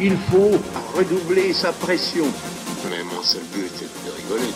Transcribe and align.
il 0.00 0.16
faut 0.30 0.52
redoubler 0.96 1.52
sa 1.52 1.72
pression. 1.72 2.26
Mais 2.90 3.02
mon 3.04 3.22
seul 3.22 3.42
but 3.54 3.70
est 3.82 4.06
de 4.06 4.12
rigoler. 4.16 4.52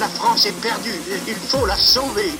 La 0.00 0.08
France 0.08 0.46
est 0.46 0.60
perdue, 0.60 1.00
il 1.26 1.34
faut 1.34 1.66
la 1.66 1.76
sauver. 1.76 2.32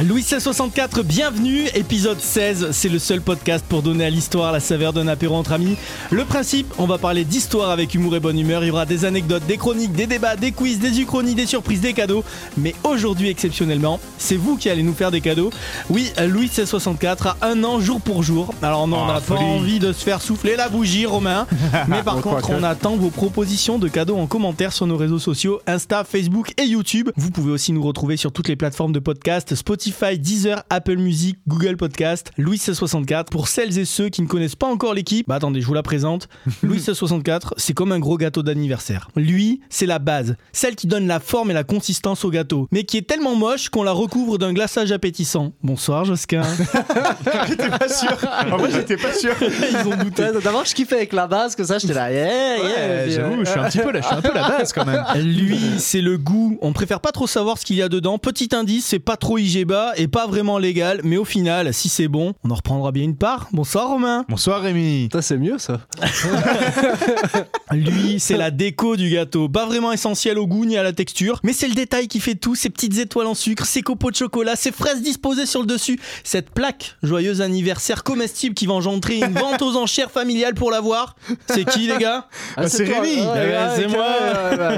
Louis 0.00 0.22
1664, 0.22 1.04
bienvenue, 1.04 1.66
épisode 1.74 2.18
16, 2.18 2.70
c'est 2.72 2.88
le 2.88 2.98
seul 2.98 3.20
podcast 3.20 3.64
pour 3.68 3.82
donner 3.82 4.06
à 4.06 4.10
l'histoire 4.10 4.50
la 4.50 4.58
saveur 4.58 4.92
d'un 4.92 5.06
apéro 5.06 5.36
entre 5.36 5.52
amis. 5.52 5.76
Le 6.10 6.24
principe, 6.24 6.66
on 6.78 6.86
va 6.86 6.98
parler 6.98 7.24
d'histoire 7.24 7.70
avec 7.70 7.94
humour 7.94 8.16
et 8.16 8.20
bonne 8.20 8.36
humeur, 8.38 8.64
il 8.64 8.68
y 8.68 8.70
aura 8.72 8.84
des 8.84 9.04
anecdotes, 9.04 9.46
des 9.46 9.58
chroniques, 9.58 9.92
des 9.92 10.08
débats, 10.08 10.34
des 10.34 10.50
quiz, 10.50 10.80
des 10.80 10.98
uchronies, 11.00 11.36
des 11.36 11.46
surprises, 11.46 11.82
des 11.82 11.92
cadeaux. 11.92 12.24
Mais 12.56 12.74
aujourd'hui, 12.82 13.28
exceptionnellement, 13.28 14.00
c'est 14.18 14.34
vous 14.34 14.56
qui 14.56 14.70
allez 14.70 14.82
nous 14.82 14.94
faire 14.94 15.12
des 15.12 15.20
cadeaux. 15.20 15.50
Oui, 15.88 16.10
Louis 16.18 16.46
1664 16.46 17.26
a 17.28 17.36
un 17.42 17.62
an 17.62 17.78
jour 17.78 18.00
pour 18.00 18.24
jour. 18.24 18.52
Alors 18.60 18.88
non, 18.88 18.96
on 18.96 19.04
Ah, 19.04 19.06
n'a 19.08 19.20
pas 19.20 19.36
folie. 19.36 19.44
envie 19.44 19.78
de 19.78 19.92
se 19.92 20.02
faire 20.02 20.20
souffler 20.20 20.56
la 20.56 20.68
bougie, 20.68 21.06
Romain. 21.06 21.46
Mais 21.88 22.02
par 22.02 22.16
contre, 22.22 22.50
on 22.50 22.64
attend 22.64 22.96
vos 22.96 23.10
propositions 23.10 23.78
de 23.78 23.86
cadeaux 23.86 24.16
en 24.16 24.26
commentaire 24.26 24.72
sur 24.72 24.88
nos 24.88 24.96
réseaux 24.96 25.20
sociaux, 25.20 25.60
Insta, 25.68 26.02
Facebook 26.02 26.54
et 26.60 26.64
YouTube. 26.64 27.10
Vous 27.16 27.30
pouvez 27.30 27.52
aussi 27.52 27.72
nous 27.72 27.82
retrouver 27.84 28.16
sur 28.16 28.32
toutes 28.32 28.48
les 28.48 28.56
plateformes 28.56 28.92
de 28.92 28.98
podcast, 28.98 29.54
Spotify, 29.54 29.91
Deezer, 30.00 30.64
Apple 30.70 30.96
Music, 30.96 31.38
Google 31.46 31.76
Podcast, 31.76 32.32
Louis 32.36 32.52
1664. 32.56 33.30
Pour 33.30 33.48
celles 33.48 33.78
et 33.78 33.84
ceux 33.84 34.08
qui 34.08 34.22
ne 34.22 34.26
connaissent 34.26 34.56
pas 34.56 34.66
encore 34.66 34.94
l'équipe, 34.94 35.28
bah 35.28 35.36
attendez, 35.36 35.60
je 35.60 35.66
vous 35.66 35.74
la 35.74 35.82
présente. 35.82 36.28
Louis 36.62 36.76
1664, 36.76 37.54
c'est 37.56 37.72
comme 37.72 37.92
un 37.92 37.98
gros 37.98 38.16
gâteau 38.16 38.42
d'anniversaire. 38.42 39.08
Lui, 39.16 39.60
c'est 39.70 39.86
la 39.86 39.98
base, 39.98 40.36
celle 40.52 40.74
qui 40.74 40.86
donne 40.86 41.06
la 41.06 41.20
forme 41.20 41.50
et 41.50 41.54
la 41.54 41.64
consistance 41.64 42.24
au 42.24 42.30
gâteau, 42.30 42.68
mais 42.72 42.84
qui 42.84 42.96
est 42.96 43.06
tellement 43.06 43.36
moche 43.36 43.68
qu'on 43.68 43.82
la 43.82 43.92
recouvre 43.92 44.38
d'un 44.38 44.52
glaçage 44.52 44.92
appétissant. 44.92 45.52
Bonsoir 45.62 46.04
Josquin. 46.04 46.42
J'étais 47.48 47.70
pas 47.70 47.88
sûr. 47.88 48.16
En 48.50 48.56
vrai, 48.56 48.70
j'étais 48.72 48.96
pas 48.96 49.12
sûr. 49.12 49.34
Ils 49.40 49.88
ont 49.88 49.96
douté. 49.96 50.24
D'abord, 50.42 50.64
je 50.64 50.74
kiffais 50.74 50.96
avec 50.96 51.12
la 51.12 51.26
base, 51.26 51.54
que 51.54 51.64
ça, 51.64 51.78
j'étais 51.78 51.94
là, 51.94 52.10
yeah, 52.10 52.56
yeah. 52.56 52.64
Ouais, 52.64 53.10
J'avoue, 53.10 53.44
je 53.44 53.50
suis 53.50 53.60
un 53.60 53.68
petit 53.68 53.78
peu, 53.78 53.92
là, 53.92 54.00
je 54.00 54.06
suis 54.06 54.16
un 54.16 54.22
peu 54.22 54.34
la 54.34 54.48
base 54.48 54.72
quand 54.72 54.84
même. 54.84 55.04
Lui, 55.16 55.58
c'est 55.78 56.00
le 56.00 56.18
goût. 56.18 56.58
On 56.60 56.72
préfère 56.72 57.00
pas 57.00 57.12
trop 57.12 57.26
savoir 57.26 57.58
ce 57.58 57.64
qu'il 57.64 57.76
y 57.76 57.82
a 57.82 57.88
dedans. 57.88 58.18
Petit 58.18 58.48
indice, 58.52 58.86
c'est 58.86 58.98
pas 58.98 59.16
trop 59.16 59.38
IGBA 59.72 59.92
et 59.96 60.08
pas 60.08 60.26
vraiment 60.26 60.58
légal, 60.58 61.00
mais 61.02 61.16
au 61.16 61.24
final, 61.24 61.72
si 61.72 61.88
c'est 61.88 62.08
bon, 62.08 62.34
on 62.44 62.50
en 62.50 62.54
reprendra 62.54 62.92
bien 62.92 63.04
une 63.04 63.16
part. 63.16 63.48
Bonsoir 63.52 63.88
Romain. 63.88 64.24
Bonsoir 64.28 64.60
Rémi. 64.62 65.04
Putain, 65.04 65.22
c'est 65.22 65.38
mieux 65.38 65.58
ça. 65.58 65.80
Lui, 67.72 68.20
c'est 68.20 68.36
la 68.36 68.50
déco 68.50 68.96
du 68.96 69.10
gâteau. 69.10 69.48
Pas 69.48 69.64
vraiment 69.66 69.92
essentiel 69.92 70.38
au 70.38 70.46
goût 70.46 70.64
ni 70.66 70.76
à 70.76 70.82
la 70.82 70.92
texture, 70.92 71.40
mais 71.42 71.52
c'est 71.52 71.68
le 71.68 71.74
détail 71.74 72.06
qui 72.08 72.20
fait 72.20 72.34
tout. 72.34 72.54
Ces 72.54 72.68
petites 72.70 72.98
étoiles 72.98 73.26
en 73.26 73.34
sucre, 73.34 73.64
ces 73.64 73.82
copeaux 73.82 74.10
de 74.10 74.16
chocolat, 74.16 74.56
ces 74.56 74.72
fraises 74.72 75.00
disposées 75.02 75.46
sur 75.46 75.60
le 75.60 75.66
dessus, 75.66 75.98
cette 76.24 76.50
plaque 76.50 76.96
joyeux 77.02 77.40
anniversaire 77.40 78.02
comestible 78.04 78.54
qui 78.54 78.66
va 78.66 78.74
engendrer 78.74 79.18
une 79.18 79.32
vente 79.32 79.62
aux 79.62 79.76
enchères 79.76 80.10
familiales 80.10 80.54
pour 80.54 80.70
l'avoir. 80.70 81.16
C'est 81.48 81.64
qui 81.64 81.86
les 81.86 81.98
gars? 81.98 82.28
Ah, 82.56 82.68
c'est 82.68 82.84
toi. 82.84 83.00
Rémi. 83.00 83.20
Ouais, 83.20 83.26
Ouais, 83.26 83.52
ouais, 83.52 83.68
c'est 83.76 83.88
moi. 83.88 84.06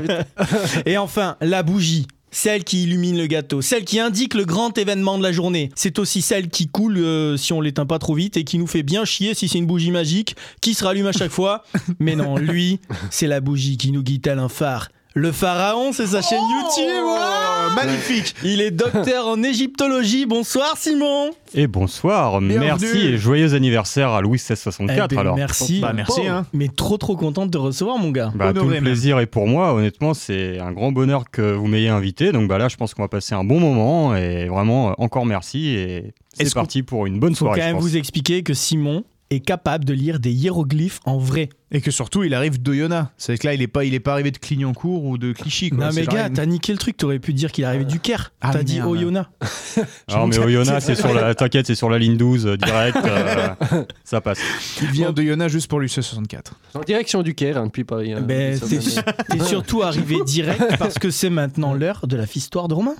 ouais. 0.07 0.83
Et 0.87 0.99
enfin, 0.99 1.37
la 1.41 1.63
bougie. 1.63 2.07
Celle 2.37 2.65
qui 2.65 2.83
illumine 2.83 3.17
le 3.17 3.29
gâteau, 3.29 3.63
celle 3.63 3.85
qui 3.85 4.01
indique 4.01 4.35
le 4.35 4.45
grand 4.45 4.77
événement 4.77 5.19
de 5.19 5.23
la 5.23 5.31
journée. 5.31 5.71
C'est 5.77 6.01
aussi 6.01 6.21
celle 6.21 6.49
qui 6.49 6.67
coule 6.67 6.99
euh, 6.99 7.37
si 7.37 7.53
on 7.53 7.61
l'éteint 7.61 7.87
pas 7.87 8.01
trop 8.01 8.17
vite 8.17 8.37
et 8.37 8.43
qui 8.43 8.59
nous 8.59 8.67
fait 8.67 8.83
bien 8.83 9.05
chier 9.05 9.35
si 9.35 9.47
c'est 9.47 9.59
une 9.59 9.67
bougie 9.67 9.93
magique 9.93 10.35
qui 10.61 10.75
se 10.75 10.83
rallume 10.83 11.07
à 11.07 11.13
chaque 11.13 11.31
fois. 11.31 11.63
Mais 12.01 12.17
non, 12.17 12.37
lui, 12.37 12.81
c'est 13.11 13.29
la 13.29 13.41
bougie 13.41 13.77
qui 13.77 13.93
nous 13.93 14.03
guide 14.03 14.23
tel 14.23 14.41
un 14.41 14.49
phare. 14.49 14.89
Le 15.17 15.31
pharaon, 15.31 15.93
c'est 15.93 16.09
sa 16.09 16.23
chaîne 16.23 16.41
YouTube. 16.41 17.05
Oh, 17.05 17.75
magnifique. 17.77 18.35
Il 18.43 18.61
est 18.61 18.73
docteur 18.73 19.29
en 19.29 19.41
égyptologie. 19.45 20.27
Bonsoir 20.27 20.77
Simon. 20.77 21.31
Et 21.55 21.69
bonsoir, 21.69 22.41
Bienvenue. 22.41 22.59
merci 22.67 22.99
et 22.99 23.17
joyeux 23.17 23.55
anniversaire 23.55 24.11
à 24.11 24.21
Louis 24.21 24.33
1664 24.41 25.13
Eh 25.13 25.15
ben, 25.15 25.21
alors. 25.21 25.37
Merci. 25.37 25.79
Bah, 25.79 25.93
merci, 25.95 26.23
Oh, 26.25 26.29
hein. 26.29 26.47
Mais 26.53 26.67
trop 26.67 26.97
trop 26.99 27.15
contente 27.17 27.47
de 27.47 27.53
te 27.53 27.59
recevoir 27.59 27.97
mon 27.99 28.11
gars. 28.11 28.33
Bah, 28.35 28.53
tout 28.53 28.65
le 28.69 28.81
plaisir 28.81 29.21
est 29.21 29.27
pour 29.27 29.47
moi, 29.47 29.73
honnêtement 29.73 30.15
c'est 30.15 30.59
un 30.59 30.73
grand 30.73 30.91
bonheur 30.91 31.31
que 31.31 31.53
vous 31.53 31.69
m'ayez 31.69 31.91
invité, 31.91 32.33
donc 32.33 32.49
bah 32.49 32.59
là 32.59 32.67
je 32.69 32.75
pense 32.77 32.93
qu'on 32.93 33.03
va 33.03 33.09
passer 33.09 33.37
un 33.37 33.45
bon 33.45 33.61
moment 33.61 34.17
et 34.17 34.47
vraiment 34.49 34.91
euh, 34.91 34.93
encore 34.99 35.27
merci 35.27 35.69
et 35.69 36.13
c'est 36.33 36.53
parti 36.55 36.83
pour 36.83 37.07
une 37.07 37.21
bonne 37.21 37.35
Faut 37.37 37.45
soirée. 37.47 37.61
quand 37.61 37.67
je 37.67 37.69
même 37.69 37.77
pense. 37.77 37.85
vous 37.85 37.97
expliquer 37.97 38.43
que 38.43 38.53
Simon 38.55 39.05
est 39.31 39.41
capable 39.41 39.85
de 39.85 39.93
lire 39.93 40.21
des 40.21 40.31
hiéroglyphes 40.33 41.01
en 41.05 41.19
vrai. 41.19 41.49
Et 41.73 41.81
que 41.81 41.91
surtout, 41.91 42.23
il 42.23 42.35
arrive 42.35 42.63
d'Oyonnax. 42.63 43.09
C'est 43.17 43.37
que 43.37 43.47
là, 43.47 43.55
il 43.55 43.61
est 43.63 43.67
pas, 43.67 43.85
il 43.85 43.95
est 43.95 44.01
pas 44.01 44.13
arrivé 44.13 44.31
de 44.31 44.39
Clignancourt 44.39 45.05
ou 45.05 45.19
de 45.19 45.33
Clichy. 45.33 45.71
Quoi. 45.71 45.87
Non 45.87 45.93
mais 45.93 46.07
gars, 46.07 46.31
t'as 46.31 46.47
niqué 46.47 46.71
le 46.73 46.79
truc, 46.79 46.97
t'aurais 46.97 47.19
pu 47.19 47.33
dire 47.33 47.51
qu'il 47.51 47.65
arrivait 47.65 47.85
du 47.85 47.99
Caire. 47.99 48.33
Ah, 48.41 48.51
T'as 48.53 48.63
dit. 48.63 48.81
Oyonnax. 48.81 49.29
Alors 50.09 50.29
mais 50.29 50.39
Oyonnax 50.39 50.85
c'est 50.85 50.95
sur 50.95 51.13
la 51.13 51.35
t'inquiète, 51.35 51.67
c'est 51.67 51.75
sur 51.75 51.91
la 51.91 51.99
ligne 51.99 52.17
12 52.17 52.47
euh, 52.47 52.57
direct 52.57 52.97
euh, 53.05 53.49
ça 54.05 54.21
passe. 54.21 54.39
il 54.83 54.89
vient 54.89 55.13
d'Oyonnax 55.13 55.51
juste 55.53 55.69
pour 55.69 55.81
l'UC 55.81 55.91
64. 55.91 56.55
En 56.75 56.81
direction 56.81 57.23
du 57.23 57.35
Caire, 57.35 57.59
hein, 57.59 57.67
depuis 57.67 57.85
Paris. 57.85 58.13
hein, 58.13 58.21
Ben, 58.21 58.59
t'es 58.61 59.41
surtout 59.41 59.83
arrivé 59.83 60.17
direct 60.25 60.77
parce 60.79 60.99
que 60.99 61.11
c'est 61.11 61.31
maintenant 61.31 61.75
l'heure 61.75 62.07
de 62.07 62.17
la 62.17 62.25
histoire 62.35 62.69
de 62.69 62.75
Romain. 62.75 62.95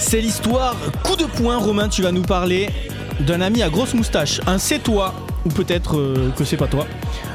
C'est 0.00 0.22
l'histoire 0.22 0.74
coup 1.04 1.14
de 1.14 1.26
poing, 1.26 1.58
Romain, 1.58 1.88
tu 1.88 2.00
vas 2.00 2.10
nous 2.10 2.22
parler 2.22 2.70
d'un 3.20 3.42
ami 3.42 3.62
à 3.62 3.68
grosse 3.68 3.92
moustache. 3.92 4.40
Un 4.46 4.56
c'est 4.56 4.78
toi, 4.78 5.14
ou 5.46 5.48
peut-être 5.48 5.96
euh, 5.98 6.30
que 6.36 6.44
c'est 6.44 6.56
pas 6.56 6.66
toi. 6.66 6.86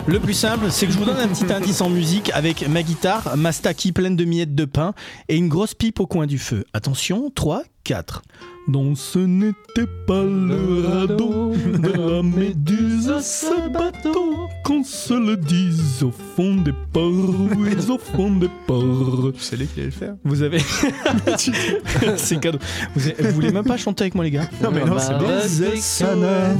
Le 0.07 0.19
plus 0.19 0.33
simple, 0.33 0.65
c'est 0.69 0.85
que 0.85 0.91
je 0.93 0.97
vous 0.97 1.05
donne 1.05 1.17
un 1.19 1.27
petit 1.27 1.51
indice 1.51 1.81
en 1.81 1.89
musique 1.89 2.31
avec 2.33 2.67
ma 2.67 2.83
guitare, 2.83 3.35
ma 3.37 3.51
staki 3.51 3.91
pleine 3.91 4.15
de 4.15 4.25
miettes 4.25 4.53
de 4.55 4.65
pain 4.65 4.93
et 5.29 5.35
une 5.37 5.47
grosse 5.49 5.73
pipe 5.73 5.99
au 5.99 6.05
coin 6.07 6.27
du 6.27 6.37
feu. 6.37 6.63
Attention, 6.73 7.31
3, 7.33 7.63
4. 7.83 8.21
Non, 8.67 8.95
ce 8.95 9.19
n'était 9.19 9.85
pas 10.07 10.23
le 10.23 10.87
radeau 10.87 11.53
de 11.55 11.87
la 12.15 12.23
méduse, 12.23 13.13
ce 13.21 13.69
bateau, 13.69 14.47
qu'on 14.63 14.83
se 14.83 15.13
le 15.13 15.37
dise 15.37 16.01
au 16.01 16.11
fond 16.35 16.55
des 16.55 16.73
ports, 16.91 17.11
oui, 17.57 17.75
au 17.89 17.97
fond 17.99 18.31
des 18.37 18.49
ports. 18.65 19.31
Tu 19.35 19.39
savais 19.41 19.65
qu'il 19.65 19.81
allait 19.83 19.91
le 19.91 19.91
faire 19.91 20.15
Vous 20.23 20.41
avez. 20.41 20.57
c'est 22.17 22.39
cadeau. 22.39 22.57
Vous, 22.95 23.07
avez- 23.07 23.23
vous 23.23 23.31
voulez 23.35 23.51
même 23.51 23.65
pas 23.65 23.77
chanter 23.77 24.03
avec 24.05 24.15
moi, 24.15 24.23
les 24.23 24.31
gars 24.31 24.49
Non, 24.63 24.71
mais 24.71 24.83
non, 24.83 24.95
Bah, 24.95 25.41
c'est 25.47 26.05
bon. 26.15 26.57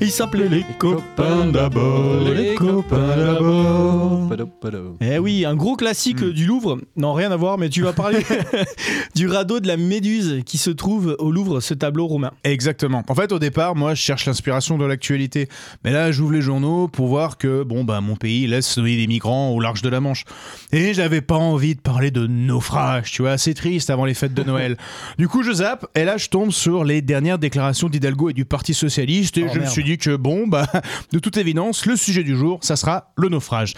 Ils 0.00 0.10
s'appelaient 0.10 0.48
les 0.48 0.64
copains 0.78 1.46
d'abord, 1.46 2.20
les 2.22 2.54
copains 2.54 3.16
d'abord. 3.16 4.28
Eh 5.00 5.18
oui, 5.18 5.44
un 5.44 5.54
gros 5.54 5.76
classique 5.76 6.22
euh, 6.22 6.32
du 6.32 6.46
Louvre. 6.46 6.78
Non, 6.96 7.12
rien 7.12 7.30
à 7.30 7.36
voir, 7.36 7.58
mais 7.58 7.68
tu 7.68 7.82
vas 7.82 7.92
parler 7.92 8.24
du 9.14 9.28
radeau 9.28 9.60
de 9.60 9.66
la 9.66 9.76
Méduse 9.76 10.42
qui 10.44 10.58
se 10.58 10.70
trouve 10.70 11.16
au 11.18 11.30
Louvre, 11.30 11.60
ce 11.60 11.74
tableau 11.74 12.06
romain. 12.06 12.32
Exactement. 12.44 13.02
En 13.08 13.14
fait, 13.14 13.32
au 13.32 13.38
départ, 13.38 13.74
moi, 13.74 13.94
je 13.94 14.02
cherche 14.02 14.26
l'inspiration 14.26 14.78
de 14.78 14.84
l'actualité. 14.84 15.48
Mais 15.84 15.92
là, 15.92 16.12
j'ouvre 16.12 16.32
les 16.32 16.42
journaux 16.42 16.88
pour 16.88 17.08
voir 17.08 17.38
que, 17.38 17.62
bon, 17.62 17.84
bah, 17.84 18.00
mon 18.00 18.16
pays 18.16 18.46
laisse 18.46 18.76
noyer 18.78 18.96
des 18.96 19.06
migrants 19.06 19.50
au 19.50 19.60
large 19.60 19.82
de 19.82 19.88
la 19.88 20.00
Manche. 20.00 20.24
Et 20.72 20.94
j'avais 20.94 21.20
pas 21.20 21.36
envie 21.36 21.74
de 21.74 21.80
parler 21.80 22.10
de 22.10 22.26
naufrage, 22.26 23.10
tu 23.10 23.22
vois, 23.22 23.38
c'est 23.38 23.54
triste 23.54 23.90
avant 23.90 24.04
les 24.04 24.14
fêtes 24.14 24.34
de 24.34 24.42
Noël. 24.42 24.76
du 25.18 25.28
coup, 25.28 25.42
je 25.42 25.52
zappe, 25.52 25.86
et 25.94 26.04
là, 26.04 26.16
je 26.16 26.28
tombe 26.28 26.50
sur 26.50 26.84
les 26.84 27.02
dernières 27.02 27.38
déclarations 27.38 27.88
d'Hidalgo 27.88 28.30
et 28.30 28.32
du 28.32 28.44
Parti 28.44 28.74
Socialiste, 28.74 29.38
et 29.38 29.44
Oh, 29.44 29.48
je 29.52 29.58
me 29.58 29.60
merde. 29.64 29.71
Suis 29.72 29.84
dit 29.84 29.98
que, 29.98 30.16
bon, 30.16 30.46
bah, 30.46 30.66
de 31.12 31.18
toute 31.18 31.36
évidence, 31.36 31.84
le 31.86 31.96
sujet 31.96 32.22
du 32.22 32.36
jour, 32.36 32.58
ça 32.62 32.76
sera 32.76 33.12
le 33.16 33.28
naufrage. 33.28 33.74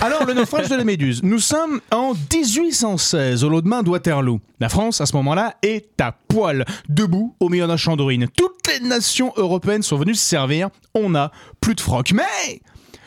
Alors, 0.00 0.24
le 0.24 0.34
naufrage 0.34 0.68
de 0.68 0.76
la 0.76 0.84
Méduse. 0.84 1.22
Nous 1.22 1.40
sommes 1.40 1.80
en 1.90 2.14
1816, 2.14 3.44
au 3.44 3.48
lendemain 3.48 3.82
de 3.82 3.90
Waterloo. 3.90 4.40
La 4.60 4.68
France, 4.68 5.00
à 5.00 5.06
ce 5.06 5.14
moment-là, 5.16 5.54
est 5.62 6.00
à 6.00 6.12
poil, 6.12 6.64
debout 6.88 7.36
au 7.38 7.48
milieu 7.48 7.66
d'un 7.66 7.76
champ. 7.76 7.96
Toutes 7.96 8.68
les 8.68 8.86
nations 8.86 9.32
européennes 9.36 9.82
sont 9.82 9.96
venues 9.96 10.14
se 10.14 10.24
servir. 10.24 10.68
On 10.94 11.10
n'a 11.10 11.32
plus 11.60 11.74
de 11.74 11.80
froc. 11.80 12.12
Mais 12.12 12.60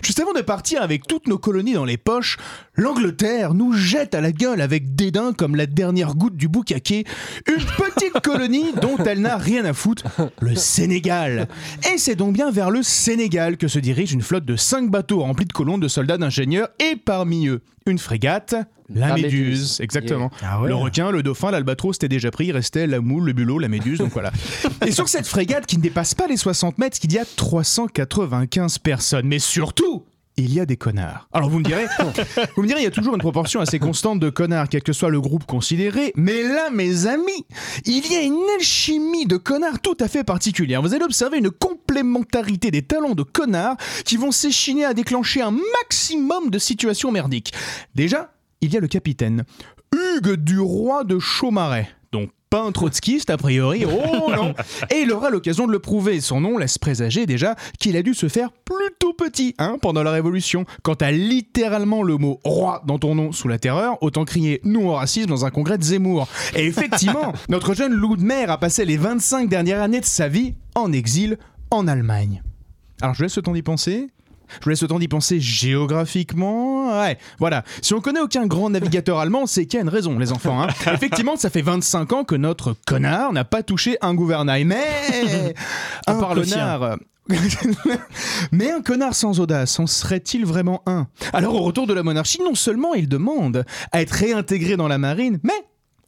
Juste 0.03 0.19
avant 0.19 0.33
de 0.33 0.41
partir 0.41 0.81
avec 0.81 1.05
toutes 1.05 1.27
nos 1.27 1.37
colonies 1.37 1.73
dans 1.73 1.85
les 1.85 1.97
poches, 1.97 2.37
l'Angleterre 2.75 3.53
nous 3.53 3.73
jette 3.73 4.15
à 4.15 4.21
la 4.21 4.31
gueule 4.31 4.61
avec 4.61 4.95
dédain 4.95 5.33
comme 5.33 5.55
la 5.55 5.67
dernière 5.67 6.15
goutte 6.15 6.35
du 6.35 6.47
boucaquet 6.47 7.03
une 7.47 7.63
petite 7.63 8.19
colonie 8.23 8.73
dont 8.81 8.97
elle 8.97 9.21
n'a 9.21 9.37
rien 9.37 9.63
à 9.65 9.73
foutre, 9.73 10.05
le 10.39 10.55
Sénégal. 10.55 11.47
Et 11.93 11.97
c'est 11.97 12.15
donc 12.15 12.33
bien 12.33 12.51
vers 12.51 12.71
le 12.71 12.83
Sénégal 12.83 13.57
que 13.57 13.67
se 13.67 13.79
dirige 13.79 14.13
une 14.13 14.21
flotte 14.21 14.45
de 14.45 14.55
5 14.55 14.89
bateaux 14.89 15.19
remplis 15.19 15.45
de 15.45 15.53
colons, 15.53 15.77
de 15.77 15.87
soldats, 15.87 16.17
d'ingénieurs 16.17 16.69
et 16.79 16.95
parmi 16.95 17.47
eux 17.47 17.61
une 17.85 17.99
frégate, 17.99 18.55
la, 18.93 19.09
La 19.09 19.15
Méduse. 19.15 19.33
Méduse. 19.33 19.81
Exactement. 19.81 20.31
Ah 20.41 20.61
ouais. 20.61 20.69
Le 20.69 20.75
requin, 20.75 21.11
le 21.11 21.23
dauphin, 21.23 21.51
l'albatros, 21.51 21.95
c'était 21.95 22.09
déjà 22.09 22.31
pris, 22.31 22.47
il 22.47 22.51
restait 22.51 22.87
la 22.87 23.01
moule, 23.01 23.25
le 23.25 23.33
bulot, 23.33 23.59
la 23.59 23.67
méduse, 23.67 23.99
donc 23.99 24.11
voilà. 24.11 24.31
Et 24.85 24.91
sur 24.91 25.09
cette 25.09 25.27
frégate 25.27 25.65
qui 25.65 25.77
ne 25.77 25.81
dépasse 25.81 26.13
pas 26.13 26.27
les 26.27 26.37
60 26.37 26.77
mètres, 26.77 26.97
il 27.03 27.13
y 27.13 27.19
a 27.19 27.25
395 27.25 28.79
personnes. 28.79 29.27
Mais 29.27 29.39
surtout, 29.39 30.05
il 30.37 30.53
y 30.53 30.59
a 30.59 30.65
des 30.65 30.77
connards. 30.77 31.27
Alors 31.33 31.49
vous 31.49 31.59
me 31.59 31.63
direz, 31.63 31.85
vous 32.55 32.61
me 32.61 32.67
direz, 32.67 32.81
il 32.81 32.83
y 32.83 32.87
a 32.87 32.91
toujours 32.91 33.13
une 33.13 33.21
proportion 33.21 33.59
assez 33.59 33.79
constante 33.79 34.19
de 34.19 34.29
connards, 34.29 34.69
quel 34.69 34.81
que 34.81 34.93
soit 34.93 35.09
le 35.09 35.21
groupe 35.21 35.45
considéré. 35.45 36.13
Mais 36.15 36.43
là, 36.43 36.69
mes 36.69 37.07
amis, 37.07 37.45
il 37.85 38.11
y 38.11 38.15
a 38.15 38.21
une 38.21 38.41
alchimie 38.55 39.25
de 39.25 39.37
connards 39.37 39.79
tout 39.79 39.97
à 39.99 40.07
fait 40.07 40.23
particulière. 40.23 40.81
Vous 40.81 40.93
allez 40.93 41.03
observer 41.03 41.37
une 41.37 41.51
complémentarité 41.51 42.71
des 42.71 42.81
talents 42.81 43.15
de 43.15 43.23
connards 43.23 43.77
qui 44.05 44.17
vont 44.17 44.31
s'échiner 44.31 44.85
à 44.85 44.93
déclencher 44.93 45.41
un 45.41 45.51
maximum 45.51 46.49
de 46.49 46.59
situations 46.59 47.11
merdiques. 47.11 47.53
Déjà, 47.95 48.31
il 48.61 48.73
y 48.73 48.77
a 48.77 48.79
le 48.79 48.87
capitaine, 48.87 49.43
Hugues 49.93 50.35
du 50.35 50.59
roi 50.59 51.03
de 51.03 51.19
Chaumaret. 51.19 51.89
Donc 52.11 52.29
Pas 52.49 52.61
un 52.61 52.71
trotskiste, 52.71 53.29
a 53.29 53.37
priori, 53.37 53.85
oh 53.85 54.31
non 54.35 54.53
Et 54.89 55.01
il 55.01 55.11
aura 55.11 55.29
l'occasion 55.29 55.67
de 55.67 55.71
le 55.71 55.79
prouver. 55.79 56.21
Son 56.21 56.41
nom 56.41 56.57
laisse 56.57 56.77
présager 56.77 57.25
déjà 57.25 57.55
qu'il 57.79 57.97
a 57.97 58.01
dû 58.03 58.13
se 58.13 58.27
faire 58.27 58.51
plutôt 58.51 59.13
petit 59.13 59.55
hein, 59.57 59.77
pendant 59.81 60.03
la 60.03 60.11
Révolution. 60.11 60.65
Quand 60.83 60.95
t'as 60.95 61.11
littéralement 61.11 62.03
le 62.03 62.17
mot 62.17 62.39
roi 62.43 62.83
dans 62.85 62.99
ton 62.99 63.15
nom 63.15 63.31
sous 63.31 63.47
la 63.47 63.57
terreur, 63.57 63.97
autant 64.01 64.25
crier 64.25 64.61
non 64.63 64.89
au 64.89 64.93
racisme 64.93 65.29
dans 65.29 65.45
un 65.45 65.51
congrès 65.51 65.77
de 65.77 65.83
Zemmour. 65.83 66.27
Et 66.55 66.65
effectivement, 66.65 67.33
notre 67.49 67.73
jeune 67.73 67.93
loup 67.93 68.17
de 68.17 68.23
mer 68.23 68.51
a 68.51 68.57
passé 68.57 68.85
les 68.85 68.97
25 68.97 69.49
dernières 69.49 69.81
années 69.81 70.01
de 70.01 70.05
sa 70.05 70.27
vie 70.27 70.55
en 70.75 70.91
exil 70.91 71.37
en 71.71 71.87
Allemagne. 71.87 72.43
Alors 73.01 73.15
je 73.15 73.23
laisse 73.23 73.35
le 73.37 73.41
temps 73.41 73.53
d'y 73.53 73.63
penser. 73.63 74.09
Je 74.59 74.63
vous 74.65 74.69
laisse 74.69 74.81
le 74.81 74.87
temps 74.87 74.99
d'y 74.99 75.07
penser 75.07 75.39
géographiquement. 75.39 76.99
Ouais, 77.01 77.17
voilà. 77.39 77.63
Si 77.81 77.93
on 77.93 78.01
connaît 78.01 78.19
aucun 78.19 78.45
grand 78.47 78.69
navigateur 78.69 79.19
allemand, 79.19 79.45
c'est 79.45 79.65
qu'il 79.65 79.77
y 79.77 79.79
a 79.79 79.83
une 79.83 79.89
raison, 79.89 80.17
les 80.19 80.31
enfants. 80.31 80.61
hein. 80.61 80.67
Effectivement, 80.93 81.35
ça 81.37 81.49
fait 81.49 81.61
25 81.61 82.13
ans 82.13 82.23
que 82.23 82.35
notre 82.35 82.75
connard 82.85 83.33
n'a 83.33 83.43
pas 83.45 83.63
touché 83.63 83.97
un 84.01 84.13
gouvernail. 84.13 84.65
Mais 84.65 84.83
un 86.07 86.13
connard. 86.19 86.97
Mais 88.51 88.71
un 88.71 88.81
connard 88.81 89.15
sans 89.15 89.39
audace, 89.39 89.79
en 89.79 89.87
serait-il 89.87 90.45
vraiment 90.45 90.81
un? 90.85 91.07
Alors 91.33 91.55
au 91.55 91.61
retour 91.61 91.87
de 91.87 91.93
la 91.93 92.03
monarchie, 92.03 92.41
non 92.43 92.55
seulement 92.55 92.93
il 92.93 93.07
demande 93.07 93.63
à 93.91 94.01
être 94.01 94.11
réintégré 94.11 94.75
dans 94.75 94.87
la 94.87 94.97
marine, 94.97 95.39
mais 95.43 95.53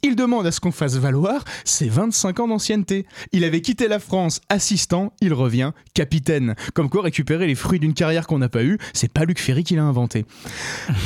il 0.04 0.16
demande 0.16 0.46
à 0.46 0.52
ce 0.52 0.60
qu'on 0.60 0.72
fasse 0.72 0.98
valoir 0.98 1.44
ses 1.64 1.88
25 1.88 2.42
ans 2.42 2.48
d'ancienneté. 2.50 3.06
Il 3.32 3.44
avait 3.46 3.62
quitté 3.62 3.88
la 3.88 4.00
France 4.00 4.42
assistant, 4.50 5.14
il 5.22 5.34
revient 5.34 5.72
capitaine. 5.94 6.56
Comme 6.74 6.90
quoi 6.90 7.04
récupérer 7.04 7.48
les 7.48 7.56
fruits 7.56 7.80
d'une 7.80 7.94
carrière 7.94 8.28
qu'on 8.28 8.38
n'a 8.38 8.50
pas 8.50 8.64
eue, 8.64 8.78
c'est 8.94 9.12
pas 9.12 9.24
Luc 9.24 9.40
Ferry 9.40 9.64
qui 9.64 9.76
l'a 9.76 9.84
inventé. 9.84 10.26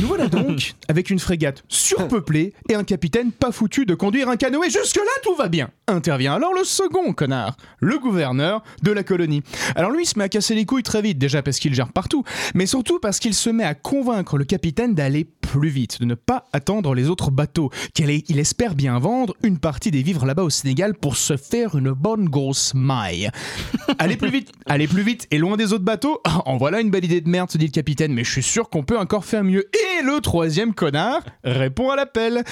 Nous 0.01 0.07
voilà 0.07 0.27
donc 0.27 0.73
avec 0.87 1.09
une 1.11 1.19
frégate 1.19 1.63
surpeuplée 1.67 2.53
et 2.69 2.75
un 2.75 2.83
capitaine 2.83 3.31
pas 3.31 3.51
foutu 3.51 3.85
de 3.85 3.93
conduire 3.93 4.29
un 4.29 4.35
canoë. 4.35 4.69
Jusque-là, 4.69 5.11
tout 5.23 5.35
va 5.35 5.47
bien. 5.47 5.69
Intervient 5.87 6.33
alors 6.33 6.53
le 6.53 6.63
second 6.63 7.13
connard, 7.13 7.55
le 7.79 7.99
gouverneur 7.99 8.63
de 8.81 8.91
la 8.91 9.03
colonie. 9.03 9.43
Alors 9.75 9.91
lui, 9.91 10.03
il 10.03 10.07
se 10.07 10.17
met 10.17 10.25
à 10.25 10.29
casser 10.29 10.55
les 10.55 10.65
couilles 10.65 10.83
très 10.83 11.03
vite, 11.03 11.19
déjà 11.19 11.43
parce 11.43 11.59
qu'il 11.59 11.73
gère 11.73 11.91
partout, 11.91 12.23
mais 12.55 12.65
surtout 12.65 12.99
parce 12.99 13.19
qu'il 13.19 13.35
se 13.35 13.49
met 13.49 13.63
à 13.63 13.75
convaincre 13.75 14.37
le 14.37 14.45
capitaine 14.45 14.95
d'aller 14.95 15.23
plus 15.23 15.69
vite, 15.69 15.99
de 15.99 16.05
ne 16.05 16.15
pas 16.15 16.45
attendre 16.51 16.93
les 16.93 17.09
autres 17.09 17.31
bateaux, 17.31 17.69
qu'il 17.93 18.39
espère 18.39 18.75
bien 18.75 18.86
vendre 18.99 19.35
une 19.43 19.57
partie 19.59 19.91
des 19.91 20.01
vivres 20.01 20.25
là-bas 20.25 20.43
au 20.43 20.49
Sénégal 20.49 20.93
pour 20.93 21.17
se 21.17 21.37
faire 21.37 21.75
une 21.77 21.91
bonne 21.91 22.29
grosse 22.29 22.73
maille. 22.73 23.29
Allez 23.99 24.17
plus 24.17 24.29
vite, 24.29 24.51
allez 24.65 24.87
plus 24.87 25.01
vite 25.03 25.27
et 25.31 25.37
loin 25.37 25.57
des 25.57 25.73
autres 25.73 25.83
bateaux. 25.83 26.19
Ah, 26.25 26.41
En 26.45 26.57
voilà 26.57 26.81
une 26.81 26.89
belle 26.89 27.05
idée 27.05 27.21
de 27.21 27.29
merde, 27.29 27.49
se 27.51 27.57
dit 27.57 27.65
le 27.65 27.71
capitaine, 27.71 28.13
mais 28.13 28.23
je 28.23 28.31
suis 28.31 28.43
sûr 28.43 28.69
qu'on 28.69 28.83
peut 28.83 28.97
encore 28.97 29.25
faire 29.25 29.43
mieux. 29.43 29.65
Et 29.73 30.03
le 30.03 30.19
troisième 30.21 30.73
connard 30.73 31.21
répond 31.43 31.89
à 31.89 31.95
l'appel. 31.95 32.43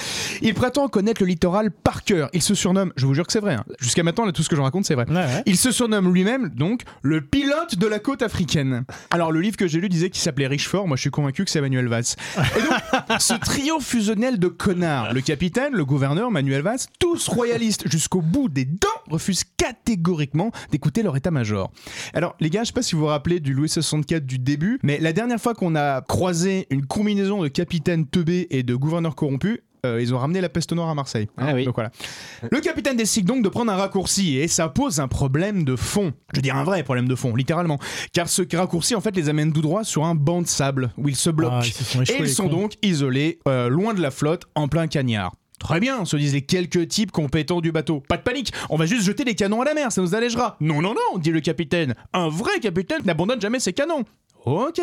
Il 0.42 0.54
prétend 0.54 0.88
connaître 0.88 1.22
le 1.22 1.28
littoral 1.28 1.70
par 1.70 2.04
cœur. 2.04 2.28
Il 2.32 2.42
se 2.42 2.54
surnomme, 2.54 2.92
je 2.96 3.06
vous 3.06 3.14
jure 3.14 3.26
que 3.26 3.32
c'est 3.32 3.40
vrai, 3.40 3.54
hein. 3.54 3.64
jusqu'à 3.80 4.02
maintenant, 4.02 4.24
là, 4.24 4.32
tout 4.32 4.42
ce 4.42 4.48
que 4.48 4.56
je 4.56 4.60
raconte, 4.60 4.84
c'est 4.84 4.94
vrai. 4.94 5.06
Ouais, 5.08 5.14
ouais. 5.16 5.42
Il 5.46 5.56
se 5.56 5.70
surnomme 5.70 6.12
lui-même 6.12 6.48
donc 6.50 6.82
le 7.02 7.20
pilote 7.20 7.76
de 7.76 7.86
la 7.86 7.98
côte 7.98 8.22
africaine. 8.22 8.84
Alors 9.10 9.32
le 9.32 9.40
livre 9.40 9.56
que 9.56 9.66
j'ai 9.66 9.80
lu 9.80 9.88
disait 9.88 10.10
qu'il 10.10 10.20
s'appelait 10.22 10.46
Richefort, 10.46 10.88
moi 10.88 10.96
je 10.96 11.02
suis 11.02 11.10
convaincu 11.10 11.44
que 11.44 11.50
c'est 11.50 11.60
Manuel 11.60 11.88
Valls. 11.88 12.04
Et 12.36 12.60
donc 12.60 13.20
ce 13.20 13.34
trio 13.34 13.80
fusionnel 13.80 14.38
de 14.38 14.48
connards, 14.48 15.12
le 15.12 15.20
capitaine, 15.20 15.72
le 15.74 15.84
gouverneur, 15.84 16.25
Manuel 16.30 16.62
Valls, 16.62 16.78
tous 16.98 17.28
royalistes 17.28 17.90
jusqu'au 17.90 18.20
bout 18.20 18.48
des 18.48 18.64
dents, 18.64 18.88
refusent 19.10 19.44
catégoriquement 19.56 20.50
d'écouter 20.70 21.02
leur 21.02 21.16
état-major. 21.16 21.70
Alors 22.14 22.36
les 22.40 22.50
gars, 22.50 22.62
je 22.62 22.68
sais 22.68 22.72
pas 22.72 22.82
si 22.82 22.94
vous 22.94 23.02
vous 23.02 23.06
rappelez 23.06 23.40
du 23.40 23.52
Louis 23.52 23.68
64 23.68 24.24
du 24.24 24.38
début, 24.38 24.78
mais 24.82 24.98
la 24.98 25.12
dernière 25.12 25.40
fois 25.40 25.54
qu'on 25.54 25.74
a 25.76 26.00
croisé 26.02 26.66
une 26.70 26.86
combinaison 26.86 27.42
de 27.42 27.48
capitaine 27.48 28.06
teubé 28.06 28.46
et 28.50 28.62
de 28.62 28.74
gouverneur 28.74 29.14
corrompu, 29.14 29.62
euh, 29.86 30.02
ils 30.02 30.14
ont 30.14 30.18
ramené 30.18 30.40
la 30.40 30.48
peste 30.48 30.72
noire 30.72 30.88
à 30.88 30.94
Marseille. 30.94 31.28
Ah 31.36 31.52
oui. 31.54 31.64
Donc 31.64 31.74
voilà. 31.74 31.90
Le 32.50 32.60
capitaine 32.60 32.96
décide 32.96 33.26
donc 33.26 33.42
de 33.42 33.48
prendre 33.48 33.72
un 33.72 33.76
raccourci 33.76 34.36
et 34.36 34.48
ça 34.48 34.68
pose 34.68 35.00
un 35.00 35.08
problème 35.08 35.64
de 35.64 35.76
fond. 35.76 36.12
Je 36.32 36.38
veux 36.38 36.42
dire 36.42 36.56
un 36.56 36.64
vrai 36.64 36.82
problème 36.82 37.08
de 37.08 37.14
fond, 37.14 37.34
littéralement. 37.34 37.78
Car 38.12 38.28
ce 38.28 38.42
raccourci 38.56 38.94
en 38.94 39.00
fait 39.00 39.14
les 39.16 39.28
amène 39.28 39.52
tout 39.52 39.62
droit 39.62 39.84
sur 39.84 40.04
un 40.04 40.14
banc 40.14 40.42
de 40.42 40.46
sable 40.46 40.92
où 40.96 41.08
ils 41.08 41.16
se 41.16 41.30
bloquent. 41.30 41.60
Ah, 41.60 41.64
ils 41.64 41.72
se 41.72 42.12
et 42.12 42.18
ils 42.18 42.28
sont 42.28 42.48
donc 42.48 42.74
isolés, 42.82 43.38
euh, 43.48 43.68
loin 43.68 43.94
de 43.94 44.00
la 44.00 44.10
flotte, 44.10 44.44
en 44.54 44.68
plein 44.68 44.86
cagnard. 44.86 45.32
Très 45.58 45.80
bien, 45.80 46.04
se 46.04 46.16
disent 46.16 46.34
les 46.34 46.42
quelques 46.42 46.86
types 46.88 47.10
compétents 47.12 47.60
du 47.60 47.72
bateau. 47.72 48.02
Pas 48.08 48.16
de 48.18 48.22
panique, 48.22 48.52
on 48.68 48.76
va 48.76 48.86
juste 48.86 49.02
jeter 49.04 49.24
les 49.24 49.34
canons 49.34 49.62
à 49.62 49.64
la 49.64 49.74
mer, 49.74 49.90
ça 49.90 50.02
nous 50.02 50.14
allégera. 50.14 50.56
Non, 50.60 50.82
non, 50.82 50.94
non, 50.94 51.18
dit 51.18 51.30
le 51.30 51.40
capitaine. 51.40 51.94
Un 52.12 52.28
vrai 52.28 52.60
capitaine 52.60 53.02
n'abandonne 53.04 53.40
jamais 53.40 53.58
ses 53.60 53.72
canons. 53.72 54.04
Ok. 54.44 54.78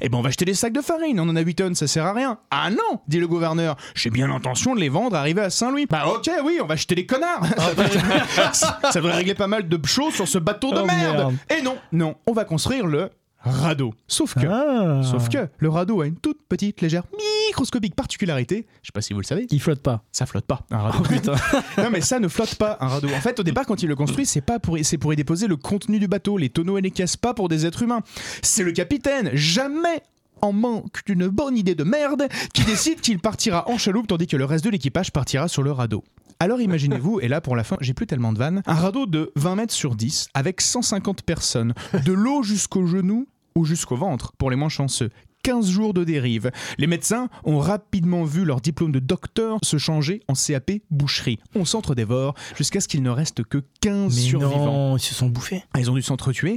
Eh 0.00 0.08
ben 0.08 0.16
on 0.16 0.22
va 0.22 0.28
acheter 0.28 0.46
des 0.46 0.54
sacs 0.54 0.72
de 0.72 0.80
farine, 0.80 1.20
on 1.20 1.28
en 1.28 1.36
a 1.36 1.40
8 1.42 1.54
tonnes, 1.56 1.74
ça 1.74 1.86
sert 1.86 2.06
à 2.06 2.14
rien. 2.14 2.38
Ah 2.50 2.70
non, 2.70 3.00
dit 3.06 3.18
le 3.20 3.28
gouverneur. 3.28 3.76
J'ai 3.94 4.08
bien 4.08 4.28
l'intention 4.28 4.74
de 4.74 4.80
les 4.80 4.88
vendre 4.88 5.14
arriver 5.14 5.42
à 5.42 5.50
Saint-Louis. 5.50 5.84
Bah 5.84 6.06
ok, 6.08 6.30
oui, 6.44 6.58
on 6.62 6.66
va 6.66 6.72
acheter 6.74 6.94
des 6.94 7.04
connards. 7.04 7.42
ça 8.54 8.78
devrait 8.94 9.12
régler 9.16 9.34
pas 9.34 9.46
mal 9.46 9.68
de 9.68 9.78
choses 9.86 10.14
sur 10.14 10.26
ce 10.26 10.38
bateau 10.38 10.72
de 10.72 10.78
Oh, 10.80 10.86
merde. 10.86 11.16
merde. 11.16 11.34
Et 11.58 11.60
non, 11.60 11.76
non, 11.92 12.14
on 12.26 12.32
va 12.32 12.44
construire 12.46 12.86
le 12.86 13.10
radeau. 13.50 13.94
Sauf 14.08 14.34
que, 14.34 14.46
Ah. 14.46 15.02
sauf 15.02 15.28
que 15.28 15.48
le 15.58 15.68
radeau 15.68 16.00
a 16.00 16.06
une 16.06 16.16
toute 16.16 16.38
petite, 16.48 16.80
légère, 16.80 17.04
microscopique 17.48 17.94
particularité. 17.94 18.66
Je 18.82 18.88
sais 18.88 18.92
pas 18.92 19.00
si 19.02 19.12
vous 19.12 19.20
le 19.20 19.24
savez, 19.26 19.46
Il 19.50 19.60
flotte 19.60 19.80
pas. 19.82 20.02
ça 20.12 20.26
flotte 20.26 20.46
pas. 20.46 20.62
Un 20.70 20.78
radeau. 20.78 21.04
non 21.78 21.90
mais 21.90 22.00
ça 22.00 22.18
ne 22.20 22.28
flotte 22.28 22.54
pas 22.56 22.76
un 22.80 22.88
radeau. 22.88 23.08
En 23.08 23.20
fait, 23.20 23.38
au 23.40 23.42
départ, 23.42 23.66
quand 23.66 23.82
il 23.82 23.88
le 23.88 23.96
construit, 23.96 24.26
c'est 24.26 24.40
pas 24.40 24.58
pour, 24.58 24.78
c'est 24.82 24.98
pour 24.98 25.12
y 25.12 25.16
déposer 25.16 25.46
le 25.46 25.56
contenu 25.56 25.98
du 25.98 26.08
bateau, 26.08 26.36
les 26.38 26.48
tonneaux 26.50 26.78
et 26.78 26.82
les 26.82 26.90
caisses, 26.90 27.16
pas 27.16 27.34
pour 27.34 27.48
des 27.48 27.66
êtres 27.66 27.82
humains. 27.82 28.00
C'est 28.42 28.62
le 28.64 28.72
capitaine, 28.72 29.30
jamais 29.34 30.02
en 30.42 30.52
manque 30.52 31.04
d'une 31.06 31.28
bonne 31.28 31.56
idée 31.56 31.74
de 31.74 31.84
merde, 31.84 32.28
qui 32.52 32.64
décide 32.64 33.00
qu'il 33.00 33.18
partira 33.18 33.68
en 33.70 33.78
chaloupe 33.78 34.06
tandis 34.08 34.26
que 34.26 34.36
le 34.36 34.44
reste 34.44 34.64
de 34.64 34.70
l'équipage 34.70 35.10
partira 35.10 35.48
sur 35.48 35.62
le 35.62 35.72
radeau. 35.72 36.04
Alors 36.40 36.60
imaginez-vous, 36.60 37.20
et 37.20 37.28
là 37.28 37.40
pour 37.40 37.56
la 37.56 37.64
fin, 37.64 37.76
j'ai 37.80 37.94
plus 37.94 38.06
tellement 38.06 38.32
de 38.32 38.38
vannes, 38.38 38.62
un 38.66 38.74
radeau 38.74 39.06
de 39.06 39.30
20 39.36 39.54
mètres 39.54 39.72
sur 39.72 39.94
10 39.94 40.28
avec 40.34 40.60
150 40.60 41.22
personnes, 41.22 41.72
de 42.04 42.12
l'eau 42.12 42.42
jusqu'au 42.42 42.84
genou 42.86 43.26
ou 43.56 43.64
jusqu'au 43.64 43.96
ventre 43.96 44.32
pour 44.36 44.50
les 44.50 44.56
moins 44.56 44.68
chanceux. 44.68 45.10
15 45.44 45.68
jours 45.68 45.92
de 45.92 46.04
dérive. 46.04 46.50
Les 46.78 46.86
médecins 46.86 47.28
ont 47.44 47.58
rapidement 47.58 48.24
vu 48.24 48.44
leur 48.46 48.62
diplôme 48.62 48.92
de 48.92 48.98
docteur 48.98 49.58
se 49.62 49.76
changer 49.76 50.22
en 50.26 50.32
CAP 50.32 50.70
boucherie. 50.90 51.38
On 51.54 51.66
s'entre-dévore 51.66 52.34
jusqu'à 52.56 52.80
ce 52.80 52.88
qu'il 52.88 53.02
ne 53.02 53.10
reste 53.10 53.44
que 53.44 53.58
15 53.82 54.14
Mais 54.16 54.22
survivants. 54.22 54.64
non, 54.64 54.96
ils 54.96 55.00
se 55.00 55.14
sont 55.14 55.28
bouffés. 55.28 55.62
Ah, 55.74 55.80
Ils 55.80 55.90
ont 55.90 55.94
dû 55.94 56.02
s'entretuer. 56.02 56.56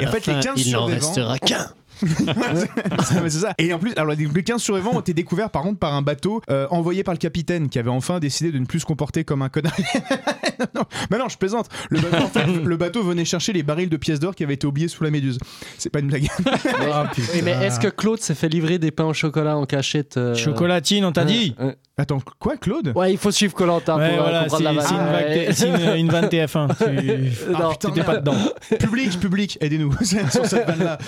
et 0.00 0.06
en 0.06 0.10
fait, 0.10 0.26
les 0.26 0.38
15 0.38 0.64
il 0.66 0.72
n'en 0.72 0.84
restera 0.86 1.38
qu'un. 1.40 1.66
Ouais, 2.02 3.28
c'est 3.28 3.30
ça. 3.30 3.54
Et 3.58 3.72
en 3.72 3.78
plus, 3.78 3.92
alors 3.96 4.14
les 4.14 4.26
les 4.26 4.44
15 4.44 4.62
survivants 4.62 4.94
ont 4.94 5.00
été 5.00 5.14
découverts 5.14 5.50
par 5.50 5.62
contre 5.62 5.78
par 5.78 5.94
un 5.94 6.02
bateau 6.02 6.40
euh, 6.50 6.66
envoyé 6.70 7.02
par 7.02 7.14
le 7.14 7.18
capitaine 7.18 7.68
qui 7.68 7.78
avait 7.78 7.90
enfin 7.90 8.20
décidé 8.20 8.52
de 8.52 8.58
ne 8.58 8.66
plus 8.66 8.80
se 8.80 8.86
comporter 8.86 9.24
comme 9.24 9.42
un 9.42 9.48
connard. 9.48 9.76
non, 10.60 10.66
non, 10.74 10.82
mais 11.10 11.18
non, 11.18 11.28
je 11.28 11.36
plaisante. 11.36 11.68
Le 11.90 12.00
bateau, 12.00 12.24
en 12.24 12.28
fait, 12.28 12.46
le 12.46 12.76
bateau 12.76 13.02
venait 13.02 13.24
chercher 13.24 13.52
les 13.52 13.62
barils 13.62 13.88
de 13.88 13.96
pièces 13.96 14.20
d'or 14.20 14.34
qui 14.34 14.44
avaient 14.44 14.54
été 14.54 14.66
oubliés 14.66 14.88
sous 14.88 15.02
la 15.04 15.10
méduse. 15.10 15.38
C'est 15.76 15.90
pas 15.90 16.00
une 16.00 16.08
blague. 16.08 16.28
Ah. 16.90 17.10
Oui, 17.16 17.42
mais 17.44 17.52
est-ce 17.52 17.80
que 17.80 17.88
Claude 17.88 18.20
s'est 18.20 18.34
fait 18.34 18.48
livrer 18.48 18.78
des 18.78 18.90
pains 18.90 19.04
au 19.04 19.12
chocolat 19.12 19.56
en 19.56 19.66
cachette 19.66 20.16
euh, 20.16 20.34
Chocolatine, 20.34 21.04
on 21.04 21.12
t'a 21.12 21.24
dit 21.24 21.54
euh, 21.60 21.72
Attends, 22.00 22.20
quoi, 22.38 22.56
Claude? 22.56 22.92
Ouais, 22.94 23.12
il 23.12 23.18
faut 23.18 23.32
suivre 23.32 23.52
Colanta 23.54 23.96
Ouais, 23.96 24.10
pour 24.10 24.18
euh, 24.20 24.22
voilà, 24.22 24.42
comprendre 24.44 24.64
la 24.72 24.82
c'est 24.82 24.88
c'est 24.88 24.94
une, 24.94 25.00
vanne. 25.00 25.12
vague 25.12 25.26
Ouais. 25.26 25.46
T- 25.46 25.52
c'est 25.52 25.68
une- 25.68 25.96
une 25.98 26.08
vanne 26.10 26.26
TF1. 26.28 26.68
Tu 27.48 27.52
Non. 27.52 27.72
t'étais 27.74 28.04
pas 28.04 28.16
dedans. 28.18 28.36
Public, 28.78 29.18
public, 29.18 29.58
aidez-nous 29.60 29.92
sur 30.04 30.46
cette 30.46 30.66
vanne-là. 30.66 30.98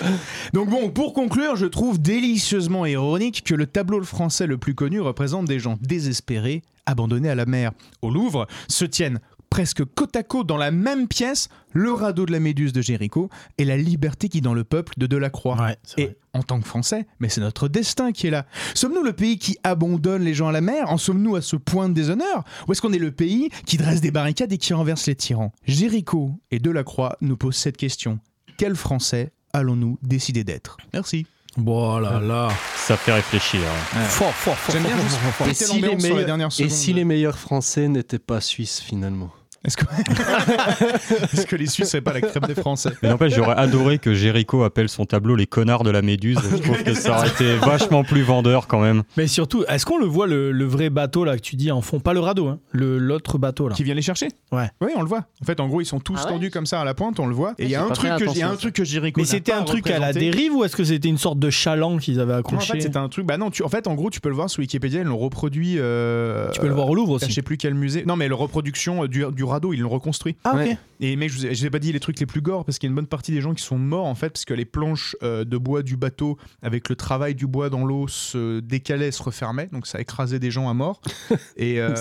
Donc 0.53 0.69
bon, 0.69 0.89
pour 0.89 1.13
conclure, 1.13 1.55
je 1.55 1.65
trouve 1.65 1.99
délicieusement 2.01 2.85
ironique 2.85 3.43
que 3.45 3.55
le 3.55 3.65
tableau 3.67 4.03
français 4.03 4.47
le 4.47 4.57
plus 4.57 4.75
connu 4.75 4.99
représente 4.99 5.45
des 5.45 5.59
gens 5.59 5.77
désespérés, 5.81 6.61
abandonnés 6.85 7.29
à 7.29 7.35
la 7.35 7.45
mer. 7.45 7.71
Au 8.01 8.09
Louvre 8.09 8.47
se 8.67 8.83
tiennent 8.85 9.19
presque 9.51 9.83
côte 9.85 10.15
à 10.15 10.23
côte 10.23 10.47
dans 10.47 10.57
la 10.57 10.71
même 10.71 11.07
pièce 11.07 11.49
le 11.73 11.91
radeau 11.91 12.25
de 12.25 12.31
la 12.31 12.39
Méduse 12.39 12.73
de 12.73 12.81
Géricault 12.81 13.29
et 13.59 13.65
la 13.65 13.77
liberté 13.77 14.29
qui 14.29 14.41
dans 14.41 14.53
le 14.53 14.63
peuple 14.63 14.93
de 14.97 15.05
Delacroix. 15.05 15.61
Ouais, 15.61 15.77
Et 15.97 16.05
vrai. 16.05 16.17
en 16.33 16.41
tant 16.41 16.59
que 16.59 16.65
Français, 16.67 17.05
mais 17.19 17.27
c'est 17.29 17.41
notre 17.41 17.67
destin 17.67 18.13
qui 18.13 18.27
est 18.27 18.31
là. 18.31 18.45
Sommes-nous 18.73 19.03
le 19.03 19.13
pays 19.13 19.37
qui 19.37 19.57
abandonne 19.63 20.23
les 20.23 20.33
gens 20.33 20.47
à 20.47 20.51
la 20.53 20.61
mer? 20.61 20.89
En 20.89 20.97
sommes-nous 20.97 21.35
à 21.35 21.41
ce 21.41 21.57
point 21.57 21.89
de 21.89 21.93
déshonneur? 21.93 22.45
Ou 22.67 22.71
est-ce 22.71 22.81
qu'on 22.81 22.93
est 22.93 22.97
le 22.97 23.11
pays 23.11 23.49
qui 23.65 23.75
dresse 23.77 23.99
des 24.01 24.11
barricades 24.11 24.51
et 24.53 24.57
qui 24.57 24.73
renverse 24.73 25.05
les 25.05 25.15
tyrans? 25.15 25.51
Géricault 25.67 26.31
et 26.49 26.59
Delacroix 26.59 27.17
nous 27.19 27.35
posent 27.35 27.57
cette 27.57 27.77
question. 27.77 28.19
Quel 28.57 28.75
Français 28.75 29.33
allons-nous 29.53 29.99
décider 30.01 30.45
d'être? 30.45 30.77
Merci. 30.93 31.27
Bon 31.57 31.97
là 31.99 32.21
là. 32.21 32.47
Ça 32.77 32.95
fait 32.95 33.11
réfléchir. 33.11 33.59
Fort, 34.07 34.31
fort, 34.33 34.55
fort. 34.55 34.73
J'aime 34.73 34.83
bien 34.83 34.95
fort. 34.97 35.47
Et 35.47 35.81
les 35.81 35.95
meilleurs, 35.97 36.51
si 36.53 36.93
les 36.93 37.03
meilleurs 37.03 37.37
Français 37.37 37.89
n'étaient 37.89 38.19
pas 38.19 38.39
suisses 38.39 38.79
finalement? 38.79 39.29
Est-ce 39.63 39.77
que... 39.77 39.85
Est-ce 41.33 41.45
que 41.45 41.55
les 41.55 41.67
Suisses 41.67 41.89
seraient 41.89 42.01
pas 42.01 42.13
la 42.13 42.21
crème 42.21 42.43
des 42.47 42.55
Français 42.55 42.91
Mais 43.03 43.09
n'empêche, 43.09 43.33
j'aurais 43.35 43.55
adoré 43.55 43.99
que 43.99 44.13
Jericho 44.13 44.63
appelle 44.63 44.89
son 44.89 45.05
tableau 45.05 45.35
les 45.35 45.45
connards 45.47 45.83
de 45.83 45.91
la 45.91 46.01
Méduse. 46.01 46.39
Je 46.51 46.57
trouve 46.57 46.83
que 46.83 46.93
ça 46.93 47.17
aurait 47.17 47.27
été 47.29 47.55
vachement 47.61 48.03
plus 48.03 48.21
vendeur 48.21 48.67
quand 48.67 48.79
même. 48.79 49.03
Mais 49.17 49.27
surtout, 49.27 49.63
est-ce 49.67 49.85
qu'on 49.85 49.97
le 49.99 50.05
voit 50.05 50.27
le, 50.27 50.51
le 50.51 50.65
vrai 50.65 50.89
bateau 50.89 51.23
là 51.25 51.35
que 51.35 51.41
tu 51.41 51.55
dis 51.55 51.71
en 51.71 51.81
fond? 51.81 51.99
Pas 51.99 52.13
le 52.13 52.19
radeau, 52.19 52.47
hein, 52.47 52.59
le- 52.71 52.97
l'autre 52.97 53.37
bateau 53.37 53.67
là. 53.67 53.75
Qui 53.75 53.83
vient 53.83 53.93
les 53.95 54.01
chercher? 54.01 54.29
Ouais. 54.51 54.69
Oui, 54.81 54.91
on 54.95 55.01
le 55.01 55.07
voit. 55.07 55.25
En 55.41 55.45
fait, 55.45 55.59
en 55.59 55.67
gros, 55.67 55.81
ils 55.81 55.85
sont 55.85 55.99
tous 55.99 56.17
Ah 56.21 56.25
ouais? 56.25 56.31
tendus 56.33 56.49
comme 56.51 56.65
ça 56.65 56.81
à 56.81 56.85
la 56.85 56.93
pointe, 56.93 57.19
on 57.19 57.27
le 57.27 57.35
voit. 57.35 57.53
Et 57.59 57.65
il 57.65 57.69
y 57.69 57.75
a 57.75 57.83
un 57.83 57.89
truc 57.89 58.09
que 58.17 58.23
il 58.23 58.39
y 58.39 58.41
a 58.41 58.47
attention 58.47 58.47
un 58.49 58.53
à 58.53 58.57
truc 58.57 58.73
que 58.75 58.83
Jericho 58.83 59.19
Mais 59.21 59.25
c'était 59.27 59.51
un 59.53 59.63
truc 59.63 59.89
à 59.89 59.99
la 59.99 60.11
dérive 60.13 60.55
ou 60.55 60.63
est-ce 60.63 60.75
que 60.75 60.83
c'était 60.83 61.09
une 61.09 61.17
sorte 61.17 61.39
de 61.39 61.49
chaland 61.49 61.97
qu'ils 61.97 62.19
avaient 62.19 62.31
Non, 62.33 62.37
en 62.37 62.39
accroché? 62.39 62.73
fait, 62.73 62.81
c'était 62.81 62.97
un 62.97 63.09
truc. 63.09 63.25
Bah 63.25 63.37
non, 63.37 63.51
tu... 63.51 63.63
en 63.63 63.69
fait, 63.69 63.87
en 63.87 63.93
gros, 63.93 64.09
tu 64.09 64.19
peux 64.21 64.29
le 64.29 64.35
voir 64.35 64.49
sur 64.49 64.61
Wikipédia, 64.61 65.01
ils 65.01 65.07
l'ont 65.07 65.17
reproduit. 65.17 65.75
euh, 65.77 66.49
Tu 66.51 66.59
peux 66.61 66.67
le 66.67 66.73
voir 66.73 66.89
au 66.89 66.95
Louvre 66.95 67.19
Je 67.19 67.25
aussi. 67.25 67.33
sais 67.33 67.41
plus 67.41 67.57
quel 67.57 67.73
musée. 67.75 68.03
Non, 68.07 68.15
mais 68.15 68.27
la 68.27 68.35
reproduction 68.35 69.03
euh, 69.03 69.07
du, 69.07 69.23
du 69.31 69.43
radeau, 69.51 69.73
ils 69.73 69.79
l'ont 69.81 69.89
reconstruit. 69.89 70.35
Ah, 70.43 70.51
ok. 70.53 70.57
Ouais. 70.57 70.77
Et 70.99 71.15
mec, 71.15 71.29
je 71.31 71.37
vous 71.37 71.45
ai, 71.45 71.53
je 71.55 71.59
vous 71.61 71.65
ai 71.67 71.69
pas 71.69 71.79
dit 71.79 71.91
les 71.91 71.99
trucs 71.99 72.19
les 72.19 72.25
plus 72.25 72.41
gore 72.41 72.63
parce 72.65 72.77
qu'il 72.79 72.87
y 72.87 72.89
a 72.89 72.91
une 72.91 72.95
bonne 72.95 73.07
partie 73.07 73.31
des 73.31 73.41
gens 73.41 73.53
qui 73.53 73.63
sont 73.63 73.77
morts 73.77 74.05
en 74.05 74.13
fait 74.15 74.29
parce 74.29 74.45
que 74.45 74.53
les 74.53 74.65
planches 74.65 75.15
euh, 75.23 75.43
de 75.45 75.57
bois 75.57 75.81
du 75.83 75.97
bateau 75.97 76.37
avec 76.61 76.89
le 76.89 76.95
travail 76.95 77.33
du 77.35 77.47
bois 77.47 77.69
dans 77.69 77.85
l'eau 77.85 78.07
se 78.07 78.59
décalaient, 78.59 79.11
se 79.11 79.23
refermaient, 79.23 79.67
donc 79.71 79.87
ça 79.87 79.99
écrasait 79.99 80.37
des 80.39 80.51
gens 80.51 80.69
à 80.69 80.73
mort. 80.73 81.01
Et 81.57 81.79
euh, 81.81 81.93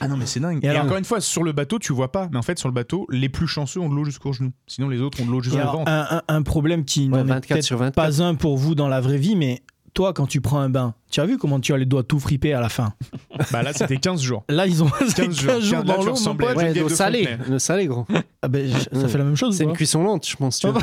ah 0.00 0.08
non 0.08 0.16
mais 0.16 0.26
c'est 0.26 0.40
dingue. 0.40 0.62
Et 0.62 0.66
Et, 0.66 0.70
alors- 0.70 0.84
encore 0.84 0.98
une 0.98 1.04
fois 1.04 1.20
sur 1.20 1.42
le 1.42 1.52
bateau 1.52 1.78
tu 1.78 1.92
vois 1.92 2.12
pas, 2.12 2.28
mais 2.30 2.38
en 2.38 2.42
fait 2.42 2.58
sur 2.58 2.68
le 2.68 2.74
bateau 2.74 3.06
les 3.10 3.28
plus 3.28 3.46
chanceux 3.46 3.80
ont 3.80 3.88
de 3.88 3.94
l'eau 3.94 4.04
jusqu'aux 4.04 4.32
genoux. 4.32 4.52
Sinon 4.66 4.88
les 4.88 5.00
autres 5.00 5.20
ont 5.22 5.26
de 5.26 5.30
l'eau 5.30 5.40
jusqu'au 5.42 5.58
ventre. 5.58 5.90
un, 5.90 6.06
un- 6.18 6.22
un 6.28 6.42
problème 6.42 6.84
qui 6.84 7.02
Ouais, 7.08 7.18
n'en 7.18 7.24
est 7.24 7.28
24 7.28 7.48
peut-être 7.48 7.64
sur 7.64 7.78
24. 7.78 7.94
pas 7.94 8.22
un 8.22 8.34
pour 8.34 8.56
vous 8.58 8.74
dans 8.74 8.88
la 8.88 9.00
vraie 9.00 9.18
vie, 9.18 9.36
mais 9.36 9.62
toi, 9.96 10.12
quand 10.12 10.26
tu 10.26 10.40
prends 10.40 10.58
un 10.60 10.68
bain, 10.68 10.94
tu 11.10 11.20
as 11.20 11.26
vu 11.26 11.38
comment 11.38 11.58
tu 11.58 11.72
as 11.72 11.78
les 11.78 11.86
doigts 11.86 12.02
tout 12.04 12.20
fripés 12.20 12.52
à 12.52 12.60
la 12.60 12.68
fin 12.68 12.92
Bah 13.50 13.62
là 13.62 13.72
c'était 13.72 13.96
15 13.96 14.20
jours. 14.20 14.44
Là, 14.48 14.66
ils 14.66 14.84
ont 14.84 14.88
15 14.90 15.14
15 15.14 15.34
jours. 15.40 15.60
jours, 15.60 15.78
Là, 15.78 15.82
dans 15.84 16.02
l'eau. 16.04 16.12
Ouais, 16.14 16.88
salée. 16.90 17.24
Fontenay. 17.26 17.50
Le 17.50 17.58
salé, 17.58 17.86
gros. 17.86 18.06
Ah 18.42 18.48
ben, 18.48 18.68
je- 18.70 19.00
ça 19.00 19.08
fait 19.08 19.18
la 19.18 19.24
même 19.24 19.34
chose. 19.34 19.56
C'est 19.56 19.64
une 19.64 19.72
cuisson 19.72 20.04
lente, 20.04 20.28
je 20.28 20.36
pense. 20.36 20.60
Tu 20.60 20.68
vois. 20.68 20.80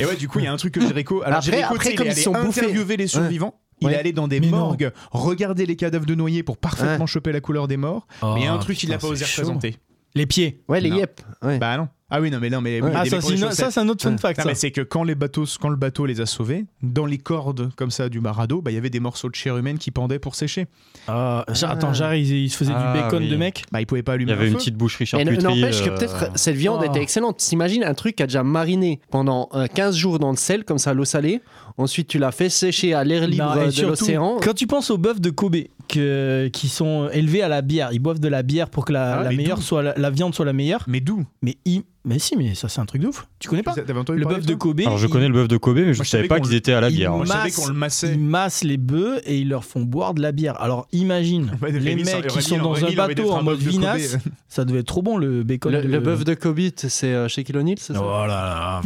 Et 0.00 0.04
ouais 0.06 0.16
du 0.16 0.26
coup 0.28 0.38
il 0.40 0.44
y 0.44 0.48
a 0.48 0.52
un 0.52 0.56
truc 0.56 0.74
que 0.74 0.80
Jericho. 0.80 1.22
Alors 1.22 1.38
Après- 1.38 1.50
Jericho, 1.52 1.74
après, 1.74 1.94
comme 1.94 2.06
il 2.06 2.10
est 2.10 2.12
ils 2.12 2.14
allé 2.14 2.22
sont 2.22 2.32
bouffés. 2.32 2.60
interviewer 2.62 2.96
les 2.96 3.06
survivants. 3.06 3.54
Il 3.80 3.86
Ouais. 3.88 3.94
est 3.94 3.98
allé 3.98 4.12
dans 4.12 4.28
des 4.28 4.38
Mais 4.40 4.46
non. 4.48 4.58
morgues, 4.58 4.92
regarder 5.10 5.66
les 5.66 5.74
cadavres 5.76 6.06
de 6.06 6.14
noyés 6.14 6.42
pour 6.44 6.56
parfaitement 6.56 7.00
Ouais. 7.04 7.06
choper 7.06 7.32
la 7.32 7.40
couleur 7.40 7.66
des 7.68 7.76
morts. 7.76 8.06
mais 8.22 8.40
il 8.40 8.44
y 8.44 8.46
a 8.46 8.52
un 8.52 8.56
Oh, 8.56 8.60
truc 8.62 8.76
qu'il 8.78 8.88
n'a 8.90 8.98
pas 8.98 9.08
osé 9.08 9.24
représenter. 9.24 9.76
Les 10.14 10.26
pieds. 10.26 10.62
Ouais, 10.68 10.80
les 10.80 10.90
yep. 10.90 11.20
Ouais. 11.42 11.58
Bah 11.58 11.76
non. 11.76 11.88
Ah 12.14 12.20
oui, 12.20 12.30
non, 12.30 12.38
mais 12.40 12.50
non, 12.50 12.60
mais 12.60 12.80
Ouais. 12.82 12.90
il 12.90 12.96
Ah, 12.96 13.50
ça, 13.52 13.70
c'est 13.70 13.80
un 13.80 13.88
autre 13.88 14.02
fun 14.02 14.16
fact. 14.18 14.36
Non, 14.38 14.42
ça. 14.44 14.48
mais 14.50 14.54
c'est 14.54 14.70
que 14.70 14.82
quand, 14.82 15.02
les 15.02 15.14
bateaux, 15.14 15.44
quand 15.60 15.70
le 15.70 15.76
bateau 15.76 16.04
les 16.04 16.20
a 16.20 16.26
sauvés, 16.26 16.66
dans 16.82 17.06
les 17.06 17.16
cordes 17.16 17.70
comme 17.74 17.90
ça 17.90 18.08
du 18.10 18.20
marado, 18.20 18.60
bah, 18.60 18.70
il 18.70 18.74
y 18.74 18.76
avait 18.76 18.90
des 18.90 19.00
morceaux 19.00 19.30
de 19.30 19.34
chair 19.34 19.56
humaine 19.56 19.78
qui 19.78 19.90
pendaient 19.90 20.18
pour 20.18 20.34
sécher. 20.34 20.66
Ah, 21.08 21.44
j'a- 21.52 21.70
attends, 21.70 21.94
j'arrive, 21.94 22.26
il, 22.28 22.44
il 22.44 22.50
se 22.50 22.56
faisait 22.58 22.72
Ah, 22.76 22.92
du 22.94 23.00
bacon 23.00 23.22
oui. 23.22 23.28
de 23.30 23.36
mec. 23.36 23.64
Bah, 23.72 23.80
ils 23.80 23.86
pouvaient 23.86 24.02
pas 24.02 24.12
Il 24.12 24.16
allumer 24.16 24.30
y 24.30 24.34
avait 24.34 24.44
un 24.44 24.46
une 24.48 24.52
feu. 24.52 24.58
petite 24.58 24.76
boucherie 24.76 25.04
Et 25.04 25.06
charcuterie. 25.06 25.42
n'empêche 25.42 25.82
que 25.82 25.88
euh, 25.90 25.96
peut-être 25.96 26.30
cette 26.34 26.56
viande 26.56 26.80
Oh. 26.82 26.90
était 26.90 27.00
excellente. 27.00 27.38
T'imagines 27.38 27.82
un 27.82 27.94
truc 27.94 28.16
qui 28.16 28.22
a 28.22 28.26
déjà 28.26 28.42
mariné 28.42 29.00
pendant 29.10 29.48
euh, 29.54 29.66
15 29.72 29.96
jours 29.96 30.18
dans 30.18 30.30
le 30.30 30.36
sel, 30.36 30.64
comme 30.64 30.78
ça, 30.78 30.92
l'eau 30.92 31.06
salée. 31.06 31.40
Ensuite, 31.78 32.08
tu 32.08 32.18
l'as 32.18 32.32
fait 32.32 32.50
sécher 32.50 32.92
à 32.92 33.02
l'air 33.04 33.26
libre 33.26 33.54
Non, 33.56 33.64
de 33.66 33.70
surtout, 33.70 33.88
l'océan. 33.88 34.36
Quand 34.42 34.52
tu 34.54 34.66
penses 34.66 34.90
aux 34.90 34.98
bœufs 34.98 35.18
de 35.18 35.30
Kobe 35.30 35.56
que- 35.88 36.48
qui 36.52 36.68
sont 36.68 37.08
élevés 37.10 37.42
à 37.42 37.48
la 37.48 37.62
bière, 37.62 37.88
ils 37.92 37.98
boivent 37.98 38.20
de 38.20 38.28
la 38.28 38.42
bière 38.42 38.68
pour 38.68 38.84
que 38.84 38.92
la, 38.92 39.20
Ah, 39.20 39.22
la 39.24 39.30
meilleure 39.30 39.62
soit 39.62 39.82
la, 39.82 39.94
la 39.96 40.10
viande 40.10 40.34
soit 40.34 40.44
la 40.44 40.52
meilleure. 40.52 40.84
Mais 40.86 41.00
d'où? 41.00 41.24
Mais 41.42 41.56
il- 41.64 41.82
mais 42.04 42.18
si, 42.18 42.36
mais 42.36 42.54
ça 42.54 42.68
c'est 42.68 42.80
un 42.80 42.86
truc 42.86 43.00
de 43.02 43.08
ouf. 43.08 43.26
Tu 43.38 43.48
connais 43.48 43.62
pas 43.62 43.74
Le 43.76 44.24
bœuf 44.24 44.44
de 44.46 44.54
Kobe. 44.54 44.80
Alors 44.80 44.98
je 44.98 45.06
il- 45.06 45.10
connais 45.10 45.28
le 45.28 45.34
bœuf 45.34 45.48
de 45.48 45.56
Kobe, 45.56 45.76
mais 45.76 45.82
je 45.94 46.00
ne 46.00 46.04
je 46.04 46.08
savais 46.10 46.24
savais 46.24 46.28
pas 46.28 46.40
qu'ils 46.40 46.54
étaient 46.54 46.72
à 46.72 46.80
la 46.80 46.90
il 46.90 46.96
bière. 46.96 47.12
Moi, 47.12 47.24
je 47.24 47.30
savais 47.30 47.44
masse- 47.44 47.56
qu'on 47.56 47.66
le 47.68 47.74
massait. 47.74 48.12
Ils 48.12 48.18
massent 48.20 48.64
les 48.64 48.76
bœufs 48.76 49.20
et 49.24 49.38
ils 49.38 49.48
leur 49.48 49.64
font 49.64 49.82
boire 49.82 50.14
de 50.14 50.20
la 50.22 50.32
bière. 50.32 50.60
Alors 50.60 50.86
imagine 50.92 51.52
Ouais, 51.62 51.70
les 51.72 51.94
mecs 51.94 52.04
qui 52.04 52.12
Rémi, 52.28 52.42
sont 52.42 52.58
dans 52.58 52.70
Rémi, 52.70 52.92
un 52.92 52.96
bateau 53.08 53.30
en 53.32 53.42
mode 53.42 53.58
vinasse, 53.58 54.18
ça 54.48 54.64
devait 54.64 54.80
être 54.80 54.86
trop 54.86 55.02
bon 55.02 55.16
le 55.16 55.42
bacon. 55.42 55.72
Le, 55.72 55.82
de... 55.82 55.88
le 55.88 56.00
bœuf 56.00 56.24
de 56.24 56.34
Kobe, 56.34 56.60
c'est 56.76 57.06
euh, 57.06 57.28
chez 57.28 57.44
O'Neill, 57.54 57.78
c'est 57.78 57.92
ça? 57.94 58.00
Oh 58.02 58.26
là 58.26 58.26
là. 58.26 58.80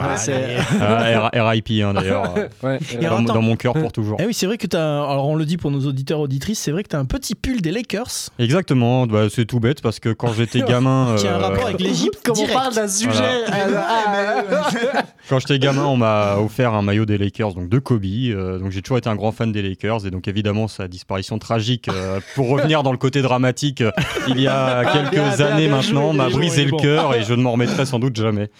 Ah, 0.00 1.50
RIP 1.50 1.70
hein, 1.82 1.94
d'ailleurs. 1.94 2.34
dans, 3.26 3.42
mon 3.42 3.56
cœur 3.56 3.74
pour 3.74 3.92
toujours. 3.92 4.18
Eh 4.20 4.26
oui, 4.26 4.34
c'est 4.34 4.46
vrai 4.46 4.58
que 4.58 4.66
t'as. 4.66 4.82
un- 4.82 5.04
Alors 5.10 5.28
on 5.28 5.36
le 5.36 5.44
dit 5.44 5.56
pour 5.56 5.70
nos 5.70 5.86
auditeurs 5.86 6.20
auditrices, 6.20 6.58
c'est 6.58 6.70
vrai 6.72 6.82
que 6.82 6.88
t'as 6.88 6.98
un 6.98 7.04
petit 7.04 7.34
pull 7.34 7.60
des 7.60 7.70
Lakers 7.70 8.30
Exactement, 8.38 9.06
bah, 9.06 9.28
c'est 9.30 9.44
tout 9.46 9.60
bête 9.60 9.82
parce 9.82 10.00
que 10.00 10.10
quand 10.12 10.32
j'étais 10.32 10.60
gamin. 10.62 11.14
qui 11.18 11.26
a 11.26 11.36
un 11.36 11.40
euh, 11.40 11.46
rapport 11.48 11.66
avec 11.66 11.80
l'Égypte. 11.80 12.20
Comme 12.24 12.34
on 12.38 12.40
direct. 12.44 12.55
Parle 12.58 12.74
d'un 12.74 12.88
sujet. 12.88 13.10
Voilà. 13.48 13.66
euh, 13.68 14.60
ah, 14.94 15.02
Quand 15.28 15.38
j'étais 15.40 15.58
gamin, 15.58 15.84
on 15.86 15.96
m'a 15.96 16.36
offert 16.38 16.72
un 16.74 16.82
maillot 16.82 17.04
des 17.04 17.18
Lakers, 17.18 17.54
donc 17.54 17.68
de 17.68 17.78
Kobe. 17.78 18.04
euh, 18.04 18.58
donc 18.58 18.70
j'ai 18.70 18.80
toujours 18.82 18.98
été 18.98 19.08
un 19.08 19.16
grand 19.16 19.32
fan 19.32 19.50
des 19.52 19.60
Lakers 19.62 20.06
et 20.06 20.10
donc 20.10 20.28
évidemment 20.28 20.68
sa 20.68 20.86
disparition 20.88 21.38
tragique, 21.38 21.88
euh, 21.88 22.20
pour 22.34 22.48
revenir 22.48 22.82
dans 22.82 22.92
le 22.92 22.98
côté 22.98 23.22
dramatique, 23.22 23.80
euh, 23.80 23.90
il 24.28 24.40
y 24.40 24.46
a 24.46 24.84
quelques 24.84 25.10
bien, 25.12 25.34
bien, 25.36 25.46
années 25.46 25.66
bien 25.66 25.76
maintenant, 25.76 26.12
m'a 26.12 26.28
brisé 26.28 26.64
le 26.64 26.70
bon. 26.70 26.76
cœur 26.76 27.14
et 27.14 27.22
je 27.24 27.34
ne 27.34 27.42
m'en 27.42 27.52
remettrai 27.52 27.86
sans 27.86 27.98
doute 27.98 28.14
jamais. 28.16 28.50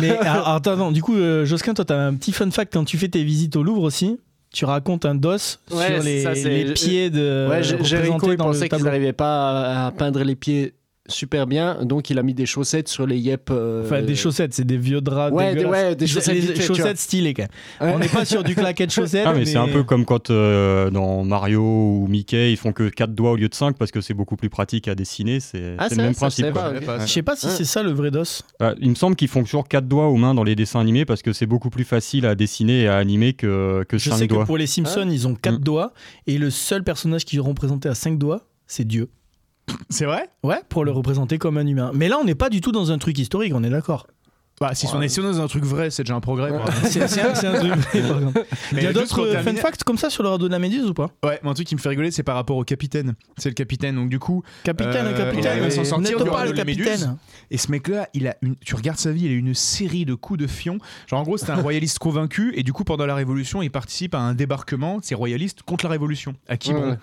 Mais 0.00 0.16
alors, 0.18 0.48
attends, 0.48 0.72
attends, 0.72 0.92
du 0.92 1.02
coup, 1.02 1.16
euh, 1.16 1.44
Josquin, 1.46 1.72
toi, 1.74 1.84
t'as 1.84 1.96
un 1.98 2.14
petit 2.14 2.32
fun 2.32 2.50
fact 2.50 2.72
quand 2.74 2.84
tu 2.84 2.98
fais 2.98 3.08
tes 3.08 3.22
visites 3.24 3.56
au 3.56 3.62
Louvre 3.62 3.82
aussi. 3.82 4.18
Tu 4.52 4.66
racontes 4.66 5.04
un 5.04 5.16
dos 5.16 5.30
Ouais, 5.30 5.38
sur 5.94 6.02
les, 6.04 6.22
ça, 6.22 6.34
c'est- 6.36 6.48
les 6.48 6.72
pieds 6.74 7.10
de 7.10 7.48
Ouais, 7.50 7.62
Jericho, 7.62 8.30
il 8.30 8.36
pensait 8.36 8.68
qu'ils 8.68 8.84
n'arrivaient 8.84 9.12
pas 9.12 9.50
à, 9.84 9.86
à 9.86 9.90
peindre 9.90 10.22
les 10.22 10.36
pieds 10.36 10.74
super 11.08 11.46
bien, 11.46 11.84
donc 11.84 12.08
il 12.08 12.18
a 12.18 12.22
mis 12.22 12.32
des 12.34 12.46
chaussettes 12.46 12.88
sur 12.88 13.06
les 13.06 13.18
yep. 13.18 13.50
euh, 13.50 13.84
Enfin, 13.84 14.00
des 14.02 14.14
chaussettes, 14.16 14.54
c'est 14.54 14.64
des 14.64 14.78
vieux 14.78 15.00
draps. 15.02 15.34
Ouais, 15.36 15.54
des- 15.54 15.64
ouais, 15.64 15.94
des 15.94 16.06
chaussettes 16.06 16.54
tu 16.54 16.62
chaussettes 16.62 16.96
stylées, 16.98 17.34
quand 17.34 17.42
même. 17.42 17.88
Ouais. 17.90 17.94
On 17.94 17.98
n'est 17.98 18.08
pas 18.08 18.24
sur 18.24 18.42
du 18.42 18.54
claquette 18.54 18.90
chaussettes. 18.92 19.26
Ah 19.26 19.34
mais 19.34 19.44
c'est 19.44 19.58
un 19.58 19.68
peu 19.68 19.82
comme 19.82 20.04
quand 20.06 20.30
euh, 20.30 20.90
dans 20.90 21.22
Mario 21.24 21.60
ou 21.62 22.06
Mickey, 22.08 22.52
ils 22.52 22.56
font 22.56 22.72
que 22.72 22.88
4 22.88 23.14
doigts 23.14 23.32
au 23.32 23.36
lieu 23.36 23.48
de 23.48 23.54
5 23.54 23.76
parce 23.76 23.90
que 23.90 24.00
c'est 24.00 24.14
beaucoup 24.14 24.36
plus 24.36 24.48
pratique 24.48 24.88
à 24.88 24.94
dessiner, 24.94 25.40
c'est 25.40 25.74
Ah, 25.78 25.88
le 25.90 25.96
même 25.96 26.14
ça, 26.14 26.28
je 26.30 26.42
principe. 26.42 26.52
pas. 26.52 27.00
Je 27.00 27.06
sais 27.12 27.22
pas 27.22 27.36
si 27.36 27.46
Ouais. 27.46 27.52
c'est 27.52 27.64
ça 27.64 27.82
le 27.82 27.90
vrai 27.92 28.10
dos. 28.10 28.22
Euh, 28.62 28.74
il 28.80 28.88
me 28.90 28.94
semble 28.94 29.14
qu'ils 29.16 29.28
font 29.28 29.42
toujours 29.42 29.68
4 29.68 29.86
doigts 29.86 30.08
aux 30.08 30.16
mains 30.16 30.34
dans 30.34 30.44
les 30.44 30.54
dessins 30.56 30.80
animés 30.80 31.04
parce 31.04 31.20
que 31.22 31.32
c'est 31.34 31.46
beaucoup 31.46 31.68
plus 31.70 31.84
facile 31.84 32.24
à 32.24 32.34
dessiner 32.34 32.82
et 32.82 32.88
à 32.88 32.96
animer 32.96 33.34
que, 33.34 33.84
que 33.88 33.98
Je 33.98 34.08
5 34.10 34.16
sais 34.16 34.26
que 34.28 34.32
doigts. 34.34 34.44
pour 34.46 34.56
les 34.56 34.66
Simpsons, 34.66 35.08
ils 35.10 35.28
ont 35.28 35.34
quatre 35.34 35.60
Mm. 35.60 35.64
doigts 35.64 35.92
et 36.26 36.38
le 36.38 36.48
seul 36.50 36.82
personnage 36.82 37.24
qui 37.26 37.36
est 37.36 37.40
représenté 37.40 37.88
à 37.90 37.94
5 37.94 38.18
doigts, 38.18 38.46
c'est 38.66 38.84
Dieu. 38.86 39.08
C'est 39.90 40.04
vrai? 40.04 40.28
Ouais, 40.42 40.60
pour 40.68 40.84
le 40.84 40.90
représenter 40.90 41.38
comme 41.38 41.56
un 41.58 41.66
humain. 41.66 41.90
Mais 41.94 42.08
là, 42.08 42.18
on 42.20 42.24
n'est 42.24 42.34
pas 42.34 42.50
du 42.50 42.60
tout 42.60 42.72
dans 42.72 42.90
un 42.92 42.98
truc 42.98 43.18
historique, 43.18 43.52
on 43.54 43.62
est 43.64 43.70
d'accord. 43.70 44.06
Bah, 44.60 44.72
si 44.72 44.86
on 44.94 45.02
est 45.02 45.08
si 45.08 45.18
on 45.18 45.24
est 45.24 45.32
dans 45.32 45.40
un 45.40 45.48
truc 45.48 45.64
vrai, 45.64 45.90
c'est 45.90 46.04
déjà 46.04 46.14
un 46.14 46.20
progrès. 46.20 46.52
C'est 46.84 47.08
c'est 47.08 47.22
un, 47.22 47.34
c'est 47.34 47.48
un 47.48 47.58
truc 47.58 47.72
vrai, 47.74 48.00
par 48.08 48.18
exemple. 48.18 48.44
Il 48.72 48.76
y 48.76 48.80
a 48.80 48.82
juste 48.82 48.94
d'autres 48.94 49.14
pour 49.16 49.24
euh, 49.24 49.32
fun 49.32 49.42
terminer- 49.42 49.60
facts 49.60 49.82
comme 49.82 49.98
ça 49.98 50.10
sur 50.10 50.22
le 50.22 50.28
radeau 50.28 50.46
de 50.46 50.52
la 50.52 50.60
Méduse 50.60 50.86
ou 50.86 50.94
pas? 50.94 51.10
Ouais, 51.24 51.40
mais 51.42 51.50
un 51.50 51.54
truc 51.54 51.66
qui 51.66 51.74
me 51.74 51.80
fait 51.80 51.88
rigoler, 51.88 52.12
c'est 52.12 52.22
par 52.22 52.36
rapport 52.36 52.56
au 52.56 52.62
capitaine. 52.62 53.14
C'est 53.36 53.48
le 53.48 53.54
capitaine, 53.56 53.96
donc 53.96 54.10
du 54.10 54.20
coup, 54.20 54.44
Capitaine, 54.62 55.06
Euh, 55.08 55.16
capitaine, 55.16 55.56
il 55.56 55.62
va 55.64 55.70
s'en 55.70 55.82
sortir 55.84 56.18
du 56.18 56.30
pas 56.30 56.36
radeau 56.36 56.46
le 56.50 56.52
de 56.52 56.58
la 56.58 56.64
Méduse. 56.64 56.86
capitaine. 56.86 57.16
Et 57.50 57.58
ce 57.58 57.68
mec-là, 57.72 58.08
il 58.14 58.28
a 58.28 58.36
une. 58.42 58.54
Tu 58.64 58.76
regardes 58.76 58.98
sa 59.00 59.10
vie, 59.10 59.24
il 59.24 59.32
a 59.32 59.34
une 59.34 59.54
série 59.54 60.04
de 60.04 60.14
coups 60.14 60.38
de 60.38 60.46
fion. 60.46 60.78
Genre, 61.08 61.18
en 61.18 61.24
gros, 61.24 61.36
c'était 61.36 61.50
un 61.50 61.60
royaliste 61.60 61.98
convaincu, 61.98 62.52
et 62.54 62.62
du 62.62 62.72
coup, 62.72 62.84
pendant 62.84 63.06
la 63.06 63.16
Révolution, 63.16 63.60
il 63.60 63.70
participe 63.72 64.14
à 64.14 64.20
un 64.20 64.34
débarquement 64.34 64.98
de 64.98 65.04
ces 65.04 65.16
royalistes 65.16 65.62
contre 65.62 65.82
la 65.86 65.90
Révolution, 65.90 66.34
à 66.48 66.56
Quiberon. 66.56 66.90
Ouais. 66.92 66.96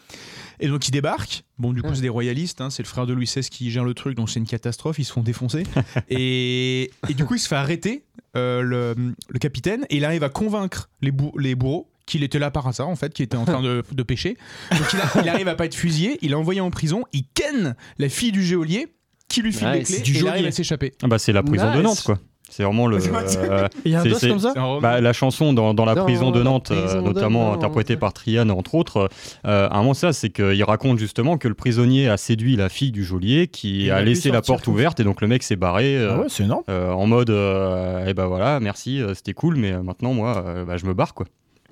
Et 0.61 0.67
donc, 0.67 0.87
il 0.87 0.91
débarque. 0.91 1.43
Bon, 1.57 1.73
du 1.73 1.81
coup, 1.81 1.89
Ouais. 1.89 1.95
c'est 1.95 2.01
des 2.01 2.09
royalistes, 2.09 2.61
hein, 2.61 2.69
c'est 2.69 2.83
le 2.83 2.87
frère 2.87 3.05
de 3.05 3.13
Louis 3.13 3.25
XVI 3.25 3.43
qui 3.49 3.69
gère 3.71 3.83
le 3.83 3.93
truc, 3.93 4.15
donc 4.15 4.29
c'est 4.29 4.39
une 4.39 4.45
catastrophe, 4.47 4.97
ils 4.99 5.03
se 5.05 5.11
font 5.11 5.21
défoncer. 5.23 5.63
et, 6.09 6.91
et 7.09 7.13
du 7.13 7.25
coup, 7.25 7.35
il 7.35 7.39
se 7.39 7.47
fait 7.47 7.55
arrêter, 7.55 8.03
euh, 8.37 8.61
le, 8.61 8.95
le 9.27 9.39
capitaine, 9.39 9.85
et 9.89 9.97
il 9.97 10.05
arrive 10.05 10.23
à 10.23 10.29
convaincre 10.29 10.89
les, 11.01 11.11
bou- 11.11 11.33
les 11.37 11.55
bourreaux 11.55 11.87
qu'il 12.05 12.23
était 12.23 12.39
là 12.39 12.51
par 12.51 12.67
hasard 12.67 12.89
en 12.89 12.95
fait, 12.95 13.13
qu'il 13.13 13.23
était 13.23 13.37
en 13.37 13.45
train 13.45 13.61
de, 13.61 13.83
de 13.91 14.03
pêcher. 14.03 14.37
Donc 14.71 14.81
il, 14.93 14.99
a- 14.99 15.21
il 15.23 15.29
arrive 15.29 15.47
à 15.47 15.55
pas 15.55 15.65
être 15.65 15.75
fusillé, 15.75 16.17
il 16.21 16.31
est 16.31 16.35
envoyé 16.35 16.59
en 16.61 16.69
prison, 16.71 17.03
il 17.13 17.23
ken 17.33 17.75
la 17.99 18.09
fille 18.09 18.31
du 18.31 18.43
geôlier 18.43 18.87
qui 19.29 19.41
lui 19.41 19.53
file 19.53 19.69
Nice. 19.69 19.89
les 19.89 19.95
clés, 19.95 19.99
Du 20.03 20.11
et 20.11 20.19
il 20.19 20.27
arrive 20.27 20.37
geôlier. 20.39 20.47
à 20.47 20.51
s'échapper. 20.51 20.93
Ah 21.03 21.07
bah 21.07 21.19
c'est 21.19 21.31
la 21.31 21.41
prison 21.43 21.73
de. 21.75 21.81
Nantes 21.81 22.01
quoi. 22.03 22.19
C'est 22.51 22.63
vraiment 22.63 22.85
le. 22.87 22.97
Euh, 23.41 23.67
Il 23.85 23.91
y 23.91 23.95
a 23.95 24.01
un 24.01 24.03
comme 24.03 24.39
ça 24.39 24.53
bah, 24.81 24.99
la 25.01 25.13
chanson 25.13 25.53
dans, 25.53 25.73
dans 25.73 25.85
la 25.85 25.95
Dans 25.95 26.03
prison 26.03 26.31
de 26.31 26.43
Nantes, 26.43 26.65
prison 26.69 26.97
euh, 26.97 27.01
notamment 27.01 27.53
interprétée 27.53 27.95
par 27.97 28.13
Triane 28.13 28.51
entre 28.51 28.75
autres, 28.75 29.09
euh, 29.45 29.67
à 29.69 29.75
un 29.75 29.81
moment 29.81 29.93
ça, 29.93 30.11
c'est 30.13 30.29
qu'il 30.29 30.63
raconte 30.63 30.99
justement 30.99 31.37
que 31.37 31.47
le 31.47 31.53
prisonnier 31.53 32.09
a 32.09 32.17
séduit 32.17 32.55
la 32.55 32.69
fille 32.69 32.91
du 32.91 33.03
geôlier 33.03 33.47
qui 33.47 33.85
Il 33.85 33.91
a 33.91 34.01
laissé 34.01 34.29
la 34.31 34.41
porte 34.41 34.67
ouverte 34.67 34.99
et 34.99 35.03
donc 35.03 35.21
le 35.21 35.27
mec 35.27 35.43
s'est 35.43 35.55
barré. 35.55 35.95
euh, 35.97 36.11
Ah 36.13 36.19
ouais, 36.19 36.25
c'est 36.29 36.43
énorme. 36.43 36.63
euh, 36.69 36.91
en 36.91 37.07
mode 37.07 37.29
euh, 37.29 38.05
eh 38.07 38.13
ben 38.13 38.25
voilà 38.27 38.59
merci 38.59 39.01
c'était 39.15 39.33
cool 39.33 39.55
mais 39.55 39.71
maintenant 39.81 40.13
moi 40.13 40.43
euh, 40.45 40.65
bah, 40.65 40.77
je 40.77 40.85
me 40.85 40.93
barre 40.93 41.13
quoi 41.13 41.25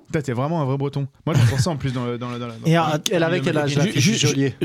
Putain, 0.07 0.21
T'es 0.21 0.33
vraiment 0.33 0.59
un 0.61 0.65
vrai 0.65 0.75
breton. 0.77 1.07
Moi, 1.27 1.35
je 1.35 1.49
pense 1.51 1.59
ça 1.59 1.69
en 1.69 1.75
plus 1.75 1.93
dans 1.93 2.03
le. 2.03 2.17
Dans 2.17 2.29
le- 2.31 2.39
dans 2.39 2.47
le- 2.47 2.53
Et 2.65 2.75
Elle 3.11 3.21
avait 3.21 3.41
quel 3.41 3.55
âge 3.59 3.77
geôlier 3.95 4.55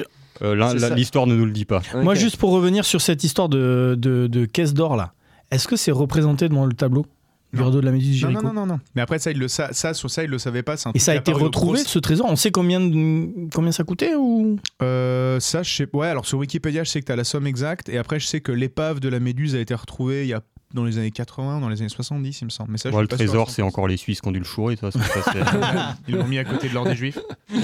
Euh, 0.43 0.95
l'histoire 0.97 1.27
ne 1.27 1.35
nous 1.37 1.45
le 1.45 1.51
dit 1.53 1.67
pas 1.67 1.83
Moi, 2.03 2.15
juste 2.15 2.39
pour 2.39 2.51
revenir 2.53 2.85
sur 2.87 3.01
cette 3.03 3.25
histoire 3.25 3.51
de, 3.51 3.95
de, 3.99 4.27
de 4.27 4.45
caisse 4.47 4.73
d'or 4.73 4.97
là, 4.97 5.13
est-ce 5.51 5.69
que 5.69 5.77
c'est 5.77 5.93
représenté 5.93 6.49
devant 6.49 6.67
le 6.67 6.73
tableau 6.75 7.07
du 7.53 7.61
Non. 7.61 7.67
radeau 7.67 7.81
de 7.81 7.87
la 7.87 7.93
Méduse 7.93 8.11
Non, 8.23 8.31
Jéricho 8.31 8.43
non, 8.43 8.53
non, 8.53 8.61
non, 8.63 8.67
non. 8.75 8.81
Mais 8.97 9.03
après, 9.03 9.19
ça, 9.21 9.31
il 9.31 9.39
le, 9.39 9.47
ça, 9.49 9.73
ça, 9.73 9.95
sur 9.95 10.11
ça, 10.11 10.25
il 10.25 10.31
le 10.31 10.39
savait 10.39 10.63
pas. 10.65 10.75
un 10.87 10.93
Et 10.95 10.99
ça 10.99 11.13
a 11.13 11.15
été 11.15 11.31
retrouvé 11.33 11.79
ce 11.81 11.99
trésor 12.01 12.27
On 12.29 12.35
sait 12.37 12.51
combien, 12.51 12.81
de- 12.81 13.49
combien 13.55 13.71
ça 13.71 13.85
coûtait 13.85 14.15
ou 14.17 14.59
Euh, 14.83 15.39
ça, 15.41 15.63
je 15.63 15.73
sais. 15.73 15.89
Ouais, 15.93 16.09
alors 16.09 16.27
sur 16.27 16.39
Wikipédia, 16.39 16.83
je 16.85 16.91
sais 16.91 17.01
que 17.01 17.07
tu 17.07 17.13
as 17.13 17.17
la 17.17 17.23
somme 17.25 17.47
exacte. 17.47 17.89
Et 17.89 17.97
après, 17.99 18.19
je 18.19 18.27
sais 18.27 18.41
que 18.41 18.51
l'épave 18.51 18.99
de 19.01 19.09
la 19.09 19.21
Méduse 19.21 19.55
a 19.55 19.61
été 19.61 19.75
retrouvée 19.75 20.23
il 20.25 20.29
y 20.29 20.33
a 20.35 20.41
dans 20.75 20.85
les 20.85 20.99
années 20.99 21.11
80, 21.13 21.61
dans 21.61 21.69
les 21.69 21.81
années 21.81 21.89
70, 21.89 22.41
il 22.41 22.45
me 22.47 22.51
semble. 22.51 22.73
Mais 22.73 22.79
ça, 22.79 22.91
je 22.91 22.97
le 22.99 23.07
trésor, 23.07 23.49
100%. 23.49 23.51
c'est 23.53 23.63
encore 23.63 23.87
les 23.89 23.97
Suisses 23.97 24.21
qui 24.21 24.29
ont 24.29 24.33
dû 24.33 24.41
le 24.41 24.45
chourer. 24.45 24.75
de 24.75 24.81
toute 24.81 24.93
façon, 24.93 25.05
ça, 25.23 25.33
c'est- 25.33 25.39
Ils 26.09 26.17
l'ont 26.17 26.27
mis 26.27 26.39
à 26.39 26.45
côté 26.45 26.69
de 26.69 26.75
l'or 26.75 26.85
des 26.85 26.97
juifs. 26.97 27.19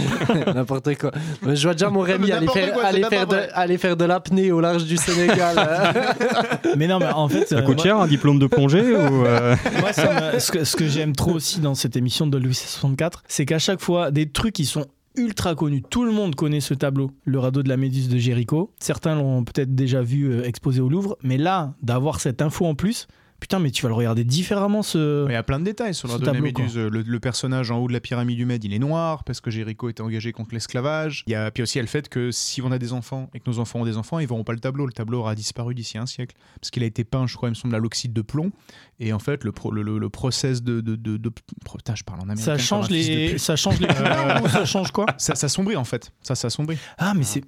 N'importe 0.54 0.96
quoi. 0.96 1.10
Mais 1.42 1.56
Je 1.56 1.62
vois 1.64 1.72
déjà 1.74 1.90
mon 1.90 2.00
Rémi 2.00 2.30
aller 2.32 2.46
faire, 2.48 2.72
quoi, 2.72 2.84
aller, 2.84 3.00
de, 3.02 3.06
vrai. 3.26 3.48
aller 3.52 3.78
faire 3.78 3.96
de 3.96 4.04
l'apnée 4.04 4.52
au 4.52 4.60
large 4.60 4.84
du 4.84 4.96
Sénégal. 4.96 5.56
Mais 6.76 6.86
non, 6.86 6.98
mais 6.98 7.06
en 7.06 7.28
fait, 7.28 7.46
ça 7.48 7.56
euh, 7.56 7.62
coûte 7.62 7.82
cher 7.82 7.98
un 7.98 8.06
diplôme 8.06 8.38
de 8.38 8.46
plongée 8.46 8.94
ou 8.96 9.24
euh, 9.26 9.56
Moi, 9.80 9.92
ça 9.92 10.32
me- 10.32 10.38
ce 10.38 10.52
que, 10.52 10.64
ce 10.64 10.76
que 10.76 10.86
j'aime 10.88 11.14
trop 11.14 11.32
aussi 11.32 11.60
dans 11.60 11.74
cette 11.74 11.96
émission 11.96 12.26
de 12.26 12.38
Louis 12.38 12.54
64, 12.54 13.22
c'est 13.28 13.44
qu'à 13.44 13.58
chaque 13.58 13.80
fois, 13.80 14.10
des 14.10 14.28
trucs 14.30 14.54
qui 14.54 14.64
sont 14.66 14.86
ultra 15.16 15.54
connus. 15.54 15.82
Tout 15.88 16.04
le 16.04 16.12
monde 16.12 16.34
connaît 16.34 16.60
ce 16.60 16.74
tableau, 16.74 17.10
le 17.24 17.38
radeau 17.38 17.62
de 17.62 17.68
la 17.68 17.76
Méduse 17.76 18.08
de 18.08 18.18
Jéricho. 18.18 18.72
Certains 18.78 19.14
l'ont 19.14 19.44
peut-être 19.44 19.74
déjà 19.74 20.02
vu 20.02 20.30
euh, 20.30 20.44
exposé 20.44 20.80
au 20.80 20.88
Louvre, 20.88 21.16
mais 21.22 21.38
là, 21.38 21.74
d'avoir 21.82 22.20
cette 22.20 22.42
info 22.42 22.66
en 22.66 22.74
plus, 22.74 23.08
putain, 23.40 23.59
mais 23.59 23.70
tu 23.70 23.82
vas 23.82 23.88
le 23.88 23.94
regarder 23.94 24.23
différemment 24.25 24.82
ce. 24.82 25.25
Mais 25.26 25.32
il 25.32 25.35
y 25.35 25.38
a 25.38 25.42
plein 25.42 25.59
de 25.59 25.64
détails 25.64 25.94
sur 25.94 26.09
radeau 26.09 26.26
de 26.26 26.30
la 26.30 26.40
Méduse. 26.40 26.76
Le, 26.76 26.88
le 26.88 27.20
personnage 27.20 27.70
en 27.70 27.78
haut 27.78 27.88
de 27.88 27.92
la 27.92 28.00
pyramide 28.00 28.37
du 28.37 28.44
Med, 28.47 28.62
il 28.62 28.73
est 28.75 28.78
noir 28.78 29.25
parce 29.25 29.40
que 29.40 29.50
Jéricho 29.50 29.88
était 29.88 30.02
engagé 30.02 30.32
contre 30.32 30.54
l'esclavage. 30.54 31.25
Il 31.26 31.32
y 31.32 31.35
a 31.35 31.50
puis 31.50 31.62
aussi 31.62 31.78
il 31.78 31.78
y 31.78 31.80
a 31.80 31.82
le 31.82 31.88
fait 31.88 32.09
que 32.09 32.30
si 32.30 32.62
on 32.62 32.70
a 32.70 32.78
des 32.78 32.92
enfants 32.92 33.30
et 33.35 33.40
que 33.40 33.49
nos 33.50 33.59
enfants 33.59 33.80
ont 33.80 33.85
des 33.85 33.97
enfants, 33.97 34.18
ils 34.18 34.26
verront 34.28 34.44
pas 34.44 34.52
le 34.52 34.61
tableau. 34.61 34.87
Le 34.87 34.92
tableau 34.92 35.18
aura 35.20 35.35
disparu 35.35 35.75
d'ici 35.75 35.99
un 35.99 36.06
siècle 36.06 36.37
parce 36.61 36.70
qu'il 36.70 36.82
a 36.82 36.87
été 36.87 37.04
peint, 37.04 37.26
je 37.26 37.37
crois, 37.37 37.49
il 37.49 37.52
me 37.52 37.54
semble, 37.54 37.75
à 37.75 37.78
l'oxyde 37.78 38.12
de 38.12 38.23
plomb. 38.23 38.52
Et 38.99 39.12
en 39.12 39.18
fait, 39.18 39.44
le, 39.44 39.52
pro- 39.52 39.70
le, 39.73 39.82
le, 39.82 39.99
le 39.99 40.11
process 40.11 40.62
de, 40.62 40.80
de, 40.80 40.94
de, 40.97 41.16
de- 41.16 41.32
pro- 41.64 41.78
putain, 41.78 41.94
je 41.94 42.04
parle 42.04 42.20
en 42.20 42.25
américain. 42.25 42.44
Ça 42.44 42.59
change 42.59 42.90
les, 42.90 43.38
ça 43.38 43.56
change 43.56 43.80
les 43.80 43.88
ça 43.88 44.64
change 44.64 44.90
quoi? 44.92 45.06
Ça 45.16 45.35
s'assombrit 45.35 45.76
en 45.76 45.85
fait. 45.85 46.12
Ça 46.23 46.35
s'assombrit. 46.35 46.76
Ah, 46.99 47.14
mais 47.14 47.25
c'est. 47.25 47.42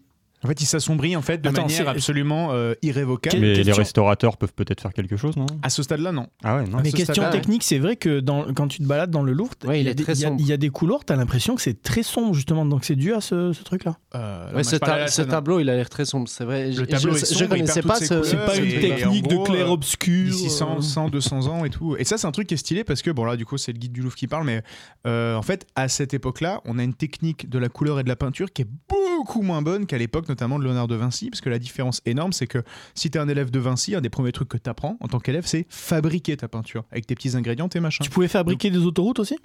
En 0.44 0.48
fait, 0.48 0.60
il 0.60 0.66
s'assombrit 0.66 1.14
en 1.16 1.22
fait 1.22 1.38
de 1.38 1.48
Attends, 1.48 1.62
manière 1.62 1.88
absolument 1.88 2.48
euh, 2.52 2.74
irrévocable. 2.82 3.38
Mais 3.40 3.62
les 3.62 3.72
restaurateurs 3.72 4.36
peuvent 4.36 4.52
peut-être 4.54 4.80
faire 4.80 4.92
quelque 4.92 5.16
chose, 5.16 5.36
non? 5.36 5.46
À 5.62 5.70
ce 5.70 5.82
stade-là, 5.82 6.10
non. 6.12 6.26
Ah 6.42 6.56
ouais, 6.56 6.64
non. 6.66 6.78
Mais 6.82 6.90
question 6.90 7.14
stade-là, 7.22 7.30
technique, 7.30 7.62
c'est 7.62 7.78
vrai 7.78 7.96
que 7.96 8.20
dans, 8.20 8.52
quand 8.52 8.66
tu 8.68 8.78
te 8.78 8.84
balades 8.84 9.10
dans 9.10 9.22
le 9.22 9.32
Louvre, 9.32 9.52
Ouais, 9.64 9.80
il 9.80 9.86
y 9.86 9.90
a 9.90 9.94
des- 9.94 10.02
y 10.20 10.24
a- 10.24 10.34
il 10.38 10.46
y, 10.46 10.52
a 10.52 10.56
des 10.56 10.70
couloirs, 10.70 11.04
t'as 11.04 11.14
l'impression 11.16 11.54
que 11.54 11.62
c'est 11.62 11.80
très 11.82 12.02
sombre 12.02 12.34
justement, 12.34 12.64
donc 12.66 12.84
c'est 12.84 12.96
dû 12.96 13.12
à 13.14 13.20
ce, 13.20 13.52
ce 13.52 13.62
truc-là. 13.62 13.96
Euh, 14.14 14.52
Ouais, 14.54 14.64
ce, 14.64 14.76
ta- 14.76 15.06
tableau, 15.26 15.60
il 15.60 15.70
a 15.70 15.76
l'air 15.76 15.88
très 15.88 16.04
sombre, 16.04 16.28
c'est 16.28 16.44
vrai. 16.44 16.70
Le 16.70 16.86
tableau 16.86 17.12
je, 17.12 17.18
est 17.18 17.20
je 17.20 17.24
sombre, 17.38 17.56
il 17.56 17.60
connaissais 17.60 17.82
pas 17.82 17.96
ce. 18.00 18.22
C'est 18.22 18.36
pas 18.44 18.56
une 18.56 18.80
technique 18.80 19.28
de 19.28 19.34
gros, 19.36 19.44
clair-obscur. 19.44 20.30
D'ici 20.32 20.50
100, 20.50 20.78
euh. 20.78 20.80
100, 20.80 21.08
200 21.10 21.46
ans 21.46 21.64
et 21.64 21.70
tout. 21.70 21.96
Et 21.96 22.04
ça, 22.04 22.18
c'est 22.18 22.26
un 22.26 22.32
truc 22.32 22.48
qui 22.48 22.54
est 22.54 22.58
stylé 22.58 22.84
parce 22.84 23.02
que, 23.02 23.10
bon, 23.10 23.24
là, 23.24 23.36
du 23.36 23.46
coup, 23.46 23.58
c'est 23.58 23.72
le 23.72 23.78
guide 23.78 23.92
du 23.92 24.02
Louvre 24.02 24.16
qui 24.16 24.26
parle, 24.26 24.44
mais 24.44 24.62
euh, 25.06 25.36
en 25.36 25.42
fait, 25.42 25.66
à 25.76 25.88
cette 25.88 26.14
époque-là, 26.14 26.60
on 26.64 26.78
a 26.78 26.82
une 26.82 26.94
technique 26.94 27.48
de 27.48 27.58
la 27.58 27.68
couleur 27.68 28.00
et 28.00 28.02
de 28.02 28.08
la 28.08 28.16
peinture 28.16 28.52
qui 28.52 28.62
est 28.62 28.68
beaucoup 28.88 29.42
moins 29.42 29.62
bonne 29.62 29.86
qu'à 29.86 29.98
l'époque, 29.98 30.26
notamment 30.32 30.58
de 30.58 30.64
Léonard 30.64 30.88
de 30.88 30.96
Vinci, 30.96 31.30
parce 31.30 31.40
que 31.40 31.50
la 31.50 31.58
différence 31.58 32.00
énorme, 32.06 32.32
c'est 32.32 32.46
que 32.46 32.62
si 32.94 33.10
t'es 33.10 33.18
un 33.18 33.28
élève 33.28 33.50
de 33.50 33.58
Vinci, 33.58 33.94
un 33.94 34.00
des 34.00 34.10
premiers 34.10 34.32
trucs 34.32 34.48
que 34.48 34.56
t'apprends 34.56 34.96
en 35.00 35.08
tant 35.08 35.20
qu'élève, 35.20 35.46
c'est 35.46 35.66
fabriquer 35.68 36.36
ta 36.36 36.48
peinture 36.48 36.84
avec 36.90 37.06
tes 37.06 37.14
petits 37.14 37.36
ingrédients, 37.36 37.68
tes 37.68 37.80
machins. 37.80 38.04
Tu 38.04 38.10
pouvais 38.10 38.28
fabriquer 38.28 38.70
des 38.70 38.78
autoroutes 38.78 39.18
aussi? 39.18 39.38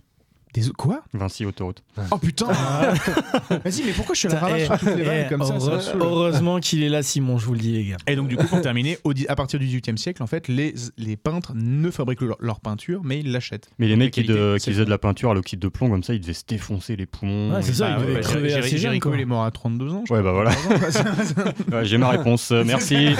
Des... 0.54 0.62
Quoi 0.78 1.02
Vinci 1.14 1.46
autoroute. 1.46 1.84
Oh 2.12 2.18
putain 2.18 2.48
Vas-y, 3.50 3.84
mais 3.86 3.92
pourquoi 3.96 4.16
je 4.16 4.20
suis 4.20 4.28
à 4.28 4.34
la 4.34 4.40
ramasse 4.40 4.62
eh, 4.62 4.66
sur 4.66 4.80
toutes 4.80 4.96
les 4.96 5.04
vannes 5.04 5.24
eh, 5.26 5.30
comme 5.30 5.44
ça. 5.44 5.94
Heureusement 6.00 6.60
qu'il 6.60 6.84
est 6.84 6.90
là, 6.90 7.04
Simon, 7.04 7.38
je 7.38 7.46
vous 7.46 7.54
le 7.54 7.60
dis, 7.60 7.72
les 7.72 7.86
gars. 7.86 7.98
Et 8.08 8.16
donc, 8.16 8.28
du 8.28 8.38
coup, 8.38 8.48
pour 8.48 8.62
terminer, 8.62 8.98
à 9.28 9.36
partir 9.36 9.60
du 9.60 9.66
XVIIIe 9.68 9.98
siècle, 9.98 10.24
en 10.24 10.28
fait, 10.28 10.48
les, 10.48 10.74
les 10.98 11.16
peintres 11.18 11.54
ne 11.56 11.92
fabriquent 11.92 12.22
leur, 12.22 12.38
leur 12.40 12.60
peinture, 12.60 13.02
mais 13.04 13.20
ils 13.20 13.32
l'achètent. 13.32 13.70
Mais 13.80 13.88
les 13.88 13.96
mecs 13.96 14.12
qui, 14.14 14.24
de- 14.24 14.58
qui 14.60 14.72
faisaient 14.72 14.86
de 14.86 14.90
la 14.90 14.98
peinture 14.98 15.32
à 15.32 15.34
l'oxyde 15.34 15.60
de 15.60 15.68
plomb 15.68 15.90
comme 15.90 16.04
ça, 16.04 16.14
ils 16.14 16.22
devaient 16.22 16.34
se 16.34 16.44
défoncer 16.48 16.96
les 16.96 17.06
poumons. 17.06 17.54
Ouais, 17.54 17.62
c'est 17.62 17.74
ça, 17.74 17.90
Bah 17.90 17.96
il 18.00 18.06
devait 18.06 18.16
ouais, 18.16 18.22
crever 18.22 18.54
assez 18.54 18.70
jeune, 18.70 18.80
Jéricho, 18.80 19.10
quoi. 19.10 19.18
il 19.18 19.22
est 19.22 19.26
mort 19.26 19.44
à 19.46 19.52
32 19.52 19.92
ans. 19.94 20.04
je 20.08 20.14
Ouais, 20.14 20.22
bah 20.24 20.32
voilà. 20.32 20.52
Ouais, 21.72 21.86
J'ai 21.86 21.98
ma 21.98 22.10
réponse, 22.10 22.52
merci. 22.52 23.10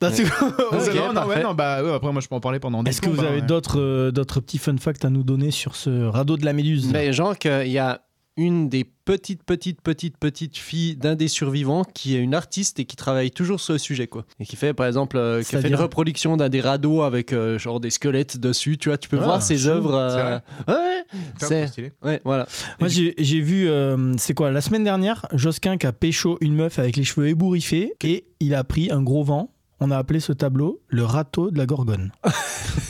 Ah, 0.00 0.10
non, 0.10 1.12
non, 1.12 1.26
ouais, 1.26 1.42
non, 1.42 1.54
bah, 1.54 1.80
après, 1.94 2.12
moi, 2.12 2.20
je 2.20 2.28
peux 2.28 2.34
en 2.34 2.40
parler 2.40 2.58
pendant 2.60 2.82
des 2.82 2.90
Est-ce 2.90 3.00
que 3.00 3.08
vous 3.10 3.24
avez 3.24 3.40
hein, 3.40 3.46
d'autres 3.46 3.80
euh, 3.80 4.10
d'autres 4.10 4.40
petits 4.40 4.58
fun 4.58 4.76
facts 4.78 5.04
à 5.04 5.10
nous 5.10 5.22
donner 5.22 5.50
sur 5.50 5.76
ce 5.76 6.07
radeau 6.10 6.36
de 6.36 6.44
la 6.44 6.52
Méduse 6.52 6.90
Mais 6.92 7.12
genre 7.12 7.36
qu'il 7.38 7.68
y 7.68 7.78
a 7.78 8.02
une 8.36 8.68
des 8.68 8.84
petites, 8.84 9.42
petites, 9.42 9.80
petites, 9.82 10.16
petites 10.16 10.56
filles 10.56 10.94
d'un 10.94 11.16
des 11.16 11.26
survivants 11.26 11.82
qui 11.82 12.14
est 12.14 12.20
une 12.20 12.36
artiste 12.36 12.78
et 12.78 12.84
qui 12.84 12.94
travaille 12.94 13.32
toujours 13.32 13.58
sur 13.58 13.72
le 13.72 13.80
sujet, 13.80 14.06
quoi. 14.06 14.24
Et 14.38 14.46
qui 14.46 14.54
fait, 14.54 14.72
par 14.74 14.86
exemple, 14.86 15.16
euh, 15.16 15.42
qui 15.42 15.56
a 15.56 15.60
fait 15.60 15.66
une 15.66 15.74
reproduction 15.74 16.36
d'un 16.36 16.48
des 16.48 16.60
radeaux 16.60 17.02
avec 17.02 17.32
euh, 17.32 17.58
genre 17.58 17.80
des 17.80 17.90
squelettes 17.90 18.38
dessus, 18.38 18.78
tu 18.78 18.90
vois. 18.90 18.96
Tu 18.98 19.08
peux 19.08 19.18
Ah, 19.20 19.24
voir 19.24 19.42
ses 19.42 19.66
œuvres. 19.66 19.92
euh, 19.92 20.38
Ouais, 20.68 21.04
c'est. 21.38 21.92
Ouais, 22.04 22.20
voilà. 22.24 22.46
Moi, 22.78 22.88
j'ai 22.88 23.14
j'ai 23.18 23.40
vu, 23.40 23.68
euh, 23.68 24.14
c'est 24.18 24.34
quoi, 24.34 24.52
la 24.52 24.60
semaine 24.60 24.84
dernière, 24.84 25.26
Josquin 25.32 25.76
qui 25.76 25.88
a 25.88 25.92
pécho 25.92 26.38
une 26.40 26.54
meuf 26.54 26.78
avec 26.78 26.94
les 26.96 27.02
cheveux 27.02 27.26
ébouriffés 27.26 27.94
et 28.04 28.24
il 28.38 28.54
a 28.54 28.62
pris 28.62 28.92
un 28.92 29.02
gros 29.02 29.24
vent. 29.24 29.52
On 29.80 29.90
a 29.90 29.96
appelé 29.96 30.20
ce 30.20 30.32
tableau 30.32 30.80
le 30.86 31.04
râteau 31.04 31.50
de 31.50 31.58
la 31.58 31.66
Gorgone. 31.66 32.12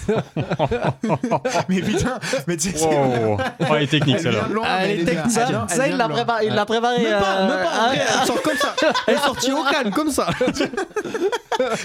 Mais 1.69 1.81
putain, 1.83 2.19
mais 2.47 2.57
tu 2.57 2.71
sais, 2.73 2.87
Wow. 2.87 3.37
Oh, 3.61 3.65
elle 3.77 3.83
est 3.83 3.87
technique 3.87 4.17
elle 4.17 4.23
celle-là. 4.23 4.49
Ah, 4.65 4.79
elle 4.87 5.01
est 5.01 5.05
technique. 5.05 5.37
elle 5.37 5.69
Ça, 5.69 5.87
elle 5.87 5.93
il 5.93 5.97
l'a 5.97 6.07
loin. 6.07 6.17
préparé. 6.17 6.47
Il 6.47 6.55
l'a 6.55 6.67
préparé. 6.67 7.03
Même 7.03 7.21
pas, 7.21 7.37
euh, 7.39 7.49
même 7.49 7.65
pas, 7.65 7.71
hein. 7.73 7.85
après, 7.87 7.99
elle 8.21 8.27
sort 8.27 8.43
comme 8.43 8.57
ça. 8.57 8.75
Elle 9.07 9.15
est 9.15 9.19
sortie 9.19 9.53
au 9.53 9.63
calme, 9.65 9.91
comme 9.91 10.11
ça. 10.11 10.29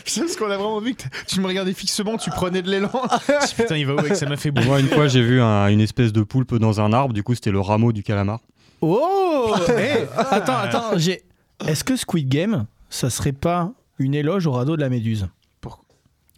Putain, 0.06 0.22
parce 0.22 0.36
qu'on 0.38 0.46
a 0.52 0.58
vraiment 0.58 0.80
vu 0.80 0.94
que 0.96 1.04
tu 1.28 1.40
me 1.42 1.48
regardais 1.48 1.74
fixement, 1.74 2.18
tu 2.18 2.30
prenais 2.30 2.62
de 2.62 2.70
l'élan. 2.70 2.92
Putain, 3.58 3.76
il 3.78 3.86
va 3.88 3.94
où 3.96 4.00
avec 4.00 4.16
ça 4.16 4.26
m'a 4.28 4.38
fait 4.38 4.52
boum. 4.52 4.66
Moi, 4.66 4.80
une 4.80 4.88
fois, 4.90 5.08
j'ai 5.08 5.22
vu 5.22 5.42
un- 5.42 5.68
une 5.68 5.82
espèce 5.82 6.14
de 6.14 6.22
poulpe 6.24 6.56
dans 6.56 6.80
un 6.82 6.94
arbre. 6.94 7.14
Du 7.14 7.24
coup, 7.24 7.34
c'était 7.36 7.52
le 7.52 7.60
rameau 7.60 7.92
du 7.92 8.04
calamar. 8.04 8.40
Oh 8.82 9.54
Eh, 9.78 10.06
Attends, 10.32 10.58
attends, 10.58 10.98
j'ai. 10.98 11.24
Est-ce 11.68 11.84
que 11.84 11.96
Squid 11.96 12.28
Game, 12.30 12.66
ça 12.90 13.10
serait 13.10 13.32
pas 13.32 13.72
une 14.00 14.14
éloge 14.16 14.46
au 14.48 14.52
radeau 14.52 14.76
de 14.76 14.82
la 14.82 14.90
Méduse? 14.90 15.28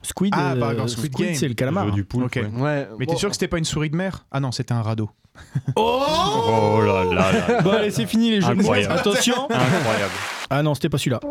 Squid, 0.05 0.33
Ah, 0.37 0.53
euh, 0.53 0.87
Squid 0.87 1.13
Game. 1.13 1.35
c'est 1.35 1.47
le 1.47 1.53
calamar. 1.53 1.85
Le 1.87 1.91
du 1.91 2.03
poulpe. 2.05 2.25
Ok. 2.25 2.35
ouais. 2.35 2.61
Ouais. 2.61 2.87
Mais 2.99 3.05
bon. 3.05 3.13
t'es 3.13 3.19
sûr 3.19 3.29
que 3.29 3.35
c'était 3.35 3.47
pas 3.47 3.57
une 3.57 3.65
souris 3.65 3.89
de 3.89 3.95
mer? 3.95 4.25
Ah 4.31 4.39
non, 4.39 4.51
c'était 4.51 4.73
un 4.73 4.81
radeau. 4.81 5.09
Oh 5.75 6.03
Oh 6.47 6.81
là 6.81 7.03
là 7.03 7.31
là. 7.31 7.61
Bon, 7.61 7.71
allez, 7.71 7.91
c'est 7.91 8.05
fini 8.05 8.29
les 8.31 8.39
jeux. 8.41 8.51
Incroyable. 8.51 8.93
Attention 8.93 9.35
Incroyable. 9.49 10.13
Ah 10.49 10.63
non, 10.63 10.73
c'était 10.75 10.89
pas 10.89 10.97
celui-là. 10.97 11.19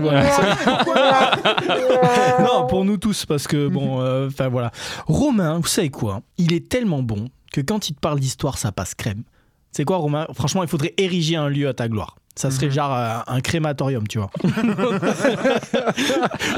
Voilà, 0.00 1.36
non, 2.40 2.66
pour 2.66 2.84
nous 2.84 2.96
tous, 2.98 3.26
parce 3.26 3.46
que 3.48 3.68
bon, 3.68 4.00
euh, 4.00 4.28
enfin 4.28 4.48
voilà. 4.48 4.70
Romain, 5.06 5.58
vous 5.58 5.66
savez 5.66 5.90
quoi? 5.90 6.22
Il 6.38 6.52
est 6.52 6.68
tellement 6.68 7.02
bon 7.02 7.28
que 7.52 7.60
quand 7.60 7.88
il 7.88 7.94
te 7.94 8.00
parle 8.00 8.20
d'histoire, 8.20 8.58
ça 8.58 8.72
passe 8.72 8.94
crème. 8.94 9.22
C'est 9.72 9.84
quoi, 9.84 9.96
Romain? 9.98 10.26
Franchement, 10.34 10.62
il 10.62 10.68
faudrait 10.68 10.94
ériger 10.96 11.36
un 11.36 11.48
lieu 11.48 11.68
à 11.68 11.74
ta 11.74 11.88
gloire. 11.88 12.16
Ça 12.36 12.50
serait 12.50 12.70
genre 12.70 12.94
euh, 12.94 13.18
un 13.26 13.40
crématorium, 13.40 14.06
tu 14.06 14.18
vois. 14.18 14.30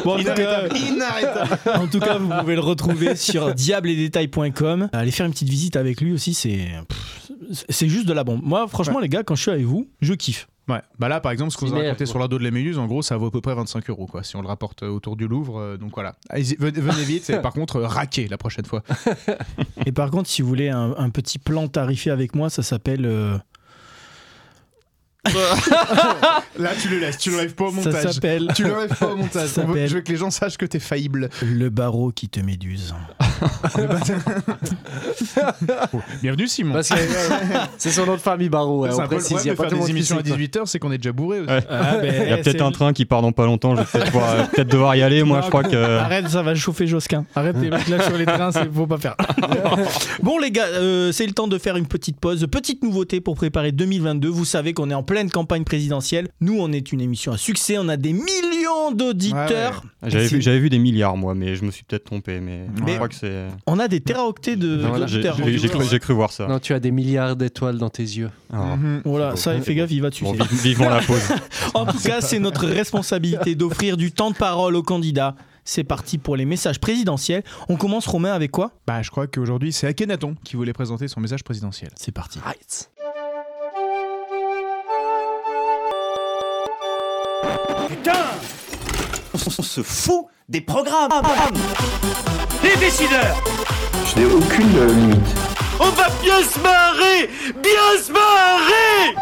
bon, 0.05 0.14
en, 0.14 0.19
tout 0.19 0.25
cas, 0.25 0.67
Inarrêtable. 0.67 0.77
Inarrêtable. 0.77 1.59
en 1.67 1.87
tout 1.87 2.01
cas, 2.01 2.19
vous 2.19 2.31
pouvez 2.41 2.55
le 2.55 2.61
retrouver 2.61 3.17
sur 3.17 3.55
diabledesdetails.com. 3.55 4.88
Allez 4.93 5.11
faire 5.11 5.27
une 5.27 5.33
petite 5.33 5.49
visite 5.49 5.77
avec 5.77 6.01
lui 6.01 6.12
aussi, 6.12 6.35
c'est 6.35 6.69
c'est 7.69 7.88
juste 7.88 8.07
de 8.07 8.12
la 8.12 8.25
bombe. 8.25 8.41
Moi, 8.43 8.67
franchement, 8.69 8.99
les 8.99 9.09
gars, 9.09 9.23
quand 9.23 9.35
je 9.35 9.43
suis 9.43 9.51
avec 9.51 9.64
vous, 9.64 9.88
je 10.01 10.14
kiffe. 10.14 10.49
Ouais, 10.69 10.83
bah 10.99 11.09
là 11.09 11.19
par 11.21 11.33
exemple, 11.33 11.51
ce 11.51 11.57
qu'on 11.57 11.64
vous 11.64 11.75
a 11.77 11.79
raconté 11.79 12.05
sur 12.05 12.19
le 12.19 12.25
radeau 12.25 12.38
de 12.38 12.45
la 12.45 12.51
Méduse, 12.51 12.77
en 12.77 12.87
gros, 12.87 13.01
ça 13.01 13.17
vaut 13.17 13.29
à 13.29 13.31
peu 13.31 13.41
près 13.41 13.55
25 13.55 13.88
euros 13.88 14.05
quoi, 14.07 14.23
si 14.23 14.37
on 14.37 14.43
le 14.43 14.49
rapporte 14.49 14.83
euh, 14.83 14.88
autour 14.91 15.17
du 15.17 15.27
Louvre. 15.27 15.59
euh, 15.59 15.77
donc 15.79 15.93
voilà, 15.95 16.17
venez, 16.31 16.73
venez 16.81 17.05
vite, 17.05 17.25
c'est 17.25 17.41
par 17.41 17.55
contre 17.55 17.81
raquer 17.81 18.29
la 18.29 18.37
prochaine 18.37 18.67
fois. 18.67 18.83
Et 19.87 19.93
par 19.93 20.11
contre, 20.11 20.29
si 20.29 20.43
vous 20.43 20.49
voulez 20.49 20.69
un, 20.69 20.95
un 20.99 21.09
petit 21.09 21.38
plan 21.38 21.69
tarifé 21.69 22.11
avec 22.11 22.35
moi, 22.35 22.51
ça 22.51 22.62
s'appelle. 22.62 23.07
euh, 23.07 23.38
Là, 26.59 26.71
tu 26.81 26.88
le 26.88 26.99
laisses, 26.99 27.19
tu 27.19 27.31
l'enlèves 27.31 27.55
pas 27.55 27.64
au 27.67 27.71
ça 27.71 27.77
montage. 27.77 28.12
s'appelle 28.14 28.49
Tu 28.55 28.64
l'enlèves 28.64 28.95
pas 28.97 29.07
au 29.07 29.17
montage. 29.17 29.49
Ça 29.49 29.62
veut- 29.62 29.69
s'appelle- 29.69 29.88
je 29.88 29.95
veux 29.95 30.01
que 30.01 30.11
les 30.12 30.19
gens 30.19 30.31
sachent 30.31 30.57
que 30.59 30.67
t'es 30.67 30.79
faillible. 30.81 31.29
le 31.43 31.69
barreau 31.71 32.11
qui 32.11 32.29
te 32.29 32.41
méduse. 32.41 32.95
Bienvenue 36.23 36.47
Simon. 36.49 36.75
Parce 36.75 36.88
que 36.88 36.95
ouais, 36.95 37.61
c'est 37.77 37.91
son 37.91 38.07
nom 38.07 38.14
de 38.14 38.21
famille 38.21 38.49
Barreau. 38.49 38.83
ouais, 38.83 38.91
c'est 38.93 39.01
on 39.03 39.07
précise, 39.07 39.38
il 39.45 39.49
y 39.49 39.51
a 39.51 39.55
pas 39.55 39.69
faire 39.69 39.79
des 39.79 39.91
émissions 39.91 40.17
à 40.19 40.25
sait, 40.25 40.29
quoi. 40.31 40.38
18h, 40.38 40.67
c'est 40.67 40.79
qu'on 40.79 40.93
est 40.93 40.99
déjà 40.99 41.12
bourré 41.12 41.41
aussi. 41.41 41.51
Ouais. 41.51 41.62
Ah, 41.71 41.97
ben, 42.03 42.23
Il 42.25 42.29
y 42.31 42.33
a 42.33 42.38
peut-être 42.38 42.62
un 42.62 42.73
train 42.73 42.93
qui 42.93 43.05
part 43.05 43.23
dans 43.23 43.33
pas 43.33 43.47
longtemps. 43.47 43.75
Je 43.77 43.83
vais 43.83 43.87
peut-être 43.87 44.59
euh, 44.59 44.64
devoir 44.64 44.97
y 44.97 45.03
aller. 45.03 45.23
Moi, 45.23 45.41
je 45.45 45.49
crois 45.49 45.62
que. 45.64 45.77
Arrête, 45.99 46.29
ça 46.29 46.43
va 46.43 46.55
chauffer 46.55 46.87
Josquin. 46.87 47.25
Arrête 47.35 47.57
les 47.61 47.71
mecs 47.71 47.88
là 47.88 48.03
sur 48.03 48.17
les 48.17 48.27
trains, 48.27 48.53
c'est 48.53 48.73
faut 48.73 48.87
pas 48.87 48.99
faire. 48.99 49.17
bon 50.23 50.38
les 50.38 50.51
gars, 50.51 50.67
euh, 50.67 51.12
c'est 51.12 51.27
le 51.27 51.33
temps 51.33 51.49
de 51.49 51.59
faire 51.59 51.77
une 51.77 51.87
petite 51.87 52.19
pause. 52.21 52.47
Petite 52.51 52.83
nouveauté 52.83 53.21
pour 53.21 53.35
préparer 53.37 53.73
2022. 53.73 54.29
Vous 54.29 54.45
savez 54.45 54.73
qu'on 54.75 54.91
est 54.91 54.95
en 54.95 55.03
pleine 55.19 55.31
campagne 55.33 55.65
présidentielle. 55.65 56.29
Nous, 56.41 56.57
on 56.61 56.71
est 56.71 56.93
une 56.93 57.01
émission 57.01 57.33
à 57.33 57.37
succès. 57.39 57.77
On 57.77 57.89
a 57.89 57.97
des 57.97 58.13
millions 58.13 58.93
d'auditeurs. 58.93 59.83
J'avais 60.07 60.29
vu, 60.29 60.41
j'avais 60.41 60.61
vu 60.61 60.71
des 60.71 60.79
milliards, 60.79 61.17
moi, 61.17 61.35
mais 61.35 61.57
je 61.57 61.65
me 61.65 61.73
suis 61.73 61.83
peut-être 61.83 62.05
trompé. 62.05 62.39
Mais, 62.39 62.67
Mais- 62.85 62.93
je 62.93 62.95
crois 62.97 63.09
que 63.09 63.17
c'est. 63.17 63.47
On 63.67 63.81
a 63.81 63.89
des 63.89 64.01
téraoctets 64.01 64.55
de 64.55 64.77
Voilà, 64.77 65.09
j'ai, 65.09 65.17
d'auditeurs. 65.17 65.37
j'ai- 65.45 65.59
j'ai 65.59 65.69
cru, 65.69 65.85
j'ai 65.91 65.99
cru 65.99 66.15
voir 66.15 66.31
ça. 66.31 66.47
Non, 66.47 66.61
tu 66.61 66.73
as 66.73 66.79
des 66.79 66.93
milliards 66.93 67.35
d'étoiles 67.35 67.79
dans 67.79 67.91
tes 67.91 68.05
yeux. 68.05 68.31
Alors, 68.53 68.77
Mhm. 68.77 69.03
Voilà, 69.05 69.35
ça, 69.35 69.61
fais 69.61 69.75
gaffe, 69.75 69.91
il 69.91 70.03
va 70.03 70.11
dessus. 70.11 70.23
bon, 70.23 70.35
vive- 70.35 70.63
vivement 70.63 70.89
la 70.89 71.01
pause. 71.01 71.19
En 71.75 71.85
tout 71.85 71.99
cas, 71.99 72.21
c'est 72.21 72.39
notre 72.39 72.67
responsabilité 72.67 73.57
d'offrir 73.57 73.97
du 73.97 74.13
temps 74.13 74.31
de 74.31 74.37
parole 74.37 74.77
aux 74.77 74.85
candidats. 74.85 75.35
C'est 75.65 75.85
parti 75.85 76.17
pour 76.17 76.37
les 76.37 76.45
messages 76.47 76.79
présidentiels. 76.79 77.43
On 77.69 77.75
commence, 77.77 78.07
Romain, 78.07 78.33
avec 78.33 78.53
quoi? 78.53 78.71
Bah, 78.87 79.03
je 79.03 79.11
crois 79.11 79.27
qu'aujourd'hui, 79.27 79.73
c'est 79.73 79.87
Akhenaton 79.89 80.35
qui 80.45 80.55
voulait 80.57 80.73
présenter 80.73 81.09
son 81.09 81.21
message 81.21 81.43
présidentiel. 81.43 81.91
C'est 81.97 82.13
parti. 82.13 82.39
On 89.33 89.62
se 89.62 89.83
fout 89.83 90.27
des 90.48 90.61
programmes. 90.61 91.11
Les 92.62 92.77
décideurs 92.77 93.42
Je 94.05 94.20
n'ai 94.20 94.27
aucune 94.27 94.77
euh, 94.77 94.92
limite. 94.92 95.35
On 95.81 95.88
va 95.90 96.09
bien 96.22 96.42
se 96.42 96.61
marrer 96.61 97.31
Bien 97.62 98.03
se 98.03 98.12
marrer 98.12 99.14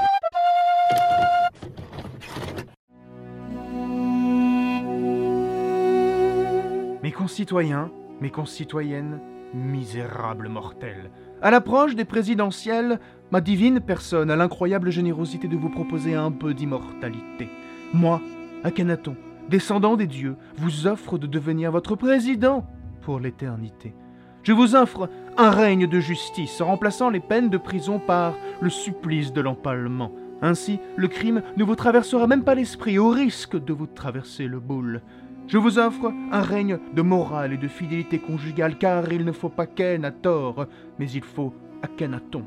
Mes 7.03 7.13
concitoyens, 7.13 7.91
mes 8.21 8.31
concitoyennes, 8.31 9.21
misérables 9.55 10.49
mortels, 10.49 11.11
à 11.41 11.53
l'approche 11.53 11.95
des 11.95 12.05
présidentielles, 12.05 12.99
ma 13.31 13.41
divine 13.41 13.79
personne 13.81 14.29
a 14.29 14.35
l'incroyable 14.35 14.91
générosité 14.91 15.47
de 15.47 15.57
vous 15.57 15.71
proposer 15.71 16.17
un 16.17 16.33
peu 16.33 16.53
d'immortalité. 16.53 17.49
Moi, 17.95 18.21
Akhenaton, 18.67 19.15
descendant 19.49 19.97
des 19.97 20.09
dieux, 20.09 20.35
vous 20.57 20.89
offre 20.89 21.19
de 21.19 21.29
devenir 21.29 21.71
votre 21.71 21.95
président 21.95 22.67
pour 23.01 23.21
l'éternité. 23.21 23.95
Je 24.43 24.53
vous 24.53 24.75
offre 24.75 25.09
un 25.37 25.51
règne 25.51 25.87
de 25.87 26.01
justice 26.01 26.61
en 26.61 26.67
remplaçant 26.67 27.09
les 27.09 27.21
peines 27.21 27.49
de 27.49 27.59
prison 27.59 28.01
par 28.01 28.35
le 28.61 28.69
supplice 28.69 29.33
de 29.33 29.41
l'empalement. 29.41 30.11
Ainsi, 30.43 30.81
le 30.97 31.07
crime 31.07 31.43
ne 31.57 31.63
vous 31.63 31.77
traversera 31.77 32.27
même 32.27 32.43
pas 32.43 32.57
l'esprit 32.57 32.99
au 32.99 33.09
risque 33.09 33.57
de 33.57 33.73
vous 33.73 33.87
traverser 33.87 34.49
le 34.49 34.59
boule. 34.59 35.01
Je 35.47 35.59
vous 35.59 35.79
offre 35.79 36.13
un 36.33 36.43
règne 36.43 36.81
de 36.93 37.03
morale 37.03 37.53
et 37.53 37.59
de 37.59 37.69
fidélité 37.69 38.19
conjugale, 38.19 38.79
car 38.79 39.13
il 39.13 39.25
ne 39.25 39.31
faut 39.31 39.49
pas 39.49 39.67
qu'Aken 39.67 40.05
à 40.05 40.11
tort, 40.11 40.67
mais 40.99 41.09
il 41.09 41.23
faut 41.23 41.55
Akhenaton. 41.83 42.43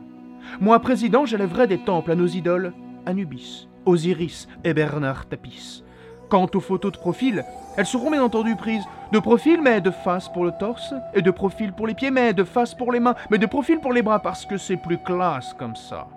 Moi, 0.60 0.78
président, 0.82 1.26
j'élèverai 1.26 1.68
des 1.68 1.82
temples 1.82 2.12
à 2.12 2.16
nos 2.16 2.28
idoles, 2.28 2.74
Anubis, 3.06 3.70
Osiris 3.86 4.50
et 4.66 4.74
Bernard 4.74 5.26
Tapis. 5.30 5.86
Quant 6.30 6.48
aux 6.54 6.60
photos 6.60 6.92
de 6.92 6.98
profil, 6.98 7.44
elles 7.76 7.88
seront 7.88 8.12
bien 8.12 8.24
entendu 8.24 8.56
prises 8.56 8.86
de 9.12 9.18
profil, 9.20 9.62
mais 9.64 9.82
de 9.82 9.90
face 9.90 10.30
pour 10.30 10.46
le 10.46 10.52
torse, 10.52 10.94
et 11.16 11.24
de 11.24 11.32
profil 11.32 11.74
pour 11.74 11.88
les 11.88 11.96
pieds, 11.96 12.12
mais 12.12 12.34
de 12.34 12.44
face 12.44 12.76
pour 12.76 12.92
les 12.92 13.00
mains, 13.00 13.16
mais 13.32 13.40
de 13.40 13.48
profil 13.48 13.80
pour 13.80 13.94
les 13.94 14.04
bras, 14.04 14.20
parce 14.20 14.46
que 14.46 14.58
c'est 14.58 14.78
plus 14.78 15.00
classe 15.00 15.54
comme 15.54 15.76
ça. 15.76 16.08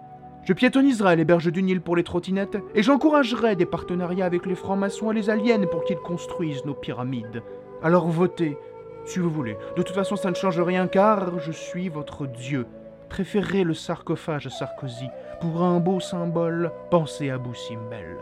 Je 0.45 0.53
piétoniserai 0.53 1.17
les 1.17 1.25
berges 1.25 1.51
du 1.51 1.63
Nil 1.63 1.81
pour 1.81 1.97
les 1.97 2.05
trottinettes, 2.05 2.59
et 2.75 2.83
j'encouragerai 2.83 3.57
des 3.57 3.65
partenariats 3.65 4.27
avec 4.27 4.45
les 4.45 4.55
francs-maçons 4.55 5.13
et 5.13 5.15
les 5.15 5.31
aliens 5.31 5.67
pour 5.71 5.85
qu'ils 5.85 5.97
construisent 5.97 6.67
nos 6.67 6.75
pyramides. 6.75 7.43
Alors 7.83 8.09
votez, 8.09 8.59
si 9.07 9.19
vous 9.19 9.31
voulez. 9.31 9.57
De 9.77 9.83
toute 9.83 9.95
façon, 9.95 10.17
ça 10.17 10.31
ne 10.31 10.37
change 10.37 10.61
rien, 10.61 10.89
car 10.89 11.39
je 11.39 11.53
suis 11.53 11.89
votre 11.89 12.27
Dieu. 12.27 12.67
Préférez 13.09 13.65
le 13.65 13.75
sarcophage 13.75 14.49
Sarkozy. 14.49 15.09
Pour 15.41 15.63
un 15.63 15.81
beau 15.81 16.01
symbole, 16.01 16.71
pensez 16.91 17.31
à 17.31 17.39
Boussimbel. 17.39 18.19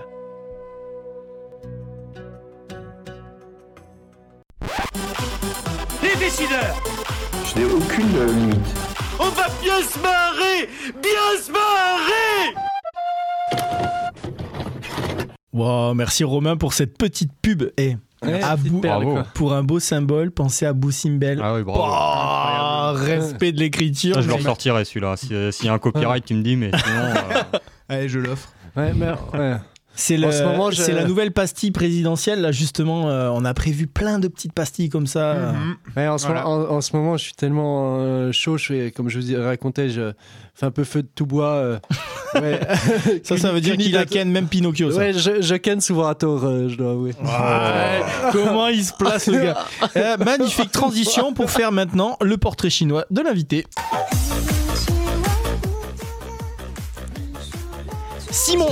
Les 6.03 6.17
décideurs 6.19 6.83
Je 7.45 7.59
n'ai 7.59 7.65
aucune 7.67 8.17
euh, 8.17 8.27
limite. 8.33 8.75
On 9.19 9.29
va 9.29 9.47
bien 9.63 9.81
se 9.83 9.99
marrer 9.99 10.69
Bien 11.03 11.43
se 11.43 11.51
marrer 11.53 12.55
Wow, 15.53 15.95
merci 15.95 16.25
Romain 16.25 16.57
pour 16.57 16.73
cette 16.75 16.97
petite 16.97 17.33
pub. 17.43 17.65
Et 17.77 17.97
à 18.43 18.57
bout- 18.57 18.81
quoi. 18.81 19.27
pour 19.35 19.53
un 19.53 19.63
beau 19.63 19.81
symbole, 19.81 20.31
pensez 20.31 20.65
à 20.65 20.73
Boussimbel. 20.73 21.41
Ah 21.43 21.55
oui, 21.55 21.63
bravo. 21.65 21.83
Oh, 21.87 22.93
respect 22.95 23.51
de 23.53 23.59
l'écriture. 23.59 24.15
Ah, 24.19 24.21
je 24.23 24.29
le 24.29 24.35
ressortirai 24.35 24.85
celui-là. 24.85 25.17
Si- 25.17 25.35
euh, 25.35 25.51
S'il 25.51 25.67
y 25.67 25.69
a 25.69 25.73
un 25.73 25.79
copyright, 25.79 26.25
tu 26.25 26.35
me 26.35 26.43
dis, 26.43 26.55
mais 26.57 26.71
sinon. 26.71 27.01
euh, 27.03 27.59
Allez, 27.89 28.09
je 28.09 28.21
l'offre. 28.21 28.53
Ouais, 28.77 28.93
mais, 28.95 29.09
ouais. 29.37 29.57
C'est 30.01 30.93
je- 30.93 30.97
la 30.97 31.05
nouvelle 31.05 31.31
pastille 31.33 31.71
présidentielle. 31.71 32.41
Là, 32.41 32.53
justement, 32.53 33.09
euh, 33.09 33.29
on 33.33 33.45
a 33.45 33.55
prévu 33.55 33.87
plein 33.87 34.19
de 34.19 34.29
petites 34.29 34.53
pastilles 34.53 34.89
comme 34.89 35.07
ça. 35.07 35.35
Mhm. 35.35 35.77
Ouais, 35.97 36.09
en, 36.09 36.19
ce 36.19 36.27
Voilà. 36.27 36.43
moment, 36.45 36.71
en, 36.71 36.77
en 36.77 36.81
ce 36.81 36.97
moment, 36.97 37.17
je 37.17 37.25
suis 37.25 37.35
tellement 37.35 37.99
euh, 38.01 38.33
chaud, 38.33 38.57
je 38.57 38.67
fais, 38.67 38.91
comme 38.91 39.09
je 39.09 39.19
vous 39.19 39.33
ai 39.33 39.37
raconté, 39.37 39.91
je 39.91 40.13
fais 40.55 40.67
un 40.67 40.71
peu 40.71 40.85
feu 40.85 41.03
de 41.03 41.09
tout 41.15 41.27
bois. 41.27 41.47
euh, 41.53 41.79
ouais. 42.35 42.61
Ça, 43.25 43.37
ça 43.37 43.53
veut 43.53 43.61
dire 43.61 43.77
qu'il 43.77 43.97
a 43.97 44.05
ken 44.07 44.31
même 44.31 44.47
Pinocchio. 44.49 44.91
Ça. 44.91 44.99
Ouais, 44.99 45.13
je, 45.13 45.41
je 45.43 45.55
ken 45.57 45.81
souvent 45.81 46.07
à 46.07 46.15
tort, 46.15 46.45
euh, 46.45 46.69
je 46.69 46.77
dois 46.77 46.93
avouer. 46.93 47.13
Ouais, 47.23 48.31
Comment 48.33 48.69
il 48.69 48.85
se 48.85 48.93
place, 48.93 49.27
le 49.27 49.39
gars 49.39 49.59
Euh, 49.97 50.17
Magnifique 50.19 50.71
transition 50.73 51.33
pour 51.33 51.51
faire 51.51 51.73
maintenant 51.73 52.17
le 52.23 52.37
portrait 52.37 52.71
chinois 52.71 53.05
de 53.11 53.21
l'invité. 53.23 53.67
Simon, 58.31 58.69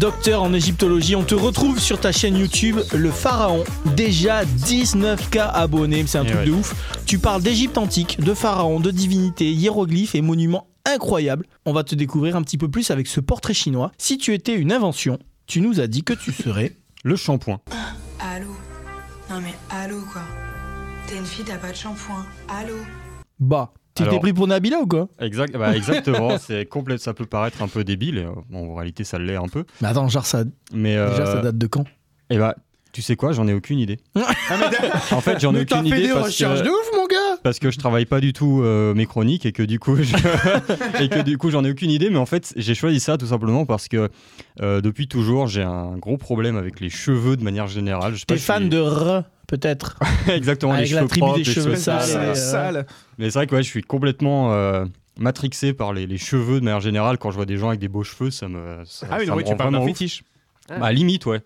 docteur 0.00 0.42
en 0.42 0.52
égyptologie, 0.54 1.16
on 1.16 1.22
te 1.24 1.34
retrouve 1.34 1.78
sur 1.78 2.00
ta 2.00 2.12
chaîne 2.12 2.36
YouTube 2.36 2.78
Le 2.94 3.10
Pharaon. 3.10 3.62
Déjà 3.94 4.44
19K 4.44 5.50
abonnés, 5.52 6.04
c'est 6.06 6.18
un 6.18 6.24
Et 6.24 6.28
truc 6.28 6.38
ouais. 6.40 6.46
de 6.46 6.52
ouf. 6.52 6.74
Tu 7.04 7.18
parles 7.18 7.42
d'Égypte 7.42 7.76
antique, 7.76 8.20
de 8.20 8.32
pharaons, 8.32 8.80
de 8.80 8.90
divinités, 8.90 9.52
hiéroglyphes 9.52 10.14
et 10.14 10.22
monuments 10.22 10.66
incroyables. 10.86 11.46
On 11.66 11.72
va 11.72 11.84
te 11.84 11.94
découvrir 11.94 12.36
un 12.36 12.42
petit 12.42 12.56
peu 12.58 12.68
plus 12.68 12.90
avec 12.90 13.06
ce 13.06 13.20
portrait 13.20 13.54
chinois. 13.54 13.92
Si 13.98 14.16
tu 14.16 14.32
étais 14.32 14.54
une 14.54 14.72
invention, 14.72 15.18
tu 15.46 15.60
nous 15.60 15.80
as 15.80 15.86
dit 15.88 16.02
que 16.04 16.14
tu 16.14 16.32
serais 16.32 16.76
le 17.04 17.16
shampoing. 17.16 17.60
Allô 18.18 18.48
Non 19.30 19.40
mais 19.40 19.54
allô 19.70 20.00
quoi 20.12 20.22
T'es 21.06 21.16
une 21.18 21.26
fille, 21.26 21.44
t'as 21.44 21.56
pas 21.58 21.70
de 21.70 21.76
shampoing. 21.76 22.24
Allô 22.48 22.76
Bah, 23.40 23.72
tu 23.94 24.04
t'es 24.06 24.18
pris 24.18 24.32
pour 24.32 24.46
Nabila 24.46 24.78
ou 24.80 24.86
quoi 24.86 25.08
Exact, 25.20 25.56
bah, 25.56 25.76
exactement. 25.76 26.38
c'est 26.40 26.66
complet. 26.66 26.98
Ça 26.98 27.14
peut 27.14 27.26
paraître 27.26 27.62
un 27.62 27.68
peu 27.68 27.84
débile. 27.84 28.18
et, 28.18 28.24
euh, 28.24 28.30
bon, 28.50 28.72
en 28.72 28.74
réalité, 28.74 29.04
ça 29.04 29.18
l'est 29.18 29.36
un 29.36 29.48
peu. 29.48 29.64
Mais 29.80 29.88
attends, 29.88 30.08
genre 30.08 30.26
ça, 30.26 30.44
Mais 30.72 30.94
déjà 30.96 31.26
ça 31.26 31.36
euh, 31.38 31.42
date 31.42 31.58
de 31.58 31.66
quand 31.66 31.84
eh 32.30 32.38
bah, 32.38 32.54
tu 32.92 33.02
sais 33.02 33.16
quoi 33.16 33.32
J'en 33.32 33.46
ai 33.48 33.52
aucune 33.54 33.78
idée. 33.78 33.98
en 35.12 35.20
fait, 35.20 35.40
j'en 35.40 35.54
ai 35.54 35.60
Mais 35.60 35.64
t'as 35.64 35.78
aucune 35.80 35.90
fait 35.90 35.98
idée 35.98 36.08
des 36.08 36.12
parce 36.14 36.26
recherches 36.26 36.60
que, 36.60 36.64
de 36.64 36.70
ouf, 36.70 36.90
mon 36.96 37.06
gars 37.06 37.38
parce 37.42 37.58
que 37.58 37.70
je 37.70 37.78
travaille 37.78 38.04
pas 38.06 38.20
du 38.20 38.32
tout 38.32 38.60
euh, 38.62 38.94
mes 38.94 39.06
chroniques 39.06 39.44
et 39.46 39.52
que 39.52 39.62
du 39.62 39.78
coup, 39.78 39.96
je- 39.96 40.14
et 41.02 41.08
que 41.08 41.20
du 41.22 41.36
coup, 41.38 41.50
j'en 41.50 41.64
ai 41.64 41.70
aucune 41.70 41.90
idée. 41.90 42.08
Mais 42.10 42.18
en 42.18 42.26
fait, 42.26 42.52
j'ai 42.56 42.74
choisi 42.74 43.00
ça 43.00 43.16
tout 43.18 43.26
simplement 43.26 43.66
parce 43.66 43.88
que 43.88 44.10
euh, 44.60 44.80
depuis 44.80 45.08
toujours, 45.08 45.46
j'ai 45.46 45.62
un 45.62 45.96
gros 45.96 46.16
problème 46.18 46.56
avec 46.56 46.80
les 46.80 46.90
cheveux 46.90 47.36
de 47.36 47.42
manière 47.44 47.66
générale. 47.66 48.14
Je 48.14 48.24
T'es 48.24 48.36
fan 48.36 48.68
de 48.68 48.78
R, 48.80 49.24
peut-être 49.52 49.98
exactement 50.28 50.72
Avec 50.72 50.88
les 50.88 50.94
la 50.94 51.00
cheveux 51.00 51.08
tribu 51.08 51.20
propres, 51.20 51.38
des 51.38 51.44
les 51.44 51.52
cheveux 51.52 51.76
sales. 51.76 52.02
sales, 52.02 52.20
euh, 52.20 52.30
euh, 52.30 52.34
Sale. 52.34 52.86
Mais 53.18 53.30
c'est 53.30 53.38
vrai 53.38 53.46
que 53.46 53.54
ouais, 53.54 53.62
je 53.62 53.68
suis 53.68 53.82
complètement 53.82 54.52
euh, 54.54 54.86
matrixé 55.18 55.74
par 55.74 55.92
les, 55.92 56.06
les 56.06 56.16
cheveux 56.16 56.58
de 56.60 56.64
manière 56.64 56.80
générale. 56.80 57.18
Quand 57.18 57.30
je 57.30 57.36
vois 57.36 57.44
des 57.44 57.58
gens 57.58 57.68
avec 57.68 57.78
des 57.80 57.88
beaux 57.88 58.02
cheveux, 58.02 58.30
ça 58.30 58.48
me. 58.48 58.82
Ça, 58.86 59.06
Ah 59.10 59.16
oui, 59.18 59.26
ça 59.26 59.30
non, 59.30 59.36
me 59.36 59.42
oui, 59.42 59.44
tu 59.48 59.54
parles 59.56 59.72
d'un 59.72 59.84
fétiche. 59.84 60.24
Bah, 60.68 60.90
limite, 60.90 61.26
ouais. 61.26 61.42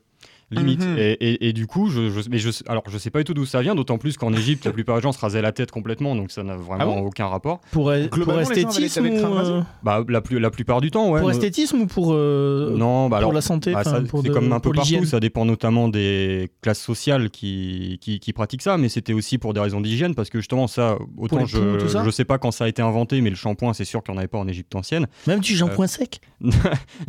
Limite. 0.50 0.80
Mhm. 0.86 0.96
et, 0.98 1.12
et- 1.12 1.48
et 1.48 1.52
du 1.52 1.66
coup, 1.66 1.88
je, 1.90 2.08
je- 2.10 2.28
mais 2.30 2.38
je, 2.38 2.50
alors, 2.68 2.84
je 2.88 2.98
sais 2.98 3.10
pas 3.10 3.18
du 3.18 3.24
tout 3.24 3.34
d'où 3.34 3.46
ça 3.46 3.62
vient, 3.62 3.74
d'autant 3.74 3.98
plus 3.98 4.16
qu'en 4.16 4.32
Égypte, 4.32 4.64
la 4.64 4.70
plupart 4.72 4.96
des 4.96 5.02
gens 5.02 5.10
se 5.12 5.18
rasaient 5.18 5.42
la 5.42 5.50
tête 5.52 5.70
complètement, 5.72 6.14
donc 6.14 6.30
ça 6.30 6.42
n'a 6.44 6.56
vraiment 6.56 6.76
Ah 6.80 6.84
bon 6.84 6.98
aucun 7.00 7.26
rapport. 7.26 7.60
Pour, 7.72 7.92
pour 8.10 8.24
gens 8.24 8.30
avaient- 8.30 8.42
esthétisme 8.42 9.06
ou, 9.06 9.08
euh, 9.16 9.60
Bah, 9.82 10.04
la, 10.08 10.20
plus, 10.20 10.38
la 10.38 10.50
plupart 10.50 10.80
du 10.80 10.90
temps, 10.92 11.10
ouais. 11.10 11.20
Pour 11.20 11.30
esthétisme 11.32 11.80
ou 11.80 11.86
pour, 11.86 12.12
euh, 12.12 12.76
non, 12.76 13.04
bah 13.08 13.16
pour 13.16 13.18
alors. 13.18 13.32
la 13.32 13.40
santé 13.40 13.72
bah, 13.72 13.82
pour 14.08 14.22
c'est 14.22 14.28
de- 14.28 14.32
comme 14.34 14.52
un 14.52 14.60
peu 14.60 14.70
pour 14.70 14.74
partout, 14.74 14.88
l'hygiène 14.90 15.04
ça 15.06 15.18
dépend 15.18 15.44
notamment 15.44 15.88
des 15.88 16.50
classes 16.62 16.80
sociales 16.80 17.30
qui, 17.30 17.98
qui, 18.00 18.20
qui 18.20 18.32
pratiquent 18.32 18.62
ça, 18.62 18.78
mais 18.78 18.88
c'était 18.88 19.12
aussi 19.14 19.38
pour 19.38 19.52
des 19.52 19.60
raisons 19.60 19.80
d'hygiène, 19.80 20.14
parce 20.14 20.30
que 20.30 20.38
justement, 20.38 20.66
ça, 20.68 20.96
autant 21.18 21.44
je, 21.44 21.58
poux, 21.58 21.88
ça? 21.88 22.02
je 22.04 22.10
sais 22.10 22.24
pas 22.24 22.38
quand 22.38 22.52
ça 22.52 22.64
a 22.64 22.68
été 22.68 22.82
inventé, 22.82 23.20
mais 23.20 23.30
le 23.30 23.36
shampoing, 23.36 23.72
c'est 23.72 23.84
sûr 23.84 24.02
qu'il 24.04 24.12
n'y 24.12 24.18
en 24.18 24.20
avait 24.20 24.28
pas 24.28 24.38
en 24.38 24.46
Égypte 24.46 24.74
ancienne. 24.76 25.06
Même 25.26 25.40
du 25.40 25.56
shampoing 25.56 25.88
sec? 25.88 26.20
Il 26.40 26.48
n'y 26.50 26.54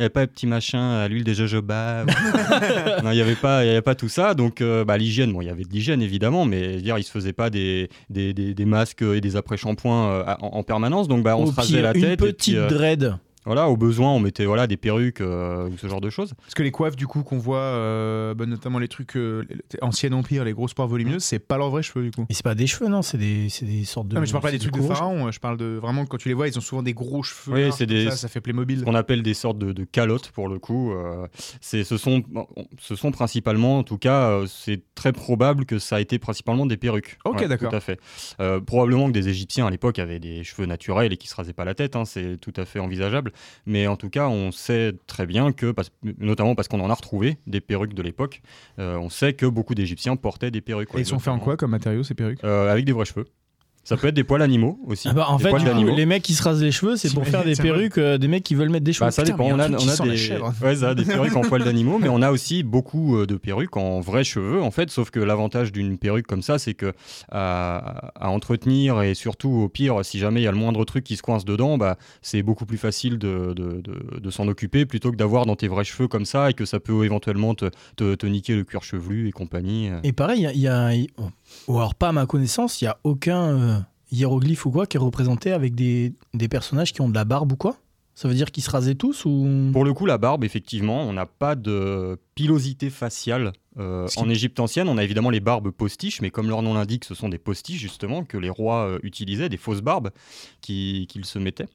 avait 0.00 0.08
pas 0.08 0.26
de 0.26 0.30
petit 0.30 0.46
machin 0.46 0.90
à 0.98 1.06
l'huile 1.06 1.22
de 1.24 1.34
jojoba. 1.34 2.04
non, 3.04 3.10
il 3.10 3.14
n'y 3.14 3.20
avait, 3.20 3.27
pas- 3.36 3.64
il 3.64 3.68
y 3.68 3.70
avait 3.70 3.82
pas 3.82 3.94
tout 3.94 4.08
ça. 4.08 4.34
Donc, 4.34 4.60
euh, 4.60 4.84
bah, 4.84 4.96
l'hygiène, 4.98 5.32
bon, 5.32 5.40
il 5.42 5.46
y 5.46 5.50
avait 5.50 5.64
de 5.64 5.70
l'hygiène 5.70 6.02
évidemment, 6.02 6.44
mais 6.44 6.76
dire, 6.80 6.96
il 6.96 7.00
ne 7.00 7.04
se 7.04 7.10
faisait 7.10 7.32
pas 7.32 7.50
des, 7.50 7.88
des, 8.10 8.32
des- 8.34 8.54
des 8.54 8.64
masques 8.64 9.02
et 9.02 9.20
des 9.20 9.36
après-shampoings 9.36 10.10
euh, 10.10 10.24
en, 10.40 10.48
en 10.58 10.62
permanence. 10.62 11.08
Donc, 11.08 11.22
bah, 11.22 11.36
on 11.36 11.46
se 11.46 11.56
rasait 11.56 11.82
la 11.82 11.94
une 11.94 12.00
tête. 12.02 12.12
et 12.12 12.16
petite 12.32 12.38
puis, 12.54 12.56
euh, 12.56 12.68
dread. 12.68 13.14
Voilà, 13.48 13.68
au 13.68 13.76
besoin, 13.76 14.10
on 14.12 14.20
mettait 14.20 14.44
voilà, 14.44 14.66
des 14.68 14.76
perruques 14.76 15.20
euh, 15.20 15.68
ou 15.68 15.76
ce 15.78 15.86
genre 15.88 16.00
de 16.00 16.10
choses. 16.10 16.34
Parce 16.42 16.54
que 16.54 16.62
les 16.62 16.70
coiffes, 16.70 16.94
du 16.96 17.06
coup, 17.06 17.22
qu'on 17.24 17.38
voit, 17.38 17.58
euh, 17.58 18.34
bah, 18.34 18.46
notamment 18.46 18.78
les 18.78 18.86
trucs 18.88 19.16
euh, 19.16 19.44
les- 19.50 19.58
ancien 19.82 20.12
empire, 20.12 20.44
les 20.44 20.52
grosses 20.52 20.74
poires 20.74 20.86
volumineuses, 20.88 21.24
c'est 21.24 21.38
pas 21.40 21.58
leurs 21.58 21.70
vrais 21.70 21.82
cheveux, 21.82 22.04
du 22.04 22.10
coup. 22.12 22.26
Et 22.28 22.34
c'est 22.34 22.44
pas 22.44 22.54
des 22.54 22.66
cheveux, 22.66 22.88
non, 22.88 23.02
c'est 23.02 23.18
des, 23.18 23.48
c'est 23.48 23.64
des 23.66 23.84
sortes 23.84 24.08
de. 24.08 24.14
non, 24.14 24.20
mais 24.20 24.26
je 24.26 24.32
parle 24.32 24.42
pas 24.44 24.50
des 24.52 24.58
trucs 24.58 24.74
de 24.74 24.82
pharaon, 24.82 25.30
je 25.32 25.40
parle 25.40 25.56
de 25.56 25.78
vraiment 25.80 26.06
quand 26.06 26.18
tu 26.18 26.28
les 26.28 26.34
vois, 26.34 26.46
ils 26.48 26.56
ont 26.56 26.60
souvent 26.60 26.82
des 26.82 26.94
gros 26.94 27.22
cheveux. 27.22 27.54
Oui, 27.56 27.72
c'est 27.76 27.86
des- 27.86 28.10
Ça, 28.10 28.16
ça 28.16 28.28
fait 28.28 28.40
Playmobil. 28.40 28.80
Ce 28.80 28.84
qu'on 28.84 28.94
appelle 28.94 29.22
des 29.22 29.34
sortes 29.34 29.58
de, 29.58 29.72
de 29.72 29.84
calottes 29.84 30.30
pour 30.30 30.48
le 30.48 30.58
coup. 30.58 30.92
euh, 30.92 31.26
c'est, 31.60 31.84
ce, 31.84 31.96
sont, 31.96 32.22
ce 32.78 32.94
sont 32.96 33.10
principalement, 33.10 33.78
en 33.78 33.82
tout 33.82 33.98
cas, 33.98 34.30
euh, 34.30 34.46
c'est 34.46 34.82
très 34.94 35.12
probable 35.12 35.64
que 35.64 35.78
ça 35.78 35.96
a 35.96 36.00
été 36.00 36.18
principalement 36.18 36.66
des 36.66 36.76
perruques. 36.76 37.18
Ok, 37.24 37.44
d'accord. 37.46 37.70
Tout 37.70 37.76
à 37.76 37.80
fait. 37.80 38.00
Euh, 38.40 38.60
probablement 38.60 39.06
que 39.08 39.12
des 39.12 39.28
Égyptiens 39.28 39.66
à 39.66 39.70
l'époque 39.70 39.98
avaient 39.98 40.18
des 40.20 40.44
cheveux 40.44 40.66
naturels 40.66 41.12
et 41.12 41.16
qui 41.16 41.28
se 41.28 41.34
rasaient 41.34 41.52
pas 41.52 41.64
la 41.64 41.74
tête, 41.74 41.96
hein, 41.96 42.04
c'est 42.04 42.36
tout 42.40 42.52
à 42.56 42.64
fait 42.64 42.78
envisageable. 42.78 43.32
Mais 43.66 43.86
en 43.86 43.96
tout 43.96 44.10
cas, 44.10 44.28
on 44.28 44.52
sait 44.52 44.94
très 45.06 45.26
bien 45.26 45.52
que, 45.52 45.74
notamment 46.18 46.54
parce 46.54 46.68
qu'on 46.68 46.80
en 46.80 46.90
a 46.90 46.94
retrouvé 46.94 47.38
des 47.46 47.60
perruques 47.60 47.94
de 47.94 48.02
l'époque, 48.02 48.42
euh, 48.78 48.96
on 48.96 49.10
sait 49.10 49.32
que 49.32 49.46
beaucoup 49.46 49.74
d'Égyptiens 49.74 50.16
portaient 50.16 50.50
des 50.50 50.60
perruques. 50.60 50.88
Et 50.94 51.00
ils 51.00 51.06
sont 51.06 51.18
faits 51.18 51.32
en 51.34 51.38
quoi 51.38 51.56
comme 51.56 51.70
matériaux, 51.70 52.02
ces 52.02 52.14
perruques? 52.14 52.42
Euh, 52.44 52.70
Avec 52.70 52.84
des 52.84 52.92
vrais 52.92 53.04
cheveux. 53.04 53.26
Ça 53.88 53.96
peut 53.96 54.08
être 54.08 54.14
des 54.14 54.24
poils 54.24 54.42
animaux 54.42 54.78
aussi. 54.86 55.08
Ah 55.10 55.14
bah, 55.14 55.26
en 55.28 55.36
Des 55.38 55.44
fait, 55.44 55.48
poils 55.48 55.62
du 55.62 55.68
coup, 55.68 55.72
d'animaux. 55.74 55.96
les 55.96 56.04
mecs 56.04 56.22
qui 56.22 56.34
se 56.34 56.42
rasent 56.42 56.62
les 56.62 56.72
cheveux, 56.72 56.96
c'est 56.96 57.12
pour 57.14 57.26
faire 57.26 57.42
des 57.42 57.54
perruques 57.54 57.96
euh, 57.96 58.18
des 58.18 58.28
mecs 58.28 58.42
qui 58.44 58.54
veulent 58.54 58.68
mettre 58.68 58.84
des 58.84 58.92
cheveux. 58.92 59.06
Bah, 59.06 59.10
ça 59.10 59.22
Putain, 59.22 59.34
dépend. 59.36 59.48
On 59.54 59.58
a 59.58 59.66
on 59.66 60.04
des, 60.04 60.66
ouais, 60.66 60.76
ça, 60.76 60.94
des 60.94 61.04
perruques 61.06 61.34
en 61.36 61.40
poils 61.48 61.64
d'animaux, 61.64 61.98
mais 61.98 62.08
on 62.10 62.20
a 62.20 62.30
aussi 62.30 62.62
beaucoup 62.62 63.16
euh, 63.16 63.26
de 63.26 63.36
perruques 63.36 63.76
en 63.78 64.00
vrais 64.00 64.24
cheveux, 64.24 64.60
en 64.62 64.70
fait. 64.70 64.90
Sauf 64.90 65.10
que 65.10 65.20
l'avantage 65.20 65.72
d'une 65.72 65.96
perruque 65.96 66.26
comme 66.26 66.42
ça, 66.42 66.58
c'est 66.58 66.74
que 66.74 66.92
à, 67.30 68.10
à 68.14 68.28
entretenir 68.30 69.00
et 69.02 69.14
surtout, 69.14 69.48
au 69.50 69.68
pire, 69.68 70.04
si 70.04 70.18
jamais 70.18 70.40
il 70.40 70.44
y 70.44 70.48
a 70.48 70.52
le 70.52 70.58
moindre 70.58 70.84
truc 70.84 71.04
qui 71.04 71.16
se 71.16 71.22
coince 71.22 71.44
dedans, 71.44 71.78
bah, 71.78 71.96
c'est 72.22 72.42
beaucoup 72.42 72.66
plus 72.66 72.78
facile 72.78 73.18
de, 73.18 73.52
de, 73.54 73.80
de- 73.80 74.20
de 74.20 74.30
s'en 74.30 74.48
occuper 74.48 74.84
plutôt 74.86 75.10
que 75.12 75.16
d'avoir 75.16 75.46
dans 75.46 75.56
tes 75.56 75.68
vrais 75.68 75.84
cheveux 75.84 76.08
comme 76.08 76.24
ça 76.24 76.50
et 76.50 76.54
que 76.54 76.64
ça 76.64 76.80
peut 76.80 77.04
éventuellement 77.04 77.54
te, 77.54 77.66
te, 77.96 78.14
te 78.14 78.26
niquer 78.26 78.54
le 78.54 78.64
cuir 78.64 78.82
chevelu 78.82 79.28
et 79.28 79.32
compagnie. 79.32 79.88
Et 80.04 80.12
pareil, 80.12 80.40
il 80.40 80.42
y 80.42 80.46
a, 80.46 80.52
il 80.52 80.60
y 80.60 80.68
a- 80.68 80.94
il- 80.94 81.08
ou 81.66 81.76
alors 81.76 81.94
pas 81.94 82.08
à 82.08 82.12
ma 82.12 82.26
connaissance, 82.26 82.80
il 82.80 82.86
y 82.86 82.88
a 82.88 82.98
aucun 83.04 83.42
euh, 83.42 83.78
hiéroglyphe 84.10 84.66
ou 84.66 84.70
quoi 84.70 84.86
qui 84.86 84.96
est 84.96 85.00
représenté 85.00 85.52
avec 85.52 85.74
des, 85.74 86.14
des 86.34 86.48
personnages 86.48 86.92
qui 86.92 87.00
ont 87.00 87.08
de 87.08 87.14
la 87.14 87.24
barbe 87.24 87.52
ou 87.52 87.56
quoi? 87.56 87.76
Ça 88.14 88.26
veut 88.26 88.34
dire 88.34 88.50
qu'ils 88.50 88.64
se 88.64 88.70
rasaient 88.70 88.96
tous 88.96 89.24
ou 89.26 89.70
Pour 89.72 89.84
le 89.84 89.92
coup, 89.94 90.04
la 90.04 90.18
barbe, 90.18 90.42
effectivement, 90.42 91.02
on 91.02 91.12
n'a 91.12 91.26
pas 91.26 91.54
de 91.54 92.18
pilosité 92.42 92.88
faciale. 92.90 93.52
Euh, 93.80 94.06
qui- 94.08 94.18
En 94.18 94.28
Égypte 94.28 94.58
ancienne, 94.58 94.88
on 94.88 94.98
a 94.98 95.04
évidemment 95.04 95.30
les 95.30 95.38
barbes 95.40 95.70
postiches, 95.70 96.20
mais 96.20 96.30
comme 96.30 96.48
leur 96.48 96.62
nom 96.62 96.74
l'indique, 96.74 97.04
ce 97.04 97.14
sont 97.14 97.28
des 97.28 97.38
postiches 97.38 97.80
justement 97.80 98.24
que 98.24 98.36
les 98.36 98.48
rois 98.50 98.88
euh, 98.88 98.98
utilisaient, 99.04 99.48
des 99.48 99.56
fausses 99.56 99.82
barbes 99.82 100.10
qui- 100.60 101.06
qu'ils 101.08 101.24
se 101.24 101.38
mettaient. 101.38 101.66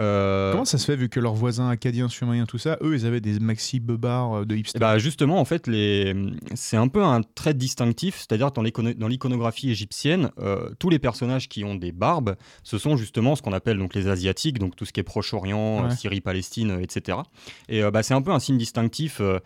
Euh, 0.00 0.50
Comment 0.52 0.64
ça 0.64 0.78
se 0.78 0.86
fait 0.86 0.96
vu 0.96 1.08
que 1.08 1.20
leurs 1.20 1.34
voisins 1.34 1.68
acadiens, 1.68 2.08
sumériens, 2.08 2.46
tout 2.46 2.58
ça, 2.58 2.78
eux, 2.82 2.94
ils 2.96 3.06
avaient 3.06 3.20
des 3.20 3.38
maxi 3.38 3.78
beubards 3.78 4.38
euh, 4.38 4.44
de 4.44 4.56
eh 4.56 4.58
hipster 4.58 4.78
bah 4.80 4.98
justement, 4.98 5.38
en 5.40 5.44
fait, 5.44 5.68
les... 5.68 6.14
c'est 6.54 6.76
un 6.76 6.88
peu 6.88 7.02
un 7.04 7.20
trait 7.22 7.54
distinctif, 7.54 8.16
c'est-à-dire 8.18 8.50
dans 8.50 8.62
l'icono- 8.62 8.94
dans 8.94 9.08
l'iconographie 9.08 9.70
égyptienne, 9.70 10.30
tous 10.80 10.90
les 10.90 10.98
personnages 10.98 11.48
qui 11.48 11.64
ont 11.64 11.74
des 11.76 11.92
barbes, 11.92 12.34
ce 12.64 12.78
sont 12.78 12.96
justement 12.96 13.36
ce 13.36 13.42
qu'on 13.42 13.52
appelle 13.52 13.78
donc 13.78 13.94
les 13.94 14.08
asiatiques, 14.08 14.58
donc 14.58 14.74
tout 14.74 14.84
ce 14.84 14.92
qui 14.92 14.98
est 15.00 15.04
Proche-Orient, 15.04 15.84
Ouais. 15.84 15.94
Syrie, 15.96 16.20
Palestine, 16.20 16.78
etc. 16.80 17.18
Et 17.68 17.82
bah, 17.90 18.02
c'est 18.02 18.14
un 18.14 18.22
peu 18.22 18.32
un 18.32 18.40
signe 18.40 18.58
distinctif, 18.58 19.20
euh, 19.20 19.38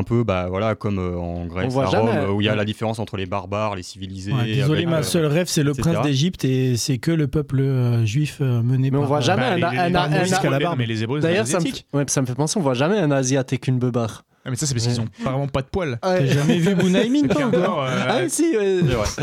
un 0.00 0.02
peu 0.02 0.24
bah, 0.24 0.46
voilà, 0.48 0.74
comme 0.74 0.98
euh, 0.98 1.16
en 1.16 1.46
Grèce, 1.46 1.72
voit 1.72 1.84
à 1.84 1.86
Rome, 1.88 2.08
jamais. 2.08 2.18
euh, 2.26 2.32
où 2.32 2.40
il 2.40 2.44
y 2.44 2.48
a 2.48 2.52
Ouais. 2.52 2.56
la 2.56 2.64
différence 2.64 2.98
entre 2.98 3.16
les 3.16 3.26
barbares, 3.26 3.76
les 3.76 3.82
civilisés. 3.82 4.32
Ouais, 4.32 4.44
Désolé, 4.44 4.80
avec, 4.80 4.88
ma 4.88 4.98
euh, 4.98 5.02
seule 5.02 5.26
rêve, 5.26 5.46
c'est 5.48 5.62
le 5.62 5.70
etc. 5.70 5.90
prince 5.90 6.04
d'Égypte 6.04 6.44
et 6.44 6.76
c'est 6.76 6.98
que 6.98 7.10
le 7.12 7.28
peuple 7.28 7.60
euh, 7.60 8.04
juif 8.04 8.40
mené 8.40 8.90
Mais 8.90 8.96
on 8.96 9.00
par. 9.00 9.08
voit 9.08 9.18
euh, 9.18 9.20
jamais 9.20 9.42
Bah, 9.42 9.52
un, 9.52 9.56
les- 9.56 9.62
un- 9.64 9.70
les- 9.70 9.78
un- 9.78 9.88
les- 9.88 9.96
un- 10.16 10.22
les- 10.22 10.28
jusqu'à 10.28 10.50
la 10.50 10.58
barbe. 10.58 10.78
Mais 10.78 10.86
les 10.86 11.02
hébreux, 11.02 11.20
D'ailleurs, 11.20 11.46
ça 11.46 11.58
me, 11.58 11.62
asiatique. 11.62 11.86
ouais, 11.92 12.04
ça 12.08 12.20
me 12.22 12.26
fait 12.26 12.34
penser, 12.34 12.58
on 12.58 12.62
voit 12.62 12.74
jamais 12.74 12.98
un 12.98 13.10
asiatique 13.10 13.66
une 13.68 13.78
beubare. 13.78 14.24
Ah, 14.42 14.48
mais 14.48 14.56
ça, 14.56 14.64
c'est 14.64 14.72
parce 14.74 14.86
qu'ils 14.86 14.98
ont 15.02 15.08
vraiment 15.22 15.48
pas 15.48 15.60
de 15.60 15.66
poils. 15.66 15.98
T'as 16.00 16.24
jamais 16.24 16.56
vu 16.58 16.74
Bunaimin, 16.74 17.28
toi 17.28 17.44
encore, 17.44 17.82
euh, 17.84 18.04
Ah 18.08 18.18
oui, 18.22 18.30
si. 18.30 18.54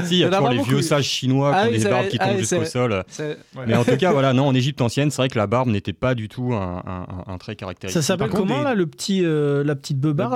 Si, 0.06 0.12
il 0.12 0.18
y 0.20 0.24
a 0.24 0.30
toujours 0.30 0.50
les 0.50 0.62
vieux 0.62 0.82
sages 0.84 1.06
chinois 1.06 1.52
Ah 1.56 1.64
qui 1.68 1.76
ont 1.76 1.78
des 1.80 1.90
barbes 1.90 2.08
qui 2.08 2.18
Ah 2.20 2.26
tombent 2.28 2.36
oui, 2.36 2.40
jusqu'au 2.42 2.66
sol. 2.66 3.04
Mais 3.66 3.76
en 3.76 3.84
tout 3.84 3.98
cas, 3.98 4.12
voilà, 4.12 4.34
non, 4.34 4.46
en 4.48 4.54
Égypte 4.54 4.80
ancienne, 4.80 5.10
c'est 5.10 5.18
vrai 5.18 5.28
que 5.30 5.38
la 5.40 5.48
barbe 5.48 5.70
n'était 5.70 5.92
pas 5.94 6.14
du 6.14 6.30
tout 6.30 6.54
un, 6.54 6.84
un- 6.86 7.08
un- 7.30 7.34
un 7.34 7.38
trait 7.40 7.56
caractéristique. 7.56 8.00
Ça 8.00 8.06
s'appelle 8.06 8.30
comment 8.30 8.60
des- 8.60 8.64
là, 8.66 8.76
le 8.76 8.86
petit, 8.86 9.22
euh, 9.26 9.64
la 9.64 9.76
petite 9.76 9.98
La 9.98 10.02
beubare 10.02 10.30
la 10.30 10.36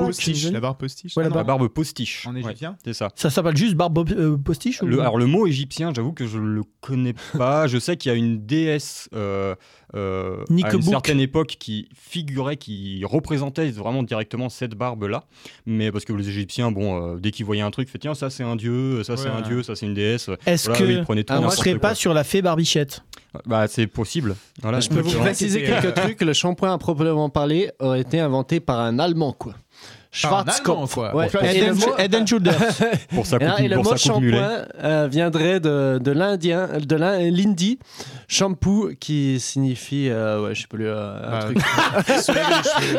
barbe 0.59 0.77
postiche. 0.77 1.15
Ouais, 1.15 1.23
la 1.29 1.29
Ah 1.39 1.43
barbe 1.43 1.67
postiche. 1.67 2.25
En 2.27 2.33
Ouais, 2.33 2.39
égyptien 2.39 2.75
c'est 2.83 2.93
ça. 2.93 3.09
Ça 3.15 3.29
s'appelle 3.29 3.55
juste 3.57 3.75
barbe 3.75 3.99
euh, 4.11 4.35
postiche 4.35 4.81
ou... 4.81 4.87
Le, 4.87 4.99
alors 4.99 5.19
le 5.19 5.27
mot 5.27 5.45
égyptien, 5.45 5.91
j'avoue 5.95 6.13
que 6.13 6.25
je 6.25 6.39
le 6.39 6.63
connais 6.81 7.13
pas. 7.37 7.67
je 7.67 7.77
sais 7.77 7.97
qu'il 7.97 8.11
y 8.11 8.15
a 8.15 8.17
une 8.17 8.45
déesse 8.47 9.09
euh, 9.95 10.43
à 10.63 10.73
une 10.73 10.81
certaine 10.81 11.19
époque 11.19 11.55
qui 11.59 11.89
figurait, 11.93 12.57
qui 12.57 13.03
représentait 13.05 13.69
vraiment 13.71 14.03
directement 14.03 14.49
cette 14.49 14.75
barbe-là. 14.75 15.25
Mais 15.65 15.91
parce 15.91 16.05
que 16.05 16.13
les 16.13 16.29
Égyptiens, 16.29 16.71
bon, 16.71 17.15
euh, 17.15 17.19
dès 17.19 17.31
qu'ils 17.31 17.45
voyaient 17.45 17.61
un 17.61 17.71
truc, 17.71 17.87
ils 17.87 17.91
faisaient 17.91 17.99
tiens 17.99 18.13
ça 18.13 18.29
c'est 18.29 18.43
un 18.43 18.55
dieu, 18.55 19.03
ça 19.03 19.17
c'est 19.17 19.29
Ouais. 19.29 19.35
un 19.35 19.41
dieu, 19.41 19.63
ça 19.63 19.75
c'est 19.75 19.85
une 19.85 19.93
déesse. 19.93 20.29
Est-ce 20.45 20.69
Voilà, 20.69 20.79
que 20.85 20.99
tout 21.03 21.23
Ah, 21.29 21.37
on 21.37 21.41
n'importe 21.41 21.57
serait 21.57 21.77
pas 21.77 21.95
sur 21.95 22.13
la 22.13 22.23
fée 22.23 22.41
Barbichette 22.41 23.03
Bah 23.45 23.67
c'est 23.67 23.87
possible. 23.87 24.35
Voilà. 24.61 24.79
Je 24.79 24.89
peux 24.89 25.01
vous 25.01 25.19
préciser 25.19 25.59
c'était, 25.59 25.71
euh, 25.73 25.81
quelques 25.81 25.95
trucs. 25.95 26.21
Le 26.21 26.33
shampoing 26.33 26.73
à 26.73 26.77
proprement 26.77 27.29
parler 27.29 27.71
aurait 27.79 28.01
été 28.01 28.19
inventé 28.19 28.59
par 28.59 28.79
un 28.79 28.99
Allemand, 28.99 29.33
quoi. 29.33 29.53
Schwarzkopf. 30.11 30.93
quoi. 30.93 31.15
Ouais. 31.15 31.29
Head 31.97 32.15
and 32.15 32.25
Shoulders. 32.25 32.53
Pour 33.15 33.25
sa 33.25 33.39
coupe, 33.39 33.47
et 33.59 33.67
le 33.67 33.77
mot 33.77 33.95
shampoing 33.95 34.65
euh, 34.83 35.07
viendrait 35.09 35.59
de, 35.59 35.99
de 36.03 36.11
l'indien, 36.11 36.67
de 36.85 36.95
l'in- 36.95 37.19
l'hindi, 37.31 37.79
shampoo, 38.27 38.89
qui 38.99 39.39
signifie, 39.39 40.09
euh, 40.09 40.43
ouais, 40.43 40.55
je 40.55 40.61
sais 40.61 40.67
pas, 40.67 40.77
euh, 40.79 41.37
un 41.37 41.39
truc. 41.39 41.57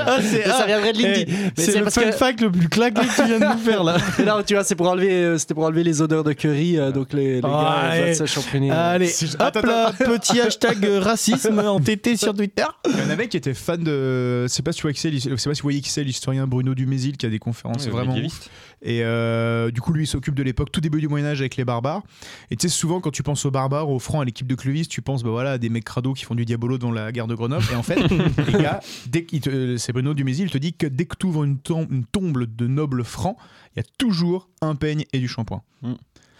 Ah, 0.06 0.18
ça 0.22 0.66
viendrait 0.66 0.92
de 0.92 1.02
l'indie. 1.02 1.26
Eh, 1.56 1.60
c'est 1.60 1.78
le 1.80 1.90
fun 1.90 2.02
que- 2.02 2.12
fact 2.12 2.40
le 2.40 2.50
plus 2.50 2.68
claqué 2.68 3.00
que 3.02 3.14
tu 3.22 3.26
viens 3.26 3.38
de 3.40 3.44
nous 3.44 3.58
faire 3.58 3.84
là. 3.84 3.96
Et 4.18 4.24
là, 4.24 4.42
tu 4.46 4.54
vois, 4.54 4.64
c'est 4.64 4.74
pour 4.74 4.88
enlever, 4.88 5.10
euh, 5.12 5.38
c'était 5.38 5.54
pour 5.54 5.64
enlever 5.64 5.84
les 5.84 6.00
odeurs 6.02 6.24
de 6.24 6.32
curry, 6.32 6.78
euh, 6.78 6.90
donc 6.92 7.12
les, 7.12 7.34
les 7.36 7.40
Ah, 7.44 7.48
gars 7.48 7.88
allez. 7.90 8.02
doivent 8.04 8.14
se 8.14 8.24
champonner. 8.26 8.70
Allez, 8.70 9.06
Si- 9.06 9.26
hop 9.34 9.40
Attends, 9.40 9.66
là, 9.66 9.92
petit 9.98 10.40
hashtag 10.40 10.84
racisme 11.00 11.58
en 11.58 11.78
TT 11.80 12.16
sur 12.16 12.34
Twitter. 12.34 12.64
Il 12.86 12.98
y 12.98 13.02
en 13.06 13.10
avait 13.10 13.28
qui 13.28 13.36
étaient 13.36 13.54
fans 13.54 13.76
de. 13.76 14.42
Je 14.44 14.48
sais 14.48 14.62
pas 14.62 14.72
si 14.72 14.78
tu 14.78 14.82
vois 14.82 14.92
qui 14.92 15.00
c'est, 15.00 15.10
pas 15.10 15.36
si 15.36 15.48
vous 15.48 15.54
voyez 15.62 15.80
qui 15.80 15.90
c'est, 15.90 16.04
l'historien 16.04 16.46
Bruno 16.46 16.74
Qui 17.10 17.26
a 17.26 17.28
des 17.30 17.40
conférences 17.40 17.84
Ouais, 17.86 17.90
vraiment 17.90 18.16
ouf. 18.16 18.48
Et 18.82 19.00
euh, 19.02 19.70
du 19.72 19.80
coup, 19.80 19.92
lui, 19.92 20.04
il 20.04 20.06
s'occupe 20.06 20.34
de 20.36 20.42
l'époque, 20.44 20.70
tout 20.70 20.80
début 20.80 21.00
du 21.00 21.08
Moyen-Âge 21.08 21.40
avec 21.40 21.56
les 21.56 21.64
barbares. 21.64 22.02
Et 22.50 22.56
tu 22.56 22.68
sais, 22.68 22.74
souvent, 22.74 23.00
quand 23.00 23.10
tu 23.10 23.22
penses 23.24 23.44
aux 23.44 23.50
barbares, 23.50 23.88
aux 23.90 23.98
francs, 23.98 24.22
à 24.22 24.24
l'équipe 24.24 24.46
de 24.46 24.54
Clovis, 24.54 24.86
tu 24.88 25.02
penses 25.02 25.22
bah, 25.24 25.30
voilà, 25.30 25.52
à 25.52 25.58
des 25.58 25.68
mecs 25.68 25.84
crado 25.84 26.12
qui 26.14 26.24
font 26.24 26.34
du 26.36 26.44
diabolo 26.44 26.78
dans 26.78 26.90
la 26.92 27.10
guerre 27.12 27.26
de 27.26 27.34
Grenoble. 27.34 27.64
Et 27.72 27.76
en 27.76 27.82
fait, 27.82 27.96
les 28.46 28.52
gars, 28.62 28.80
dès 29.08 29.26
euh, 29.48 29.76
c'est 29.78 29.92
Bruno 29.92 30.14
Dumézil, 30.14 30.46
il 30.46 30.50
te 30.50 30.58
dit 30.58 30.72
que 30.74 30.86
dès 30.86 31.04
que 31.06 31.16
tu 31.18 31.26
ouvres 31.26 31.44
une, 31.44 31.58
tom- 31.58 31.86
une 31.90 32.04
tombe 32.04 32.44
de 32.44 32.66
nobles 32.66 33.04
francs, 33.04 33.36
il 33.74 33.78
y 33.78 33.80
a 33.80 33.86
toujours 33.98 34.48
un 34.60 34.74
peigne 34.74 35.04
et 35.12 35.18
du 35.18 35.28
shampoing. 35.28 35.62
Mm. 35.82 35.88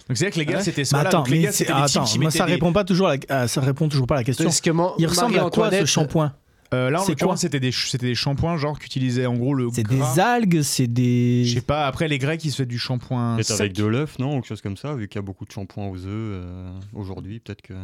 Donc 0.09 0.17
c'est-à-dire 0.19 0.35
que 0.35 0.39
les 0.41 0.47
gars, 0.47 0.57
Ouais. 0.59 0.63
c'était 0.65 0.83
voilà, 0.83 1.09
attends, 1.11 1.23
les 1.25 1.31
mais 1.31 1.43
gars, 1.45 1.53
c'est- 1.53 1.71
attends, 1.71 2.05
moi, 2.19 2.31
ça 2.33 2.45
des- 2.47 2.53
répond 2.53 2.73
pas 2.73 2.83
toujours 2.85 3.07
à 3.09 3.15
la, 3.29 3.47
ça 3.47 3.61
répond 3.61 3.89
toujours 3.89 4.09
pas 4.09 4.17
à 4.17 4.19
la 4.19 4.25
question. 4.25 4.51
Que 4.51 4.71
Il 4.99 5.07
ressemble 5.07 5.37
à 5.39 5.43
quoi 5.43 5.51
ce 5.53 5.61
Marie-Antoinette- 5.61 5.87
shampoing? 5.87 6.33
Euh, 6.73 6.91
là, 6.91 7.01
en 7.01 7.05
C'est 7.05 7.13
l'occurrence, 7.13 7.41
c'était 7.41 7.61
des, 7.61 7.73
c'était 7.73 8.07
des 8.07 8.15
shampoings 8.15 8.57
genre 8.57 8.79
qu'utilisaient 8.79 9.27
en 9.27 9.35
gros 9.37 9.55
le. 9.55 9.69
C'est 9.73 9.83
gras. 9.83 10.15
des 10.15 10.21
algues, 10.21 10.63
c'est 10.63 10.87
des. 10.87 11.45
Je 11.45 11.55
sais 11.55 11.61
pas, 11.61 11.87
après 11.87 12.09
les 12.09 12.19
Grecs 12.19 12.45
ils 12.45 12.51
se 12.51 12.63
font 12.63 12.69
du 12.69 12.79
shampoing. 12.79 13.35
Peut-être 13.37 13.47
sec. 13.49 13.61
avec 13.61 13.73
de 13.75 13.85
l'œuf, 13.85 14.19
non 14.19 14.33
Ou 14.33 14.35
quelque 14.37 14.49
chose 14.49 14.63
comme 14.63 14.77
ça, 14.77 14.95
vu 14.95 15.09
qu'il 15.09 15.17
y 15.17 15.19
a 15.19 15.23
beaucoup 15.23 15.45
de 15.45 15.53
shampoings 15.53 15.89
aux 15.89 15.97
œufs 15.99 16.05
euh, 16.07 16.71
aujourd'hui, 16.95 17.41
peut-être 17.41 17.63
que. 17.63 17.75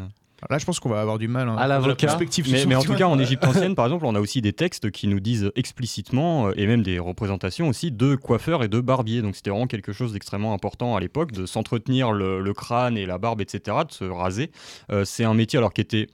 Là, 0.48 0.58
je 0.58 0.64
pense 0.64 0.78
qu'on 0.78 0.88
va 0.88 1.00
avoir 1.00 1.18
du 1.18 1.26
mal. 1.26 1.48
hein, 1.48 1.56
À 1.58 1.66
l'avocat. 1.66 1.88
la 1.88 1.96
perspective 1.96 2.46
Mais, 2.48 2.64
mais 2.64 2.76
en 2.76 2.82
tout 2.82 2.94
cas, 2.94 3.08
en 3.08 3.18
Égypte 3.18 3.44
ancienne, 3.48 3.74
par 3.74 3.86
exemple, 3.86 4.06
on 4.06 4.14
a 4.14 4.20
aussi 4.20 4.40
des 4.40 4.52
textes 4.52 4.92
qui 4.92 5.08
nous 5.08 5.18
disent 5.18 5.50
explicitement, 5.56 6.46
euh, 6.46 6.52
et 6.56 6.68
même 6.68 6.82
des 6.84 7.00
représentations 7.00 7.68
aussi, 7.68 7.90
de 7.90 8.14
coiffeurs 8.14 8.62
et 8.62 8.68
de 8.68 8.80
barbiers. 8.80 9.20
Donc 9.20 9.34
c'était 9.34 9.50
vraiment 9.50 9.66
quelque 9.66 9.92
chose 9.92 10.12
d'extrêmement 10.12 10.54
important 10.54 10.94
à 10.94 11.00
l'époque, 11.00 11.32
de 11.32 11.44
s'entretenir 11.44 12.12
le, 12.12 12.40
le 12.40 12.54
crâne 12.54 12.96
et 12.96 13.04
la 13.04 13.18
barbe, 13.18 13.40
etc., 13.40 13.78
de 13.88 13.92
se 13.92 14.04
raser. 14.04 14.52
Euh, 14.92 15.04
c'est 15.04 15.24
un 15.24 15.34
métier 15.34 15.58
alors 15.58 15.72
qui 15.72 15.80
était 15.80 16.06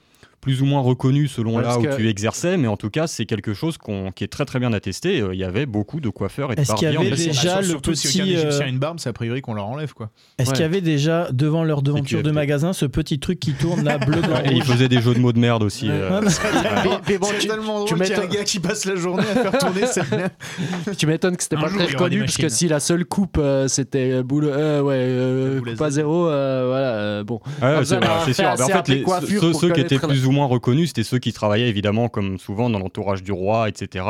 plus 0.45 0.61
ou 0.61 0.67
moins 0.67 0.83
reconnu 0.83 1.27
selon 1.27 1.57
Ouais, 1.57 1.63
là 1.63 1.79
où 1.79 1.83
que- 1.83 1.97
tu 1.97 2.07
exerçais, 2.07 2.59
mais 2.59 2.69
en 2.69 2.77
tout 2.77 2.91
cas, 2.91 3.07
c'est 3.07 3.25
quelque 3.25 3.55
chose 3.55 3.79
qui 4.15 4.25
est 4.25 4.29
très 4.29 4.45
très 4.45 4.59
bien 4.59 4.75
attesté. 4.75 5.23
Euh, 5.23 5.33
Il 5.35 5.41
y 5.41 5.45
avait 5.45 5.65
beaucoup 5.65 6.01
de 6.01 6.11
coiffeurs 6.11 6.53
et 6.53 6.55
de 6.55 6.61
Est-ce 6.61 6.75
qu'il 6.75 6.87
y 6.89 6.93
barbiers. 6.93 7.11
en 7.11 7.13
avait 7.15 7.25
déjà 7.25 7.61
le 7.63 7.67
surtout 7.67 7.95
si 7.95 8.09
petit, 8.09 8.21
Égyptien 8.35 8.61
euh, 8.61 8.65
a 8.65 8.69
une 8.69 8.79
barbe, 8.79 8.99
c'est 9.01 9.09
a 9.09 9.15
priori 9.15 9.41
qu'on 9.41 9.55
leur 9.55 9.65
enlève 9.67 9.95
quoi. 9.95 10.11
Est-ce 10.39 10.51
Ouais. 10.51 10.55
qu'il 10.57 10.63
y 10.63 10.67
avait 10.67 10.81
déjà 10.83 11.29
devant 11.33 11.65
leur 11.65 11.81
devanture 11.81 12.23
de 12.23 12.31
magasin 12.31 12.75
ce 12.75 12.85
petit 12.85 13.19
truc 13.19 13.41
qui 13.41 13.53
tourne 13.55 13.85
là 13.85 13.97
bleu 13.97 14.21
blanc 14.21 14.37
Et 14.45 14.51
il 14.53 14.63
rouge 14.63 14.65
faisait 14.71 14.89
des 14.91 15.01
jeux 15.01 15.15
de 15.15 15.19
mots 15.19 15.33
de 15.33 15.39
merde 15.39 15.63
aussi. 15.63 15.89
euh. 15.91 16.21
Mais- 17.09 17.17
bon, 17.19 17.27
tu- 17.41 17.49
tellement 17.49 17.85
tu 17.87 17.95
drôle 17.95 18.07
qu'il 18.07 18.17
y 18.17 18.21
a 18.21 18.23
un 18.23 18.27
gars 18.27 18.45
qui 18.45 18.61
passe 18.61 18.85
la 18.85 18.97
journée 18.97 19.23
à 19.23 19.35
faire 19.51 19.59
tourner 19.59 19.87
cette 19.87 20.11
merde. 20.11 20.31
Tu 20.99 21.07
m'étonnes 21.07 21.37
que 21.39 21.43
c'était 21.43 21.57
pas 21.57 21.69
très 21.71 21.87
reconnu, 21.87 22.21
parce 22.21 22.37
que 22.37 22.49
si 22.51 22.69
la 22.69 22.81
seule 22.81 23.07
coupe 23.07 23.39
euh, 23.39 23.67
c'était 23.69 24.23
boule, 24.23 24.45
euh, 24.47 24.83
ouais, 24.83 24.95
euh, 24.99 25.61
coupe 25.61 25.81
à 25.81 25.91
zéro, 25.91 26.29
euh, 26.29 26.65
voilà, 26.69 26.95
euh, 26.97 27.25
bon. 27.25 27.41
C'est 27.61 27.85
sûr. 28.35 28.45
en 28.49 28.57
fait, 28.57 29.55
ceux, 29.59 29.71
qui 29.73 29.81
étaient 29.81 29.99
plus 29.99 30.27
ou 30.27 30.33
moins 30.35 30.47
reconnus, 30.47 30.89
c'était 30.89 31.03
ceux 31.05 31.19
qui 31.19 31.33
travaillaient 31.33 31.69
évidemment, 31.69 32.09
comme 32.11 32.39
souvent 32.39 32.69
dans 32.69 32.79
l'entourage 32.79 33.23
du 33.23 33.33
roi, 33.33 33.69
etc. 33.71 34.05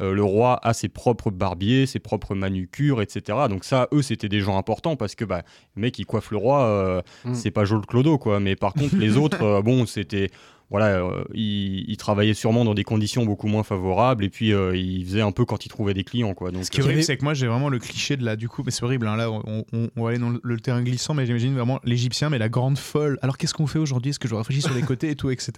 Euh, 0.00 0.12
le 0.12 0.22
roi 0.22 0.60
a 0.62 0.72
ses 0.72 0.88
propres 0.88 1.30
barbiers, 1.32 1.86
ses 1.86 1.98
propres 1.98 2.34
manucures, 2.36 3.02
etc. 3.02 3.38
Donc 3.48 3.64
ça, 3.64 3.88
eux, 3.92 4.02
c'était 4.02 4.28
des 4.28 4.40
gens 4.40 4.56
importants 4.56 4.94
parce 4.94 5.14
que 5.16 5.24
bah, 5.24 5.42
le 5.74 5.82
mec 5.82 5.94
qui 5.94 6.04
coiffe 6.04 6.30
le 6.30 6.36
roi, 6.36 6.62
euh, 6.62 7.00
Mm. 7.24 7.34
c'est 7.34 7.50
pas 7.50 7.64
Joel 7.64 7.86
Clodo, 7.86 8.18
quoi. 8.18 8.40
Mais 8.40 8.56
par 8.56 8.74
contre, 8.74 8.96
les 8.96 9.16
autres, 9.16 9.42
euh, 9.42 9.62
bon, 9.62 9.86
c'était 9.86 10.30
voilà, 10.70 10.86
euh, 10.86 11.24
ils, 11.34 11.84
ils 11.90 11.96
travaillaient 11.96 12.34
sûrement 12.34 12.64
dans 12.64 12.74
des 12.74 12.84
conditions 12.84 13.24
beaucoup 13.24 13.48
moins 13.48 13.62
favorables 13.64 14.24
et 14.24 14.30
puis 14.30 14.52
euh, 14.52 14.76
ils 14.76 15.04
faisaient 15.04 15.20
un 15.20 15.32
peu 15.32 15.44
quand 15.44 15.66
ils 15.66 15.68
trouvaient 15.68 15.94
des 15.94 16.04
clients, 16.04 16.34
quoi. 16.34 16.50
Donc 16.52 16.64
Ce 16.64 16.70
qui 16.70 16.80
est 16.80 16.84
horrible, 16.84 17.02
c'est 17.02 17.16
que 17.16 17.24
moi 17.24 17.34
j'ai 17.34 17.46
vraiment 17.48 17.68
le 17.68 17.78
cliché 17.78 18.16
de 18.16 18.24
là, 18.24 18.36
du 18.36 18.48
coup, 18.48 18.62
mais 18.64 18.70
c'est 18.70 18.84
horrible, 18.84 19.06
hein, 19.08 19.16
là 19.16 19.30
on, 19.30 19.64
on- 19.72 19.88
on 19.96 20.02
va 20.04 20.10
aller 20.10 20.18
dans 20.18 20.32
le, 20.42 20.60
terrain 20.60 20.82
glissant, 20.82 21.14
mais 21.14 21.26
j'imagine 21.26 21.54
vraiment 21.54 21.80
l'Égyptien, 21.84 22.30
mais 22.30 22.38
la 22.38 22.48
grande 22.48 22.78
folle. 22.78 23.18
Alors 23.22 23.36
qu'est-ce 23.38 23.54
qu'on 23.54 23.66
fait 23.66 23.78
aujourd'hui? 23.78 24.10
Est-ce 24.10 24.18
que 24.18 24.28
je 24.28 24.34
réfléchis 24.34 24.62
sur 24.62 24.74
les 24.74 24.82
côtés 24.82 25.10
et 25.10 25.16
tout, 25.16 25.30
etc. 25.30 25.52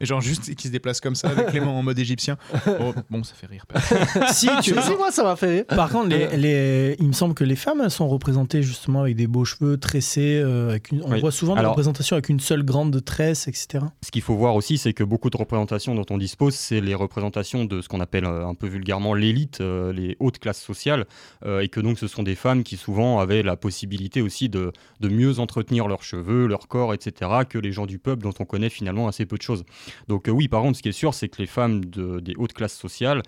Et 0.00 0.06
genre 0.06 0.20
juste 0.20 0.54
qui 0.54 0.66
se 0.68 0.72
déplace 0.72 1.00
comme 1.00 1.14
ça 1.14 1.28
avec 1.30 1.52
les 1.52 1.60
mains 1.60 1.66
en 1.68 1.82
mode 1.82 1.98
égyptien. 1.98 2.36
Oh, 2.80 2.92
bon, 3.10 3.22
ça 3.22 3.34
fait 3.34 3.46
rire. 3.46 3.64
Si, 4.32 4.48
tu 4.62 4.74
Si, 4.80 4.96
moi, 4.96 5.10
ça 5.10 5.22
m'a 5.24 5.36
fait 5.36 5.50
rire. 5.50 5.64
Par 5.66 5.88
contre, 5.90 6.08
les, 6.08 6.36
les- 6.36 6.96
il 6.98 7.06
me 7.06 7.12
semble 7.12 7.34
que 7.34 7.44
les 7.44 7.56
femmes 7.56 7.80
elles 7.82 7.90
sont 7.90 8.08
représentées 8.08 8.62
justement 8.62 9.02
avec 9.02 9.16
des 9.16 9.26
beaux 9.26 9.44
cheveux 9.44 9.76
tressés. 9.78 10.40
euh, 10.42 10.70
avec 10.70 10.90
une- 10.90 11.02
on 11.04 11.12
Oui. 11.12 11.20
voit 11.20 11.30
souvent 11.32 11.54
des 11.56 11.64
représentations 11.64 12.14
avec 12.16 12.28
une 12.28 12.40
seule 12.40 12.62
grande 12.64 13.02
tresse, 13.04 13.48
etc. 13.48 13.84
Ce 14.04 14.10
qu'il 14.10 14.22
faut 14.22 14.34
voir 14.36 14.54
aussi, 14.58 14.76
c'est 14.76 14.92
que 14.92 15.04
beaucoup 15.04 15.30
de 15.30 15.36
représentations 15.36 15.94
dont 15.94 16.04
on 16.10 16.18
dispose, 16.18 16.54
c'est 16.54 16.80
les 16.80 16.94
représentations 16.94 17.64
de 17.64 17.80
ce 17.80 17.88
qu'on 17.88 18.00
appelle 18.00 18.24
euh, 18.26 18.46
un 18.46 18.54
peu 18.54 18.66
vulgairement 18.66 19.14
l'élite, 19.14 19.60
euh, 19.60 19.92
les 19.92 20.16
hautes 20.20 20.38
classes 20.38 20.60
sociales, 20.60 21.06
euh, 21.46 21.60
et 21.60 21.68
que 21.68 21.80
donc 21.80 21.98
ce 21.98 22.06
sont 22.06 22.22
des 22.22 22.34
femmes 22.34 22.62
qui 22.62 22.76
souvent 22.76 23.20
avaient 23.20 23.42
la 23.42 23.56
possibilité 23.56 24.20
aussi 24.20 24.48
de, 24.48 24.72
de 25.00 25.08
mieux 25.08 25.38
entretenir 25.38 25.88
leurs 25.88 26.02
cheveux, 26.02 26.46
leur 26.46 26.68
corps, 26.68 26.92
etc., 26.92 27.30
que 27.48 27.58
les 27.58 27.72
gens 27.72 27.86
du 27.86 27.98
peuple 27.98 28.22
dont 28.22 28.34
on 28.38 28.44
connaît 28.44 28.68
finalement 28.68 29.08
assez 29.08 29.24
peu 29.24 29.36
de 29.36 29.42
choses. 29.42 29.64
Donc 30.08 30.28
oui, 30.28 30.48
par 30.48 30.62
contre, 30.62 30.76
ce 30.76 30.82
qui 30.82 30.88
est 30.88 30.92
sûr, 30.92 31.14
c'est 31.14 31.28
que 31.28 31.40
les 31.40 31.46
femmes 31.46 31.84
de- 31.84 32.20
des 32.20 32.34
hautes 32.36 32.52
classes 32.52 32.76
sociales, 32.76 33.22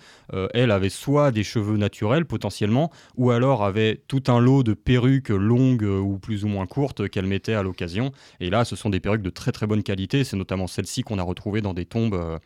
elles 0.55 0.71
avaient 0.71 0.89
soit 0.91 1.31
des 1.31 1.45
cheveux 1.45 1.77
naturels 1.77 2.25
potentiellement, 2.25 2.91
ou 3.17 3.31
alors 3.31 3.65
avaient 3.65 4.03
tout 4.09 4.25
un 4.29 4.41
lot 4.41 4.63
de 4.63 4.75
perruques 4.75 5.29
longues 5.31 5.83
ou 5.85 6.19
plus 6.19 6.45
ou 6.45 6.49
moins 6.49 6.67
courtes 6.67 7.09
qu'elles 7.09 7.27
mettaient 7.27 7.55
à 7.55 7.63
l'occasion. 7.63 8.13
Et 8.41 8.51
là, 8.51 8.65
ce 8.65 8.77
sont 8.77 8.91
des 8.91 9.01
perruques 9.01 9.23
de 9.23 9.31
très 9.31 9.53
très 9.53 9.67
bonne 9.67 9.83
qualité. 9.83 10.25
C'est 10.25 10.37
notamment 10.37 10.67
celles-ci 10.67 11.03
qu'on 11.03 11.19
a 11.21 11.23
retrouvées 11.23 11.61
dans 11.61 11.75
des 11.75 11.85
tombes 11.85 12.15
euh, 12.15 12.39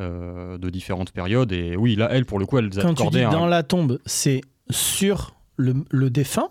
euh, 0.00 0.58
de 0.58 0.68
différentes 0.70 1.12
périodes. 1.12 1.52
Et 1.52 1.76
oui, 1.76 1.94
là, 1.94 2.08
elles, 2.10 2.24
pour 2.26 2.40
le 2.40 2.46
coup, 2.46 2.58
elles 2.58 2.70
Quand 2.70 2.80
tu 2.88 2.94
dis 2.94 3.02
accordaient 3.02 3.22
un- 3.24 3.30
dans 3.30 3.46
la 3.46 3.62
tombe, 3.62 4.00
c'est 4.06 4.40
sur 4.70 5.36
le, 5.56 5.74
le 5.90 6.10
défunt 6.10 6.50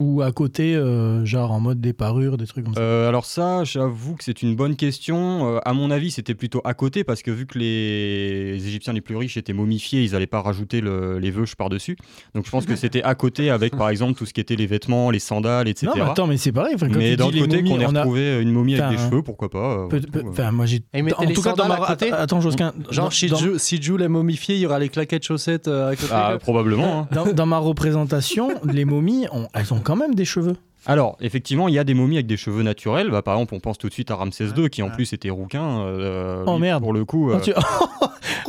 ou 0.00 0.22
à 0.22 0.32
côté, 0.32 0.74
euh, 0.74 1.24
genre 1.24 1.52
en 1.52 1.60
mode 1.60 1.80
des 1.80 1.92
parures, 1.92 2.36
des 2.38 2.46
trucs 2.46 2.64
comme 2.64 2.74
ça 2.74 2.80
Euh, 2.80 3.08
alors 3.08 3.24
ça, 3.26 3.64
j'avoue 3.64 4.16
que 4.16 4.24
c'est 4.24 4.42
une 4.42 4.56
bonne 4.56 4.74
question. 4.74 5.56
Euh, 5.56 5.58
à 5.64 5.72
mon 5.74 5.90
avis, 5.90 6.10
c'était 6.10 6.34
plutôt 6.34 6.60
à 6.64 6.74
côté 6.74 7.04
parce 7.04 7.22
que 7.22 7.30
vu 7.30 7.46
que 7.46 7.58
les 7.58 8.66
Égyptiens 8.66 8.92
les 8.92 9.00
plus 9.00 9.16
riches 9.16 9.36
étaient 9.36 9.52
momifiés, 9.52 10.02
ils 10.02 10.12
n'allaient 10.12 10.26
pas 10.26 10.40
rajouter 10.40 10.80
le- 10.80 11.18
les 11.18 11.30
veuches 11.30 11.54
par-dessus. 11.54 11.96
Donc 12.34 12.46
je 12.46 12.50
pense 12.50 12.66
que 12.66 12.76
c'était 12.76 13.02
à 13.02 13.14
côté 13.14 13.50
avec 13.50 13.76
par 13.76 13.88
exemple 13.90 14.14
tout 14.14 14.26
ce 14.26 14.32
qui 14.32 14.40
était 14.40 14.56
les 14.56 14.66
vêtements, 14.66 15.10
les 15.10 15.18
sandales, 15.18 15.68
etc. 15.68 15.86
Non, 15.86 15.92
mais 16.04 16.10
attends, 16.10 16.26
mais 16.26 16.36
c'est 16.36 16.52
pareil. 16.52 16.74
quand 16.78 16.86
mais 16.96 17.16
d'un 17.16 17.26
côté, 17.26 17.40
momies, 17.40 17.70
qu'on 17.70 17.80
ait 17.80 17.86
on 17.86 17.94
a- 17.94 17.98
retrouvé 18.00 18.40
une 18.40 18.50
momie 18.52 18.76
avec 18.80 18.96
des 18.98 19.04
cheveux, 19.04 19.22
pourquoi 19.22 19.50
pas. 19.50 19.86
euh, 19.92 20.00
euh, 20.16 20.22
Enfin, 20.30 20.50
moi 20.52 20.66
j'ai. 20.66 20.80
En 20.94 21.24
les 21.24 21.34
tout 21.34 21.42
cas, 21.42 21.52
dans 21.52 21.68
ma. 21.68 21.74
à 21.74 21.86
côté 21.88 22.10
Attends, 22.12 22.40
Josquin. 22.40 22.72
Genre, 22.90 23.06
dans- 23.06 23.10
si 23.10 23.28
dans- 23.28 23.36
Ju, 23.36 23.52
si 23.58 23.80
Ju 23.82 24.00
est 24.02 24.08
momifié, 24.08 24.54
il 24.54 24.60
y 24.62 24.66
aura 24.66 24.78
les 24.78 24.88
claquettes 24.88 25.24
chaussettes 25.24 25.68
à 25.68 25.90
côté. 25.94 26.10
ah, 26.12 26.36
probablement. 26.40 27.00
hein. 27.02 27.08
dans, 27.12 27.32
dans 27.32 27.46
ma 27.46 27.58
représentation, 27.58 28.50
les 28.64 28.84
momies, 28.84 29.26
ont- 29.32 29.48
elles 29.54 29.72
ont 29.74 29.80
quand 29.90 29.96
même 29.96 30.14
des 30.14 30.24
cheveux. 30.24 30.54
Alors, 30.86 31.16
effectivement, 31.20 31.68
il 31.68 31.74
y 31.74 31.78
a 31.78 31.84
des 31.84 31.92
momies 31.94 32.16
avec 32.16 32.26
des 32.26 32.36
cheveux 32.38 32.62
naturels. 32.62 33.10
Bah, 33.10 33.20
par 33.22 33.34
exemple, 33.34 33.54
on 33.54 33.60
pense 33.60 33.76
tout 33.76 33.88
de 33.88 33.92
suite 33.92 34.10
à 34.10 34.14
Ramsès 34.14 34.46
II, 34.56 34.70
qui 34.70 34.82
en 34.82 34.88
plus 34.90 35.12
était 35.12 35.28
rouquin. 35.28 35.80
euh, 35.80 36.44
Oh, 36.46 36.54
lui, 36.54 36.60
merde. 36.60 36.82
Pour 36.82 36.92
le 36.94 37.04
coup. 37.04 37.30
Euh, 37.32 37.40
tu- 37.40 37.52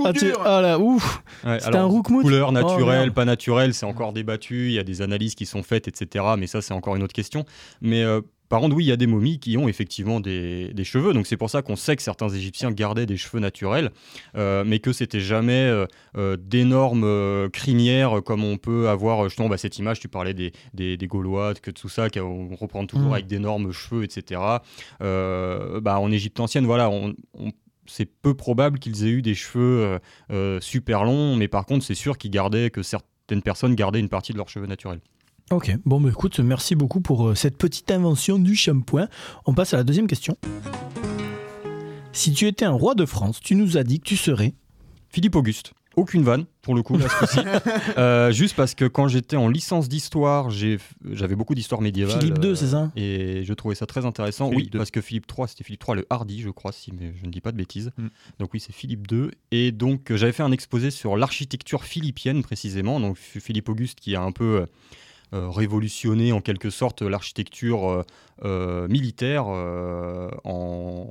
Ah, 0.03 0.13
tu- 0.13 0.31
ah 0.45 0.61
là, 0.61 0.79
ouf 0.79 1.21
Ouais, 1.45 1.59
C'était 1.59 1.75
un 1.77 1.83
roukmout 1.85 2.21
Couleur 2.21 2.47
Oh, 2.49 2.51
naturelle, 2.53 3.11
pas 3.11 3.25
naturelle, 3.25 3.73
c'est 3.73 3.85
encore 3.85 4.13
débattu. 4.13 4.67
Il 4.67 4.73
y 4.73 4.79
a 4.79 4.83
des 4.83 5.01
analyses 5.01 5.35
qui 5.35 5.45
sont 5.45 5.61
faites, 5.63 5.87
etc. 5.87 6.25
Mais 6.37 6.47
ça, 6.47 6.61
c'est 6.61 6.73
encore 6.73 6.95
une 6.95 7.03
autre 7.03 7.13
question. 7.13 7.45
Mais 7.81 8.03
euh, 8.03 8.21
par 8.51 8.59
contre, 8.61 8.75
oui, 8.75 8.83
il 8.83 8.87
y 8.87 8.91
a 8.91 8.97
des 8.97 9.07
momies 9.07 9.39
qui 9.39 9.57
ont 9.57 9.67
effectivement 9.67 10.19
des, 10.19 10.71
des 10.73 10.83
cheveux. 10.83 11.13
Donc 11.13 11.25
c'est 11.25 11.37
pour 11.37 11.49
ça 11.49 11.63
qu'on 11.63 11.75
sait 11.75 11.95
que 11.95 12.03
certains 12.03 12.29
Égyptiens 12.29 12.69
gardaient 12.71 13.07
des 13.07 13.17
cheveux 13.17 13.39
naturels, 13.39 13.89
euh, 14.37 14.63
mais 14.63 14.77
que 14.77 14.93
c'était 14.93 15.19
jamais 15.21 15.53
euh, 15.63 15.87
euh, 16.17 16.37
d'énormes 16.37 17.49
crinières 17.51 18.21
comme 18.23 18.43
on 18.43 18.57
peut 18.57 18.89
avoir. 18.89 19.23
euh, 19.23 19.29
Justement, 19.29 19.49
bah, 19.49 19.57
cette 19.57 19.79
image, 19.79 19.99
tu 19.99 20.07
parlais 20.07 20.35
des, 20.35 20.51
des, 20.75 20.97
des 20.97 21.07
Gaulois, 21.07 21.55
que 21.55 21.71
tout 21.71 21.89
ça, 21.89 22.09
qu'on 22.11 22.53
reprend 22.55 22.85
toujours 22.85 23.09
Mm. 23.09 23.13
avec 23.13 23.25
d'énormes 23.27 23.71
cheveux, 23.71 24.03
etc. 24.03 24.39
Bah, 24.99 25.99
en 25.99 26.11
Égypte 26.11 26.39
ancienne, 26.39 26.65
voilà, 26.65 26.89
on- 26.89 27.15
on 27.33 27.51
c'est 27.87 28.05
peu 28.05 28.35
probable 28.35 28.79
qu'ils 28.79 29.03
aient 29.05 29.09
eu 29.09 29.21
des 29.21 29.33
cheveux 29.35 29.99
euh, 30.31 30.59
super 30.61 31.03
longs, 31.03 31.35
mais 31.35 31.47
par 31.47 31.65
contre, 31.65 31.83
c'est 31.83 31.95
sûr 31.95 32.17
qu'ils 32.17 32.31
gardaient, 32.31 32.69
que 32.69 32.83
certaines 32.83 33.41
personnes 33.41 33.75
gardaient 33.75 33.99
une 33.99 34.07
partie 34.07 34.31
de 34.33 34.37
leurs 34.37 34.49
cheveux 34.49 34.67
naturels. 34.67 35.01
Ok, 35.51 35.75
bon, 35.85 35.99
bah 35.99 36.09
écoute, 36.09 36.39
merci 36.39 36.75
beaucoup 36.75 37.01
pour 37.01 37.27
euh, 37.29 37.35
cette 37.35 37.57
petite 37.57 37.91
invention 37.91 38.39
du 38.39 38.55
shampoing. 38.55 39.07
On 39.45 39.53
passe 39.53 39.73
à 39.73 39.77
la 39.77 39.83
deuxième 39.83 40.07
question. 40.07 40.37
Si 42.13 42.31
tu 42.33 42.47
étais 42.47 42.63
un 42.65 42.71
roi 42.71 42.95
de 42.95 43.05
France, 43.05 43.41
tu 43.41 43.55
nous 43.55 43.77
as 43.77 43.83
dit 43.83 43.99
que 43.99 44.05
tu 44.05 44.15
serais. 44.15 44.53
Philippe 45.09 45.35
Auguste. 45.35 45.73
Aucune 45.97 46.23
vanne, 46.23 46.45
pour 46.61 46.73
le 46.73 46.83
coup, 46.83 46.97
là. 46.97 47.05
Euh, 47.97 48.31
juste 48.31 48.55
parce 48.55 48.75
que 48.75 48.85
quand 48.85 49.09
j'étais 49.09 49.35
en 49.35 49.49
licence 49.49 49.89
d'histoire, 49.89 50.49
j'ai- 50.49 50.77
j'avais 51.11 51.35
beaucoup 51.35 51.53
d'histoire 51.53 51.81
médiévale. 51.81 52.21
Philippe 52.21 52.37
II, 52.41 52.51
euh, 52.51 52.55
c'est 52.55 52.67
ça? 52.67 52.89
Et 52.95 53.43
je 53.43 53.53
trouvais 53.53 53.75
ça 53.75 53.85
très 53.85 54.05
intéressant. 54.05 54.49
Philippe 54.49 54.67
oui, 54.67 54.71
II. 54.73 54.77
parce 54.77 54.89
que 54.91 55.01
Philippe 55.01 55.25
III, 55.37 55.49
c'était 55.49 55.65
Philippe 55.65 55.83
III 55.85 55.97
le 55.97 56.05
Hardy, 56.09 56.39
je 56.39 56.49
crois, 56.49 56.71
si 56.71 56.93
mais 56.97 57.13
je 57.19 57.25
ne 57.25 57.31
dis 57.31 57.41
pas 57.41 57.51
de 57.51 57.57
bêtises. 57.57 57.91
Mm. 57.97 58.07
Donc 58.39 58.53
oui, 58.53 58.61
c'est 58.61 58.71
Philippe 58.73 59.05
II. 59.11 59.31
Et 59.51 59.73
donc, 59.73 60.13
j'avais 60.15 60.31
fait 60.31 60.43
un 60.43 60.53
exposé 60.53 60.91
sur 60.91 61.17
l'architecture 61.17 61.83
philippienne, 61.83 62.41
précisément. 62.41 63.01
Donc 63.01 63.17
Philippe 63.17 63.67
Auguste 63.67 63.99
qui 63.99 64.15
a 64.15 64.21
un 64.21 64.31
peu... 64.31 64.61
euh, 64.61 64.65
euh, 65.33 65.49
révolutionné 65.49 66.33
en 66.33 66.41
quelque 66.41 66.69
sorte 66.69 67.01
l'architecture 67.01 67.89
euh, 67.89 68.03
euh, 68.43 68.87
militaire 68.89 69.45
en 69.47 71.07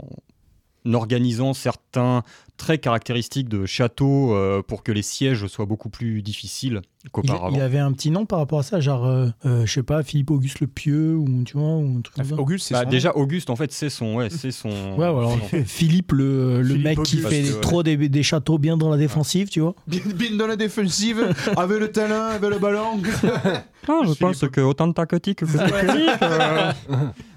organisant 0.92 1.54
certains 1.54 2.22
traits 2.60 2.82
caractéristiques 2.82 3.48
de 3.48 3.64
châteaux 3.64 4.34
euh, 4.34 4.62
pour 4.62 4.82
que 4.82 4.92
les 4.92 5.02
sièges 5.02 5.46
soient 5.46 5.64
beaucoup 5.64 5.88
plus 5.88 6.20
difficiles 6.20 6.82
il, 7.04 7.10
qu'auparavant. 7.10 7.56
il 7.56 7.62
avait 7.62 7.78
un 7.78 7.92
petit 7.92 8.10
nom 8.10 8.26
par 8.26 8.38
rapport 8.38 8.58
à 8.58 8.62
ça, 8.62 8.80
genre, 8.80 9.06
euh, 9.06 9.28
euh, 9.46 9.64
je 9.64 9.72
sais 9.72 9.82
pas, 9.82 10.02
Philippe 10.02 10.30
Auguste 10.30 10.60
le 10.60 10.66
Pieux, 10.66 11.16
ou 11.16 11.44
tu 11.44 11.56
vois, 11.56 11.76
ou 11.76 11.96
un 11.98 12.00
truc 12.02 12.16
comme 12.16 12.24
ça. 12.26 12.34
Auguste, 12.34 12.66
c'est 12.68 12.74
Bah, 12.74 12.84
déjà 12.84 13.12
Auguste 13.16 13.48
en 13.48 13.56
fait 13.56 13.72
c'est 13.72 13.88
son 13.88 14.16
ouais, 14.16 14.28
c'est 14.28 14.50
son 14.50 14.68
Ouais, 14.98 15.06
alors, 15.06 15.38
Philippe, 15.64 16.12
le, 16.12 16.60
le 16.60 16.68
Philippe 16.68 16.84
mec 16.84 17.02
qui 17.02 17.16
fait 17.16 17.42
que, 17.42 17.60
trop 17.60 17.82
des, 17.82 17.96
des 17.96 18.22
châteaux 18.22 18.58
bien 18.58 18.76
dans 18.76 18.90
la 18.90 18.98
défensive, 18.98 19.48
tu 19.48 19.60
vois. 19.60 19.74
Bien, 19.86 20.00
bien 20.14 20.36
dans 20.36 20.46
la 20.46 20.56
défensive, 20.56 21.34
avec 21.56 21.80
le 21.80 21.90
talent, 21.90 22.26
avec 22.34 22.50
le 22.50 22.58
ballon. 22.58 23.00
Ah, 23.88 24.00
je 24.06 24.12
pense 24.12 24.40
que 24.48 24.60
autant 24.60 24.86
de 24.86 24.92
tactique 24.92 25.38
que 25.38 25.44
de 25.46 25.58
euh. 26.22 26.72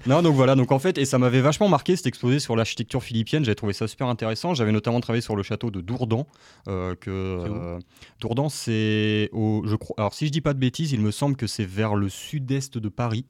non, 0.06 0.22
donc 0.22 0.34
voilà, 0.34 0.54
donc 0.54 0.72
en 0.72 0.78
fait, 0.78 0.98
et 0.98 1.04
ça 1.04 1.18
m'avait 1.18 1.40
vachement 1.40 1.68
marqué 1.68 1.96
cet 1.96 2.06
exposé 2.06 2.38
sur 2.38 2.54
l'architecture 2.54 3.02
philippienne. 3.02 3.44
J'avais 3.44 3.54
trouvé 3.54 3.72
ça 3.72 3.88
super 3.88 4.08
intéressant. 4.08 4.54
J'avais 4.54 4.72
notamment 4.72 5.00
travaillé 5.00 5.13
sur 5.20 5.36
le 5.36 5.42
château 5.42 5.70
de 5.70 5.80
Dourdan. 5.80 6.26
euh, 6.68 6.94
que 6.94 7.10
euh, 7.10 7.78
Dourdan, 8.20 8.48
c'est 8.48 9.28
au, 9.32 9.62
je 9.66 9.76
crois. 9.76 9.94
Alors 9.98 10.14
si 10.14 10.26
je 10.26 10.32
dis 10.32 10.40
pas 10.40 10.54
de 10.54 10.58
bêtises, 10.58 10.92
il 10.92 11.00
me 11.00 11.10
semble 11.10 11.36
que 11.36 11.46
c'est 11.46 11.64
vers 11.66 11.94
le 11.94 12.08
sud-est 12.08 12.78
de 12.78 12.88
Paris. 12.88 13.26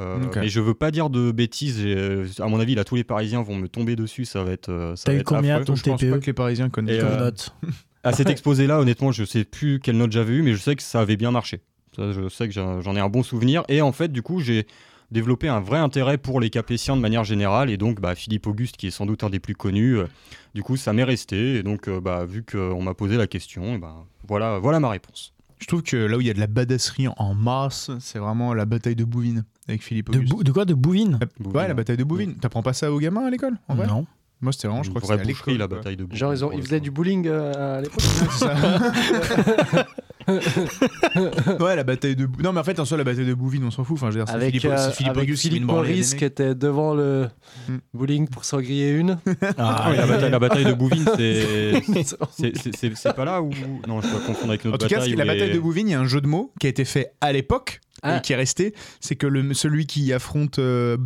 Euh, 0.00 0.24
Ok. 0.24 0.36
Mais 0.36 0.48
je 0.48 0.60
veux 0.60 0.74
pas 0.74 0.90
dire 0.90 1.08
de 1.10 1.30
bêtises. 1.30 1.80
euh, 1.84 2.26
à 2.40 2.46
mon 2.48 2.58
avis, 2.58 2.74
là, 2.74 2.82
tous 2.84 2.96
les 2.96 3.04
Parisiens 3.04 3.42
vont 3.42 3.54
me 3.56 3.68
tomber 3.68 3.94
dessus. 3.94 4.24
Ça 4.24 4.42
va 4.42 4.50
être. 4.50 4.68
euh, 4.68 4.96
ça 4.96 5.04
T'as 5.06 5.12
va 5.12 5.16
eu 5.18 5.20
être 5.20 5.26
combien, 5.26 5.54
affreux. 5.54 5.66
ton 5.66 5.76
Je 5.76 5.82
pense 5.84 6.00
TPE 6.00 6.10
pas 6.10 6.18
que 6.18 6.26
les 6.26 6.32
Parisiens 6.32 6.68
connaissent. 6.68 7.00
Ton 7.00 7.06
euh, 7.06 7.18
note. 7.20 7.54
À 8.02 8.12
cet 8.12 8.28
exposé-là, 8.28 8.80
honnêtement, 8.80 9.12
je 9.12 9.24
sais 9.24 9.44
plus 9.44 9.78
quelle 9.80 9.96
note 9.96 10.12
j'avais 10.12 10.34
eu, 10.34 10.42
mais 10.42 10.52
je 10.52 10.58
sais 10.58 10.74
que 10.76 10.82
ça 10.82 11.00
avait 11.00 11.16
bien 11.16 11.30
marché. 11.30 11.60
Ça, 11.96 12.12
je 12.12 12.28
sais 12.28 12.48
que 12.48 12.52
j'en 12.52 12.96
ai 12.96 13.00
un 13.00 13.08
bon 13.08 13.22
souvenir. 13.22 13.62
Et 13.68 13.80
en 13.82 13.92
fait, 13.92 14.10
du 14.12 14.20
coup, 14.20 14.40
j'ai 14.40 14.66
développé 15.14 15.48
un 15.48 15.60
vrai 15.60 15.78
intérêt 15.78 16.18
pour 16.18 16.40
les 16.40 16.50
Capétiens 16.50 16.96
de 16.96 17.00
manière 17.00 17.24
générale. 17.24 17.70
Et 17.70 17.78
donc, 17.78 18.00
bah, 18.00 18.14
Philippe 18.14 18.46
Auguste, 18.46 18.76
qui 18.76 18.88
est 18.88 18.90
sans 18.90 19.06
doute 19.06 19.24
un 19.24 19.30
des 19.30 19.40
plus 19.40 19.54
connus, 19.54 19.98
euh, 19.98 20.06
du 20.54 20.62
coup, 20.62 20.76
ça 20.76 20.92
m'est 20.92 21.04
resté. 21.04 21.56
Et 21.56 21.62
donc, 21.62 21.88
euh, 21.88 22.00
bah, 22.00 22.26
vu 22.26 22.44
qu'on 22.44 22.82
m'a 22.82 22.92
posé 22.92 23.16
la 23.16 23.26
question, 23.26 23.78
ben, 23.78 24.04
voilà, 24.28 24.58
voilà 24.58 24.80
ma 24.80 24.90
réponse. 24.90 25.32
Je 25.58 25.66
trouve 25.66 25.82
que 25.82 25.96
là 25.96 26.18
où 26.18 26.20
il 26.20 26.26
y 26.26 26.30
a 26.30 26.34
de 26.34 26.40
la 26.40 26.48
badasserie 26.48 27.08
en 27.16 27.32
masse, 27.32 27.90
c'est 28.00 28.18
vraiment 28.18 28.52
la 28.52 28.66
bataille 28.66 28.96
de 28.96 29.04
Bouvines 29.04 29.44
avec 29.68 29.82
Philippe 29.82 30.10
Auguste. 30.10 30.44
de 30.44 30.52
quoi? 30.52 30.64
De 30.66 30.74
Bouvines? 30.74 31.18
Ouais, 31.42 31.68
la 31.68 31.74
bataille 31.74 31.96
de 31.96 32.04
Bouvines. 32.04 32.34
T'apprends 32.34 32.62
pas 32.62 32.74
ça 32.74 32.92
aux 32.92 32.98
gamins 32.98 33.24
à 33.24 33.30
l'école 33.30 33.56
en 33.68 33.76
vrai? 33.76 33.86
Non. 33.86 34.04
Moi, 34.40 34.52
c'était 34.52 34.66
vraiment, 34.66 34.82
je 34.82 34.90
crois 34.90 35.00
que 35.00 35.06
c'était 35.06 35.20
à 35.20 35.24
boucherie, 35.24 35.52
l'école. 35.52 35.70
la 35.70 35.76
bataille 35.76 35.96
de 35.96 36.04
Bouvines, 36.04 36.18
Genre, 36.18 36.34
ils, 36.34 36.44
ont, 36.44 36.52
ils 36.52 36.60
faisaient 36.60 36.80
du 36.80 36.90
bowling 36.90 37.26
euh, 37.28 37.78
à 37.78 37.80
l'époque? 37.80 38.02
Ouais, 41.60 41.76
la 41.76 41.84
bataille 41.84 42.16
de. 42.16 42.26
Bou- 42.26 42.42
Non, 42.42 42.52
mais 42.52 42.60
en 42.60 42.64
fait, 42.64 42.78
en 42.80 42.84
soi, 42.84 42.96
la 42.98 43.04
bataille 43.04 43.26
de 43.26 43.34
Bouvines, 43.34 43.64
on 43.64 43.70
s'en 43.70 43.84
fout. 43.84 43.96
Enfin, 43.96 44.10
je 44.10 44.18
veux 44.18 44.24
dire, 44.24 44.28
c'est 44.28 44.34
Avec, 44.34 44.50
Philippe, 44.54 44.70
euh, 44.72 44.76
c'est 44.78 44.92
Philippe 44.96 45.10
avec 45.16 45.22
Auguste 45.24 45.42
qui 45.42 45.48
Philippe 45.50 45.66
des 45.66 45.72
mecs. 46.14 46.22
était 46.22 46.54
devant 46.54 46.94
le 46.94 47.28
Hmm. 47.68 47.76
bowling 47.92 48.28
pour 48.28 48.44
s'en 48.44 48.60
griller 48.60 48.90
une. 48.92 49.18
Ah, 49.58 49.86
oui, 49.90 49.96
la, 49.96 50.06
bataille, 50.06 50.30
la 50.30 50.38
bataille 50.38 50.64
de 50.64 50.72
Bouvines, 50.74 51.04
c'est. 51.16 51.82
c'est- 52.04 52.56
c'est- 52.56 52.76
C'est 52.76 52.96
c'est 52.96 53.12
pas 53.14 53.24
là 53.24 53.42
où. 53.42 53.50
Non, 53.86 54.00
je 54.00 54.08
dois 54.08 54.20
confondre 54.20 54.50
avec 54.50 54.64
une 54.64 54.70
En 54.70 54.74
autre 54.74 54.86
tout 54.86 54.90
cas, 54.90 55.00
bataille. 55.00 55.14
la 55.16 55.24
où 55.24 55.26
bataille 55.26 55.48
les- 55.48 55.54
de 55.54 55.60
Bouvines, 55.60 55.88
il 55.88 55.92
y 55.92 55.94
a 55.94 56.00
un 56.00 56.06
jeu 56.06 56.20
de 56.20 56.26
mots 56.26 56.52
qui 56.60 56.66
a 56.66 56.70
été 56.70 56.84
fait 56.84 57.12
à 57.20 57.32
l'époque 57.32 57.80
Ah. 58.04 58.18
et 58.18 58.20
qui 58.20 58.32
est 58.32 58.36
resté. 58.36 58.74
C'est 59.00 59.16
que 59.16 59.26
le, 59.26 59.54
celui 59.54 59.86
qui 59.86 60.12
affronte 60.12 60.58
euh, 60.58 60.96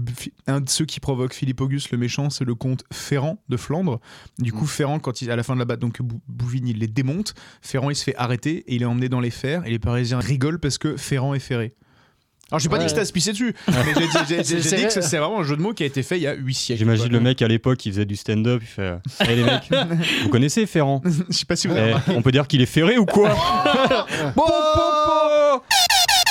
un 0.46 0.60
de 0.60 0.68
ceux 0.68 0.84
qui 0.84 1.00
provoque 1.00 1.32
Philippe 1.32 1.60
Auguste, 1.60 1.90
le 1.92 1.98
méchant, 1.98 2.28
c'est 2.30 2.44
le 2.44 2.54
comte 2.54 2.82
Ferrand 2.92 3.38
de 3.48 3.56
Flandre. 3.56 4.00
Du 4.38 4.52
Mm. 4.52 4.54
coup, 4.56 4.66
Ferrand, 4.66 4.98
quand 4.98 5.22
il, 5.22 5.30
à 5.30 5.36
la 5.36 5.42
fin 5.42 5.54
de 5.54 5.60
la 5.60 5.64
bataille, 5.64 5.80
donc 5.80 6.02
Bou- 6.02 6.20
Bouvines, 6.28 6.68
il 6.68 6.78
les 6.78 6.88
démonte. 6.88 7.34
Ferrand, 7.62 7.90
il 7.90 7.96
se 7.96 8.04
fait 8.04 8.16
arrêter 8.16 8.64
et 8.66 8.74
il 8.74 8.82
est 8.82 8.86
emmené 8.86 9.08
dans 9.08 9.20
les 9.20 9.30
fers. 9.30 9.64
Et 9.64 9.70
les 9.70 9.78
Parisiens 9.78 10.18
rigolent 10.18 10.58
parce 10.58 10.76
que 10.78 10.96
Ferrand 10.96 11.34
est 11.34 11.38
ferré. 11.40 11.74
Alors, 12.50 12.60
j'ai 12.60 12.70
pas 12.70 12.76
Ouais. 12.76 12.78
dit 12.78 12.84
que 12.86 12.88
c'était 12.90 13.02
à 13.02 13.04
se 13.04 13.12
pisser 13.12 13.32
dessus, 13.32 13.54
mais 13.68 13.74
j'ai 13.94 14.06
dit, 14.06 14.12
j'ai- 14.26 14.36
j'ai- 14.38 14.44
C'est- 14.62 14.70
j'ai 14.70 14.76
dit 14.76 14.94
que 14.94 15.00
c'est 15.02 15.18
vraiment 15.18 15.40
un 15.40 15.42
jeu 15.42 15.54
de 15.54 15.60
mots 15.60 15.74
qui 15.74 15.82
a 15.82 15.86
été 15.86 16.02
fait 16.02 16.16
il 16.16 16.22
y 16.22 16.26
a 16.26 16.32
8 16.32 16.54
siècles. 16.54 16.78
J'imagine 16.78 17.08
le 17.12 17.20
mec 17.20 17.42
à 17.42 17.46
l'époque, 17.48 17.84
il 17.84 17.92
faisait 17.92 18.06
du 18.06 18.16
stand-up, 18.16 18.62
il 18.62 18.66
fait 18.66 19.36
les 19.36 19.44
mecs, 19.44 19.68
vous 20.22 20.30
connaissez 20.30 20.64
Ferrand 20.64 21.02
Je 21.04 21.10
sais 21.36 21.44
pas 21.44 21.56
si 21.56 21.68
vous 21.68 21.74
avez 21.76 21.94
Eh. 22.08 22.12
On 22.12 22.22
peut 22.22 22.32
dire 22.32 22.48
qu'il 22.48 22.62
est 22.62 22.66
ferré 22.66 22.96
ou 22.96 23.04
quoi 23.04 23.36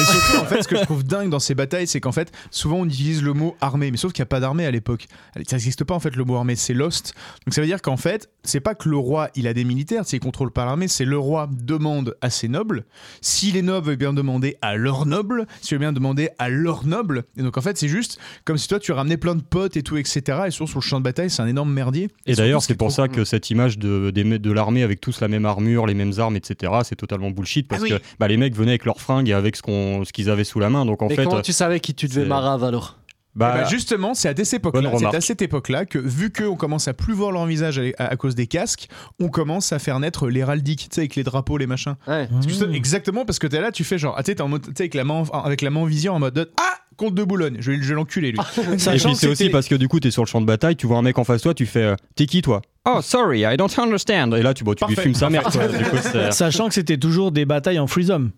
Et 0.00 0.04
surtout, 0.04 0.38
en 0.38 0.44
fait, 0.44 0.62
ce 0.62 0.68
que 0.68 0.76
je 0.76 0.82
trouve 0.82 1.04
dingue 1.04 1.30
dans 1.30 1.38
ces 1.38 1.54
batailles, 1.54 1.86
c'est 1.86 2.00
qu'en 2.00 2.12
fait, 2.12 2.30
souvent 2.50 2.78
on 2.78 2.84
utilise 2.86 3.22
le 3.22 3.32
mot 3.32 3.56
armée, 3.60 3.90
mais 3.90 3.96
sauf 3.96 4.12
qu'il 4.12 4.20
n'y 4.22 4.26
a 4.26 4.28
pas 4.28 4.40
d'armée 4.40 4.66
à 4.66 4.70
l'époque. 4.70 5.06
Ça 5.46 5.56
n'existe 5.56 5.84
pas 5.84 5.94
en 5.94 6.00
fait 6.00 6.14
le 6.16 6.24
mot 6.24 6.36
armée, 6.36 6.56
c'est 6.56 6.74
Lost. 6.74 7.14
Donc 7.46 7.54
ça 7.54 7.60
veut 7.60 7.66
dire 7.66 7.80
qu'en 7.80 7.96
fait, 7.96 8.28
c'est 8.42 8.60
pas 8.60 8.74
que 8.74 8.88
le 8.88 8.96
roi 8.96 9.30
il 9.34 9.46
a 9.46 9.54
des 9.54 9.64
militaires, 9.64 10.02
c'est 10.04 10.18
qu'il 10.18 10.20
contrôle 10.20 10.50
pas 10.50 10.64
l'armée, 10.64 10.88
c'est 10.88 11.04
le 11.04 11.18
roi 11.18 11.48
demande 11.50 12.16
à 12.20 12.30
ses 12.30 12.48
nobles. 12.48 12.84
Si 13.20 13.52
les 13.52 13.62
nobles 13.62 13.86
veulent 13.86 13.96
bien 13.96 14.12
demander 14.12 14.56
à 14.60 14.76
leurs 14.76 15.06
nobles, 15.06 15.46
si 15.62 15.74
veulent 15.74 15.80
bien 15.80 15.92
demander 15.92 16.28
à 16.38 16.48
leurs 16.48 16.84
nobles. 16.86 17.24
Et 17.36 17.42
donc 17.42 17.56
en 17.56 17.60
fait, 17.62 17.78
c'est 17.78 17.88
juste 17.88 18.18
comme 18.44 18.58
si 18.58 18.68
toi 18.68 18.78
tu 18.78 18.92
ramenais 18.92 19.16
plein 19.16 19.34
de 19.34 19.42
potes 19.42 19.76
et 19.76 19.82
tout, 19.82 19.96
etc. 19.96 20.20
Et 20.46 20.50
sur, 20.50 20.68
sur 20.68 20.78
le 20.78 20.84
champ 20.84 20.98
de 20.98 21.04
bataille, 21.04 21.30
c'est 21.30 21.42
un 21.42 21.46
énorme 21.46 21.72
merdier. 21.72 22.08
Et 22.26 22.34
d'ailleurs, 22.34 22.60
ce 22.62 22.68
c'est 22.68 22.74
pour 22.74 22.92
ça 22.92 23.08
que 23.08 23.24
cette 23.24 23.50
image 23.50 23.78
de, 23.78 24.10
de 24.10 24.52
l'armée 24.52 24.82
avec 24.82 25.00
tous 25.00 25.20
la 25.20 25.28
même 25.28 25.46
armure, 25.46 25.86
les 25.86 25.94
mêmes 25.94 26.12
armes, 26.18 26.36
etc., 26.36 26.72
c'est 26.84 26.96
totalement 26.96 27.30
bullshit 27.30 27.66
parce 27.68 27.82
Ah 27.82 27.84
oui. 27.84 27.90
que 27.90 28.02
bah, 28.18 28.28
les 28.28 28.36
mecs 28.36 28.54
venaient 28.54 28.72
avec 28.72 28.84
leurs 28.84 29.00
fringues 29.00 29.28
et 29.28 29.32
avec 29.32 29.56
ce 29.56 29.62
qu'on- 29.62 29.75
ce 30.04 30.12
qu'ils 30.12 30.30
avaient 30.30 30.44
sous 30.44 30.60
la 30.60 30.70
main. 30.70 30.84
Donc 30.84 31.02
en 31.02 31.08
Mais 31.08 31.16
fait, 31.16 31.24
comment 31.24 31.38
euh, 31.38 31.42
tu 31.42 31.52
savais 31.52 31.80
qui 31.80 31.94
tu 31.94 32.06
devais 32.08 32.22
c'est- 32.22 32.26
marave 32.28 32.64
alors 32.64 32.96
bah, 33.34 33.52
Eh 33.54 33.60
ben, 33.64 33.68
justement, 33.68 34.14
c'est 34.14 34.28
à 34.30 34.34
cette 34.44 34.54
époque-là, 34.54 34.80
c'est 34.92 34.96
remarque. 34.96 35.14
à 35.14 35.20
cette 35.20 35.42
époque-là 35.42 35.84
que 35.84 35.98
vu 35.98 36.32
qu'on 36.32 36.56
commence 36.56 36.88
à 36.88 36.94
plus 36.94 37.12
voir 37.12 37.32
leur 37.32 37.44
visage 37.44 37.78
à, 37.78 37.82
à- 38.02 38.06
à 38.12 38.16
cause 38.16 38.34
des 38.34 38.46
casques, 38.46 38.88
on 39.20 39.28
commence 39.28 39.74
à 39.74 39.78
faire 39.78 40.00
naître 40.00 40.28
l'héraldique, 40.28 40.88
tu 40.88 40.94
sais, 40.94 41.00
avec 41.02 41.16
les 41.16 41.22
drapeaux, 41.22 41.58
les 41.58 41.66
machins. 41.66 41.96
Ouais. 42.08 42.28
Parce 42.32 42.46
que 42.46 42.52
ça- 42.54 42.64
exactement 42.72 43.26
parce 43.26 43.38
que 43.38 43.46
t'es 43.46 43.60
là, 43.60 43.72
tu 43.72 43.84
fais 43.84 43.98
genre, 43.98 44.14
ah, 44.16 44.22
tu 44.22 44.30
sais, 44.30 44.36
t'es 44.36 44.42
en 44.42 44.48
mode, 44.48 44.66
avec 44.78 44.94
la 44.94 45.04
main, 45.04 45.24
en- 45.30 45.42
avec 45.42 45.60
la 45.60 45.68
main 45.68 45.80
en 45.80 45.84
vision 45.84 46.14
en 46.14 46.18
mode, 46.18 46.50
ah, 46.58 46.62
comte 46.96 47.14
de 47.14 47.24
Boulogne, 47.24 47.58
je 47.60 47.72
vais, 47.72 47.82
je 47.82 47.92
l'enculer 47.92 48.32
lui. 48.32 48.38
Et 48.58 48.98
puis 48.98 49.14
c'est 49.14 49.28
aussi 49.28 49.50
parce 49.50 49.68
que 49.68 49.74
du 49.74 49.86
coup, 49.86 50.00
tu 50.00 50.08
es 50.08 50.10
sur 50.10 50.22
le 50.22 50.28
champ 50.28 50.40
de 50.40 50.46
bataille, 50.46 50.76
tu 50.76 50.86
vois 50.86 50.96
un 50.96 51.02
mec 51.02 51.18
en 51.18 51.24
face 51.24 51.40
de 51.40 51.42
toi, 51.42 51.52
tu 51.52 51.66
fais 51.66 51.82
euh, 51.82 51.94
T'es 52.14 52.24
qui 52.24 52.40
toi 52.40 52.62
Oh, 52.88 53.00
sorry, 53.02 53.40
I 53.42 53.54
don't 53.58 53.68
understand. 53.76 54.32
Et 54.34 54.40
là, 54.42 54.54
tu, 54.54 54.64
bon, 54.64 54.72
tu 54.72 54.86
lui 54.86 54.94
fumes 54.96 55.12
sa 55.14 55.28
mère. 55.28 55.42
quoi. 55.42 55.68
Du 55.68 55.84
coup, 55.84 55.96
c'est- 56.00 56.30
Sachant 56.32 56.68
que 56.68 56.74
c'était 56.74 56.96
toujours 56.96 57.32
des 57.32 57.44
batailles 57.44 57.80
en 57.80 57.86
freeze-homme. 57.86 58.30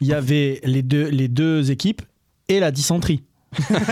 Il 0.00 0.06
y 0.06 0.12
avait 0.12 0.60
les 0.64 0.82
deux, 0.82 1.08
les 1.08 1.28
deux 1.28 1.70
équipes 1.70 2.02
et 2.48 2.60
la 2.60 2.70
dysenterie. 2.70 3.22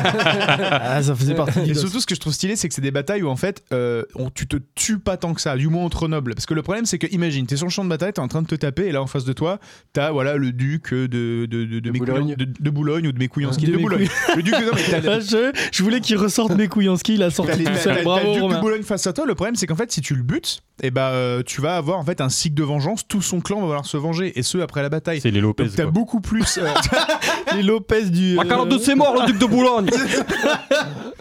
ah, 0.70 1.02
ça 1.02 1.14
faisait 1.14 1.34
partie 1.34 1.60
du 1.62 1.70
Et 1.70 1.74
surtout, 1.74 2.00
ce 2.00 2.06
que 2.06 2.14
je 2.14 2.20
trouve 2.20 2.32
stylé, 2.32 2.56
c'est 2.56 2.68
que 2.68 2.74
c'est 2.74 2.80
des 2.82 2.90
batailles 2.90 3.22
où 3.22 3.28
en 3.28 3.36
fait, 3.36 3.62
euh, 3.72 4.02
on- 4.14 4.30
tu 4.30 4.46
te 4.46 4.56
tues 4.74 4.98
pas 4.98 5.16
tant 5.16 5.34
que 5.34 5.40
ça, 5.40 5.56
du 5.56 5.68
moins 5.68 5.84
entre 5.84 6.08
nobles. 6.08 6.34
Parce 6.34 6.46
que 6.46 6.54
le 6.54 6.62
problème, 6.62 6.86
c'est 6.86 6.98
que, 6.98 7.06
imagine, 7.12 7.46
t'es 7.46 7.56
sur 7.56 7.66
le 7.66 7.70
champ 7.70 7.84
de 7.84 7.88
bataille, 7.88 8.12
t'es 8.12 8.20
en 8.20 8.28
train 8.28 8.42
de 8.42 8.46
te 8.46 8.54
taper, 8.54 8.86
et 8.86 8.92
là 8.92 9.02
en 9.02 9.06
face 9.06 9.24
de 9.24 9.32
toi, 9.32 9.58
t'as 9.92 10.10
voilà 10.10 10.36
le 10.36 10.52
duc 10.52 10.92
de, 10.92 11.06
de, 11.06 11.46
de, 11.46 11.80
de, 11.80 11.90
Mécouillan- 11.90 11.98
Boulogne. 12.20 12.34
de- 12.36 12.44
de 12.60 12.70
Boulogne 12.70 13.08
ou 13.08 13.12
de 13.12 13.18
Mécouillanski. 13.18 13.66
De 13.66 13.72
De, 13.72 13.78
Boulogne. 13.78 14.08
le 14.36 14.42
duc 14.42 14.54
de. 14.54 14.64
Non, 14.64 14.70
mais 14.74 15.08
Ah, 15.14 15.20
je, 15.20 15.52
je 15.72 15.82
voulais 15.82 16.00
qu'il 16.00 16.16
ressorte 16.16 16.52
mes 16.54 16.68
couillanski, 16.68 17.14
il 17.14 17.22
a 17.22 17.30
sorti 17.30 17.64
tout 17.64 17.74
seul. 17.74 17.94
t'as 17.94 17.98
le 17.98 18.04
Bravo 18.04 18.32
duc 18.34 18.56
de. 18.56 18.60
Boulogne 18.60 18.82
face 18.82 19.06
à 19.06 19.12
toi. 19.12 19.26
Le 19.26 19.34
problème, 19.34 19.54
c'est 19.56 19.66
qu'en 19.66 19.76
fait, 19.76 19.92
si 19.92 20.00
tu 20.00 20.14
le 20.14 20.22
butes, 20.22 20.62
et 20.82 20.90
bah, 20.90 21.10
euh, 21.10 21.42
tu 21.44 21.60
vas 21.60 21.76
avoir 21.76 21.98
en 21.98 22.04
fait 22.04 22.20
un 22.20 22.28
cycle 22.28 22.54
de 22.54 22.62
vengeance. 22.64 23.06
Tout 23.06 23.22
son 23.22 23.40
clan 23.40 23.60
va 23.60 23.66
vouloir 23.66 23.86
se 23.86 23.96
venger, 23.96 24.38
et 24.38 24.42
ce 24.42 24.58
après 24.58 24.82
la 24.82 24.88
bataille. 24.88 25.20
c'est 25.20 25.30
les 25.30 25.40
Lopez. 25.40 25.66
T'as 25.76 25.86
beaucoup 25.86 26.20
plus. 26.20 26.58
euh, 26.58 26.66
Les 27.56 27.62
Lopez 27.62 28.06
du. 28.10 28.36
Ah, 28.40 28.44
42, 28.44 28.78
c'est 28.78 28.94
mort, 28.94 29.14
le 29.20 29.26
duc 29.26 29.38
de 29.38 29.44
Boulogne 29.54 29.86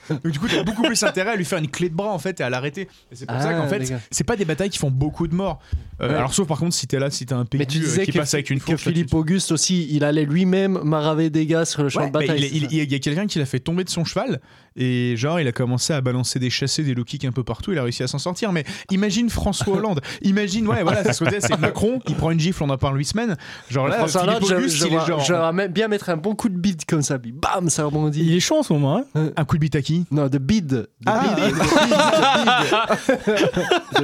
donc, 0.09 0.27
du 0.31 0.37
coup, 0.39 0.47
t'as 0.49 0.63
beaucoup 0.63 0.81
plus 0.83 1.01
intérêt 1.03 1.31
à 1.31 1.35
lui 1.35 1.45
faire 1.45 1.59
une 1.59 1.69
clé 1.69 1.89
de 1.89 1.95
bras 1.95 2.09
en 2.11 2.19
fait 2.19 2.39
et 2.39 2.43
à 2.43 2.49
l'arrêter. 2.49 2.81
Et 3.11 3.15
c'est 3.15 3.25
pour 3.25 3.39
ça 3.39 3.49
Ah, 3.49 3.53
qu'en 3.53 3.67
fait, 3.67 3.79
gars. 3.89 3.99
c'est 4.11 4.23
pas 4.25 4.35
des 4.35 4.43
batailles 4.45 4.69
qui 4.69 4.77
font 4.77 4.91
beaucoup 4.91 5.27
de 5.27 5.33
morts. 5.35 5.59
Euh, 6.01 6.09
Ouais. 6.09 6.15
Alors, 6.15 6.33
sauf 6.33 6.47
par 6.47 6.57
contre, 6.59 6.75
si 6.75 6.85
t'es 6.87 6.99
là, 6.99 7.09
si 7.09 7.25
t'as 7.25 7.35
un 7.37 7.45
Mais 7.53 7.65
tu 7.65 7.79
PQ 7.79 7.79
disais 7.79 8.05
qui 8.05 8.11
que, 8.11 8.17
passe 8.19 8.33
avec 8.33 8.49
une 8.49 8.59
que 8.59 8.65
fourche. 8.65 8.85
là, 8.85 8.91
tu- 8.91 8.97
Philippe 8.97 9.13
Auguste 9.13 9.51
aussi, 9.53 9.87
il 9.91 10.03
allait 10.03 10.25
lui-même 10.25 10.79
maraver 10.83 11.29
des 11.29 11.45
gars 11.45 11.63
sur 11.65 11.83
le 11.83 11.89
champ 11.89 12.01
Ouais, 12.01 12.07
de 12.07 12.11
bataille. 12.11 12.49
il, 12.53 12.67
il 12.71 12.91
y 12.91 12.95
a 12.95 12.99
quelqu'un 12.99 13.25
qui 13.27 13.39
l'a 13.39 13.45
fait 13.45 13.59
tomber 13.59 13.83
de 13.85 13.89
son 13.89 14.03
cheval 14.03 14.41
et 14.75 15.15
genre 15.17 15.39
il 15.39 15.47
a 15.47 15.51
commencé 15.51 15.93
à 15.93 16.01
balancer 16.01 16.39
des 16.39 16.49
chassés, 16.49 16.83
des 16.83 16.93
low 16.93 17.03
kicks 17.03 17.25
un 17.25 17.31
peu 17.31 17.43
partout. 17.43 17.71
Il 17.71 17.77
a 17.77 17.83
réussi 17.83 18.03
à 18.03 18.07
s'en 18.07 18.19
sortir. 18.19 18.51
Mais 18.51 18.63
imagine 18.91 19.29
François 19.29 19.73
Hollande. 19.77 20.01
imagine, 20.21 20.67
ouais, 20.67 20.83
voilà, 20.83 21.03
c'est 21.03 21.13
ce 21.13 21.23
que 21.23 21.29
c'est, 21.29 21.41
c'est 21.41 21.59
Macron. 21.59 21.99
Il 22.07 22.15
prend 22.15 22.31
une 22.31 22.39
gifle, 22.39 22.63
on 22.63 22.69
en 22.69 22.77
parle 22.77 22.97
huit 22.97 23.05
semaines. 23.05 23.35
Genre 23.69 23.87
là, 23.87 23.97
François 23.97 24.23
Hollande, 24.23 24.43
je, 24.47 24.67
je 24.67 24.85
il 24.85 24.93
est 24.93 24.95
vois- 24.97 25.05
genre 25.05 25.21
je 25.23 25.67
bien 25.67 25.87
mettre 25.87 26.09
un 26.09 26.17
bon 26.17 26.35
coup 26.35 26.49
de 26.49 26.57
bide 26.57 26.83
comme 26.85 27.01
ça, 27.01 27.17
puis 27.19 27.31
bam, 27.31 27.69
ça 27.69 27.85
rebondit. 27.85 28.21
Il 28.23 28.33
est 28.35 28.39
chaud 28.39 28.57
en 28.59 28.63
ce 28.63 28.73
moment. 28.73 29.03
Hein 29.15 29.31
un 29.35 29.45
coup 29.45 29.55
de 29.55 29.61
bite 29.61 29.75
à 29.75 29.81
qui? 29.81 30.05
Non, 30.11 30.27
de 30.27 30.37
bide. 30.37 30.67
De 30.67 30.89
Ah. 31.05 31.21
bide, 31.35 31.45
de 31.45 31.51
bide, 31.59 31.63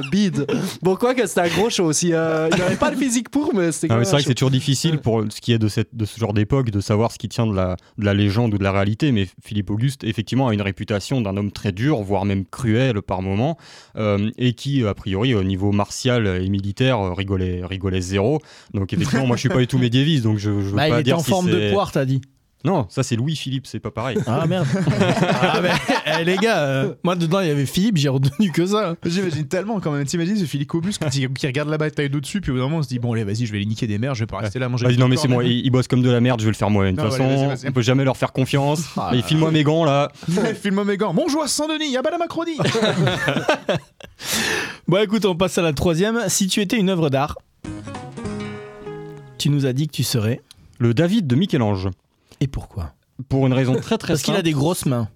bide. 0.00 0.02
De 0.04 0.10
bide. 0.10 0.46
Bon, 0.82 0.96
quoi 0.96 1.14
que 1.14 1.26
c'était 1.26 1.40
un 1.42 1.48
gros 1.48 1.68
show 1.70 1.84
aussi. 1.84 2.12
euh, 2.12 2.48
il 2.52 2.58
n'avait 2.58 2.76
pas 2.76 2.90
le 2.90 2.96
physique 2.96 3.28
pour, 3.28 3.54
mais 3.54 3.72
c'était 3.72 3.88
c'est 3.88 4.10
vrai 4.10 4.18
que 4.22 4.28
c'est 4.28 4.34
toujours 4.34 4.50
difficile 4.50 4.98
pour 4.98 5.24
ce 5.28 5.40
qui 5.40 5.52
est 5.52 5.58
de, 5.58 5.68
cette, 5.68 5.94
de 5.94 6.04
ce 6.04 6.18
genre 6.18 6.32
d'époque 6.32 6.70
de 6.70 6.80
savoir 6.80 7.12
ce 7.12 7.18
qui 7.18 7.28
tient 7.28 7.46
de 7.46 7.54
la, 7.54 7.76
de 7.98 8.04
la 8.04 8.14
légende 8.14 8.54
ou 8.54 8.58
de 8.58 8.62
la 8.64 8.72
réalité. 8.72 9.12
Mais 9.12 9.28
Philippe 9.44 9.70
Auguste, 9.70 10.04
effectivement, 10.04 10.48
a 10.48 10.54
une 10.54 10.59
réputation 10.62 11.20
d'un 11.20 11.36
homme 11.36 11.52
très 11.52 11.72
dur, 11.72 12.02
voire 12.02 12.24
même 12.24 12.44
cruel 12.44 13.02
par 13.02 13.22
moments, 13.22 13.56
euh, 13.96 14.30
et 14.38 14.54
qui, 14.54 14.84
a 14.84 14.94
priori, 14.94 15.34
au 15.34 15.42
niveau 15.42 15.72
martial 15.72 16.26
et 16.26 16.48
militaire, 16.48 17.00
euh, 17.00 17.12
rigolait, 17.12 17.62
rigolait 17.64 18.00
zéro. 18.00 18.40
Donc, 18.74 18.92
effectivement, 18.92 19.26
moi, 19.26 19.36
je 19.36 19.40
suis 19.40 19.48
pas 19.48 19.58
du 19.58 19.66
tout 19.66 19.78
médiéviste, 19.90 20.24
donc 20.24 20.38
je, 20.38 20.50
je 20.50 20.68
veux 20.68 20.76
Bah, 20.76 20.88
il 20.88 20.90
pas 20.90 21.00
était 21.00 21.04
dire 21.04 21.18
en 21.18 21.22
si 21.22 21.30
forme 21.30 21.50
de 21.50 21.70
poire, 21.72 21.92
t'as 21.92 22.04
dit. 22.04 22.20
Non, 22.62 22.86
ça 22.90 23.02
c'est 23.02 23.16
Louis-Philippe, 23.16 23.66
c'est 23.66 23.80
pas 23.80 23.90
pareil. 23.90 24.18
Ah 24.26 24.46
merde. 24.46 24.66
ah, 25.42 25.60
mais, 25.62 25.70
eh, 26.06 26.24
les 26.24 26.36
gars, 26.36 26.58
euh, 26.58 26.94
moi 27.02 27.16
dedans 27.16 27.40
il 27.40 27.48
y 27.48 27.50
avait 27.50 27.64
Philippe, 27.64 27.96
j'ai 27.96 28.10
retenu 28.10 28.52
que 28.52 28.66
ça. 28.66 28.96
J'imagine 29.04 29.46
tellement 29.48 29.80
quand 29.80 29.92
même. 29.92 30.04
T'imagines 30.04 30.36
ce 30.36 30.44
Philippe 30.44 30.74
Auguste 30.74 31.08
qui, 31.08 31.26
qui 31.26 31.46
regarde 31.46 31.70
la 31.70 31.78
bataille 31.78 32.10
d'au-dessus, 32.10 32.42
puis 32.42 32.50
au 32.50 32.54
bout 32.54 32.60
d'un 32.60 32.66
moment 32.66 32.78
on 32.78 32.82
se 32.82 32.88
dit 32.88 32.98
bon, 32.98 33.14
allez, 33.14 33.24
vas-y, 33.24 33.46
je 33.46 33.52
vais 33.52 33.60
les 33.60 33.66
niquer 33.66 33.86
des 33.86 33.96
mères, 33.96 34.14
je 34.14 34.20
vais 34.20 34.26
pas 34.26 34.38
rester 34.38 34.58
là 34.58 34.66
à 34.66 34.68
manger. 34.68 34.84
Vas-y, 34.84 34.96
du 34.96 35.00
non, 35.00 35.08
mais 35.08 35.16
c'est 35.16 35.28
moi, 35.28 35.42
il, 35.42 35.64
il 35.64 35.70
bosse 35.70 35.88
comme 35.88 36.02
de 36.02 36.10
la 36.10 36.20
merde, 36.20 36.40
je 36.40 36.44
vais 36.44 36.52
le 36.52 36.56
faire 36.56 36.70
moi. 36.70 36.84
De 36.84 36.90
toute 36.90 37.00
façon, 37.00 37.24
allez, 37.24 37.36
vas-y, 37.36 37.48
vas-y. 37.48 37.68
on 37.68 37.72
peut 37.72 37.82
jamais 37.82 38.04
leur 38.04 38.16
faire 38.18 38.32
confiance. 38.32 38.90
Ah. 38.96 39.10
Mais 39.12 39.22
file-moi 39.22 39.50
mes 39.50 39.64
gants 39.64 39.84
là. 39.84 40.12
Filme 40.60 40.84
mes 40.84 40.96
gants. 40.98 41.14
Bonjour 41.14 41.42
à 41.42 41.48
Saint-Denis, 41.48 41.90
y'a 41.90 42.02
pas 42.02 42.10
la 42.10 42.18
Macronie. 42.18 42.58
Bon 44.88 45.02
écoute, 45.02 45.24
on 45.24 45.36
passe 45.36 45.56
à 45.56 45.62
la 45.62 45.72
troisième. 45.72 46.24
Si 46.28 46.48
tu 46.48 46.60
étais 46.60 46.76
une 46.76 46.90
œuvre 46.90 47.10
d'art, 47.10 47.38
tu 49.38 49.48
nous 49.48 49.64
as 49.64 49.72
dit 49.72 49.86
que 49.86 49.92
tu 49.92 50.02
serais. 50.02 50.40
Le 50.78 50.94
David 50.94 51.26
de 51.26 51.36
Michel-Ange. 51.36 51.88
Et 52.40 52.46
pourquoi? 52.48 52.94
Pour 53.28 53.46
une 53.46 53.52
raison 53.52 53.74
très 53.80 53.98
très 53.98 54.14
Parce 54.14 54.22
qu'il 54.22 54.34
a 54.34 54.42
des 54.42 54.52
grosses 54.52 54.86
mains. 54.86 55.08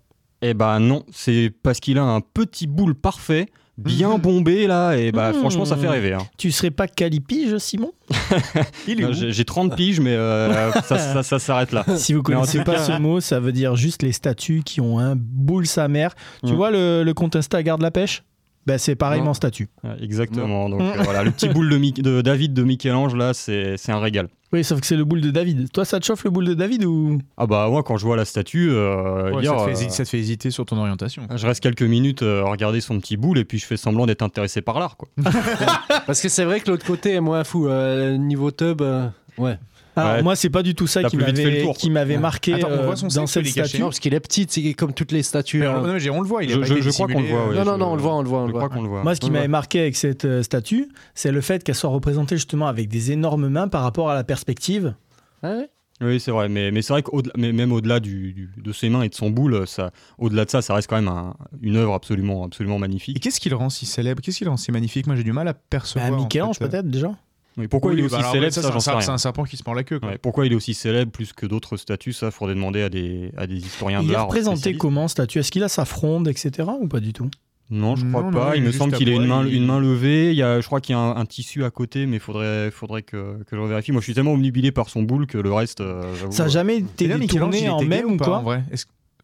Eh 0.43 0.53
bah 0.55 0.79
non, 0.79 1.05
c'est 1.13 1.51
parce 1.63 1.81
qu'il 1.81 1.97
a 1.99 2.03
un 2.03 2.21
petit 2.21 2.67
boule 2.67 2.95
parfait, 2.95 3.47
bien 3.79 4.11
Mhm. 4.11 4.21
bombé 4.21 4.67
là, 4.67 4.95
et 4.95 5.11
bah 5.11 5.33
Mhm. 5.33 5.39
franchement 5.41 5.65
ça 5.65 5.77
fait 5.77 5.89
rêver. 5.89 6.13
hein. 6.13 6.19
Tu 6.37 6.53
serais 6.53 6.71
pas 6.71 6.87
calipige, 6.87 7.57
Simon? 7.59 7.93
Non, 9.01 9.13
J'ai 9.13 9.33
j'ai 9.33 9.45
30 9.47 9.75
piges, 9.75 10.01
mais 10.01 10.11
euh, 10.13 10.71
ça, 10.85 10.99
ça- 10.99 11.23
ça 11.23 11.39
s'arrête 11.39 11.73
là. 11.73 11.85
Si 11.97 12.13
vous 12.13 12.23
connaissez 12.23 12.63
pas 12.63 12.77
ce 12.85 12.93
mot, 13.01 13.21
ça 13.21 13.41
veut 13.41 13.53
dire 13.53 13.75
juste 13.75 14.03
les 14.03 14.13
statues 14.13 14.63
qui 14.65 14.83
ont 14.83 14.99
un 14.99 15.15
boule 15.17 15.67
sa 15.67 15.89
mère. 15.89 16.15
Tu 16.45 16.53
Mm. 16.53 16.57
vois 16.57 16.71
le, 16.71 17.03
le 17.05 17.15
compte 17.15 17.37
Insta 17.37 17.63
garde 17.63 17.81
la 17.81 17.91
pêche? 17.91 18.23
Ben, 18.67 18.79
c'est 18.79 18.95
pareil 18.97 19.23
statue. 19.35 19.69
Ouais, 19.83 19.91
Exactement. 20.03 20.69
Donc 20.69 20.81
Mm. 20.81 20.85
euh, 21.01 21.03
voilà, 21.05 21.23
le 21.23 21.31
petit 21.31 21.49
boule 21.49 21.69
de, 21.71 21.77
Mi- 21.79 21.93
de 21.93 22.21
David 22.23 22.55
de 22.55 22.63
Michel-Ange 22.63 23.15
là, 23.15 23.35
c'est 23.35 23.77
c'est 23.77 23.93
un 23.93 23.99
régal. 24.01 24.29
Oui, 24.53 24.63
sauf 24.63 24.81
que 24.81 24.87
c'est 24.87 24.97
le 24.97 25.05
boule 25.05 25.21
de 25.21 25.31
David. 25.33 25.71
Toi, 25.73 25.85
ça 25.85 25.99
te 25.99 26.05
chauffe 26.07 26.23
le 26.25 26.31
boule 26.31 26.45
de 26.47 26.55
David 26.55 26.85
ou? 26.85 27.19
Ah 27.37 27.47
bah 27.47 27.67
moi 27.69 27.83
quand 27.83 27.97
je 27.97 28.05
vois 28.07 28.17
la 28.17 28.25
statue, 28.25 28.71
euh, 28.71 29.33
Ouais, 29.33 29.43
dire, 29.43 29.51
ça, 29.51 29.57
te 29.57 29.63
fait 29.65 29.69
euh, 29.69 29.73
hésiter, 29.73 29.91
ça 29.91 30.05
te 30.05 30.09
fait 30.09 30.19
hésiter 30.19 30.51
sur 30.53 30.65
ton 30.65 30.79
orientation. 30.79 31.23
je 31.35 31.47
reste 31.47 31.61
quelques 31.61 31.83
minutes 31.83 32.23
à 32.23 32.45
regarder 32.45 32.81
son 32.81 32.99
petit 33.01 33.17
boule 33.17 33.39
et 33.39 33.45
puis 33.45 33.59
je 33.59 33.67
fais 33.67 33.77
semblant 33.77 34.07
d'être 34.07 34.23
intéressé 34.23 34.63
par 34.63 34.79
l'art 34.79 34.97
quoi. 34.97 35.09
Parce 36.07 36.21
que 36.21 36.29
c'est 36.29 36.45
vrai 36.45 36.61
que 36.61 36.71
l'autre 36.71 36.87
côté 36.87 37.15
est 37.15 37.21
moins 37.21 37.45
fou. 37.45 37.67
euh, 37.67 38.17
niveau 38.17 38.51
tub, 38.51 38.81
euh, 38.83 39.09
ouais. 39.39 39.59
Alors, 39.97 40.13
Ouais. 40.15 40.23
moi, 40.23 40.35
c'est 40.37 40.51
pas 40.51 40.63
du 40.63 40.75
tout 40.75 40.87
ça 40.87 41.05
qui 41.05 41.17
m'avait 41.17 41.63
tour, 41.63 41.77
qui 41.77 41.87
quoi. 41.87 41.95
m'avait 41.95 42.15
Ouais. 42.15 42.21
marqué 42.21 42.55
Attends, 42.55 42.71
euh, 42.71 42.85
voit 42.87 42.97
son 42.97 43.07
dans 43.09 43.27
cette 43.27 43.47
statue. 43.47 43.79
Non, 43.79 43.87
parce 43.87 44.01
qu'il 44.01 44.13
est 44.15 44.21
petit, 44.21 44.47
c'est 44.49 44.75
comme 44.75 44.93
toutes 44.93 45.13
les 45.13 45.23
statues. 45.23 45.61
Mais 45.61 45.67
hein. 45.67 45.81
on, 45.83 45.87
non, 45.87 45.95
mais 45.95 46.11
on 46.11 46.21
le 46.21 46.27
voit, 46.27 46.43
il 46.43 46.51
a 46.51 46.55
Je, 46.55 46.59
pas 46.61 46.67
je- 46.81 46.91
crois 46.91 47.07
qu'on 47.07 47.21
le 47.21 47.29
voit. 47.29 47.49
ouais, 47.49 47.55
non, 47.57 47.65
non, 47.65 47.79
non, 47.79 47.87
on 47.93 47.95
le 47.97 48.03
voit, 48.03 48.15
on 48.17 48.23
le 48.23 48.29
voit, 48.29 48.39
on 48.41 48.43
Je 48.43 48.47
le 48.49 48.53
crois 48.55 48.69
voit. 48.69 48.77
qu'on 48.77 48.83
le 48.83 48.89
voit. 48.89 49.03
Moi, 49.05 49.15
ce 49.15 49.21
qui 49.21 49.31
m'avait 49.31 49.47
marqué 49.49 49.81
avec 49.81 49.95
cette 49.97 50.25
euh, 50.25 50.43
statue, 50.43 50.89
c'est 51.15 51.31
le 51.31 51.41
fait 51.41 51.63
qu'elle 51.63 51.75
soit 51.77 51.91
représentée 51.91 52.37
justement 52.37 52.67
avec 52.67 52.89
des 52.89 53.13
énormes 53.13 53.49
mains 53.49 53.69
par 53.69 53.83
rapport 53.83 54.11
à 54.11 54.15
la 54.15 54.25
perspective. 54.25 54.95
Ah 55.43 55.51
ouais? 55.59 55.71
Oui, 56.01 56.19
c'est 56.19 56.33
vrai, 56.33 56.49
mais, 56.49 56.73
mais 56.73 56.83
c'est 56.83 56.93
vrai 56.93 57.03
que 57.05 57.11
même 57.39 57.71
au-delà 57.71 58.01
du, 58.01 58.33
du- 58.33 58.51
de 58.57 58.73
ses 58.73 58.89
mains 58.89 59.03
et 59.03 59.09
de 59.09 59.15
son 59.15 59.31
boule, 59.31 59.65
ça, 59.69 59.93
au-delà 60.19 60.45
de 60.45 60.51
ça, 60.51 60.61
ça 60.61 60.75
reste 60.75 60.91
quand 60.91 60.97
même 60.97 61.07
un- 61.07 61.37
une 61.63 61.77
œuvre 61.77 61.95
absolument, 61.95 62.43
absolument 62.45 62.77
Et 62.77 62.81
magnifique. 62.81 63.21
qu'est-ce 63.21 63.39
qui 63.39 63.49
le 63.49 63.55
rend 63.55 63.71
si 63.71 63.87
célèbre? 63.87 64.21
Qu'est-ce 64.21 64.39
qui 64.39 64.45
le 64.45 64.51
rend 64.51 64.57
si 64.57 64.73
magnifique? 64.73 65.07
Moi 65.07 65.15
j'ai 65.15 65.23
du 65.23 65.33
mal 65.33 65.47
à 65.47 65.55
percevoir. 65.55 66.11
Bah, 66.11 66.17
en 66.17 66.25
Michel-Ange 66.25 66.57
fait, 66.59 66.65
euh. 66.65 66.69
peut-être 66.69 66.91
déjà. 66.91 67.13
Mais 67.57 67.69
pourquoi 67.69 67.93
Oui, 67.93 67.99
il 67.99 68.01
est 68.01 68.09
bah 68.09 68.17
aussi 68.17 68.17
alors, 68.17 68.33
célèbre, 68.33 68.53
ça, 68.55 68.63
ça, 68.63 68.69
c'est 68.69 68.73
j'en 68.73 68.77
un 68.77 68.81
sais 68.81 68.85
serpent- 68.85 68.99
rien. 68.99 69.07
C'est 69.07 69.13
un 69.13 69.19
serpent 69.19 69.45
qui 69.45 69.57
se 69.57 69.63
mord 69.67 69.75
la 69.75 69.85
queue. 69.85 70.01
Quoi. 70.01 70.09
Ouais, 70.11 70.19
pourquoi 70.19 70.47
il 70.47 70.53
est 70.53 70.57
aussi 70.57 70.75
célèbre 70.75 71.13
plus 71.13 71.33
que 71.33 71.47
d'autres 71.47 71.77
statues, 71.77 72.13
ça, 72.13 72.31
faudrait 72.31 72.55
demander 72.55 72.83
à 72.83 72.89
des, 72.89 73.31
à 73.37 73.47
des 73.47 73.57
historiens 73.57 74.01
Il 74.03 74.07
de 74.09 74.11
est 74.13 74.15
l'art. 74.15 74.25
représenté 74.27 74.57
spécialistes. 74.59 74.81
comment 74.81 75.07
statue? 75.09 75.39
Est-ce 75.39 75.53
qu'il 75.53 75.63
a 75.63 75.69
sa 75.69 75.85
fronde, 75.85 76.27
etc. 76.29 76.69
ou 76.81 76.89
pas 76.89 77.01
du 77.01 77.13
tout? 77.13 77.31
Non, 77.71 77.97
je 77.97 78.05
crois 78.07 78.23
Non, 78.23 78.31
pas. 78.31 78.47
non, 78.49 78.53
il 78.53 78.59
il 78.59 78.63
me 78.65 78.69
est 78.69 78.73
semble 78.73 78.93
qu'il 78.95 79.09
a 79.09 79.13
une 79.13 79.27
main, 79.27 79.47
il- 79.47 79.55
une 79.55 79.65
main 79.67 79.81
levée. 79.81 80.33
Il 80.33 80.37
y 80.37 80.43
a, 80.43 80.61
je 80.61 80.67
crois 80.67 80.81
qu'il 80.83 80.95
y 80.95 80.97
a 80.97 81.01
un, 81.01 81.17
un 81.17 81.25
tissu 81.25 81.65
à 81.65 81.71
côté, 81.71 82.05
mais 82.07 82.19
faudrait, 82.19 82.71
faudrait 82.71 83.03
que, 83.03 83.43
que 83.45 83.57
je 83.57 83.61
vérifie. 83.63 83.91
Moi, 83.93 84.01
je 84.03 84.05
suis 84.05 84.15
tellement 84.15 84.33
omnubilé 84.35 84.71
par 84.71 84.91
son 84.91 85.03
boule 85.03 85.27
que 85.27 85.39
le 85.39 85.51
reste. 85.53 85.81
euh, 85.81 86.03
Ça 86.31 86.43
a 86.43 86.47
euh, 86.47 86.49
jamais 86.51 86.77
été 86.79 87.09
détourné 87.09 87.63
il 87.65 87.71
en 87.71 87.83
même 87.83 88.11
ou 88.13 88.17
pas, 88.19 88.41
quoi? 88.43 88.59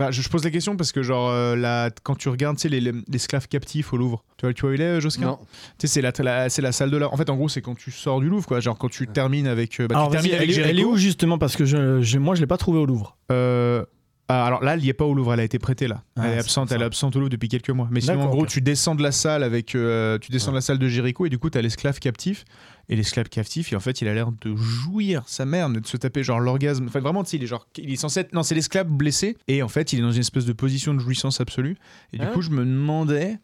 Bah, 0.00 0.10
je, 0.10 0.22
je 0.22 0.28
pose 0.28 0.42
la 0.42 0.50
question 0.50 0.76
parce 0.76 0.90
que 0.92 1.02
genre 1.02 1.28
euh, 1.30 1.54
la- 1.54 1.90
quand 2.02 2.16
tu 2.16 2.28
regardes 2.28 2.56
tu 2.56 2.62
sais, 2.62 2.68
les, 2.68 2.80
les- 2.80 2.92
l'esclave 3.08 3.46
captif 3.48 3.92
au 3.92 3.96
Louvre, 3.98 4.24
tu 4.38 4.46
vois, 4.46 4.52
tu 4.54 4.62
vois 4.62 4.70
où 4.70 4.74
il 4.74 4.80
est 4.80 4.84
euh, 4.84 5.00
Josquin 5.00 5.26
Non. 5.26 5.38
Tu 5.78 5.86
sais 5.86 5.94
c'est 5.94 6.00
la, 6.02 6.10
la- 6.24 6.48
c'est 6.48 6.62
la 6.62 6.72
salle 6.72 6.90
de 6.90 6.96
l'art. 6.96 7.12
En 7.12 7.16
fait 7.16 7.28
en 7.30 7.36
gros 7.36 7.48
c'est 7.48 7.60
quand 7.62 7.74
tu 7.76 7.90
sors 7.90 8.18
du 8.20 8.28
Louvre 8.28 8.46
quoi, 8.46 8.60
genre 8.60 8.76
quand 8.78 8.88
tu 8.88 9.06
termines 9.06 9.46
avec 9.46 9.78
euh, 9.78 9.86
bah, 9.86 9.96
Alors, 9.96 10.08
tu 10.08 10.12
termines 10.12 10.30
vas-y, 10.32 10.38
avec 10.38 10.50
elle, 10.50 10.56
est- 10.56 10.60
elle 10.62 10.68
est 10.70 10.72
Géricault. 10.78 10.92
où 10.92 10.96
justement? 10.96 11.38
Parce 11.38 11.54
que 11.54 11.64
je, 11.64 12.00
je- 12.02 12.18
moi, 12.18 12.34
je 12.34 12.40
l'ai 12.40 12.46
pas 12.46 12.56
trouvé 12.56 12.78
au 12.78 12.86
Louvre. 12.86 13.16
Euh, 13.30 13.84
alors 14.32 14.62
là, 14.62 14.74
elle 14.74 14.80
n'y 14.80 14.88
est 14.88 14.92
pas 14.94 15.04
au 15.04 15.14
Louvre, 15.14 15.32
elle 15.34 15.40
a 15.40 15.44
été 15.44 15.58
prêtée 15.58 15.88
là. 15.88 16.02
Ah, 16.16 16.22
elle 16.28 16.34
est 16.34 16.38
absente, 16.38 16.72
elle 16.72 16.82
est 16.82 16.84
absente 16.84 17.16
au 17.16 17.18
Louvre 17.20 17.30
depuis 17.30 17.48
quelques 17.48 17.70
mois. 17.70 17.88
Mais 17.90 18.00
sinon, 18.00 18.22
en 18.22 18.28
gros, 18.28 18.46
tu 18.46 18.60
descends 18.60 18.94
de 18.94 19.02
la 19.02 19.12
salle 19.12 19.42
avec, 19.42 19.74
euh, 19.74 20.18
tu 20.18 20.30
descends 20.32 20.50
de 20.52 20.56
la 20.56 20.60
salle 20.60 20.78
de 20.78 20.88
Jéricho 20.88 21.26
et 21.26 21.28
du 21.30 21.38
coup, 21.38 21.50
t'as 21.50 21.60
l'esclave 21.62 21.98
captif. 21.98 22.44
Et 22.88 22.96
l'esclave 22.96 23.28
captif, 23.28 23.72
et 23.72 23.76
en 23.76 23.80
fait, 23.80 24.00
il 24.00 24.08
a 24.08 24.14
l'air 24.14 24.32
de 24.32 24.56
jouir 24.56 25.22
sa 25.26 25.44
mère, 25.44 25.70
de 25.70 25.80
se 25.86 25.96
taper 25.96 26.24
genre 26.24 26.40
l'orgasme. 26.40 26.86
Enfin, 26.88 26.98
vraiment, 26.98 27.22
tu 27.22 27.30
sais, 27.30 27.36
il 27.36 27.44
est 27.44 27.46
genre, 27.46 27.68
il 27.78 27.92
est 27.92 27.96
censé 27.96 28.18
être, 28.20 28.32
non, 28.32 28.42
c'est 28.42 28.56
l'esclave 28.56 28.88
blessé 28.88 29.36
et 29.46 29.62
en 29.62 29.68
fait, 29.68 29.92
il 29.92 30.00
est 30.00 30.02
dans 30.02 30.10
une 30.10 30.18
espèce 30.20 30.44
de 30.44 30.52
position 30.52 30.92
de 30.92 30.98
jouissance 30.98 31.40
absolue. 31.40 31.76
Et 32.12 32.18
du 32.18 32.24
Ah. 32.24 32.30
coup, 32.32 32.42
je 32.42 32.50
me 32.50 32.64
demandais, 32.64 33.38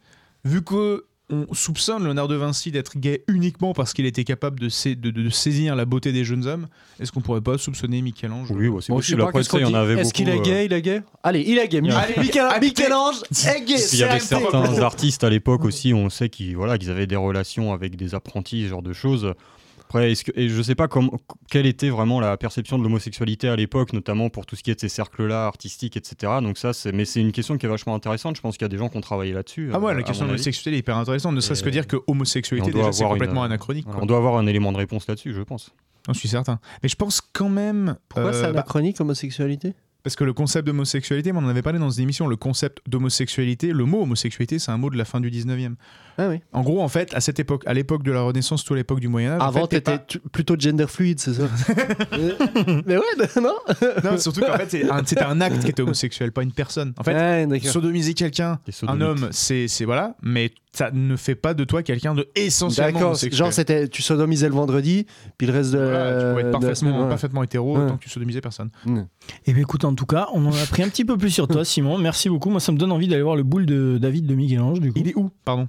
vu 0.45 0.62
que 0.62 1.05
on 1.29 1.53
soupçonne 1.55 2.05
Léonard 2.05 2.29
de 2.29 2.37
Vinci 2.37 2.70
d'être 2.70 2.97
gay 2.99 3.24
uniquement 3.27 3.72
parce 3.74 3.93
qu'il 3.93 4.07
était 4.07 4.22
capable 4.22 4.61
de, 4.61 4.68
sa- 4.68 4.91
de- 4.91 5.11
de- 5.11 5.22
de 5.22 5.29
saisir 5.31 5.74
la 5.74 5.85
beauté 5.85 6.12
des 6.12 6.24
jeunes 6.24 6.47
hommes, 6.47 6.68
est-ce 7.01 7.11
qu'on 7.11 7.20
pourrait 7.20 7.41
pas 7.41 7.59
soupçonner 7.59 8.01
Michel-Ange? 8.01 8.49
Oui, 8.53 8.70
c'est 8.81 8.93
Bon, 8.93 8.97
possible. 8.99 9.22
Après, 9.22 9.41
qu'est-ce 9.41 9.51
ça, 9.51 9.59
il 9.59 9.62
y 9.62 9.64
en 9.64 9.74
avait 9.74 9.95
beaucoup. 9.95 10.01
Est-ce 10.07 10.12
qu'il 10.14 10.29
est 10.29 10.39
euh, 10.39 10.43
gay 10.43 10.66
Il 10.66 10.72
est 10.72 10.83
gay? 10.83 11.03
Allez, 11.24 11.45
il 11.47 11.59
est 11.59 11.66
gay. 11.68 11.79
Allez, 11.91 12.14
Michel- 12.18 12.47
allez, 12.49 12.68
Michel-Ange 12.68 13.16
est 13.31 13.64
gay. 13.64 13.74
Il 13.93 13.99
y 13.99 14.03
avait 14.05 14.20
c'est 14.20 14.39
certains 14.39 14.79
artistes 14.83 15.24
à 15.24 15.31
l'époque 15.31 15.64
aussi, 15.64 15.93
on 15.93 16.11
sait 16.11 16.29
qu'ils 16.29 16.57
voilà, 16.57 16.79
qu'ils 16.79 16.91
avaient 16.91 17.09
des 17.09 17.16
relations 17.16 17.72
avec 17.72 17.97
des 17.97 18.14
apprentis, 18.14 18.62
ce 18.62 18.68
genre 18.68 18.83
de 18.83 18.93
choses. 18.93 19.33
Après, 19.89 20.11
est-ce 20.11 20.24
que, 20.24 20.32
et 20.34 20.49
je 20.49 20.62
sais 20.62 20.74
pas 20.74 20.89
comme, 20.89 21.11
quelle 21.49 21.66
était 21.66 21.91
vraiment 21.91 22.18
la 22.18 22.37
perception 22.37 22.76
de 22.76 22.82
l'homosexualité 22.82 23.49
à 23.49 23.55
l'époque, 23.55 23.93
notamment 23.93 24.30
pour 24.30 24.45
tout 24.45 24.57
ce 24.57 24.64
qui 24.64 24.72
est 24.72 24.74
de 24.74 24.80
ces 24.80 24.89
cercles-là, 24.89 25.47
artistiques, 25.47 25.97
etc. 25.97 26.32
Donc 26.43 26.59
ça, 26.59 26.72
c'est, 26.72 26.91
mais 26.91 27.05
c'est 27.05 27.20
une 27.20 27.30
question 27.30 27.57
qui 27.57 27.66
est 27.66 27.68
vachement 27.68 27.95
intéressante. 27.95 28.34
Je 28.37 28.41
pense 28.41 28.57
qu'il 28.57 28.64
y 28.64 28.66
a 28.66 28.68
des 28.68 28.78
gens 28.78 28.89
qui 28.89 28.97
ont 28.97 29.01
travaillé 29.01 29.32
là-dessus. 29.32 29.70
Ah 29.72 29.78
ouais, 29.78 29.93
euh, 29.93 29.95
la 29.95 30.03
question 30.03 30.24
de 30.24 30.30
l'homosexualité 30.30 30.76
est 30.76 30.80
hyper 30.80 30.97
intéressante, 30.97 31.34
ne 31.34 31.41
serait-ce 31.41 31.62
que 31.62 31.70
dire 31.70 31.87
que 31.87 31.97
homosexualité, 32.09 32.72
déjà, 32.72 32.91
c'est 32.93 33.05
une- 33.05 33.11
complètement 33.11 33.45
anachronique. 33.45 33.84
Voilà, 33.84 33.99
quoi. 33.99 34.03
on 34.03 34.07
doit 34.07 34.18
avoir 34.18 34.37
un 34.39 34.47
élément 34.47 34.72
de 34.72 34.78
réponse 34.78 35.07
là-dessus, 35.07 35.32
je 35.32 35.43
pense. 35.43 35.72
J'en 36.07 36.14
suis 36.14 36.28
certain. 36.28 36.59
Mais 36.82 36.89
je 36.89 36.97
pense 36.97 37.20
quand 37.20 37.49
même. 37.49 37.97
Pourquoi 38.09 38.30
euh, 38.30 38.32
c'est 38.32 38.43
bah, 38.43 38.61
anachronique, 38.61 39.01
homosexualité 39.01 39.74
Parce 40.03 40.16
que 40.16 40.24
le 40.24 40.32
concept 40.32 40.66
d'homosexualité, 40.66 41.30
on 41.32 41.39
en 41.39 41.49
avait 41.49 41.62
parlé 41.62 41.78
dans 41.78 41.91
une 41.91 42.03
émission, 42.03 42.26
le 42.26 42.37
concept 42.37 42.80
d'homosexualité, 42.89 43.72
le 43.72 43.84
mot 43.84 44.03
homosexualité, 44.03 44.59
c'est 44.59 44.70
un 44.72 44.78
mot 44.78 44.91
de 44.91 44.97
la 44.97 45.05
fin 45.05 45.20
du 45.20 45.30
19e. 45.30 45.74
Ah 46.19 46.29
oui. 46.29 46.41
En 46.53 46.62
gros, 46.62 46.81
en 46.83 46.89
fait, 46.89 47.12
à 47.14 47.21
cette 47.21 47.39
époque, 47.41 47.62
à 47.67 47.75
l'époque 47.75 48.03
de 48.03 48.12
la 48.12 48.23
Renaissance, 48.23 48.64
tout 48.64 48.75
à 48.75 48.77
l'époque 48.77 49.01
du 49.01 49.09
Moyen-Âge. 49.09 49.41
en 49.43 49.45
Avant, 49.47 49.61
fait, 49.62 49.81
t'es 49.81 49.93
t'étais 49.97 50.19
pas- 50.19 50.29
plutôt 50.33 50.57
gender 50.59 50.87
fluide, 50.89 51.21
c'est 51.21 51.35
ça 51.35 51.45
Mais 52.87 52.97
ouais, 52.97 53.03
non 53.43 53.55
Non, 54.05 54.19
surtout 54.19 54.41
qu'en 54.41 54.57
fait, 54.57 54.87
un- 54.91 55.03
c'était 55.05 55.23
un 55.25 55.41
acte 55.41 55.61
qui 55.61 55.69
était 55.71 55.83
homosexuel, 55.83 56.33
pas 56.33 56.43
une 56.43 56.53
personne. 56.53 56.93
En 56.99 57.03
fait, 57.05 57.14
Ouais, 57.14 57.61
sodomiser 57.61 58.14
quelqu'un, 58.14 58.59
un 58.87 59.01
homme, 59.01 59.29
c'est 59.31 59.69
c'est- 59.69 59.85
voilà, 59.85 60.17
mais 60.23 60.51
ça 60.73 60.91
ne 60.93 61.17
fait 61.17 61.35
pas 61.35 61.55
de 61.55 61.64
toi 61.64 61.83
quelqu'un 61.83 62.14
de 62.14 62.29
essentiellement 62.35 62.93
D'accord, 62.93 63.09
homosexuel. 63.09 63.39
genre 63.39 63.53
c'était 63.53 63.89
tu 63.89 64.03
sodomisais 64.03 64.49
le 64.49 64.55
vendredi, 64.55 65.07
puis 65.39 65.47
le 65.47 65.53
reste 65.55 65.73
de, 65.73 65.79
Voilà, 65.79 66.12
tu 66.21 66.29
pouvais 66.31 66.41
être 66.43 66.47
de 66.47 66.53
parfaitement, 66.67 67.03
ouais. 67.03 67.09
parfaitement 67.09 67.43
hétéro 67.43 67.79
Ouais. 67.79 67.87
tant 67.87 67.97
que 67.97 68.03
tu 68.03 68.11
sodomisais 68.11 68.41
personne. 68.41 68.71
Eh 69.47 69.53
bien 69.53 69.62
écoute, 69.62 69.85
en 69.85 69.95
tout 69.95 70.07
cas, 70.07 70.29
on 70.35 70.45
en 70.47 70.53
a 70.53 70.61
appris 70.62 70.83
un 70.83 70.89
petit 70.89 71.05
peu 71.05 71.17
plus 71.17 71.31
sur 71.31 71.49
toi, 71.49 71.64
Simon. 71.64 71.99
Merci 71.99 72.29
beaucoup. 72.29 72.51
Moi, 72.51 72.61
ça 72.61 72.73
me 72.73 72.79
donne 72.79 72.93
envie 72.93 73.09
d'aller 73.09 73.23
voir 73.23 73.37
le 73.37 73.43
boule 73.43 73.64
de 73.67 73.99
David 73.99 74.27
de 74.27 74.35
Michel-Ange, 74.35 74.81
du 74.81 74.93
coup. 74.93 74.99
Il 75.01 75.09
est 75.09 75.17
où? 75.17 75.31
Pardon. 75.45 75.67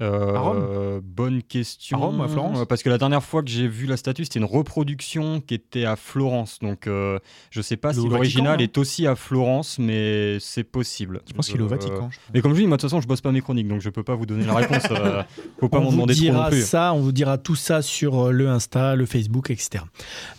Euh, 0.00 0.34
À 0.34 0.40
Rome 0.40 1.00
Bonne 1.02 1.42
question. 1.42 1.96
À 1.96 2.00
Rome, 2.06 2.20
à 2.20 2.28
Florence 2.28 2.58
Euh, 2.60 2.64
Parce 2.66 2.82
que 2.82 2.90
la 2.90 2.98
dernière 2.98 3.22
fois 3.22 3.42
que 3.42 3.48
j'ai 3.48 3.66
vu 3.66 3.86
la 3.86 3.96
statue, 3.96 4.24
c'était 4.24 4.38
une 4.38 4.44
reproduction 4.44 5.40
qui 5.40 5.54
était 5.54 5.84
à 5.86 5.96
Florence. 5.96 6.58
Donc 6.60 6.86
euh, 6.86 7.18
je 7.50 7.62
sais 7.62 7.76
pas 7.76 7.92
si 7.94 8.06
l'original 8.06 8.60
est 8.60 8.76
aussi 8.78 9.06
à 9.06 9.14
Florence, 9.16 9.78
mais 9.78 10.36
c'est 10.40 10.64
possible. 10.64 11.22
Je 11.28 11.32
pense 11.32 11.48
qu'il 11.48 11.56
est 11.56 11.62
au 11.62 11.66
Euh, 11.66 11.68
Vatican. 11.68 12.10
Mais 12.34 12.42
comme 12.42 12.52
je 12.54 12.60
dis, 12.60 12.66
moi 12.66 12.76
de 12.76 12.82
toute 12.82 12.90
façon, 12.90 13.00
je 13.00 13.08
bosse 13.08 13.20
pas 13.22 13.32
mes 13.32 13.40
chroniques, 13.40 13.68
donc 13.68 13.80
je 13.80 13.88
peux 13.88 14.02
pas 14.02 14.14
vous 14.14 14.26
donner 14.26 14.44
la 14.44 14.54
réponse. 14.54 14.82
euh, 14.90 15.22
faut 15.60 15.68
pas 15.70 15.78
on 15.78 15.84
m'en 15.84 15.86
vous 15.86 15.92
demander 15.92 16.14
trop 16.14 16.24
non 16.26 16.32
dira 16.32 16.50
plus. 16.50 16.62
ça, 16.66 16.92
on 16.92 17.00
vous 17.00 17.12
dira 17.12 17.38
tout 17.38 17.56
ça 17.56 17.80
sur 17.80 18.26
euh, 18.26 18.30
le 18.32 18.48
Insta, 18.48 18.96
le 18.96 19.06
Facebook, 19.06 19.48
etc. 19.50 19.82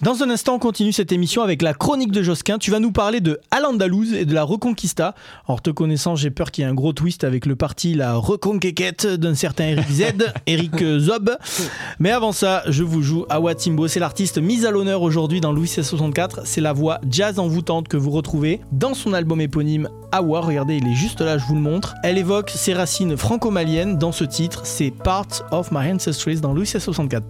Dans 0.03 0.21
un 0.21 0.29
instant, 0.29 0.55
on 0.55 0.59
continue 0.59 0.93
cette 0.93 1.11
émission 1.11 1.41
avec 1.41 1.63
la 1.63 1.73
chronique 1.73 2.11
de 2.11 2.21
Josquin. 2.21 2.59
Tu 2.59 2.69
vas 2.69 2.79
nous 2.79 2.91
parler 2.91 3.21
de 3.21 3.39
Al-Andalouse 3.49 4.13
et 4.13 4.25
de 4.25 4.33
la 4.35 4.43
Reconquista. 4.43 5.15
Alors, 5.47 5.61
te 5.63 5.71
connaissant, 5.71 6.15
j'ai 6.15 6.29
peur 6.29 6.51
qu'il 6.51 6.63
y 6.63 6.67
ait 6.67 6.69
un 6.69 6.75
gros 6.75 6.93
twist 6.93 7.23
avec 7.23 7.47
le 7.47 7.55
parti 7.55 7.95
La 7.95 8.13
Reconquéquette 8.15 9.07
d'un 9.07 9.33
certain 9.33 9.46
Eric 9.59 9.89
Z, 9.91 10.03
Eric 10.45 10.99
Zob. 10.99 11.37
Mais 11.99 12.11
avant 12.11 12.31
ça, 12.31 12.63
je 12.67 12.83
vous 12.83 13.01
joue 13.01 13.25
Awa 13.29 13.55
Timbo. 13.55 13.87
C'est 13.87 13.99
l'artiste 13.99 14.37
mise 14.37 14.65
à 14.65 14.71
l'honneur 14.71 15.01
aujourd'hui 15.01 15.41
dans 15.41 15.51
Louis 15.51 15.67
C64. 15.67 16.41
C'est 16.43 16.61
la 16.61 16.73
voix 16.73 16.99
jazz 17.09 17.39
envoûtante 17.39 17.87
que 17.87 17.97
vous 17.97 18.11
retrouvez 18.11 18.61
dans 18.71 18.93
son 18.93 19.13
album 19.13 19.41
éponyme 19.41 19.89
Awa. 20.11 20.41
Regardez, 20.41 20.77
il 20.77 20.87
est 20.87 20.95
juste 20.95 21.21
là, 21.21 21.37
je 21.37 21.45
vous 21.45 21.55
le 21.55 21.61
montre. 21.61 21.95
Elle 22.03 22.17
évoque 22.17 22.49
ses 22.49 22.73
racines 22.73 23.17
franco-maliennes 23.17 23.97
dans 23.97 24.11
ce 24.11 24.23
titre. 24.23 24.61
C'est 24.65 24.91
Parts 24.91 25.45
of 25.51 25.71
My 25.71 25.91
Ancestries 25.91 26.41
dans 26.41 26.53
Louis 26.53 26.65
C64. 26.65 27.21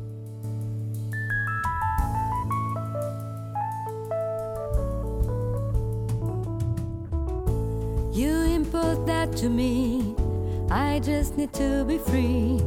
You 8.14 8.32
impose 8.56 9.06
that 9.06 9.28
to 9.42 9.50
me. 9.50 9.97
I 10.70 11.00
just 11.00 11.38
need 11.38 11.54
to 11.54 11.86
be 11.86 11.98
free. 11.98 12.62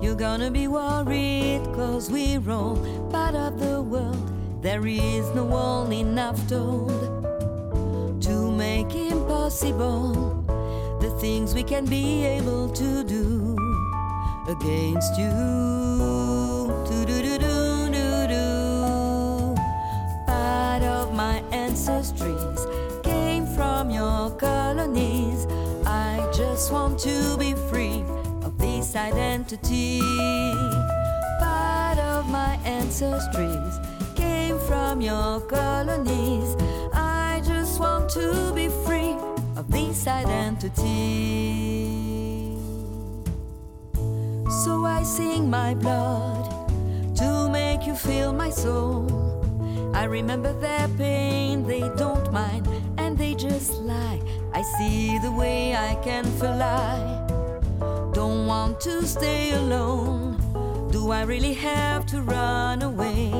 You're 0.00 0.14
gonna 0.14 0.50
be 0.50 0.68
worried, 0.68 1.62
cause 1.74 2.08
we're 2.10 2.40
all 2.50 2.76
part 3.10 3.34
of 3.34 3.58
the 3.58 3.82
world. 3.82 4.30
There 4.62 4.86
is 4.86 5.28
no 5.34 5.44
wall 5.44 5.90
enough 5.92 6.38
told 6.48 6.90
to 8.22 8.52
make 8.52 8.94
impossible 8.94 10.44
the 11.00 11.10
things 11.18 11.52
we 11.54 11.64
can 11.64 11.84
be 11.84 12.24
able 12.24 12.68
to 12.70 13.02
do 13.02 13.56
against 14.48 15.18
you. 15.18 15.32
Do-do-do-do-do-do. 16.88 19.54
Part 20.26 20.82
of 20.82 21.14
my 21.14 21.42
ancestries 21.50 23.02
came 23.02 23.46
from 23.46 23.90
your 23.90 24.30
colonies. 24.30 25.46
I 26.36 26.38
just 26.38 26.70
want 26.70 26.98
to 26.98 27.34
be 27.38 27.54
free 27.54 28.04
of 28.42 28.58
this 28.58 28.94
identity. 28.94 30.00
Part 31.40 31.98
of 31.98 32.28
my 32.28 32.60
ancestries 32.62 33.74
came 34.14 34.58
from 34.58 35.00
your 35.00 35.40
colonies. 35.40 36.54
I 36.92 37.40
just 37.42 37.80
want 37.80 38.10
to 38.10 38.52
be 38.54 38.68
free 38.84 39.16
of 39.56 39.70
this 39.70 40.06
identity. 40.06 41.22
So 44.62 44.84
I 44.84 45.04
sing 45.04 45.48
my 45.48 45.72
blood 45.72 47.16
to 47.16 47.48
make 47.48 47.86
you 47.86 47.94
feel 47.94 48.34
my 48.34 48.50
soul. 48.50 49.08
I 49.94 50.04
remember 50.04 50.52
their 50.60 50.88
pain, 50.98 51.66
they 51.66 51.88
don't 51.96 52.30
mind, 52.30 52.68
and 52.98 53.16
they 53.16 53.34
just 53.34 53.72
lie. 53.80 54.20
I 54.56 54.62
see 54.62 55.18
the 55.18 55.30
way 55.30 55.76
I 55.76 55.96
can 55.96 56.24
fly. 56.40 56.96
Don't 58.14 58.46
want 58.46 58.80
to 58.80 59.06
stay 59.06 59.52
alone. 59.52 60.38
Do 60.90 61.10
I 61.10 61.24
really 61.24 61.52
have 61.52 62.06
to 62.06 62.22
run 62.22 62.80
away? 62.80 63.32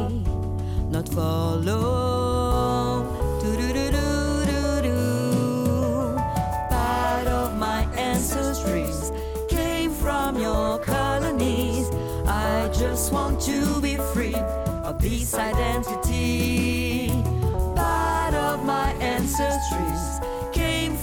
Not 0.90 1.08
follow. 1.08 3.02
Do-do-do-do-do-do. 3.40 4.92
Part 6.68 7.26
of 7.28 7.56
my 7.56 7.88
ancestries 7.96 9.10
came 9.48 9.92
from 9.92 10.38
your 10.38 10.78
colonies. 10.80 11.88
I 12.26 12.68
just 12.74 13.10
want 13.10 13.40
to 13.48 13.80
be 13.80 13.96
free 14.12 14.34
of 14.84 15.00
this 15.00 15.32
identity. 15.32 17.08
Part 17.74 18.34
of 18.34 18.66
my 18.66 18.92
ancestries 19.00 20.16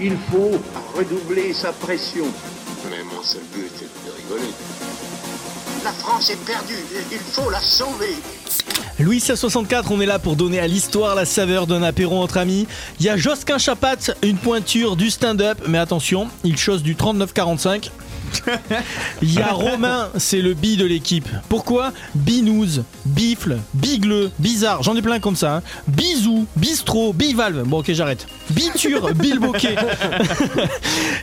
Il 0.00 0.16
faut 0.30 0.52
redoubler 0.96 1.52
sa 1.52 1.72
pression. 1.72 2.24
Mais 2.88 3.02
mon 3.02 3.20
seul 3.22 3.42
but 3.52 3.72
est 3.82 4.06
de 4.06 4.16
rigoler. 4.16 4.52
La 5.82 5.90
France 5.90 6.30
est 6.30 6.44
perdue. 6.44 6.74
Il 7.10 7.18
faut 7.18 7.50
la 7.50 7.60
sauver. 7.60 8.14
Louis 9.00 9.18
64, 9.20 9.90
on 9.90 10.00
est 10.00 10.06
là 10.06 10.20
pour 10.20 10.36
donner 10.36 10.60
à 10.60 10.68
l'histoire 10.68 11.16
la 11.16 11.24
saveur 11.24 11.66
d'un 11.66 11.82
apéro 11.82 12.22
entre 12.22 12.36
amis. 12.36 12.68
Il 13.00 13.06
y 13.06 13.08
a 13.08 13.16
Josquin 13.16 13.58
Chapat, 13.58 14.12
une 14.22 14.36
pointure 14.36 14.94
du 14.94 15.10
stand-up, 15.10 15.58
mais 15.66 15.78
attention, 15.78 16.28
il 16.44 16.56
chose 16.56 16.82
du 16.82 16.94
39-45. 16.94 17.90
Il 19.22 19.32
y 19.34 19.40
a 19.40 19.52
Romain, 19.52 20.08
c'est 20.16 20.40
le 20.40 20.54
bi 20.54 20.76
de 20.76 20.84
l'équipe. 20.84 21.28
Pourquoi? 21.48 21.92
Binouze, 22.14 22.84
bifle, 23.06 23.58
bigleux, 23.74 24.30
bizarre, 24.38 24.82
j'en 24.82 24.94
ai 24.96 25.02
plein 25.02 25.18
comme 25.20 25.36
ça. 25.36 25.56
hein. 25.56 25.62
Bisou, 25.88 26.46
bistrot, 26.56 27.12
bivalve. 27.12 27.62
Bon 27.66 27.78
ok 27.80 27.92
j'arrête. 27.92 28.26
Biture, 28.50 29.12
bilboquet. 29.14 29.76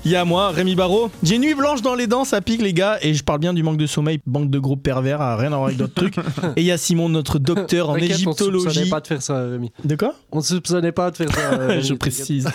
Il 0.03 0.12
y 0.12 0.16
a 0.16 0.26
moi, 0.26 0.49
Rémi 0.51 0.76
Barraud. 0.76 1.10
J'ai 1.24 1.38
nuit 1.38 1.53
blanche 1.56 1.82
dans 1.82 1.95
les 1.95 2.08
dents, 2.08 2.26
ça 2.26 2.41
pique 2.41 2.62
les 2.62 2.74
gars. 2.74 2.97
Et 3.01 3.14
je 3.14 3.24
parle 3.24 3.39
bien 3.39 3.53
du 3.53 3.64
manque 3.64 3.78
de 3.78 3.88
sommeil, 3.88 4.20
banque 4.26 4.49
de 4.49 4.60
gros 4.60 4.76
pervers, 4.76 5.22
à 5.22 5.36
rien 5.36 5.47
à 5.51 5.56
voir 5.56 5.66
avec 5.66 5.78
d'autres 5.78 5.93
trucs. 5.93 6.18
Et 6.56 6.62
il 6.62 6.66
y 6.66 6.72
a 6.72 6.78
Simon, 6.78 7.10
notre 7.10 7.39
docteur 7.39 7.89
en 7.89 7.93
T'inquiète, 7.93 8.12
On 8.12 8.14
égyptologie. 8.16 8.64
soupçonnait 8.66 8.89
pas 8.89 8.99
de 9.01 9.08
faire 9.08 9.22
ça, 9.22 9.39
Rémi. 9.43 9.72
De 9.84 9.95
quoi? 9.95 10.14
On 10.32 10.38
ne 10.38 10.43
soupçonnait 10.43 10.91
pas 10.91 11.12
de 11.12 11.16
faire 11.18 11.32
ça. 11.34 11.58
Rémi, 11.58 11.84
Je 11.84 11.93
précise. 11.93 12.47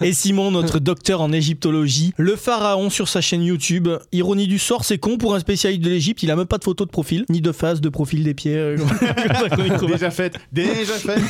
Et 0.00 0.12
Simon, 0.12 0.50
notre 0.50 0.78
docteur 0.78 1.20
en 1.20 1.32
égyptologie, 1.32 2.12
le 2.16 2.36
pharaon 2.36 2.90
sur 2.90 3.08
sa 3.08 3.20
chaîne 3.20 3.42
YouTube. 3.42 3.88
Ironie 4.12 4.46
du 4.46 4.58
sort, 4.58 4.84
c'est 4.84 4.98
con 4.98 5.16
pour 5.18 5.34
un 5.34 5.40
spécialiste 5.40 5.82
de 5.82 5.88
l'Égypte, 5.90 6.22
il 6.22 6.30
a 6.30 6.36
même 6.36 6.46
pas 6.46 6.58
de 6.58 6.64
photo 6.64 6.84
de 6.84 6.90
profil, 6.90 7.24
ni 7.28 7.40
de 7.40 7.52
face, 7.52 7.80
de 7.80 7.88
profil 7.88 8.22
des 8.24 8.34
pieds. 8.34 8.56
euh. 8.56 8.76
Déjà 9.88 10.10
fait, 10.10 10.36
déjà 10.52 10.94
fait. 10.94 11.20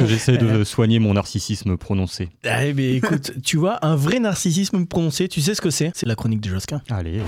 J'essaie 0.06 0.36
de 0.38 0.64
soigner 0.64 0.98
mon 0.98 1.14
narcissisme 1.14 1.76
prononcé. 1.76 2.28
Ah, 2.44 2.60
mais 2.74 2.94
écoute, 2.94 3.32
tu 3.44 3.56
vois, 3.56 3.84
un 3.84 3.96
vrai 3.96 4.18
narcissisme 4.20 4.86
prononcé, 4.86 5.28
tu 5.28 5.40
sais 5.40 5.54
ce 5.54 5.60
que 5.60 5.70
c'est? 5.70 5.90
C'est 5.94 6.06
la 6.06 6.14
chronique 6.14 6.40
de 6.40 6.48
Josquin. 6.50 6.80
Allez. 6.90 7.20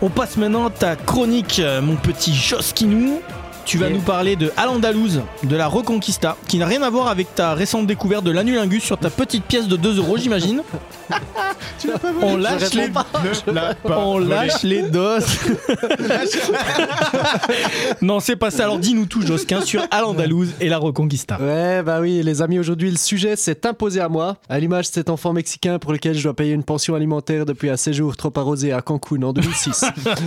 On 0.00 0.08
passe 0.10 0.36
maintenant 0.36 0.66
à 0.66 0.70
ta 0.70 0.94
chronique, 0.96 1.58
euh, 1.58 1.82
mon 1.82 1.96
petit 1.96 2.32
Josquinou. 2.34 3.20
Tu 3.68 3.76
vas 3.76 3.90
nous 3.90 4.00
parler 4.00 4.34
de 4.34 4.50
Al-Andalouse, 4.56 5.20
de 5.42 5.54
la 5.54 5.66
Reconquista, 5.66 6.38
qui 6.48 6.56
n'a 6.56 6.64
rien 6.64 6.80
à 6.80 6.88
voir 6.88 7.08
avec 7.08 7.34
ta 7.34 7.52
récente 7.52 7.86
découverte 7.86 8.24
de 8.24 8.30
l'anulingus 8.30 8.82
sur 8.82 8.96
ta 8.96 9.10
petite 9.10 9.44
pièce 9.44 9.68
de 9.68 9.76
2 9.76 9.98
euros, 9.98 10.16
j'imagine. 10.16 10.62
On 12.22 12.36
lâche 12.38 12.74
les, 12.74 12.90
on 13.84 14.18
lâche 14.18 14.62
les 14.62 14.82
doses. 14.82 15.26
non, 18.02 18.20
c'est 18.20 18.36
pas 18.36 18.50
ça. 18.50 18.64
Alors 18.64 18.78
dis-nous 18.78 19.06
tout, 19.06 19.22
Josquin, 19.22 19.60
sur 19.60 19.82
Al-Andalouse 19.90 20.54
et 20.60 20.68
la 20.68 20.78
Reconquista. 20.78 21.38
Ouais, 21.40 21.82
bah 21.82 22.00
oui, 22.00 22.22
les 22.22 22.42
amis, 22.42 22.58
aujourd'hui, 22.58 22.90
le 22.90 22.96
sujet 22.96 23.36
s'est 23.36 23.66
imposé 23.66 24.00
à 24.00 24.08
moi, 24.08 24.38
à 24.48 24.58
l'image 24.58 24.88
de 24.88 24.94
cet 24.94 25.10
enfant 25.10 25.32
mexicain 25.32 25.78
pour 25.78 25.92
lequel 25.92 26.16
je 26.16 26.22
dois 26.22 26.34
payer 26.34 26.52
une 26.52 26.64
pension 26.64 26.94
alimentaire 26.94 27.46
depuis 27.46 27.70
un 27.70 27.76
séjour 27.76 28.16
trop 28.16 28.32
arrosé 28.36 28.72
à 28.72 28.80
Cancun 28.80 29.22
en 29.22 29.32
2006. 29.32 29.84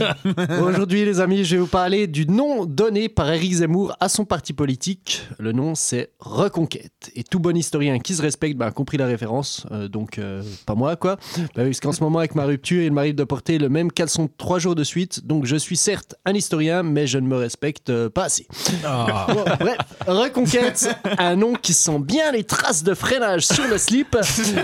aujourd'hui, 0.64 1.06
les 1.06 1.20
amis, 1.20 1.44
je 1.44 1.56
vais 1.56 1.62
vous 1.62 1.68
parler 1.68 2.08
du 2.08 2.26
nom 2.28 2.66
donné 2.66 3.10
par 3.10 3.31
Éric 3.34 3.54
Zemmour 3.54 3.96
à 4.00 4.10
son 4.10 4.26
parti 4.26 4.54
politique. 4.54 5.22
Le 5.40 5.52
nom, 5.52 5.76
c'est 5.76 6.12
Reconquête. 6.20 7.12
Et 7.16 7.24
tout 7.24 7.40
bon 7.40 7.56
historien 7.56 8.00
qui 8.00 8.16
se 8.16 8.22
respecte 8.22 8.58
bah, 8.58 8.68
a 8.68 8.72
compris 8.72 8.98
la 8.98 9.06
référence, 9.06 9.66
euh, 9.72 9.88
donc 9.88 10.18
euh, 10.18 10.44
pas 10.66 10.76
moi, 10.76 10.96
quoi. 10.96 11.18
Bah 11.38 11.44
oui, 11.58 11.66
parce 11.66 11.80
qu'en 11.80 11.92
ce 11.92 12.04
moment, 12.04 12.20
avec 12.20 12.36
ma 12.36 12.46
rupture, 12.46 12.82
il 12.84 12.92
m'arrive 12.92 13.16
de 13.16 13.24
porter 13.24 13.58
le 13.58 13.70
même 13.70 13.92
caleçon 13.92 14.30
trois 14.38 14.60
jours 14.60 14.76
de 14.76 14.84
suite, 14.84 15.26
donc 15.26 15.46
je 15.46 15.56
suis 15.56 15.78
certes 15.78 16.16
un 16.26 16.34
historien, 16.34 16.84
mais 16.84 17.08
je 17.08 17.18
ne 17.18 17.28
me 17.28 17.36
respecte 17.36 17.90
euh, 17.90 18.10
pas 18.10 18.26
assez. 18.26 18.48
Bon, 18.84 19.44
bref, 19.60 19.78
Reconquête, 20.08 20.90
un 21.18 21.36
nom 21.36 21.54
qui 21.54 21.74
sent 21.74 22.00
bien 22.00 22.32
les 22.32 22.44
traces 22.44 22.84
de 22.84 22.94
freinage 22.94 23.46
sur 23.46 23.68
le 23.68 23.78
slip 23.78 24.18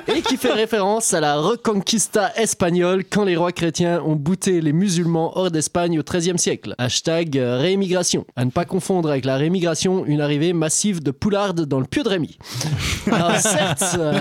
et 0.07 0.21
qui 0.21 0.37
fait 0.37 0.53
référence 0.53 1.13
à 1.13 1.19
la 1.19 1.37
Reconquista 1.37 2.31
espagnole 2.35 3.03
quand 3.09 3.23
les 3.23 3.35
rois 3.35 3.51
chrétiens 3.51 4.01
ont 4.03 4.15
bouté 4.15 4.61
les 4.61 4.73
musulmans 4.73 5.37
hors 5.37 5.51
d'Espagne 5.51 5.99
au 5.99 6.03
XIIIe 6.03 6.39
siècle. 6.39 6.75
Hashtag 6.77 7.35
réémigration. 7.35 8.25
À 8.35 8.45
ne 8.45 8.51
pas 8.57 8.65
confondre 8.65 9.11
avec 9.11 9.23
la 9.23 9.37
réémigration, 9.37 10.03
une 10.07 10.19
arrivée 10.19 10.51
massive 10.51 11.03
de 11.03 11.11
poulardes 11.11 11.65
dans 11.65 11.79
le 11.79 11.85
pieu 11.85 12.01
de 12.01 12.09
Rémy. 12.09 12.39
Alors 13.11 13.35
certes, 13.37 13.83
euh, 13.99 14.13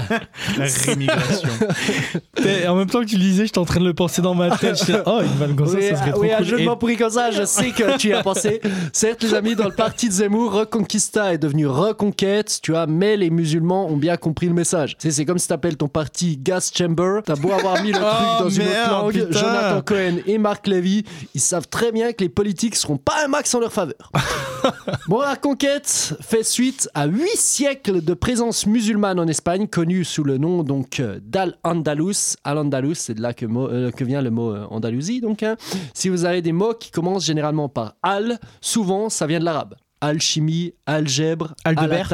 La 0.59 0.67
rémigration. 0.85 1.49
En 2.69 2.75
même 2.75 2.89
temps 2.91 3.01
que 3.01 3.07
tu 3.07 3.17
le 3.17 3.23
disais, 3.23 3.47
j'étais 3.47 3.59
en 3.59 3.65
train 3.65 3.81
de 3.81 3.87
le 3.87 3.95
penser 3.95 4.21
dans 4.21 4.35
ma 4.35 4.55
tête. 4.59 4.77
J'étais, 4.79 5.01
oh, 5.07 5.21
une 5.23 5.39
vanne 5.39 5.57
comme 5.57 5.67
ça, 5.67 5.77
oui, 5.79 5.89
ça 5.89 5.97
serait 5.97 6.11
ah, 6.11 6.13
trop 6.13 6.21
oui, 6.21 6.33
un 6.33 6.37
cool. 6.37 6.47
jeu 6.47 6.57
de 6.59 6.63
Et- 6.63 6.65
mots 6.67 6.77
pourri 6.77 6.97
comme 6.99 7.11
ça, 7.11 7.31
je 7.31 7.45
sais 7.47 7.71
que 7.71 7.97
tu 7.97 8.09
y 8.09 8.13
as 8.13 8.23
pensé. 8.23 8.61
Certes, 8.93 9.23
les 9.23 9.33
amis, 9.33 9.55
dans 9.57 9.65
le 9.65 9.75
parti 9.75 10.09
de 10.09 10.13
Zemmour, 10.13 10.53
Reconquista 10.53 11.33
est 11.33 11.39
devenu 11.39 11.67
Reconquête, 11.67 12.59
tu 12.63 12.73
vois, 12.73 12.87
mais 12.87 13.17
les 13.17 13.31
musulmans 13.31 13.89
ont 13.89 13.97
bien 13.97 14.19
compris 14.19 14.49
le 14.49 14.55
message. 14.55 14.97
Tu 14.99 15.09
sais, 15.09 15.11
C'est 15.13 15.25
comme 15.25 15.39
si 15.39 15.49
t'appelles 15.49 15.79
ton 15.79 15.89
parti 15.89 16.37
Gas 16.37 16.73
Chamber, 16.77 17.21
t'as 17.25 17.37
beau 17.37 17.53
avoir 17.53 17.83
mis 17.83 17.93
le 17.93 17.99
truc 17.99 18.07
Oh, 18.07 18.43
dans 18.45 18.51
une 18.51 18.63
autre 18.69 18.91
langue, 18.91 19.13
putain. 19.13 19.39
Jonathan 19.41 19.81
Cohen 19.83 20.17
et 20.27 20.37
Marc 20.39 20.67
Levy, 20.67 21.05
ils 21.35 21.41
savent 21.41 21.69
très 21.69 21.91
bien 21.91 22.13
que 22.13 22.23
les 22.23 22.29
politiques 22.29 22.77
seront 22.77 22.99
pas 22.99 23.25
un 23.25 23.29
max 23.29 23.55
en 23.55 23.61
leur 23.61 23.73
faveur. 23.73 24.13
Bon, 25.09 25.21
la 25.21 25.37
conquête 25.37 26.15
fait 26.21 26.43
suite 26.43 26.89
à 26.95 27.07
huit 27.07 27.37
siècles 27.37 28.03
de 28.03 28.15
présence 28.15 28.67
musulmane 28.67 29.21
en 29.21 29.27
Espagne, 29.27 29.69
connue 29.69 30.05
sous 30.05 30.25
le 30.25 30.39
nom 30.39 30.63
donc 30.63 31.01
d'Al-Andalus. 31.23 32.37
Al-Andalus, 32.45 32.95
c'est 32.97 33.15
de 33.15 33.23
là 33.23 33.33
que, 33.33 33.47
euh, 33.47 33.91
vient 34.01 34.23
le 34.23 34.31
mot 34.31 34.53
euh, 34.53 34.67
Andalousie. 34.71 35.21
Donc, 35.21 35.43
hein. 35.43 35.57
si 35.95 36.09
vous 36.09 36.25
avez 36.25 36.43
des 36.43 36.53
mots 36.53 36.75
qui 36.75 36.91
commencent 36.91 37.25
généralement 37.25 37.69
par 37.69 37.95
Al, 38.03 38.39
souvent 38.61 39.09
ça 39.09 39.27
vient 39.27 39.41
de 39.41 39.45
l'arabe. 39.45 39.75
Alchimie, 40.01 40.75
algèbre, 40.87 41.55
Aldebert. 41.65 42.13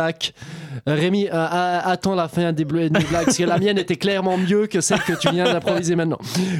Rémi, 0.86 1.26
euh, 1.26 1.30
euh, 1.32 1.80
attends 1.84 2.14
la 2.14 2.28
fin 2.28 2.52
des, 2.52 2.64
bl- 2.64 2.88
des 2.88 3.04
blagues, 3.04 3.24
parce 3.26 3.36
que 3.36 3.42
la 3.44 3.58
mienne 3.58 3.76
était 3.78 3.96
clairement 3.96 4.38
mieux 4.38 4.66
que 4.66 4.80
celle 4.80 5.00
que 5.00 5.12
tu 5.12 5.30
viens 5.30 5.44
d'improviser 5.44 5.94
maintenant. 5.96 6.18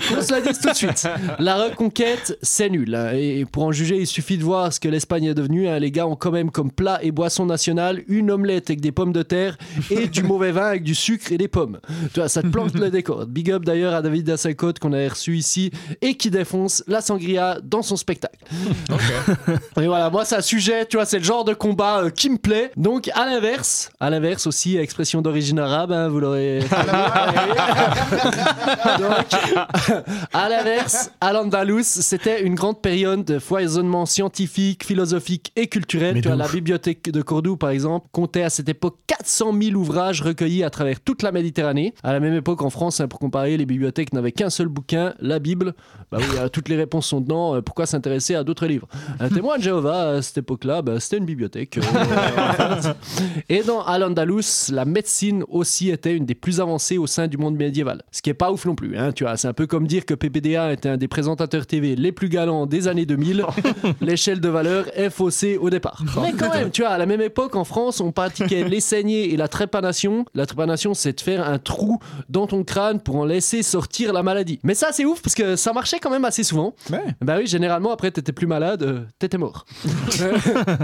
Qu'on 0.09 0.21
se 0.21 0.33
la 0.33 0.41
dise 0.41 0.61
tout 0.61 0.69
de 0.69 0.75
suite. 0.75 1.09
La 1.39 1.57
reconquête, 1.65 2.37
c'est 2.43 2.69
nul. 2.69 2.95
hein. 2.95 3.13
Et 3.15 3.45
pour 3.45 3.65
en 3.65 3.73
juger, 3.73 3.97
il 3.99 4.07
suffit 4.07 4.37
de 4.37 4.45
voir 4.45 4.73
ce 4.73 4.81
que 4.81 4.89
l'Espagne 4.89 5.25
est 5.25 5.35
devenue. 5.35 5.69
hein. 5.69 5.79
Les 5.79 5.91
gars 5.91 6.07
ont 6.07 6.17
quand 6.17 6.31
même 6.31 6.51
comme 6.51 6.71
plat 6.71 6.99
et 7.03 7.11
boisson 7.11 7.47
nationale 7.47 8.03
une 8.09 8.31
omelette 8.31 8.69
avec 8.71 8.81
des 8.81 8.93
pommes 8.93 9.13
de 9.13 9.23
terre 9.23 9.57
et 9.91 10.09
du 10.09 10.23
mauvais 10.23 10.53
vin 10.53 10.67
avec 10.67 10.83
du 10.83 10.95
sucre 10.95 11.33
et 11.33 11.39
des 11.39 11.49
pommes. 11.49 11.79
Tu 12.13 12.21
vois, 12.21 12.29
ça 12.29 12.43
te 12.43 12.49
plante 12.49 12.75
le 12.75 12.91
décor. 12.91 13.27
Big 13.27 13.51
up 13.51 13.65
d'ailleurs 13.65 13.95
à 13.95 14.03
David 14.03 14.27
Dassacote 14.27 14.79
qu'on 14.79 14.93
a 14.93 15.09
reçu 15.09 15.37
ici 15.37 15.71
et 16.01 16.17
qui 16.17 16.31
défonce 16.31 16.85
la 16.87 17.01
sangria 17.01 17.59
dans 17.63 17.83
son 17.83 17.97
spectacle. 17.97 18.39
Et 19.81 19.87
voilà, 19.87 20.11
moi 20.11 20.25
c'est 20.25 20.37
un 20.37 20.41
sujet, 20.43 20.85
tu 20.87 20.97
vois, 20.97 21.07
c'est 21.13 21.19
le 21.19 21.25
genre 21.25 21.45
de 21.45 21.53
combat 21.53 22.05
euh, 22.05 22.09
qui 22.09 22.31
me 22.31 22.39
plaît. 22.39 22.71
Donc 22.79 23.11
à 23.13 23.27
l'inverse, 23.27 23.91
à 24.01 24.09
l'inverse 24.09 24.47
aussi, 24.47 24.79
expression 24.79 25.21
d'origine 25.21 25.59
arabe, 25.59 25.93
hein, 25.93 26.09
vous 26.09 26.21
l'aurez. 26.21 26.61
Donc, 28.99 29.27
à 30.33 30.49
l'inverse, 30.49 31.11
à 31.21 31.33
l'Andalous, 31.33 31.83
c'était 31.83 32.43
une 32.43 32.55
grande 32.55 32.81
période 32.81 33.25
de 33.25 33.39
foisonnement 33.39 34.07
scientifique, 34.07 34.85
philosophique 34.85 35.53
et 35.57 35.67
culturel. 35.67 36.21
Tu 36.21 36.29
vois, 36.29 36.37
la 36.37 36.49
bibliothèque 36.49 37.11
de 37.11 37.23
Cordoue, 37.23 37.57
par 37.57 37.71
exemple, 37.71 38.07
comptait 38.13 38.43
à 38.43 38.51
cette 38.51 38.69
époque 38.69 38.99
400 39.07 39.53
000 39.61 39.77
ouvrages 39.77 40.23
recueillis 40.23 40.65
à 40.65 40.71
travers 40.71 41.01
toute 41.01 41.23
la 41.23 41.33
Méditerranée. 41.33 41.95
À 42.03 42.13
la 42.13 42.21
même 42.21 42.35
époque, 42.35 42.63
en 42.63 42.71
France, 42.71 43.01
hein, 43.01 43.09
pour 43.09 43.19
comparer, 43.19 43.57
les 43.57 43.67
bibliothèques 43.67 44.13
n'avaient 44.13 44.33
qu'un 44.33 44.51
seul 44.51 44.69
bouquin, 44.69 45.15
la 45.21 45.39
Bible. 45.39 45.75
Bah 46.11 46.19
oui, 46.21 46.27
euh, 46.39 46.49
toutes 46.49 46.69
les 46.69 46.77
réponses 46.77 47.07
sont 47.07 47.21
dedans. 47.21 47.57
euh, 47.57 47.63
pourquoi 47.63 47.87
s'intéresser 47.87 48.35
à 48.35 48.45
d'autres 48.45 48.67
livres? 48.67 48.89
Un 49.21 49.29
témoin 49.29 49.59
de 49.59 49.63
Jéhovah, 49.63 50.11
à 50.11 50.23
cette 50.23 50.39
époque-là, 50.39 50.83
bah, 50.83 51.01
c'était 51.03 51.19
une 51.19 51.25
bibliothèque. 51.25 51.79
euh, 51.79 51.83
en 52.39 52.81
fait. 52.81 52.97
Et 53.49 53.63
dans 53.63 53.83
Al-Andalus, 53.83 54.71
la 54.71 54.85
médecine 54.85 55.45
aussi 55.49 55.91
était 55.91 56.17
une 56.17 56.25
des 56.27 56.35
plus 56.35 56.61
avancées 56.61 56.99
au 56.99 57.07
sein 57.07 57.27
du 57.29 57.37
monde 57.37 57.57
médiéval. 57.57 58.03
Ce 58.11 58.23
qui 58.23 58.31
est 58.31 58.35
pas 58.35 58.51
ouf 58.53 58.65
non 58.65 58.75
plus, 58.75 58.97
hein, 58.97 59.13
tu 59.13 59.25
vois. 59.25 59.37
C'est 59.37 59.49
un 59.49 59.53
peu 59.53 59.67
comme 59.67 59.87
dire 59.87 60.05
que 60.07 60.15
PPDA 60.15 60.73
était 60.73 60.89
un 60.89 60.97
des 60.97 61.09
présentateurs 61.09 61.67
TV 61.67 61.97
les 61.97 62.13
plus 62.13 62.29
galants 62.29 62.67
des 62.67 62.89
années 62.89 63.07
2000. 63.07 63.45
L'échelle 64.01 64.41
de 64.41 64.49
valeur 64.49 64.87
est 64.99 65.11
faussée 65.11 65.57
au 65.57 65.71
départ. 65.71 66.03
Mais 66.23 66.33
quand 66.33 66.51
même, 66.51 66.71
tu 66.71 66.83
vois, 66.83 66.91
à 66.91 66.99
la 66.99 67.07
même 67.07 67.21
époque, 67.21 67.57
en 67.57 67.65
France, 67.65 68.01
on 68.01 68.13
pratiquait 68.13 68.65
les 68.69 68.81
saignées 68.81 69.33
et 69.33 69.37
la 69.37 69.49
trépanation. 69.49 70.25
La 70.35 70.47
trépanation, 70.47 70.95
c'est 70.95 71.13
de 71.15 71.21
faire 71.21 71.47
un 71.49 71.59
trou 71.59 71.99
dans 72.29 72.47
ton 72.47 72.65
crâne 72.65 73.01
pour 73.01 73.17
en 73.17 73.25
laisser 73.25 73.63
sortir 73.63 74.13
la 74.13 74.23
maladie. 74.23 74.61
Mais 74.63 74.75
ça, 74.75 74.89
c'est 74.93 75.05
ouf 75.05 75.21
parce 75.23 75.35
que 75.35 75.57
ça 75.57 75.73
marchait 75.73 75.99
quand 75.99 76.11
même 76.11 76.25
assez 76.25 76.45
souvent. 76.45 76.75
Bah 77.21 77.37
oui, 77.39 77.47
généralement, 77.47 77.93
après, 77.93 78.11
t'étais 78.11 78.33
plus 78.33 78.47
malade, 78.47 78.83
euh, 78.83 79.01
t'étais 79.19 79.39
mort. 79.39 79.65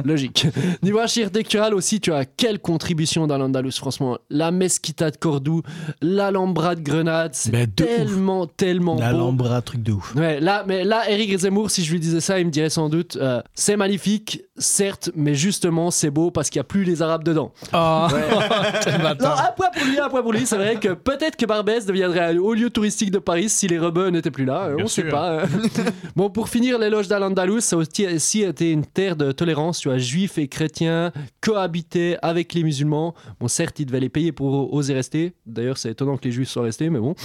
Logique. 0.09 0.47
Niveau 0.83 0.99
architectural 0.99 1.75
aussi, 1.75 2.01
tu 2.01 2.13
as 2.13 2.25
quelle 2.25 2.59
contribution 2.59 3.27
dans 3.27 3.39
l'Andalus, 3.39 3.73
franchement? 3.77 4.19
La 4.31 4.51
Mesquita 4.51 5.11
de 5.11 5.17
Cordoue, 5.17 5.63
l'Alhambra 6.03 6.75
de 6.75 6.81
Grenade, 6.81 7.35
c'est 7.35 7.55
ouf. 7.55 7.67
tellement, 7.77 8.47
tellement 8.47 8.95
beau. 8.95 9.01
L'Alhambra, 9.01 9.61
truc 9.63 9.83
de 9.83 9.93
ouf. 9.93 10.15
Ouais, 10.15 10.41
là, 10.41 10.65
mais 10.67 10.85
là, 10.85 11.09
Eric 11.11 11.37
Zemmour, 11.39 11.71
si 11.71 11.85
je 11.85 11.93
lui 11.93 12.01
disais 12.01 12.21
ça, 12.21 12.39
il 12.41 12.47
me 12.47 12.51
dirait 12.51 12.71
sans 12.71 12.89
doute 12.89 13.17
euh, 13.21 13.43
c'est 13.55 13.77
magnifique, 13.77 14.43
certes, 14.57 15.11
mais 15.15 15.35
justement, 15.35 15.91
c'est 15.91 16.11
beau 16.11 16.31
parce 16.31 16.51
qu'il 16.51 16.59
n'y 16.59 16.63
a 16.63 16.65
plus 16.65 16.85
les 16.85 17.03
Arabes 17.03 17.25
dedans. 17.25 17.53
Oh, 17.73 18.07
Ouais. 18.13 18.23
Non, 19.21 19.29
un 19.31 19.53
point 19.57 19.69
pour 19.75 19.85
lui, 19.87 19.99
un 19.99 20.09
point 20.09 20.23
pour 20.23 20.33
lui. 20.33 20.47
C'est 20.47 20.57
vrai 20.57 20.77
que 20.77 20.95
peut-être 20.95 21.37
que 21.37 21.45
Barbès 21.47 21.85
deviendrait 21.87 22.21
un 22.35 22.39
haut 22.39 22.55
lieu 22.55 22.71
touristique 22.71 23.11
de 23.11 23.19
Paris 23.19 23.49
si 23.49 23.67
les 23.69 23.79
rebeux 23.79 24.09
n'étaient 24.09 24.31
plus 24.31 24.45
là. 24.45 24.71
Bien 24.75 24.85
on 24.85 24.89
sait 24.89 25.03
sûr. 25.03 25.11
pas. 25.11 25.43
hein. 25.43 25.49
bon, 26.17 26.31
pour 26.31 26.49
finir, 26.49 26.79
l'éloge 26.79 27.09
d'Al-Andalus, 27.09 27.61
ça 27.61 27.77
a 27.77 27.79
aussi 27.81 28.07
aussi 28.07 28.43
été 28.43 28.71
une 28.71 28.85
terre 28.87 29.17
de 29.17 29.33
tolérance. 29.33 29.81
Tu 29.81 29.89
vois, 29.89 29.98
juifs 29.99 30.39
et 30.39 30.49
chrétiens 30.49 31.13
cohabitaient 31.41 32.17
avec 32.23 32.55
les 32.55 32.63
musulmans. 32.63 33.15
Bon, 33.41 33.49
certes, 33.49 33.79
ils 33.81 33.87
devaient 33.87 34.01
les 34.01 34.09
payer 34.09 34.33
pour 34.33 34.73
oser 34.73 34.95
rester. 34.95 35.33
D'ailleurs, 35.47 35.79
c'est 35.79 35.91
étonnant 35.91 36.17
que 36.17 36.25
les 36.25 36.33
juifs 36.33 36.49
soient 36.49 36.63
restés, 36.65 36.91
mais 36.91 36.99
bon. 37.01 37.15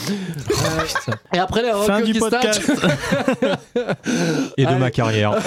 Euh, 0.64 0.86
et 1.34 1.40
après 1.40 1.62
les 1.62 1.72
Fin 1.86 2.02
du 2.02 2.14
Reconquista- 2.14 2.30
podcast. 2.30 2.62
Et 4.58 4.64
de 4.64 4.68
Allez. 4.70 4.80
ma 4.80 4.92
carrière. 4.92 5.34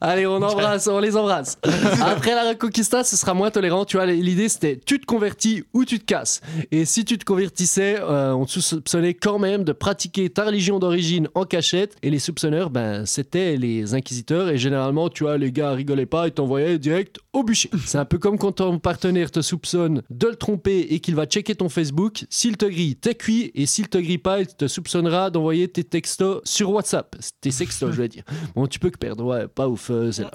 Allez, 0.00 0.26
on 0.26 0.36
embrasse, 0.42 0.86
on 0.88 0.98
les 0.98 1.16
embrasse. 1.16 1.58
Après 2.00 2.34
la 2.34 2.48
Reconquista, 2.50 3.04
ce 3.04 3.16
sera 3.16 3.34
moins 3.34 3.50
tolérant. 3.50 3.84
Tu 3.84 3.96
vois, 3.96 4.06
l'idée 4.06 4.48
c'était 4.48 4.78
tu 4.84 5.00
te 5.00 5.06
convertis 5.06 5.64
ou 5.72 5.84
tu 5.84 5.98
te 6.00 6.04
casses. 6.04 6.40
Et 6.70 6.84
si 6.84 7.04
tu 7.04 7.18
te 7.18 7.24
convertissais, 7.24 7.98
euh, 8.00 8.32
on 8.32 8.44
te 8.46 8.58
soupçonnait 8.60 9.14
quand 9.14 9.38
même 9.38 9.64
de 9.64 9.72
pratiquer 9.72 10.28
ta 10.30 10.44
religion 10.44 10.78
d'origine 10.78 11.28
en 11.34 11.44
cachette. 11.44 11.96
Et 12.02 12.10
les 12.10 12.18
soupçonneurs, 12.18 12.70
ben, 12.70 13.06
c'était 13.06 13.56
les 13.56 13.94
inquisiteurs. 13.94 14.48
Et 14.48 14.58
généralement, 14.58 14.97
tu 15.08 15.22
vois, 15.22 15.38
les 15.38 15.52
gars 15.52 15.70
rigolaient 15.72 16.06
pas, 16.06 16.26
ils 16.26 16.32
t'envoyaient 16.32 16.78
direct 16.78 17.18
au 17.32 17.44
bûcher. 17.44 17.70
C'est 17.86 17.98
un 17.98 18.04
peu 18.04 18.18
comme 18.18 18.38
quand 18.38 18.52
ton 18.52 18.78
partenaire 18.80 19.30
te 19.30 19.40
soupçonne 19.40 20.02
de 20.10 20.26
le 20.26 20.34
tromper 20.36 20.80
et 20.90 20.98
qu'il 20.98 21.14
va 21.14 21.26
checker 21.26 21.54
ton 21.54 21.68
Facebook. 21.68 22.24
S'il 22.28 22.56
te 22.56 22.66
grille, 22.66 22.96
t'es 22.96 23.14
cuit. 23.14 23.52
Et 23.54 23.66
s'il 23.66 23.88
te 23.88 23.98
grille 23.98 24.18
pas, 24.18 24.40
il 24.40 24.48
te 24.48 24.66
soupçonnera 24.66 25.30
d'envoyer 25.30 25.68
tes 25.68 25.84
textos 25.84 26.40
sur 26.44 26.70
WhatsApp. 26.70 27.14
Tes 27.40 27.52
sextos, 27.52 27.92
je 27.92 28.02
veux 28.02 28.08
dire. 28.08 28.24
Bon, 28.56 28.66
tu 28.66 28.80
peux 28.80 28.90
que 28.90 28.98
perdre, 28.98 29.24
ouais, 29.24 29.46
pas 29.46 29.68
ouf. 29.68 29.90
euh, 29.90 30.10
c'est 30.10 30.24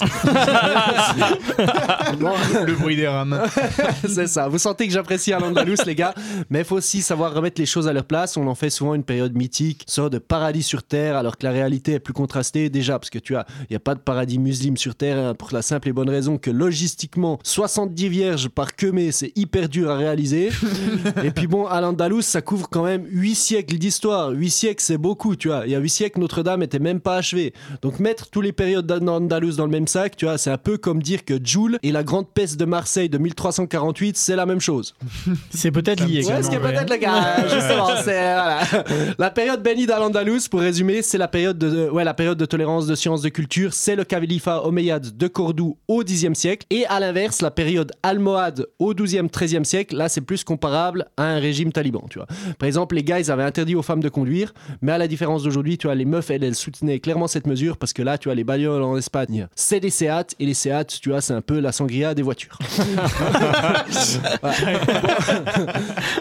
Bon, 2.20 2.32
Le 2.66 2.74
bruit 2.76 2.96
des 2.96 3.08
rames. 3.08 3.40
c'est 4.08 4.28
ça. 4.28 4.48
Vous 4.48 4.58
sentez 4.60 4.88
que 4.88 4.94
j'apprécie 4.94 5.34
Al-Andalus, 5.34 5.78
les 5.86 5.96
gars. 5.96 6.14
Mais 6.50 6.60
il 6.60 6.66
faut 6.66 6.78
aussi 6.78 7.02
savoir 7.02 7.34
remettre 7.34 7.60
les 7.60 7.66
choses 7.66 7.88
à 7.88 7.94
leur 7.94 8.06
place. 8.06 8.38
On 8.38 8.48
en 8.48 8.56
fait 8.56 8.70
souvent 8.70 8.96
une 8.96 9.04
période 9.04 9.36
mythique, 9.36 9.84
sorte 9.88 10.14
de 10.14 10.20
paradis 10.20 10.64
sur 10.64 10.84
terre, 10.84 11.18
alors 11.18 11.38
que 11.38 11.46
la 11.46 11.52
réalité 11.52 11.94
est 11.94 12.00
plus 12.00 12.14
contrastée 12.14 12.70
déjà, 12.70 13.00
parce 13.00 13.10
que 13.10 13.20
tu 13.20 13.36
as, 13.36 13.46
il 13.62 13.68
n'y 13.72 13.76
a 13.76 13.80
pas 13.80 13.96
de 13.96 14.00
paradis 14.00 14.38
musulman 14.54 14.76
sur 14.76 14.96
terre, 14.96 15.18
hein, 15.18 15.34
pour 15.34 15.50
la 15.52 15.62
simple 15.62 15.90
et 15.90 15.94
bonne 15.94 16.10
raison 16.10 16.38
que 16.38 16.52
logistiquement, 16.52 17.40
70 17.44 18.10
vierges 18.10 18.50
par 18.50 18.76
queumé, 18.76 19.12
c'est 19.12 19.32
hyper 19.36 19.70
dur 19.70 19.90
à 19.90 19.98
réaliser. 19.98 20.50
et 21.24 21.32
puis 21.32 21.48
bon, 21.48 21.66
Al-Andalus, 21.66 22.22
ça 22.22 22.42
couvre 22.42 22.70
quand 22.70 22.84
même 22.84 23.06
8 23.10 23.36
siècles 23.36 23.78
d'histoire. 23.78 24.30
8 24.30 24.50
siècles, 24.50 24.84
c'est 24.84 24.98
beaucoup, 24.98 25.36
tu 25.36 25.48
vois. 25.48 25.64
Il 25.66 25.72
y 25.72 25.76
a 25.76 25.80
8 25.80 25.90
siècles, 25.90 26.20
Notre-Dame 26.20 26.64
était 26.64 26.80
même 26.80 27.00
pas 27.00 27.18
achevée. 27.18 27.54
Donc 27.82 28.00
mettre 28.00 28.30
tous 28.30 28.42
les 28.42 28.52
périodes 28.52 28.86
d'Al-Andalus 28.86 29.56
dans 29.56 29.66
le 29.66 29.72
même 29.72 29.88
sac, 29.88 30.16
tu 30.16 30.26
vois, 30.26 30.38
c'est 30.38 30.52
un 30.52 30.58
peu 30.58 30.78
comme 30.78 31.02
dire 31.02 31.26
que 31.26 31.34
Joule 31.44 31.80
et 31.84 31.92
la 31.92 32.04
grande 32.04 32.28
peste 32.28 32.60
de 32.60 32.66
Marseille 32.66 33.10
de 33.10 33.18
1348, 33.18 34.18
c'est 34.18 34.36
la 34.36 34.46
même 34.46 34.62
chose. 34.62 34.96
C'est 35.50 35.72
peut-être 35.72 36.06
lié. 36.06 36.26
Ouais, 36.26 36.44
ce 36.44 36.50
qui 36.50 36.56
est 36.56 36.60
également, 36.60 36.70
peut-être 36.70 36.90
ouais. 36.90 36.98
le 36.98 37.02
cas. 37.02 37.48
Justement, 37.48 37.88
c'est 38.04 38.34
voilà. 38.34 38.60
la 39.20 39.30
période 39.30 39.62
bénie 39.64 39.86
d'Al-Andalus. 39.86 40.48
Pour 40.50 40.60
résumer, 40.60 41.02
c'est 41.02 41.18
la 41.18 41.28
période 41.28 41.58
de 41.58 41.90
ouais 41.90 42.04
la 42.04 42.14
période 42.14 42.38
de 42.38 42.46
tolérance 42.46 42.88
de 42.88 42.96
sciences 42.96 43.22
de 43.22 43.30
culture. 43.30 43.74
C'est 43.74 43.96
le 43.96 44.04
califat 44.44 44.66
omeyyade 44.66 45.18
de 45.18 45.28
Cordoue 45.28 45.78
au 45.88 46.04
Xe 46.04 46.34
siècle. 46.34 46.66
Et 46.70 46.86
à 46.88 47.00
l'inverse, 47.00 47.42
la 47.42 47.52
période 47.52 47.92
almohade 48.04 48.68
au 48.80 48.94
XIIe, 48.94 49.30
XIIIe 49.30 49.66
siècle. 49.66 49.96
Là, 49.96 50.10
c'est 50.10 50.22
plus 50.22 50.44
comparable 50.44 51.08
à 51.18 51.24
un 51.24 51.40
régime 51.40 51.72
taliban. 51.72 52.04
Tu 52.10 52.20
vois. 52.20 52.28
Par 52.60 52.68
exemple, 52.68 52.96
les 52.96 53.04
gars, 53.04 53.20
ils 53.20 53.32
avaient 53.32 53.44
interdit 53.44 53.76
aux 53.76 53.82
femmes 53.82 54.02
de 54.02 54.10
conduire, 54.10 54.54
mais 54.82 54.92
à 54.92 54.98
la 54.98 55.08
différence 55.08 55.44
d'aujourd'hui, 55.44 55.78
tu 55.78 55.88
vois, 55.88 55.96
les 55.96 56.06
meufs, 56.06 56.30
elles, 56.30 56.44
elles 56.44 56.56
soutenaient 56.56 57.00
clairement 57.00 57.28
cette 57.28 57.48
mesure 57.48 57.78
parce 57.78 57.94
que 57.94 58.02
là, 58.02 58.18
tu 58.18 58.28
vois, 58.28 58.36
les 58.36 58.44
bagnoles 58.44 58.84
en 58.84 58.98
Espagne, 58.98 59.48
c'est 59.56 59.80
des 59.80 59.90
Seat 59.90 60.36
et 60.40 60.46
les 60.46 60.54
Seat, 60.54 61.00
tu 61.02 61.10
vois, 61.10 61.22
c'est 61.22 61.34
un 61.34 61.42
peu 61.42 61.60
la 61.60 61.72
sangria 61.72 62.14
des 62.14 62.22
voitures. 62.22 62.60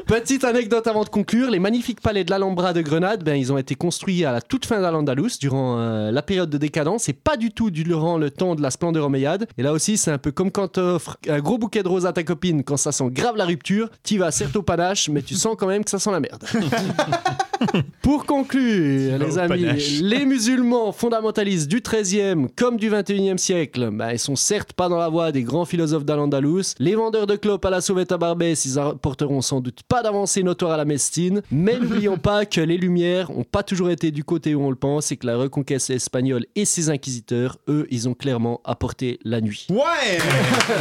Petite 0.07 0.45
anecdote 0.45 0.87
avant 0.87 1.03
de 1.05 1.09
conclure, 1.09 1.51
les 1.51 1.59
magnifiques 1.59 2.01
palais 2.01 2.23
de 2.25 2.31
l'Alhambra 2.31 2.73
de 2.73 2.81
Grenade, 2.81 3.25
ben, 3.25 3.35
ils 3.35 3.53
ont 3.53 3.59
été 3.59 3.75
construits 3.75 4.25
à 4.25 4.33
la 4.33 4.41
toute 4.41 4.67
fin 4.67 4.81
d'Al-Andalus 4.81 5.39
durant 5.41 5.79
euh, 5.79 6.11
la 6.11 6.23
période 6.23 6.51
de 6.51 6.59
décadence 6.59 7.09
et 7.09 7.13
pas 7.13 7.37
du 7.37 7.51
tout 7.51 7.71
le 8.19 8.31
temps 8.31 8.55
de 8.55 8.63
la 8.63 8.71
splendeur 8.71 9.07
omeyyade. 9.07 9.47
Et 9.59 9.63
là 9.63 9.73
aussi, 9.73 9.97
c'est 9.97 10.11
un 10.11 10.19
peu 10.19 10.33
comme 10.33 10.51
quand 10.51 10.69
t'offres 10.69 11.17
un 11.29 11.41
gros 11.41 11.59
bouquet 11.59 11.83
de 11.83 11.89
roses 11.89 12.07
à 12.07 12.13
ta 12.13 12.23
copine 12.23 12.63
quand 12.65 12.77
ça 12.77 12.93
sent 12.93 13.09
grave 13.11 13.37
la 13.37 13.45
rupture, 13.45 13.89
tu 14.03 14.19
vas 14.19 14.31
certes 14.31 14.57
au 14.57 14.63
panache, 14.63 15.09
mais 15.09 15.23
tu 15.23 15.35
sens 15.35 15.57
quand 15.59 15.67
même 15.67 15.85
que 15.85 15.91
ça 15.91 15.99
sent 15.99 16.11
la 16.11 16.21
merde. 16.21 16.45
Pour 18.03 18.27
conclure, 18.27 19.19
les 19.19 19.39
amis, 19.39 19.63
panache. 19.63 20.01
les 20.01 20.27
musulmans 20.27 20.91
fondamentalistes 20.91 21.69
du 21.69 21.81
XIIIe 21.81 22.49
comme 22.57 22.77
du 22.77 22.91
XXIe 22.91 23.39
siècle, 23.39 23.91
bah, 23.93 24.13
ils 24.13 24.19
sont 24.19 24.35
certes 24.35 24.73
pas 24.73 24.89
dans 24.89 24.99
la 24.99 25.09
voie 25.09 25.31
des 25.31 25.45
grands 25.45 25.65
philosophes 25.65 26.05
d'Al-Andalus. 26.05 26.75
Les 26.81 26.97
vendeurs 26.97 27.29
de 27.29 27.37
clopes 27.37 27.65
à 27.65 27.71
la 27.71 27.81
sauvette 27.81 28.11
à 28.11 28.19
Barbès, 28.19 28.65
ils 28.65 28.79
apporteront 28.79 29.43
sans 29.43 29.61
doute 29.61 29.83
pas 29.87 30.03
d'avancée 30.03 30.43
notoire 30.43 30.73
à 30.73 30.77
la 30.77 30.85
Mestine. 30.85 31.43
Mais 31.53 31.79
n'oublions 31.79 32.19
pas 32.19 32.47
que 32.47 32.61
les 32.61 32.77
Lumières 32.77 33.31
ont 33.31 33.45
pas 33.45 33.63
toujours 33.63 33.91
été 33.91 34.11
du 34.11 34.25
côté 34.25 34.55
où 34.55 34.63
on 34.63 34.71
le 34.71 34.77
pense 34.77 35.13
et 35.13 35.17
que 35.17 35.27
la 35.27 35.37
reconquête 35.37 35.89
espagnole 35.91 36.47
et 36.57 36.65
ses 36.65 36.91
inquisiteurs, 36.91 37.59
eux, 37.69 37.87
ils 37.93 38.09
ont 38.09 38.15
clairement 38.15 38.61
apporté 38.65 39.19
la 39.25 39.41
nuit. 39.41 39.67
Ouais 39.71 40.19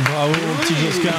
Bravo, 0.06 0.34
petit 0.62 0.74
Josquin. 0.76 1.14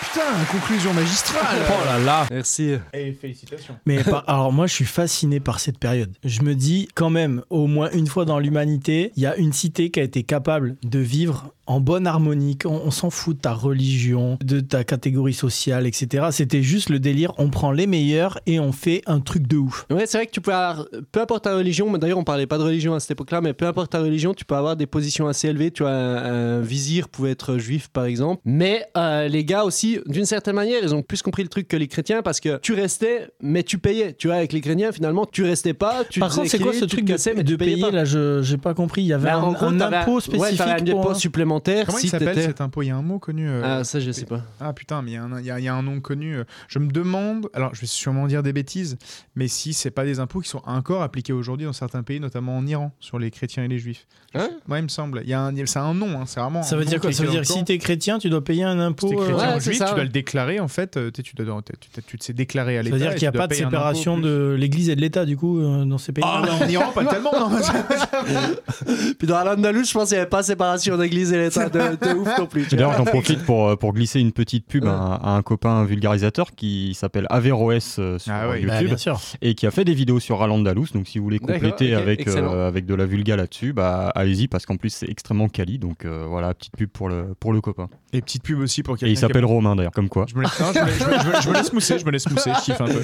Putain, 0.00 0.44
conclusion 0.50 0.92
magistrale 0.94 1.58
Oh 1.68 1.84
là 1.86 1.98
là. 1.98 2.26
Merci. 2.30 2.74
Et 2.92 3.12
félicitations. 3.12 3.76
Mais 3.86 4.02
par- 4.02 4.24
alors 4.28 4.52
moi 4.52 4.66
je 4.66 4.74
suis 4.74 4.84
fasciné 4.84 5.40
par 5.40 5.58
cette 5.60 5.78
période. 5.78 6.12
Je 6.24 6.42
me 6.42 6.54
dis 6.54 6.88
quand 6.94 7.10
même 7.10 7.42
au 7.50 7.66
moins 7.66 7.90
une 7.92 8.06
fois 8.06 8.24
dans 8.24 8.38
l'humanité, 8.38 9.12
il 9.16 9.22
y 9.22 9.26
a 9.26 9.36
une 9.36 9.52
cité 9.52 9.90
qui 9.90 10.00
a 10.00 10.02
été 10.02 10.22
capable 10.22 10.76
de 10.82 10.98
vivre 10.98 11.52
en 11.66 11.80
bonne 11.80 12.06
harmonie. 12.06 12.56
On, 12.64 12.82
on 12.86 12.90
s'en 12.90 13.10
fout 13.10 13.36
de 13.36 13.42
ta 13.42 13.52
religion, 13.52 14.38
de 14.44 14.60
ta 14.60 14.84
catégorie 14.84 15.34
sociale, 15.34 15.86
etc. 15.86 16.26
C'était 16.30 16.62
juste 16.62 16.88
le 16.90 16.98
délire. 16.98 17.32
On 17.38 17.48
prend 17.50 17.70
les 17.72 17.86
meilleurs 17.86 18.38
et 18.46 18.58
on 18.60 18.72
fait 18.72 19.02
un 19.06 19.20
truc 19.20 19.46
de 19.46 19.56
ouf. 19.56 19.86
Ouais, 19.90 20.06
c'est 20.06 20.18
vrai 20.18 20.26
que 20.26 20.32
tu 20.32 20.40
peux 20.40 20.52
avoir, 20.54 20.86
peu 21.12 21.20
importe 21.20 21.44
ta 21.44 21.54
religion, 21.56 21.90
mais 21.90 21.98
d'ailleurs 21.98 22.18
on 22.18 22.24
parlait 22.24 22.46
pas 22.46 22.58
de 22.58 22.62
religion 22.64 22.94
à 22.94 23.00
cette 23.00 23.12
époque-là, 23.12 23.40
mais 23.40 23.52
peu 23.52 23.66
importe 23.66 23.92
ta 23.92 24.00
religion, 24.00 24.34
tu 24.34 24.44
peux 24.44 24.54
avoir 24.54 24.76
des 24.76 24.86
positions 24.86 25.26
assez 25.28 25.48
élevées. 25.48 25.70
Tu 25.70 25.82
vois, 25.82 25.92
un, 25.92 26.58
un 26.58 26.60
vizir 26.60 27.08
pouvait 27.08 27.30
être 27.30 27.58
juif 27.58 27.88
par 27.88 28.04
exemple, 28.04 28.40
mais 28.44 28.84
euh, 28.96 29.28
les 29.28 29.44
gars 29.44 29.64
aussi, 29.64 29.98
d'une 30.06 30.26
certaine 30.26 30.54
manière, 30.56 30.80
ils 30.82 30.94
ont 30.94 31.02
plus 31.02 31.22
compris 31.22 31.42
le 31.42 31.48
truc 31.48 31.68
que 31.68 31.76
les 31.76 31.88
chrétiens 31.88 32.22
parce 32.22 32.40
que 32.40 32.58
tu 32.58 32.74
restais, 32.74 33.28
mais 33.40 33.62
tu 33.62 33.78
payais. 33.78 34.14
Tu 34.14 34.26
vois, 34.28 34.36
avec 34.36 34.52
les 34.52 34.60
chrétiens, 34.60 34.92
finalement, 34.92 35.26
tu 35.26 35.44
restais 35.44 35.74
pas. 35.74 36.02
Tu 36.08 36.20
Par 36.20 36.34
contre, 36.34 36.48
c'est 36.50 36.58
quoi 36.58 36.72
ce 36.72 36.84
truc 36.84 37.04
de, 37.04 37.12
cassais, 37.12 37.34
mais 37.36 37.44
de 37.44 37.52
tu 37.52 37.58
payais 37.58 37.72
payer 37.74 37.84
pas. 37.86 37.90
là? 37.90 38.04
Je 38.04 38.42
j'ai 38.42 38.58
pas 38.58 38.74
compris. 38.74 39.02
Il 39.02 39.06
y 39.08 39.12
avait 39.12 39.28
Bah, 39.30 39.36
un, 39.36 39.52
gros, 39.52 39.66
un 39.66 39.80
impôt 39.80 40.14
Ouais, 40.16 40.20
spécifique 40.20 40.58
t'avais 40.58 40.90
un 40.92 40.98
impôt 40.98 41.14
supplémentaire. 41.14 41.51
Comment 41.60 41.98
si 41.98 42.06
il 42.06 42.10
s'appelle 42.10 42.40
cet 42.40 42.60
impôt? 42.60 42.82
Il 42.82 42.86
y 42.86 42.90
a 42.90 42.96
un 42.96 43.02
mot 43.02 43.18
connu. 43.18 43.48
euh, 43.48 43.62
Ah, 43.64 43.84
ça, 43.84 44.00
je 44.00 44.10
sais 44.10 44.24
pas. 44.24 44.42
Ah 44.60 44.72
putain, 44.72 45.02
mais 45.02 45.12
il 45.12 45.14
y, 45.14 45.16
a 45.16 45.22
un- 45.24 45.40
il 45.40 45.46
y 45.46 45.50
a- 45.50 45.58
il 45.58 45.64
y 45.64 45.68
a 45.68 45.74
un 45.74 45.82
nom 45.82 46.00
connu. 46.00 46.36
euh, 46.36 46.44
Je 46.68 46.78
me 46.78 46.90
demande, 46.90 47.48
alors 47.54 47.74
je 47.74 47.80
vais 47.80 47.86
sûrement 47.86 48.26
dire 48.26 48.42
des 48.42 48.52
bêtises, 48.52 48.96
mais 49.36 49.48
si 49.48 49.72
c'est 49.72 49.90
pas 49.90 50.04
des 50.04 50.20
impôts 50.20 50.40
qui 50.40 50.48
sont 50.48 50.62
encore 50.66 51.02
appliqués 51.02 51.32
aujourd'hui 51.32 51.66
dans 51.66 51.72
certains 51.72 52.02
pays, 52.02 52.20
notamment 52.20 52.56
en 52.56 52.66
Iran, 52.66 52.92
sur 53.00 53.18
les 53.18 53.30
chrétiens 53.30 53.64
et 53.64 53.68
les 53.68 53.78
juifs. 53.78 54.06
Hein? 54.34 54.48
Moi, 54.66 54.78
il 54.78 54.84
me 54.84 54.88
semble. 54.88 55.20
Il 55.24 55.28
y 55.30 55.34
a 55.34 55.42
un, 55.42 55.54
c'est 55.66 55.78
un 55.78 55.94
nom, 55.94 56.20
hein, 56.20 56.24
c'est 56.26 56.40
vraiment. 56.40 56.62
Ça 56.62 56.76
veut 56.76 56.84
dire 56.84 57.00
quoi? 57.00 57.12
Ça 57.12 57.22
veut 57.24 57.30
dire 57.30 57.40
que 57.42 57.46
si 57.46 57.64
t'es 57.64 57.78
chrétien, 57.78 58.18
tu 58.18 58.30
dois 58.30 58.42
payer 58.42 58.64
un 58.64 58.78
impôt. 58.80 59.08
Si 59.08 59.14
t'es 59.14 59.20
euh, 59.20 59.24
chrétien 59.26 59.48
Ouais, 59.50 59.56
ou 59.56 59.60
juif, 59.60 59.76
ça, 59.78 59.86
tu 59.86 59.94
dois 59.94 60.04
le 60.04 60.08
déclarer 60.10 60.60
en 60.60 60.68
fait. 60.68 60.98
tu, 61.12 61.34
dois, 61.36 61.62
tu, 61.62 61.76
tu- 61.92 62.02
tu 62.02 62.18
te 62.18 62.24
sais 62.24 62.32
déclarer 62.32 62.78
à 62.78 62.80
Ça 62.80 62.84
l'État. 62.84 62.96
veut 62.96 63.00
dire 63.02 63.14
qu'il 63.14 63.22
n'y 63.22 63.28
a 63.28 63.32
pas 63.32 63.46
de 63.46 63.54
séparation 63.54 64.18
de 64.18 64.56
l'Église 64.58 64.88
et 64.88 64.96
de 64.96 65.00
l'État 65.00 65.24
du 65.26 65.36
coup 65.36 65.60
dans 65.60 65.98
ces 65.98 66.12
pays. 66.12 66.24
Ah, 66.26 66.42
non, 66.46 66.64
en 66.64 66.68
Iran, 66.68 66.92
pas 66.94 67.04
tellement. 67.04 67.30
Puis 69.18 69.26
dans 69.28 69.42
l'Andalus, 69.44 69.86
je 69.88 69.92
pense 69.92 70.08
qu'il 70.08 70.16
n'y 70.16 70.20
avait 70.20 70.28
pas 70.30 70.42
séparation 70.42 70.96
d'église 70.96 71.32
et 71.32 71.41
de, 71.48 72.06
de 72.08 72.14
ouf 72.14 72.38
non 72.38 72.46
plus. 72.46 72.66
D'ailleurs, 72.70 72.96
j'en 72.96 73.04
profite 73.04 73.44
pour, 73.44 73.68
euh, 73.68 73.76
pour 73.76 73.92
glisser 73.92 74.20
une 74.20 74.32
petite 74.32 74.66
pub 74.66 74.84
à, 74.86 75.14
à 75.14 75.30
un 75.30 75.42
copain 75.42 75.84
vulgarisateur 75.84 76.52
qui 76.52 76.94
s'appelle 76.94 77.26
Averroes 77.30 77.72
euh, 77.98 78.18
sur 78.18 78.32
Ah 78.32 78.48
Bah, 78.48 78.58
YouTube 78.58 78.96
sûr. 78.96 79.20
et 79.40 79.54
qui 79.54 79.66
a 79.66 79.70
fait 79.70 79.84
des 79.84 79.94
vidéos 79.94 80.20
sur 80.20 80.42
Al-Andalus. 80.42 80.88
Donc, 80.94 81.06
si 81.08 81.18
vous 81.18 81.24
voulez 81.24 81.38
compléter 81.38 81.94
avec, 81.94 82.26
euh, 82.28 82.68
avec 82.68 82.86
de 82.86 82.94
la 82.94 83.06
vulga 83.06 83.36
là-dessus, 83.36 83.72
bah, 83.72 84.08
allez-y 84.14 84.48
parce 84.48 84.66
qu'en 84.66 84.76
plus, 84.76 84.90
c'est 84.90 85.08
extrêmement 85.10 85.48
quali. 85.48 85.78
Donc, 85.78 86.04
euh, 86.04 86.24
voilà, 86.28 86.54
petite 86.54 86.76
pub 86.76 86.90
pour 86.90 87.08
le, 87.08 87.34
pour 87.38 87.52
le 87.52 87.60
copain. 87.60 87.88
Et 88.12 88.20
petite 88.20 88.42
pub 88.42 88.58
aussi 88.60 88.82
pour 88.82 88.96
Et 88.96 88.98
quelqu'un. 88.98 89.12
il 89.12 89.16
qui 89.16 89.24
a- 89.24 89.28
s'appelle 89.28 89.44
Romain 89.44 89.74
d'ailleurs, 89.76 89.92
comme 89.92 90.08
quoi. 90.08 90.26
Je 90.28 90.34
me, 90.36 90.42
laisse, 90.42 90.60
non, 90.60 90.66
je, 90.74 90.80
me, 90.80 90.86
je 90.86 91.04
me- 91.04 91.18
je 91.22 91.28
me- 91.36 91.40
je 91.42 91.48
me 91.48 91.54
laisse 91.54 91.72
mousser, 91.72 91.98
je 91.98 92.04
me 92.04 92.10
laisse 92.10 92.30
mousser, 92.30 92.50
je 92.58 92.60
kiffe 92.64 92.80
un 92.80 92.86
peu. 92.86 93.02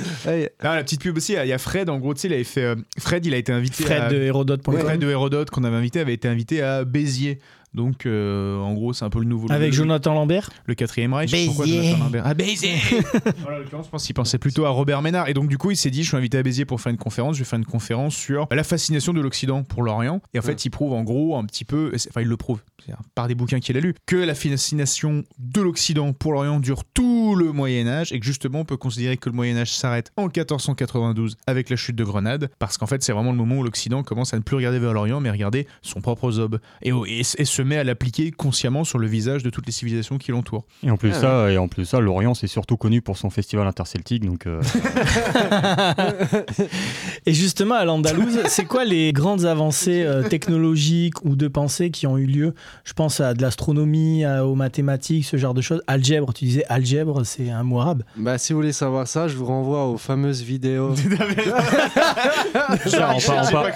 Non, 0.65 0.75
la 0.75 0.83
petite 0.85 1.01
pub 1.01 1.17
aussi, 1.17 1.35
il 1.35 1.49
y 1.49 1.53
a 1.53 1.59
Fred, 1.59 1.89
en 1.89 1.99
gros, 1.99 2.15
tu 2.15 2.21
sais, 2.21 2.29
il 2.29 2.35
avait 2.35 2.45
fait. 2.45 2.75
Fred, 2.99 3.25
il 3.25 3.35
a 3.35 3.37
été 3.39 3.53
invité 3.53 3.85
Fred 3.85 4.03
à. 4.03 4.09
de 4.11 4.17
Hérodote.com. 4.17 4.79
Fred 4.79 5.01
de 5.01 5.09
Hérodote 5.09 5.51
qu'on 5.51 5.65
avait 5.65 5.77
invité 5.77 6.01
avait 6.01 6.15
été 6.15 6.29
invité 6.29 6.63
à 6.63 6.85
Béziers 6.85 7.39
Donc, 7.75 8.07
euh, 8.07 8.59
en 8.59 8.75
gros, 8.75 8.93
c'est 8.93 9.05
un 9.05 9.11
peu 9.11 9.19
le 9.19 9.27
nouveau. 9.27 9.51
Avec 9.53 9.71
le, 9.71 9.75
Jonathan 9.75 10.15
Lambert 10.15 10.51
le 10.67 10.75
quatrième 10.75 11.13
Reich. 11.13 11.31
Béziers. 11.31 11.47
Pourquoi 11.47 11.67
Jonathan 11.67 11.99
Lambert 11.99 12.23
Ah, 12.27 12.35
Béziers 12.35 12.77
Voilà, 13.43 13.57
en 13.57 13.61
l'occurrence, 13.61 13.87
je 13.87 13.91
pense 13.91 14.05
qu'il 14.07 14.15
pensait 14.15 14.39
plutôt 14.39 14.65
à 14.65 14.71
Robert 14.71 15.03
Ménard. 15.03 15.29
Et 15.29 15.35
donc, 15.35 15.49
du 15.49 15.59
coup, 15.59 15.71
il 15.71 15.77
s'est 15.77 15.91
dit 15.91 16.03
je 16.03 16.09
suis 16.09 16.17
invité 16.17 16.39
à 16.39 16.43
Béziers 16.43 16.65
pour 16.65 16.81
faire 16.81 16.91
une 16.91 16.99
conférence. 16.99 17.37
Je 17.37 17.41
vais 17.41 17.49
faire 17.49 17.59
une 17.59 17.67
conférence 17.67 18.15
sur 18.15 18.47
la 18.51 18.65
fascination 18.65 19.13
de 19.13 19.21
l'Occident 19.21 19.63
pour 19.63 19.83
l'Orient. 19.83 20.21
Et 20.35 20.39
en 20.39 20.43
fait, 20.43 20.65
il 20.65 20.71
prouve 20.71 20.93
en 20.93 21.03
gros 21.03 21.37
un 21.37 21.45
petit 21.45 21.65
peu, 21.65 21.93
enfin, 21.95 22.21
il 22.21 22.29
le 22.29 22.37
prouve 22.37 22.61
par 23.15 23.29
des 23.29 23.35
bouquins 23.35 23.61
qu'il 23.61 23.77
a 23.77 23.81
lus, 23.81 23.95
que 24.07 24.17
la 24.17 24.35
fascination 24.35 25.25
de 25.39 25.61
l'Occident 25.61 26.13
pour 26.13 26.33
l'Orient 26.33 26.61
dure 26.61 26.85
tout 26.95 27.35
le 27.37 27.53
Moyen-Âge 27.53 28.13
et 28.13 28.21
que 28.21 28.27
justement, 28.27 28.61
on 28.61 28.65
peut 28.65 28.77
considérer 28.77 29.17
que 29.17 29.29
le 29.29 29.35
Moyen-Âge 29.37 29.73
s'arrête 29.73 30.11
en 30.17 30.25
1492 30.27 31.37
avec 31.47 31.71
la 31.71 31.77
chute 31.77 31.97
de 31.97 32.05
Grenade. 32.05 32.51
Parce 32.59 32.79
qu'en 32.79 32.87
fait, 32.87 33.03
c'est 33.03 33.13
vraiment 33.13 33.31
le 33.33 33.37
moment 33.37 33.57
où 33.59 33.63
l'Occident 33.65 34.03
commence 34.03 34.35
à 34.35 34.37
ne 34.37 34.43
plus 34.43 34.57
regarder 34.57 34.79
vers 34.79 34.93
l'Orient, 34.93 35.21
mais 35.21 35.31
regarder 35.31 35.67
son 35.83 36.01
propre 36.01 36.31
zob. 36.31 36.59
Et, 36.83 36.91
et- 37.07 37.21
et 37.39 37.45
se 37.45 37.63
met 37.63 37.77
à 37.77 37.85
l'appliquer 37.85 38.31
consciemment 38.31 38.85
sur 38.85 38.99
le 38.99 39.07
visage 39.07 39.43
de 39.43 39.51
toutes 39.51 39.67
les 39.67 39.73
civilisations 39.73 40.19
qui 40.19 40.31
l'entourent. 40.31 40.65
Et 40.83 40.91
en 40.91 40.97
plus 40.97 41.11
Ah, 41.15 41.21
ça, 41.21 41.53
et 41.53 41.59
en 41.59 41.69
plus 41.69 41.85
ça, 41.85 42.01
l'Orient 42.01 42.35
c'est 42.35 42.47
surtout 42.47 42.77
connu 42.77 43.03
pour 43.03 43.17
son 43.19 43.31
festival 43.31 43.67
interceltique, 43.67 44.25
donc 44.25 44.47
euh, 44.47 44.61
Et 47.27 47.33
justement, 47.35 47.75
à 47.75 47.85
l'Andalouse, 47.85 48.41
c'est 48.49 48.65
quoi 48.65 48.85
les 48.85 49.13
grandes 49.13 49.45
avancées 49.45 50.03
euh, 50.05 50.23
technologiques 50.29 51.25
ou 51.25 51.37
de 51.37 51.49
pensée 51.49 51.91
qui 51.91 52.07
ont 52.07 52.19
eu 52.19 52.27
lieu 52.27 52.55
Je 52.85 52.93
pense 52.93 53.21
à 53.21 53.35
de 53.35 53.43
l'astronomie, 53.43 54.25
aux 54.27 54.55
mathématiques, 54.55 55.25
ce 55.25 55.37
genre 55.37 55.55
de 55.55 55.61
choses. 55.61 55.83
Algèbre, 55.87 56.33
tu 56.33 56.45
disais 56.45 56.65
algèbre, 56.69 57.25
c'est 57.25 57.51
un 57.51 57.63
mot 57.63 57.81
arabe. 57.81 58.03
Bah, 58.17 58.39
si 58.39 58.53
vous 58.53 58.59
voulez 58.61 58.73
savoir 58.73 59.07
ça, 59.07 59.29
je 59.29 59.37
vous 59.37 59.45
renvoie 59.47 59.87
aux 59.87 59.99
fameuses 59.99 60.43
vidéos. 60.43 60.95
Ça, 62.87 63.11
en 63.15 63.21
par- 63.21 63.47
en 63.49 63.51
par- 63.51 63.73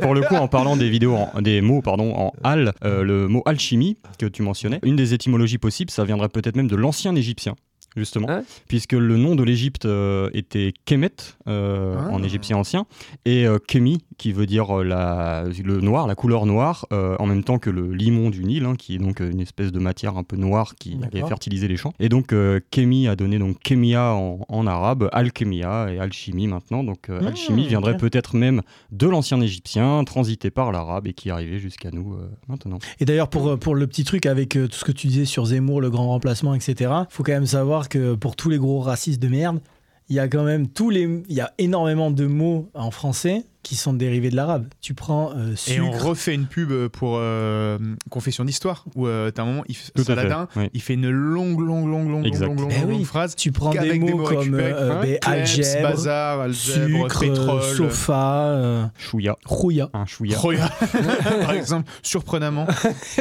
pour 0.00 0.14
le 0.14 0.22
coup, 0.22 0.34
en 0.36 0.48
parlant 0.48 0.76
des 0.76 0.88
vidéos, 0.88 1.14
en- 1.16 1.40
des 1.40 1.60
mots 1.60 1.82
pardon, 1.82 2.12
en 2.14 2.32
al, 2.44 2.72
euh, 2.84 3.02
le 3.02 3.28
mot 3.28 3.42
alchimie 3.46 3.96
que 4.18 4.26
tu 4.26 4.42
mentionnais, 4.42 4.80
une 4.82 4.96
des 4.96 5.14
étymologies 5.14 5.58
possibles, 5.58 5.90
ça 5.90 6.04
viendrait 6.04 6.28
peut-être 6.28 6.56
même 6.56 6.68
de 6.68 6.76
l'ancien 6.76 7.14
égyptien. 7.14 7.54
Justement, 7.96 8.28
Hein 8.30 8.42
puisque 8.68 8.92
le 8.92 9.16
nom 9.16 9.34
de 9.34 9.42
l'Égypte 9.42 9.84
euh, 9.84 10.30
était 10.32 10.72
Kemet 10.86 11.10
euh, 11.48 11.96
Ah. 11.98 12.08
en 12.10 12.22
égyptien 12.22 12.56
ancien 12.56 12.86
et 13.24 13.46
euh, 13.46 13.58
Kemi 13.58 13.98
qui 14.16 14.32
veut 14.32 14.46
dire 14.46 14.78
euh, 14.78 14.84
la, 14.84 15.44
le 15.62 15.80
noir, 15.80 16.06
la 16.06 16.14
couleur 16.14 16.46
noire, 16.46 16.86
en 16.90 17.26
même 17.26 17.44
temps 17.44 17.58
que 17.58 17.70
le 17.70 17.92
limon 17.92 18.30
du 18.30 18.44
Nil, 18.44 18.64
hein, 18.64 18.74
qui 18.76 18.94
est 18.94 18.98
donc 18.98 19.20
une 19.20 19.40
espèce 19.40 19.72
de 19.72 19.78
matière 19.78 20.16
un 20.16 20.22
peu 20.22 20.36
noire 20.36 20.74
qui 20.76 20.96
allait 21.02 21.26
fertiliser 21.26 21.68
les 21.68 21.76
champs. 21.76 21.92
Et 22.00 22.08
donc 22.08 22.34
Kemi 22.70 23.08
a 23.08 23.16
donné 23.16 23.38
donc 23.38 23.58
Kemia 23.62 24.12
en, 24.14 24.40
en 24.48 24.66
arabe, 24.66 25.08
alchemia 25.12 25.88
et 25.92 25.98
alchimie 25.98 26.46
maintenant. 26.46 26.84
Donc 26.84 27.08
Mmh, 27.08 27.26
alchimie 27.26 27.66
viendrait 27.66 27.96
peut-être 27.96 28.36
même 28.36 28.62
de 28.90 29.06
l'ancien 29.08 29.40
égyptien, 29.40 30.04
transité 30.04 30.50
par 30.50 30.72
l'arabe 30.72 31.06
et 31.06 31.12
qui 31.12 31.30
arrivé 31.30 31.58
jusqu'à 31.58 31.90
nous 31.90 32.16
maintenant. 32.48 32.78
Et 33.00 33.04
d'ailleurs, 33.04 33.28
pour, 33.28 33.58
pour 33.58 33.74
le 33.74 33.86
petit 33.86 34.04
truc 34.04 34.26
avec 34.26 34.50
tout 34.50 34.68
ce 34.70 34.84
que 34.84 34.92
tu 34.92 35.08
disais 35.08 35.24
sur 35.24 35.46
Zemmour, 35.46 35.80
le 35.80 35.90
grand 35.90 36.08
remplacement, 36.08 36.54
etc., 36.54 36.90
faut 37.10 37.22
quand 37.22 37.32
même 37.32 37.46
savoir 37.46 37.81
que 37.88 38.14
pour 38.14 38.36
tous 38.36 38.48
les 38.48 38.58
gros 38.58 38.80
racistes 38.80 39.20
de 39.20 39.28
merde, 39.28 39.60
il 40.08 40.16
y 40.16 40.18
a 40.18 40.28
quand 40.28 40.44
même 40.44 40.68
tous 40.68 40.90
les, 40.90 41.02
il 41.28 41.34
y 41.34 41.40
a 41.40 41.52
énormément 41.58 42.10
de 42.10 42.26
mots 42.26 42.68
en 42.74 42.90
français 42.90 43.44
qui 43.62 43.76
sont 43.76 43.92
dérivés 43.92 44.30
de 44.30 44.36
l'arabe. 44.36 44.66
Tu 44.80 44.94
prends 44.94 45.30
euh, 45.36 45.54
Et 45.68 45.80
on 45.80 45.92
sucre. 45.92 46.04
refait 46.06 46.34
une 46.34 46.46
pub 46.46 46.88
pour 46.88 47.16
euh, 47.18 47.78
Confession 48.10 48.44
d'histoire 48.44 48.84
où 48.96 49.06
euh, 49.06 49.30
t'as 49.30 49.42
un 49.42 49.46
moment, 49.46 49.62
il, 49.68 49.76
Tout 49.76 49.82
à 49.94 49.98
fait, 49.98 50.04
Saladin, 50.04 50.48
oui. 50.56 50.68
il 50.74 50.82
fait 50.82 50.94
une 50.94 51.08
longue, 51.10 51.60
longue, 51.60 51.86
longue, 51.88 52.10
longue, 52.10 52.26
Exact. 52.26 52.46
longue, 52.46 52.60
longue, 52.60 52.72
Eh 52.74 52.80
longue, 52.80 52.88
oui, 52.90 52.94
longue 52.96 53.04
phrase. 53.06 53.36
Tu 53.36 53.52
prends 53.52 53.70
des 53.70 53.98
mots, 53.98 54.16
comme 54.18 54.36
récupérés. 54.38 54.72
euh, 54.74 55.00
ben, 55.02 55.18
Kleps, 55.20 55.26
algèbre, 55.28 55.82
bazar, 55.90 56.40
algèbre, 56.40 56.86
sucre, 57.10 57.20
pétrole. 57.20 57.60
euh, 57.62 57.76
sofa, 57.76 58.34
euh, 58.46 58.84
Chouïa, 58.98 59.36
rouilla. 59.44 59.88
un 59.94 60.06
chouïa. 60.06 60.36
Roya, 60.38 60.68
par 61.42 61.52
exemple, 61.52 61.90
surprenamment. 62.02 62.66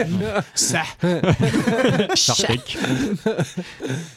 Ça. 0.56 0.82
Sartek. 2.16 2.78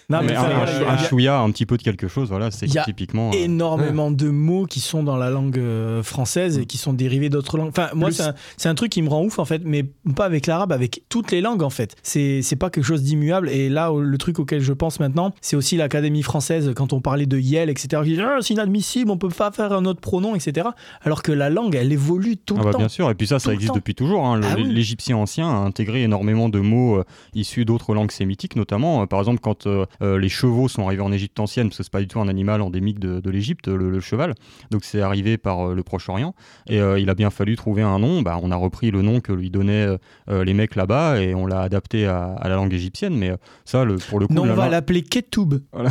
Non, 0.09 0.21
mais 0.21 0.27
Mais 0.29 0.37
enfin, 0.37 0.49
un, 0.51 0.87
un- 0.89 0.95
un 0.95 0.99
chouïa, 0.99 1.39
un 1.39 1.51
petit 1.51 1.67
peu 1.67 1.77
de 1.77 1.83
quelque 1.83 2.09
chose, 2.09 2.29
voilà, 2.29 2.51
c'est 2.51 2.67
Il 2.67 2.73
y 2.75 2.79
a 2.79 2.85
typiquement. 2.85 3.31
euh, 3.31 3.37
énormément 3.37 4.11
de 4.11 4.29
mots 4.29 4.67
qui 4.67 4.81
sont 4.81 5.03
dans 5.03 5.17
la 5.17 5.31
langue 5.31 5.59
euh, 5.59 6.03
française 6.15 6.59
et 6.59 6.67
qui 6.67 6.79
sont 6.79 6.93
dérivés 6.93 7.29
d'autres 7.29 7.59
langues. 7.59 7.71
Enfin, 7.71 7.89
moi, 7.95 8.11
c'est 8.57 8.69
un, 8.69 8.75
truc 8.75 8.91
qui 8.93 9.03
me 9.03 9.09
rend 9.09 9.23
ouf, 9.25 9.39
en 9.41 9.45
fait, 9.45 9.63
mais 9.65 9.83
pas 10.15 10.25
avec 10.27 10.47
l'arabe, 10.47 10.71
avec 10.73 11.03
toutes 11.09 11.33
les 11.33 11.41
langues, 11.41 11.63
en 11.63 11.71
fait. 11.71 11.97
C'est 12.03 12.57
pas 12.59 12.71
quelque 12.71 12.85
chose 12.85 13.03
d'immuable. 13.03 13.49
Et 13.51 13.69
là, 13.69 13.91
le 13.93 14.17
truc 14.19 14.39
auquel 14.39 14.61
je 14.61 14.73
pense 14.73 15.01
maintenant, 15.01 15.33
c'est 15.41 15.57
aussi 15.57 15.77
l'Académie 15.77 16.23
française, 16.23 16.73
quand 16.77 16.93
on 16.93 17.01
parlait 17.01 17.27
de 17.27 17.39
Yel, 17.39 17.69
etc. 17.69 18.03
qui 18.05 18.15
dit, 18.15 18.21
Ah, 18.21 18.39
c'est 18.41 18.55
inadmissible, 18.55 19.11
on 19.11 19.19
peut 19.19 19.29
pas 19.29 19.51
faire 19.51 19.73
un 19.73 19.85
autre 19.87 20.01
pronom, 20.01 20.35
etc. 20.37 20.69
Alors 21.03 21.23
que 21.23 21.33
la 21.33 21.51
langue, 21.51 21.75
elle 21.75 21.93
évolue 21.93 22.37
tout 22.37 22.55
Ah 22.57 22.61
le 22.61 22.65
bah 22.67 22.73
temps. 22.73 22.79
bien 22.79 22.89
sûr, 22.89 23.11
et 23.11 23.15
puis 23.15 23.27
ça, 23.27 23.39
ça 23.41 23.53
existe 23.53 23.75
depuis 23.75 23.95
toujours. 23.97 24.25
hein. 24.27 24.41
Ah 24.45 24.55
oui. 24.57 24.65
L'Égyptien 24.65 25.17
ancien 25.17 25.49
a 25.49 25.57
intégré 25.57 26.03
énormément 26.05 26.49
de 26.49 26.61
mots 26.61 26.99
euh, 26.99 27.05
issus 27.35 27.65
d'autres 27.65 27.93
langues 27.95 28.13
sémitiques, 28.13 28.55
notamment, 28.57 29.03
euh, 29.03 29.07
par 29.07 29.19
exemple, 29.19 29.41
quand 29.43 29.67
euh, 29.67 29.87
les 30.01 30.29
chevaux 30.29 30.69
sont 30.69 30.87
arrivés 30.87 31.03
en 31.03 31.11
Égypte 31.13 31.41
ancienne, 31.41 31.69
parce 31.69 31.79
que 31.79 31.83
c'est 31.83 31.93
pas 31.93 32.01
du 32.01 32.07
tout 32.09 32.21
un 32.21 32.29
animal 32.29 32.63
endémique 32.63 32.99
de, 33.01 33.19
de 33.21 33.31
l'Égypte, 33.31 33.67
le, 33.69 33.91
le 33.91 34.01
cheval, 34.01 34.35
donc 34.71 34.85
c'est 34.85 35.01
arrivé 35.01 35.37
par 35.39 35.69
le 35.75 35.83
Proche-Orient, 36.05 36.35
et 36.69 36.81
euh, 36.81 36.99
il 36.99 37.09
a 37.11 37.15
bien 37.15 37.31
fallu 37.31 37.57
trouver 37.57 37.83
un 37.83 37.99
nom. 37.99 38.23
Bah, 38.23 38.39
on 38.43 38.51
a 38.51 38.57
repris 38.57 38.91
le 38.91 39.03
nom 39.03 39.21
que 39.21 39.33
lui 39.33 39.51
donnaient 39.51 39.87
euh, 40.31 40.45
les 40.45 40.55
mecs 40.55 40.75
là-bas, 40.77 41.21
et 41.21 41.35
on 41.35 41.47
l'a 41.47 41.61
adapté 41.63 42.07
à, 42.07 42.35
à 42.39 42.49
la 42.49 42.57
langue 42.57 42.73
égyptienne, 42.73 43.17
mais 43.17 43.31
euh, 43.31 43.37
ça, 43.65 43.85
le, 43.85 43.97
pour 43.97 44.21
le 44.21 44.27
coup, 44.27 44.35
Non, 44.35 44.43
on 44.43 44.47
la- 44.47 44.55
va 44.55 44.65
la- 44.65 44.71
l'appeler 44.73 45.03
Ketoub. 45.03 45.61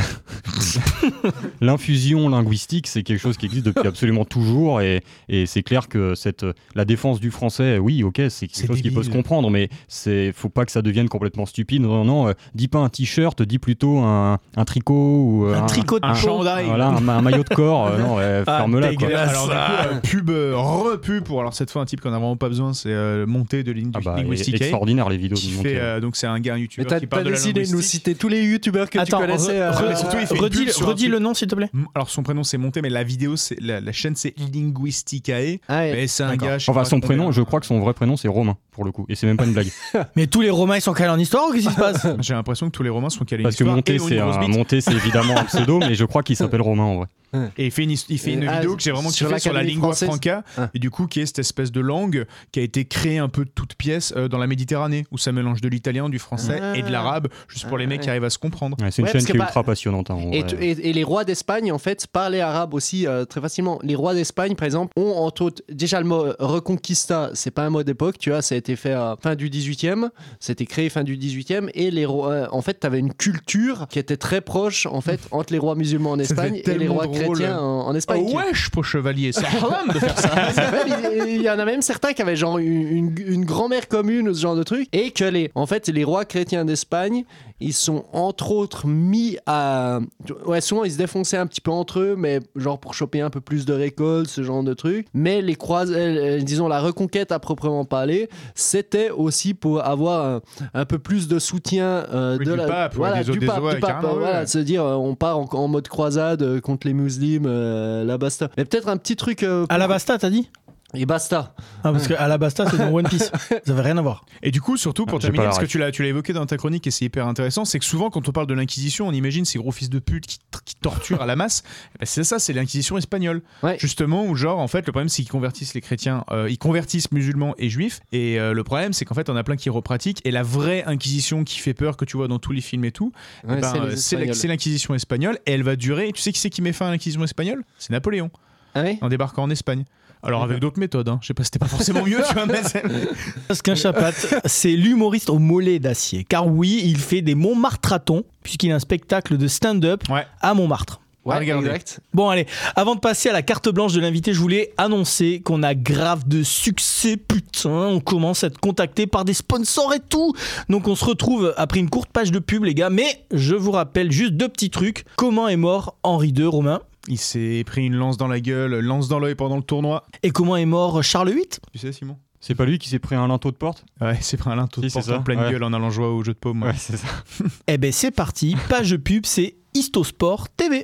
L'infusion 1.61 2.29
linguistique, 2.29 2.87
c'est 2.87 3.03
quelque 3.03 3.19
chose 3.19 3.37
qui 3.37 3.45
existe 3.45 3.65
depuis 3.65 3.87
absolument 3.87 4.25
toujours, 4.25 4.81
et, 4.81 5.01
et 5.29 5.45
c'est 5.45 5.63
clair 5.63 5.87
que 5.87 6.15
cette, 6.15 6.45
la 6.75 6.85
défense 6.85 7.19
du 7.19 7.31
français, 7.31 7.77
oui, 7.77 8.03
ok, 8.03 8.21
c'est 8.29 8.47
quelque 8.47 8.67
chose 8.67 8.81
qui 8.81 8.91
peut 8.91 9.03
se 9.03 9.09
comprendre, 9.09 9.49
mais 9.49 9.69
c'est 9.87 10.31
faut 10.33 10.49
pas 10.49 10.65
que 10.65 10.71
ça 10.71 10.81
devienne 10.81 11.09
complètement 11.09 11.45
stupide. 11.45 11.81
Non, 11.81 12.03
non, 12.03 12.27
euh, 12.27 12.33
dis 12.55 12.67
pas 12.67 12.79
un 12.79 12.89
t-shirt, 12.89 13.41
dis 13.41 13.59
plutôt 13.59 13.99
un, 13.99 14.39
un 14.55 14.65
tricot 14.65 14.93
ou 14.93 15.45
Un 15.53 15.65
tricot 15.65 15.99
de 15.99 16.05
Un 16.05 16.13
peau. 16.13 16.19
chandail. 16.19 16.65
Voilà, 16.65 16.87
un, 16.89 17.07
un 17.07 17.21
maillot 17.21 17.43
de 17.43 17.53
corps. 17.53 17.87
euh, 17.87 17.97
non, 17.99 18.15
ouais, 18.15 18.43
Ah, 18.47 18.57
ferme-la. 18.57 18.87
Alors, 18.87 18.97
du 18.97 19.05
coup, 19.05 19.11
euh, 19.11 19.99
pub, 20.03 20.29
euh, 20.29 20.53
repub 20.55 21.23
pour 21.23 21.39
alors 21.39 21.53
cette 21.53 21.71
fois 21.71 21.81
un 21.81 21.85
type 21.85 21.99
qu'on 22.01 22.09
a 22.09 22.19
vraiment 22.19 22.35
pas 22.37 22.49
besoin, 22.49 22.73
c'est 22.73 22.89
euh, 22.91 23.25
Montée 23.25 23.63
de 23.63 23.71
Lingu- 23.71 23.91
Ah 23.95 23.99
bah, 24.03 24.15
Linguistique. 24.17 24.55
extraordinaire 24.61 25.09
les 25.09 25.17
vidéos 25.17 25.35
qui 25.37 25.49
fait, 25.49 25.79
euh, 25.79 25.99
donc 25.99 26.15
c'est 26.15 26.27
un 26.27 26.39
gars, 26.39 26.53
un 26.53 26.55
Mais 26.57 26.61
youtubeur 26.63 26.87
t'as 26.89 26.99
qui 26.99 27.07
pas 27.07 27.17
parle 27.17 27.25
de 27.25 27.29
la 27.31 27.35
décidé 27.37 27.65
de 27.65 27.71
nous 27.71 27.81
citer 27.81 28.13
tous 28.15 28.27
les 28.27 28.43
youtubeurs 28.43 28.89
que 28.89 28.99
Attends, 28.99 29.17
tu 29.17 29.23
connaissais. 29.25 29.59
re- 29.59 29.61
euh, 29.61 29.71
re- 29.93 29.97
surtout, 29.97 30.17
il 30.21 30.27
fait 30.27 30.37
redis, 30.37 30.67
un 30.81 30.85
redis 30.85 31.07
le 31.07 31.19
nom, 31.19 31.33
s'il 31.33 31.47
te 31.47 31.55
plaît. 31.55 31.69
Alors 31.95 32.09
son 32.09 32.21
prénom 32.23 32.43
c'est 32.43 32.57
Monté, 32.57 32.81
mais 32.81 32.89
la 32.89 33.03
vidéo, 33.03 33.35
c'est 33.35 33.59
la, 33.59 33.81
la 33.81 33.91
chaîne 33.91 34.15
c'est 34.15 34.35
Linguisticae. 34.53 35.59
Ah 35.67 35.79
ouais. 35.79 35.91
Mais 35.93 36.07
c'est 36.07 36.23
un 36.23 36.31
D'accord. 36.31 36.47
gars. 36.49 36.57
Enfin, 36.67 36.85
son 36.85 36.99
prénom, 36.99 37.31
je 37.31 37.41
crois 37.41 37.59
que 37.59 37.65
son 37.65 37.79
vrai 37.79 37.93
prénom 37.93 38.17
c'est 38.17 38.27
Romain 38.27 38.57
pour 38.71 38.83
le 38.85 38.91
coup, 38.91 39.05
et 39.09 39.15
c'est 39.15 39.27
même 39.27 39.37
pas 39.37 39.45
une 39.45 39.53
blague. 39.53 39.71
Mais 40.15 40.27
tous 40.27 40.41
les 40.41 40.49
Romains, 40.49 40.77
ils 40.77 40.81
sont 40.81 40.93
calés 40.93 41.09
en 41.09 41.19
histoire 41.19 41.47
ou 41.49 41.53
qu'est-ce 41.53 41.67
qui 41.67 41.73
se 41.73 41.79
passe? 41.79 42.07
J'ai 42.19 42.33
l'impression 42.33 42.67
que 42.67 42.71
tous 42.71 42.83
les 42.83 42.89
romans 42.89 43.09
sont 43.09 43.23
calés 43.25 43.43
Parce 43.43 43.55
que 43.55 43.63
Monté, 43.63 43.99
c'est 43.99 44.19
un, 44.19 44.47
Monté, 44.47 44.81
c'est 44.81 44.93
évidemment 44.93 45.37
un 45.37 45.43
pseudo, 45.45 45.79
mais 45.79 45.95
je 45.95 46.05
crois 46.05 46.23
qu'il 46.23 46.35
s'appelle 46.35 46.61
Romain 46.61 46.83
en 46.83 46.95
vrai. 46.95 47.07
Et 47.57 47.65
il 47.65 47.71
fait 47.71 47.83
une, 47.83 47.91
his- 47.91 48.05
il 48.09 48.19
fait 48.19 48.33
une 48.33 48.47
Ah, 48.47 48.55
vidéo 48.55 48.75
que 48.75 48.81
j'ai 48.83 48.91
vraiment 48.91 49.09
sur 49.09 49.27
sur 49.39 49.53
la 49.53 49.63
lingua 49.63 49.87
française. 49.87 50.09
franca, 50.09 50.43
Ah. 50.57 50.69
et 50.73 50.79
du 50.79 50.89
coup 50.89 51.07
qui 51.07 51.19
est 51.21 51.25
cette 51.25 51.39
espèce 51.39 51.71
de 51.71 51.81
langue 51.81 52.25
qui 52.51 52.59
a 52.59 52.63
été 52.63 52.85
créée 52.85 53.17
un 53.17 53.29
peu 53.29 53.45
de 53.45 53.49
toute 53.49 53.75
pièce 53.75 54.13
euh, 54.15 54.27
dans 54.27 54.37
la 54.37 54.47
Méditerranée, 54.47 55.05
où 55.11 55.17
ça 55.17 55.31
mélange 55.31 55.61
de 55.61 55.67
l'italien, 55.69 56.09
du 56.09 56.19
français 56.19 56.59
Ah. 56.61 56.77
et 56.77 56.81
de 56.83 56.89
l'arabe, 56.91 57.27
juste 57.47 57.67
pour 57.67 57.77
les 57.77 57.87
mecs 57.87 58.01
qui 58.01 58.09
arrivent 58.09 58.23
à 58.23 58.29
se 58.29 58.37
comprendre. 58.37 58.77
Ouais, 58.81 58.91
c'est 58.91 59.01
une 59.01 59.07
Ouais, 59.07 59.11
chaîne 59.13 59.25
qui 59.25 59.31
est 59.31 59.37
bah- 59.37 59.45
ultra 59.45 59.63
passionnante. 59.63 60.11
hein, 60.11 60.17
Et, 60.31 60.93
les 60.93 61.03
rois 61.03 61.23
d'Espagne, 61.23 61.71
en 61.71 61.77
fait, 61.79 62.07
parlaient 62.07 62.41
arabe 62.41 62.73
aussi 62.73 63.07
euh, 63.07 63.25
très 63.25 63.41
facilement. 63.41 63.79
Les 63.83 63.95
rois 63.95 64.13
d'Espagne, 64.13 64.55
par 64.55 64.65
exemple, 64.65 64.91
ont 64.95 65.11
entre 65.13 65.41
autres. 65.43 65.63
Déjà, 65.69 65.99
le 65.99 66.05
mot 66.07 66.25
euh, 66.25 66.35
reconquista, 66.39 67.31
c'est 67.33 67.51
pas 67.51 67.63
un 67.65 67.69
mot 67.69 67.83
d'époque, 67.83 68.17
tu 68.17 68.29
vois, 68.29 68.41
ça 68.41 68.55
a 68.55 68.57
été 68.57 68.75
fait 68.75 68.91
à 68.93 69.15
fin 69.21 69.35
du 69.35 69.49
18e, 69.49 70.09
c'était 70.39 70.65
créé 70.65 70.89
fin 70.89 71.03
du 71.03 71.17
18e, 71.17 71.69
et 71.73 71.91
les 71.91 72.05
rois. 72.05 72.29
euh, 72.31 72.47
en 72.51 72.61
fait, 72.61 72.79
tu 72.79 72.87
avais 72.87 72.99
une 72.99 73.13
culture 73.13 73.87
qui 73.89 73.99
était 73.99 74.17
très 74.17 74.41
proche, 74.41 74.85
en 74.85 75.01
fait, 75.01 75.19
entre 75.31 75.51
les 75.53 75.59
rois 75.59 75.75
musulmans 75.75 76.11
en 76.11 76.19
Espagne 76.19 76.61
et 76.65 76.77
les 76.77 76.87
rois 76.87 77.07
drôle. 77.07 77.22
Chrétiens 77.27 77.59
en, 77.59 77.87
en 77.87 77.93
Ah 77.93 77.97
Espagne. 77.97 78.25
qui- 78.25 78.35
wesh, 78.35 78.69
pour 78.69 78.85
chevalier, 78.85 79.31
c'est 79.31 79.45
haram 79.57 79.87
de 79.93 79.99
faire 79.99 80.17
ça. 80.19 80.33
Même, 80.35 80.87
il 81.17 81.35
il 81.35 81.41
y 81.41 81.49
en 81.49 81.59
a 81.59 81.65
même 81.65 81.81
certains 81.81 82.13
qui 82.13 82.21
avaient 82.21 82.35
genre 82.35 82.57
une, 82.59 82.87
une- 82.87 83.15
une 83.27 83.45
grand-mère 83.45 83.87
commune 83.87 84.29
ou 84.29 84.33
ce 84.33 84.41
genre 84.41 84.55
de 84.55 84.63
truc 84.63 84.87
et 84.93 85.11
que 85.11 85.23
les 85.25 85.51
en 85.55 85.65
fait 85.65 85.87
les 85.89 86.03
rois 86.03 86.25
chrétiens 86.25 86.63
d'Espagne 86.65 87.25
ils 87.59 87.73
sont 87.73 88.05
entre 88.13 88.51
autres 88.51 88.87
mis 88.87 89.37
à 89.45 89.99
ouais 90.45 90.61
souvent 90.61 90.83
ils 90.83 90.91
se 90.91 90.97
défonçaient 90.97 91.37
un 91.37 91.47
petit 91.47 91.61
peu 91.61 91.71
entre 91.71 91.99
eux 91.99 92.15
mais 92.17 92.39
genre 92.55 92.79
pour 92.79 92.93
choper 92.93 93.21
un 93.21 93.29
peu 93.29 93.41
plus 93.41 93.65
de 93.65 93.73
récolte 93.73 94.27
ce 94.29 94.43
genre 94.43 94.63
de 94.63 94.73
truc 94.73 95.07
mais 95.13 95.41
les 95.41 95.55
crois 95.55 95.87
euh, 95.89 96.39
disons 96.39 96.67
la 96.67 96.79
reconquête 96.81 97.31
à 97.31 97.39
proprement 97.39 97.85
parler 97.85 98.29
c'était 98.55 99.09
aussi 99.11 99.53
pour 99.53 99.85
avoir 99.85 100.25
un, 100.25 100.41
un 100.73 100.85
peu 100.85 100.99
plus 100.99 101.27
de 101.27 101.39
soutien 101.39 102.05
euh, 102.13 102.37
Oui, 102.39 102.45
de 102.45 102.51
du 102.51 102.57
la 102.57 102.65
pape, 102.67 102.93
ouais, 102.93 102.97
voilà 102.97 103.23
des 103.23 103.31
du 103.31 103.39
des 103.39 103.45
pape, 103.47 103.61
autres, 103.61 103.75
du 103.75 103.79
pape, 103.81 103.89
carrément, 104.01 104.13
euh, 104.15 104.19
voilà, 104.19 104.39
ouais. 104.41 104.47
se 104.47 104.57
dire 104.59 104.83
euh, 104.83 104.95
on 104.95 105.15
part 105.15 105.37
en, 105.37 105.45
en 105.51 105.67
mode 105.67 105.87
croisade 105.87 106.41
euh, 106.41 106.59
contre 106.59 106.87
les 106.87 106.93
musulmans 106.93 107.47
euh, 107.47 108.03
la 108.03 108.17
basta 108.17 108.49
mais 108.57 108.65
peut-être 108.65 108.87
un 108.89 108.97
petit 108.97 109.15
truc 109.15 109.43
euh, 109.43 109.65
À 109.69 109.77
la 109.77 109.87
Basta, 109.87 110.17
t'as 110.17 110.29
dit? 110.29 110.49
Et 110.95 111.05
basta. 111.05 111.55
Ah, 111.83 111.91
parce 111.91 112.07
qu'à 112.07 112.27
la 112.27 112.37
Basta, 112.37 112.69
c'est 112.69 112.77
dans 112.77 112.93
One 112.93 113.07
Piece. 113.07 113.31
Ça 113.49 113.59
n'avait 113.67 113.81
rien 113.81 113.97
à 113.97 114.01
voir. 114.01 114.25
Et 114.41 114.51
du 114.51 114.61
coup, 114.61 114.77
surtout 114.77 115.05
pour 115.05 115.17
Ah, 115.17 115.21
terminer, 115.21 115.45
parce 115.45 115.59
que 115.59 115.65
tu 115.65 115.77
l'as, 115.77 115.91
tu 115.91 116.03
l'as 116.03 116.09
évoqué 116.09 116.33
dans 116.33 116.45
ta 116.45 116.55
chronique 116.57 116.85
et 116.87 116.91
c'est 116.91 117.05
hyper 117.05 117.27
intéressant, 117.27 117.65
c'est 117.65 117.79
que 117.79 117.85
souvent 117.85 118.09
quand 118.09 118.27
on 118.27 118.31
parle 118.31 118.47
de 118.47 118.53
l'Inquisition, 118.53 119.07
on 119.07 119.11
imagine 119.11 119.43
ces 119.43 119.57
gros 119.57 119.71
fils 119.71 119.89
de 119.89 119.99
pute 119.99 120.27
qui, 120.27 120.37
qui 120.65 120.75
torturent 120.75 121.21
à 121.21 121.25
la 121.25 121.35
masse. 121.35 121.63
Eh 121.95 121.99
ben, 121.99 122.05
c'est 122.05 122.23
ça, 122.23 122.39
c'est 122.39 122.53
l'Inquisition 122.53 122.97
espagnole. 122.97 123.41
Ouais. 123.63 123.77
Justement, 123.79 124.25
où 124.25 124.35
genre, 124.35 124.59
en 124.59 124.67
fait, 124.67 124.85
le 124.85 124.91
problème 124.91 125.09
c'est 125.09 125.23
qu'ils 125.23 125.31
convertissent 125.31 125.73
les 125.73 125.81
chrétiens, 125.81 126.23
euh, 126.31 126.47
ils 126.49 126.57
convertissent 126.57 127.11
musulmans 127.11 127.55
et 127.57 127.69
juifs. 127.69 128.01
Et 128.11 128.39
euh, 128.39 128.53
le 128.53 128.63
problème 128.63 128.93
c'est 128.93 129.05
qu'en 129.05 129.15
fait, 129.15 129.29
on 129.29 129.35
a 129.35 129.43
plein 129.43 129.55
qui 129.55 129.69
repratiquent. 129.69 130.21
Et 130.25 130.31
la 130.31 130.43
vraie 130.43 130.83
Inquisition 130.85 131.43
qui 131.43 131.59
fait 131.59 131.73
peur, 131.73 131.97
que 131.97 132.05
tu 132.05 132.17
vois 132.17 132.27
dans 132.27 132.39
tous 132.39 132.51
les 132.51 132.61
films 132.61 132.85
et 132.85 132.91
tout, 132.91 133.11
eh 133.43 133.47
Ouais, 133.51 133.61
ben, 133.61 133.95
c'est 133.95 134.17
euh, 134.17 134.33
c'est, 134.33 134.47
l'Inquisition 134.47 134.93
espagnole. 134.93 135.39
Et 135.45 135.53
elle 135.53 135.63
va 135.63 135.75
durer. 135.75 136.11
Tu 136.13 136.21
sais 136.21 136.31
qui 136.31 136.39
c'est 136.39 136.49
qui 136.49 136.61
met 136.61 136.73
fin 136.73 136.87
à 136.87 136.91
l'Inquisition 136.91 137.23
espagnole? 137.23 137.63
C'est 137.79 137.91
Napoléon, 137.91 138.29
Ah 138.75 138.83
oui? 138.83 138.97
En 139.01 139.09
débarquant 139.09 139.43
en 139.43 139.49
Espagne. 139.49 139.85
Alors 140.23 140.43
avec 140.43 140.59
d'autres 140.59 140.79
méthodes, 140.79 141.09
hein. 141.09 141.19
je 141.21 141.27
sais 141.27 141.33
pas, 141.33 141.43
c'était 141.43 141.59
pas 141.59 141.67
forcément 141.67 142.03
mieux, 142.05 142.21
tu 142.27 142.33
vois, 142.33 142.45
mais 142.45 142.63
c'est- 142.63 142.83
Parce 143.47 143.61
qu'un 143.61 143.75
chapat, 143.75 144.11
c'est 144.45 144.71
l'humoriste 144.71 145.29
au 145.29 145.37
mollet 145.39 145.79
d'acier. 145.79 146.23
Car 146.23 146.47
oui, 146.47 146.81
il 146.85 146.97
fait 146.97 147.21
des 147.21 147.35
Montmartratons, 147.35 148.23
puisqu'il 148.41 148.71
a 148.71 148.75
un 148.75 148.79
spectacle 148.79 149.37
de 149.37 149.47
stand-up 149.47 150.03
Ouais. 150.09 150.25
à 150.41 150.53
Montmartre. 150.53 151.01
Ouais, 151.25 151.41
exact. 151.41 152.01
Bon 152.13 152.27
allez, 152.29 152.45
avant 152.75 152.95
de 152.95 152.99
passer 152.99 153.29
à 153.29 153.31
la 153.33 153.41
carte 153.41 153.69
blanche 153.69 153.93
de 153.93 154.01
l'invité, 154.01 154.33
je 154.33 154.39
voulais 154.41 154.73
annoncer 154.77 155.39
qu'on 155.41 155.63
a 155.63 155.73
grave 155.73 156.27
de 156.27 156.43
succès, 156.43 157.15
putain, 157.15 157.69
on 157.69 158.01
commence 158.01 158.43
à 158.43 158.47
être 158.47 158.59
contacté 158.59 159.07
par 159.07 159.23
des 159.23 159.33
sponsors 159.33 159.93
et 159.93 160.01
tout. 160.01 160.33
Donc 160.67 160.89
on 160.89 160.95
se 160.95 161.05
retrouve 161.05 161.53
après 161.55 161.79
une 161.79 161.89
courte 161.89 162.09
page 162.11 162.31
de 162.31 162.39
pub 162.39 162.65
les 162.65 162.73
gars, 162.73 162.89
mais 162.89 163.25
je 163.31 163.55
vous 163.55 163.71
rappelle 163.71 164.11
juste 164.11 164.33
deux 164.33 164.49
petits 164.49 164.69
trucs. 164.69 165.05
Comment 165.15 165.47
est 165.47 165.55
mort 165.55 165.95
Henri 166.03 166.33
II, 166.35 166.43
Romain? 166.45 166.81
Il 167.07 167.17
s'est 167.17 167.63
pris 167.65 167.85
une 167.85 167.95
lance 167.95 168.17
dans 168.17 168.27
la 168.27 168.39
gueule, 168.39 168.79
lance 168.79 169.07
dans 169.09 169.19
l'œil 169.19 169.35
pendant 169.35 169.57
le 169.57 169.63
tournoi. 169.63 170.05
Et 170.23 170.31
comment 170.31 170.55
est 170.55 170.65
mort 170.65 171.03
Charles 171.03 171.31
VIII 171.31 171.47
Tu 171.73 171.77
sais, 171.79 171.91
Simon? 171.91 172.17
C'est 172.39 172.55
pas 172.55 172.65
lui 172.65 172.77
qui 172.77 172.89
s'est 172.89 172.99
pris 172.99 173.15
un 173.15 173.27
linteau 173.27 173.51
de 173.51 173.55
porte? 173.57 173.85
Ouais, 174.01 174.17
c'est 174.21 174.37
pris 174.37 174.49
un 174.49 174.55
linteau 174.55 174.81
de 174.81 174.87
Si, 174.89 174.93
porte 174.93 175.09
en 175.09 175.21
pleine 175.21 175.39
ouais. 175.39 175.51
gueule 175.51 175.63
en 175.63 175.71
allant 175.73 175.89
jouer 175.89 176.05
au 176.05 176.23
jeu 176.23 176.33
de 176.33 176.37
paume. 176.37 176.61
ouais. 176.63 176.69
Ouais, 176.69 176.75
c'est 176.77 176.97
ça. 176.97 177.07
Eh 177.67 177.77
ben 177.77 177.91
c'est 177.91 178.11
parti, 178.11 178.55
page 178.69 178.91
de 178.91 178.97
pub, 178.97 179.25
c'est 179.25 179.55
Histosport 179.73 180.49
TV. 180.49 180.83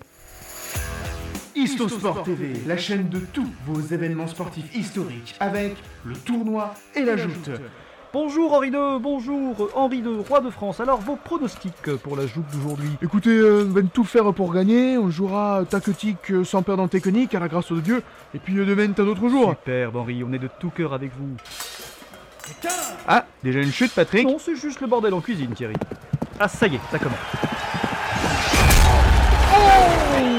Histosport 1.56 2.24
TV, 2.24 2.54
la 2.66 2.78
chaîne 2.78 3.10
de 3.10 3.20
tous 3.20 3.48
vos 3.66 3.82
événements 3.82 4.28
sportifs 4.28 4.74
historiques, 4.76 5.36
avec 5.42 5.76
le 6.06 6.16
tournoi 6.16 6.74
et 6.96 7.02
la 7.02 7.18
joute. 7.18 7.50
Bonjour 8.12 8.54
Henri 8.54 8.70
II, 8.70 9.00
bonjour 9.00 9.70
Henri 9.76 9.98
II, 9.98 10.24
roi 10.28 10.42
de 10.42 10.50
France. 10.50 10.80
Alors 10.80 11.00
vos 11.00 11.16
pronostics 11.16 11.96
pour 12.02 12.18
la 12.18 12.26
joute 12.26 12.46
d'aujourd'hui 12.52 12.90
Écoutez, 13.04 13.30
euh, 13.30 13.68
on 13.70 13.72
va 13.72 13.84
tout 13.84 14.04
faire 14.04 14.34
pour 14.34 14.52
gagner, 14.52 14.98
on 14.98 15.12
jouera 15.12 15.64
tactique 15.70 16.32
euh, 16.32 16.44
sans 16.44 16.64
perdre 16.64 16.82
en 16.82 16.88
technique, 16.88 17.36
à 17.36 17.40
la 17.40 17.48
grâce 17.48 17.72
de 17.72 17.80
Dieu, 17.80 18.02
et 18.34 18.40
puis 18.40 18.58
euh, 18.58 18.66
demain 18.66 18.92
un 18.98 19.08
autre 19.08 19.30
jour. 19.30 19.52
Superbe 19.52 19.96
Henri, 19.98 20.24
on 20.24 20.34
est 20.34 20.40
de 20.40 20.50
tout 20.60 20.72
cœur 20.72 20.94
avec 20.94 21.12
vous. 21.20 21.36
Ah, 23.08 23.26
déjà 23.44 23.60
une 23.60 23.72
chute 23.72 23.94
Patrick 23.94 24.26
Non, 24.26 24.38
c'est 24.40 24.56
juste 24.56 24.82
le 24.82 24.88
bordel 24.88 25.14
en 25.14 25.22
cuisine 25.22 25.52
Thierry. 25.52 25.76
Ah 26.40 26.48
ça 26.48 26.66
y 26.66 26.76
est, 26.76 26.82
ça 26.90 26.98
commence. 26.98 27.20
Oh, 29.54 30.39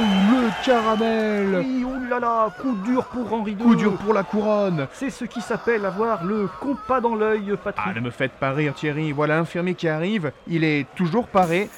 caramel 0.65 1.65
Oui, 1.65 1.85
oulala, 1.85 2.55
coup 2.61 2.77
dur 2.85 3.05
pour 3.07 3.33
Henri 3.33 3.53
II. 3.53 3.59
Coup 3.59 3.75
dur 3.77 3.93
pour 3.97 4.15
la 4.15 4.23
couronne 4.23 4.87
C'est 4.93 5.11
ce 5.11 5.25
qui 5.25 5.41
s'appelle 5.41 5.85
avoir 5.85 6.25
le 6.25 6.49
compas 6.61 7.01
dans 7.01 7.15
l'œil, 7.15 7.55
Patrick. 7.63 7.87
Ah, 7.89 7.95
ne 7.95 8.01
me 8.01 8.11
faites 8.11 8.33
pas 8.33 8.53
rire 8.53 8.75
Thierry, 8.75 9.13
voilà 9.13 9.37
l'infirmier 9.37 9.75
qui 9.75 9.89
arrive, 9.89 10.33
il 10.49 10.65
est 10.65 10.87
toujours 10.95 11.27
paré. 11.27 11.69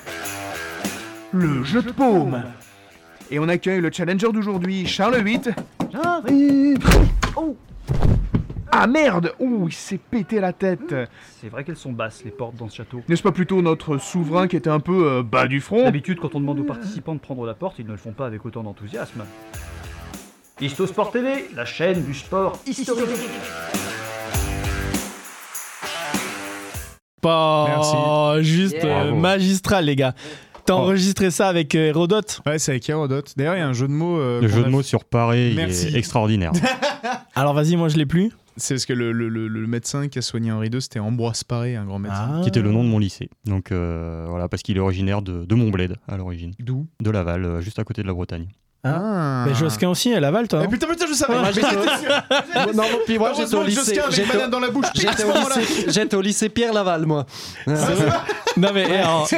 Le 1.33 1.63
jeu 1.65 1.83
de 1.83 1.91
paume 1.93 2.43
Et 3.31 3.39
on 3.39 3.49
accueille 3.49 3.81
le 3.81 3.91
challenger 3.91 4.31
d'aujourd'hui, 4.33 4.87
Charles 4.87 5.23
VIII. 5.23 5.41
J'arrive 5.93 6.79
Oh 7.37 7.57
Ah 8.75 8.87
merde 8.87 9.35
Ouh, 9.39 9.67
il 9.69 9.73
s'est 9.73 9.99
pété 9.99 10.41
la 10.41 10.53
tête 10.55 10.95
C'est 11.41 11.49
vrai 11.51 11.63
qu'elles 11.63 11.77
sont 11.77 11.93
basses 11.93 12.23
les 12.25 12.31
portes 12.31 12.57
dans 12.57 12.69
ce 12.71 12.77
château. 12.77 13.03
N'est-ce 13.09 13.23
pas 13.23 13.31
plutôt 13.33 13.61
notre 13.61 13.99
souverain 13.99 14.49
qui 14.49 14.57
était 14.57 14.71
un 14.71 14.81
peu 14.81 15.07
euh, 15.19 15.23
bas 15.23 15.47
du 15.47 15.61
front? 15.61 15.85
D'habitude, 15.85 16.19
quand 16.19 16.35
on 16.35 16.41
demande 16.41 16.59
aux 16.61 16.65
participants 16.65 17.15
de 17.15 17.21
prendre 17.21 17.45
la 17.45 17.53
porte, 17.55 17.79
ils 17.79 17.87
ne 17.87 17.91
le 17.93 17.99
font 17.99 18.13
pas 18.13 18.27
avec 18.27 18.45
autant 18.47 18.63
d'enthousiasme. 18.63 19.25
Histosport 20.61 21.11
TV, 21.13 21.51
la 21.55 21.65
chaîne 21.67 22.03
du 22.05 22.15
sport 22.15 22.59
historique. 22.67 23.09
Pas 27.21 28.39
juste 28.41 28.75
Yeah. 28.83 28.87
euh, 28.87 29.03
Bravo. 29.05 29.17
magistral 29.17 29.85
les 29.85 29.97
gars. 29.97 30.15
T'as 30.65 30.75
Oh. 30.75 30.79
enregistré 30.79 31.31
ça 31.31 31.49
avec 31.49 31.75
euh, 31.75 31.89
Hérodote? 31.89 32.41
Ouais, 32.47 32.59
c'est 32.59 32.71
avec 32.73 32.89
Hérodote. 32.89 33.35
D'ailleurs, 33.37 33.57
il 33.57 33.59
y 33.59 33.63
a 33.63 33.67
un 33.69 33.73
jeu 33.73 33.87
de 33.89 33.93
mots. 33.93 34.19
euh, 34.19 34.41
Le 34.41 34.49
qu'on 34.49 34.55
jeu 34.55 34.61
a 34.63 34.65
de 34.67 34.71
mots 34.71 34.83
sur 34.83 35.05
Paré 35.05 35.51
il 35.51 35.57
Merci. 35.57 35.89
est 35.89 35.99
extraordinaire. 35.99 36.53
Alors 37.35 37.53
vas-y, 37.55 37.77
moi 37.77 37.89
je 37.89 37.97
l'ai 37.97 38.07
plus. 38.07 38.31
C'est 38.57 38.75
parce 38.75 38.87
que 38.87 38.93
le, 38.93 39.13
le- 39.13 39.29
le- 39.29 39.49
le 39.49 39.67
médecin 39.67 40.09
qui 40.09 40.19
a 40.19 40.23
soigné 40.23 40.53
Henri 40.53 40.69
II, 40.69 40.81
c'était 40.83 40.99
Ambroise 40.99 41.43
Paré, 41.45 41.75
un 41.77 41.85
grand 41.87 41.99
médecin. 41.99 42.35
Ah. 42.37 42.41
qui 42.43 42.49
était 42.49 42.61
le 42.63 42.71
nom 42.73 42.85
de 42.85 42.89
mon 42.89 42.99
lycée. 42.99 43.31
Donc 43.47 43.73
euh, 43.73 44.27
voilà, 44.29 44.49
parce 44.49 44.63
qu'il 44.63 44.77
est 44.77 44.81
originaire 44.81 45.23
de, 45.23 45.45
de 45.45 45.55
Montbled 45.55 45.97
à 46.07 46.17
l'origine, 46.17 46.53
D'où? 46.59 46.87
De 47.01 47.11
Laval, 47.11 47.45
euh, 47.45 47.61
juste 47.61 47.79
à 47.79 47.85
côté 47.85 48.03
de 48.03 48.07
la 48.07 48.13
Bretagne. 48.13 48.49
Ah. 48.85 49.45
Mais 49.47 49.55
Josquin 49.55 49.89
aussi, 49.89 50.13
à 50.13 50.19
Laval, 50.19 50.49
toi. 50.49 50.59
Ah, 50.61 50.65
non 50.65 50.71
putain, 50.71 50.89
putain, 50.89 51.07
je 51.09 51.15
savais 51.15 51.35
Moi, 51.35 51.43
Mais 51.47 51.53
j'étais 51.53 51.69
j'étais 51.69 51.79
au- 51.79 52.63
sûr. 52.65 52.75
Non, 52.75 52.83
puis 53.07 53.17
moi 53.19 53.33
j'étais 53.37 53.55
au 53.55 53.63
lycée. 53.63 54.01
J'étais 54.11 54.49
dans 54.49 54.59
la 54.59 54.71
bouche. 54.71 54.87
j'étais 54.95 55.23
au 55.25 55.33
lycée, 55.33 55.85
j'étais 55.89 56.17
au 56.17 56.21
lycée 56.21 56.49
Pierre 56.49 56.73
Laval, 56.73 57.07
moi. 57.07 57.25
Non 58.57 58.69
mais 58.75 58.87
eh, 58.91 58.97
alors, 58.97 59.29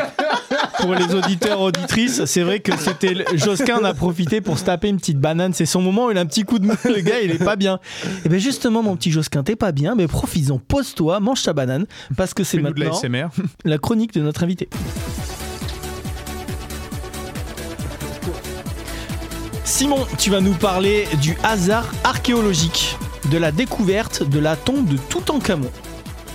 pour 0.81 0.95
les 0.95 1.15
auditeurs 1.15 1.61
auditrices, 1.61 2.25
c'est 2.25 2.41
vrai 2.43 2.61
que 2.61 2.77
c'était 2.77 3.15
Josquin 3.35 3.77
en 3.81 3.85
a 3.85 3.95
profité 3.95 4.41
pour 4.41 4.59
se 4.59 4.65
taper 4.65 4.89
une 4.89 4.97
petite 4.97 5.19
banane. 5.21 5.53
C'est 5.53 5.67
son 5.67 5.81
moment 5.83 6.07
où 6.07 6.11
il 6.11 6.19
a 6.19 6.21
un 6.23 6.27
petit 6.27 6.45
coup 6.45 6.59
de 6.59 6.67
mou. 6.67 6.75
Le 6.85 7.01
gars, 7.01 7.21
il 7.23 7.31
est 7.31 7.45
pas 7.45 7.57
bien. 7.57 7.79
Et 8.25 8.29
ben 8.29 8.41
justement, 8.41 8.83
mon 8.83 8.97
petit 8.97 9.11
Josquin, 9.13 9.43
t'es 9.43 9.57
pas 9.57 9.73
bien. 9.73 9.95
Mais 9.95 10.09
profites-en, 10.09 10.59
pose-toi, 10.59 11.21
mange 11.21 11.43
ta 11.43 11.53
banane, 11.53 11.87
parce 12.17 12.33
que 12.35 12.43
c'est 12.45 12.57
Fais-nous 12.57 12.73
de 12.73 12.81
la 12.81 12.87
maintenant 12.87 13.01
SMR. 13.01 13.29
la 13.65 13.79
chronique 13.79 14.15
de 14.15 14.23
notre 14.23 14.43
invité. 14.43 14.69
Simon, 19.65 20.07
tu 20.19 20.31
vas 20.31 20.43
nous 20.43 20.53
parler 20.53 21.09
du 21.23 21.39
hasard 21.43 21.91
archéologique, 22.05 22.99
de 23.31 23.39
la 23.39 23.51
découverte 23.51 24.23
de 24.23 24.39
la 24.39 24.57
tombe 24.57 24.87
de 24.87 24.99
Toutankhamon. 24.99 25.71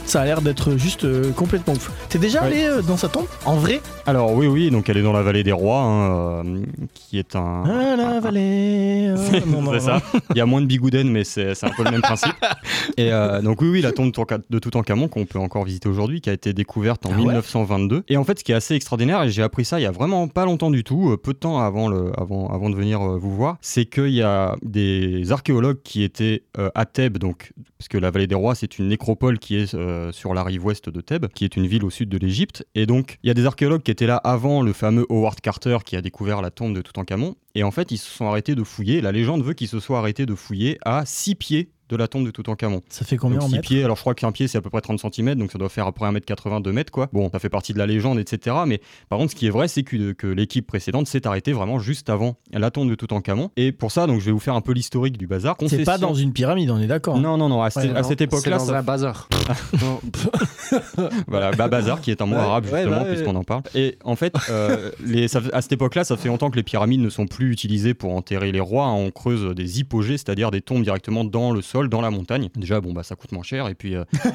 Ça 0.10 0.22
a 0.22 0.26
l'air 0.26 0.42
d'être 0.42 0.76
juste 0.76 1.04
euh, 1.06 1.32
complètement 1.34 1.74
ouf. 1.74 1.92
T'es 2.10 2.18
déjà 2.18 2.42
Ouais. 2.42 2.48
allé 2.48 2.64
euh, 2.64 2.82
dans 2.82 2.98
sa 2.98 3.10
tombe 3.10 3.28
En 3.46 3.58
vrai? 3.58 3.80
Alors 4.08 4.34
oui, 4.34 4.48
oui, 4.48 4.72
donc 4.72 4.90
elle 4.90 4.98
est 4.98 5.04
dans 5.04 5.14
la 5.14 5.22
vallée 5.22 5.44
des 5.44 5.52
rois, 5.52 5.82
hein, 5.82 6.44
euh, 6.44 6.62
qui 6.96 7.20
est 7.20 7.36
un... 7.36 7.64
Ah 7.68 7.96
la 7.96 8.20
vallée. 8.20 9.10
euh, 9.10 9.16
C'est 9.72 9.80
ça. 9.82 10.02
Il 10.32 10.38
y 10.38 10.42
a 10.42 10.48
moins 10.48 10.62
de 10.62 10.66
bigouden, 10.66 11.08
mais 11.12 11.24
c'est 11.24 11.52
un 11.64 11.70
peu 11.78 11.84
le 11.84 11.92
même 11.92 12.02
principe. 12.02 12.34
Et 12.98 13.12
donc 13.44 13.62
oui, 13.62 13.70
oui, 13.70 13.82
la 13.82 13.92
tombe 13.92 14.08
de 14.08 14.12
Toutankha- 14.12 14.42
de 14.50 14.58
Toutankhamon 14.60 15.08
qu'on 15.10 15.26
peut 15.26 15.38
encore 15.38 15.64
visiter 15.64 15.88
aujourd'hui, 15.88 16.22
qui 16.22 16.32
a 16.32 16.34
été 16.34 16.54
découverte 16.54 17.06
en 17.06 17.10
Ah 17.14 17.18
ouais 17.18 17.20
1922. 17.20 18.04
Et 18.10 18.18
en 18.18 18.24
fait, 18.24 18.40
ce 18.40 18.44
qui 18.44 18.52
est 18.52 18.56
assez 18.56 18.74
extraordinaire, 18.74 19.22
et 19.24 19.30
j'ai 19.30 19.44
appris 19.44 19.64
ça 19.64 19.80
il 19.80 19.84
y 19.84 19.86
a 19.86 19.92
vraiment 19.92 20.28
pas 20.28 20.46
longtemps 20.46 20.72
du 20.72 20.84
tout, 20.84 21.16
peu 21.22 21.34
de 21.34 21.38
temps 21.38 21.60
avant, 21.60 21.88
le, 21.88 22.12
avant, 22.20 22.48
avant 22.50 22.72
de 22.72 22.76
venir 22.76 23.00
vous 23.00 23.36
voir, 23.36 23.58
c'est 23.62 23.86
qu'il 23.86 24.10
y 24.10 24.24
a 24.24 24.56
des 24.64 25.32
archéologues 25.32 25.82
qui 25.84 26.02
étaient 26.04 26.44
à 26.74 26.86
Thèbes, 26.86 27.20
donc 27.20 27.54
parce 27.78 27.88
que 27.90 27.98
la 28.00 28.10
vallée 28.12 28.28
des 28.28 28.36
rois, 28.36 28.56
c'est 28.56 28.80
une 28.80 28.88
nécropole 28.88 29.38
qui 29.38 29.56
est 29.58 29.74
euh, 30.00 30.12
sur 30.12 30.34
la 30.34 30.44
rive 30.44 30.66
ouest 30.66 30.90
de 30.90 31.02
Thèbes, 31.02 31.28
qui 31.28 31.46
est 31.46 31.56
une 31.56 31.68
ville 31.68 31.84
au 31.84 31.90
sud 31.90 32.10
de 32.10 32.18
l'Égypte. 32.18 32.66
Et 32.76 32.86
donc, 32.86 33.18
il 33.24 33.28
y 33.28 33.32
a 33.32 33.34
des 33.34 33.46
archéologues 33.46 33.84
qui 33.84 33.92
étaient 33.92 34.08
là 34.08 34.18
avant 34.18 34.62
le 34.62 34.74
fameux 34.74 35.06
Howard 35.10 35.42
Carter 35.42 35.78
qui 35.86 35.96
a 35.96 36.02
découvert 36.02 36.42
la 36.42 36.52
tombe 36.52 36.74
de 36.74 36.82
Toutankhamon. 36.82 37.36
Et 37.60 37.64
en 37.64 37.72
fait, 37.72 37.92
ils 37.92 37.98
se 37.98 38.10
sont 38.10 38.26
arrêtés 38.26 38.56
de 38.56 38.64
fouiller. 38.64 39.02
La 39.02 39.12
légende 39.12 39.44
veut 39.44 39.54
qu'ils 39.54 39.68
se 39.68 39.82
soient 39.82 40.00
arrêtés 40.00 40.26
de 40.26 40.34
fouiller 40.34 40.78
à 40.86 41.04
6 41.06 41.36
pieds 41.36 41.72
de 41.90 41.96
la 41.98 42.08
tombe 42.08 42.24
de 42.24 42.30
Toutankhamon. 42.30 42.84
Ça 42.88 43.04
fait 43.04 43.18
combien 43.18 43.40
Donc, 43.40 43.46
en 43.46 43.48
six 43.50 43.56
mètres 43.56 43.68
pieds, 43.68 43.84
alors 43.84 43.96
je 43.98 44.02
crois 44.02 44.14
qu'un 44.14 44.32
pied 44.32 44.48
c'est 44.48 44.60
à 44.60 44.62
peu 44.62 44.70
près 44.70 44.80
30 44.80 45.00
cm, 45.12 45.34
donc 45.34 45.52
ça 45.52 45.58
doit 45.58 45.70
faire 45.70 45.88
après 45.88 46.06
1m80, 46.06 46.62
2 46.62 46.72
mètres 46.72 46.92
quoi. 46.92 47.10
Bon, 47.14 47.32
ça 47.32 47.40
fait 47.40 47.50
partie 47.50 47.74
de 47.74 47.80
la 47.80 47.88
légende, 47.88 48.20
etc. 48.20 48.58
Mais 48.68 48.80
par 49.10 49.18
contre, 49.18 49.32
ce 49.32 49.36
qui 49.36 49.48
est 49.48 49.50
vrai, 49.50 49.68
c'est 49.68 49.82
que, 49.82 50.12
que 50.12 50.28
l'équipe 50.28 50.68
précédente 50.68 51.08
s'est 51.08 51.26
arrêtée 51.26 51.52
vraiment 51.52 51.80
juste 51.80 52.12
avant 52.12 52.36
la 52.54 52.70
tombe 52.70 52.92
de 52.92 52.94
Toutankhamon. 52.96 53.50
Et 53.58 53.72
pour 53.72 53.92
ça, 53.92 54.06
donc 54.06 54.20
je 54.20 54.26
vais 54.28 54.32
vous 54.32 54.38
faire 54.40 54.54
un 54.54 54.62
peu 54.62 54.72
l'historique 54.74 55.18
du 55.18 55.26
bazar. 55.26 55.58
C'est 55.66 55.84
pas 55.84 55.98
dans 55.98 56.14
une 56.14 56.32
pyramide, 56.32 56.70
on 56.70 56.80
est 56.80 56.86
d'accord. 56.86 57.16
hein. 57.16 57.22
Non, 57.22 57.38
non, 57.38 57.50
non, 57.50 57.64
à, 57.64 57.72
cette- 57.72 57.96
à 57.96 58.04
cette 58.04 58.20
C'est 58.20 58.26
époque-là, 58.26 58.60
dans 58.60 58.66
ça 58.68 58.78
un 58.78 58.84
bazar. 58.84 59.28
Voilà, 61.28 61.52
bah, 61.52 61.68
bazar, 61.68 62.02
qui 62.02 62.12
est 62.12 62.22
un 62.22 62.26
mot 62.26 62.36
Ouais, 62.36 62.42
arabe 62.42 62.66
ouais, 62.66 62.82
justement, 62.82 62.98
bah, 62.98 63.04
ouais. 63.04 63.14
puisqu'on 63.16 63.36
en 63.36 63.44
parle. 63.44 63.64
Et 63.74 63.98
en 64.04 64.16
fait, 64.16 64.34
euh, 64.50 64.92
les, 65.04 65.28
ça- 65.28 65.42
à 65.54 65.62
cette 65.64 65.72
époque-là, 65.72 66.04
ça 66.04 66.18
fait 66.18 66.28
longtemps 66.28 66.50
que 66.52 66.56
les 66.56 66.64
pyramides 66.64 67.02
ne 67.02 67.10
sont 67.10 67.26
plus 67.26 67.49
utilisées 67.50 67.94
pour 67.94 68.14
enterrer 68.16 68.52
les 68.52 68.60
rois. 68.60 68.86
hein. 68.86 68.94
On 68.94 69.12
creuse 69.12 69.54
des 69.56 69.80
hypogées, 69.80 70.18
c'est-à-dire 70.18 70.52
des 70.52 70.62
tombes 70.62 70.84
directement 70.84 71.24
dans 71.24 71.52
le 71.52 71.62
sol, 71.62 71.90
dans 71.90 72.02
la 72.02 72.10
montagne. 72.12 72.50
Déjà, 72.56 72.82
bon, 72.82 72.94
bah, 72.94 73.04
ça 73.04 73.16
coûte 73.16 73.32
moins 73.32 73.44
cher, 73.44 73.68
et 73.68 73.76
puis 73.76 73.96
euh, 73.96 74.04
euh, 74.26 74.30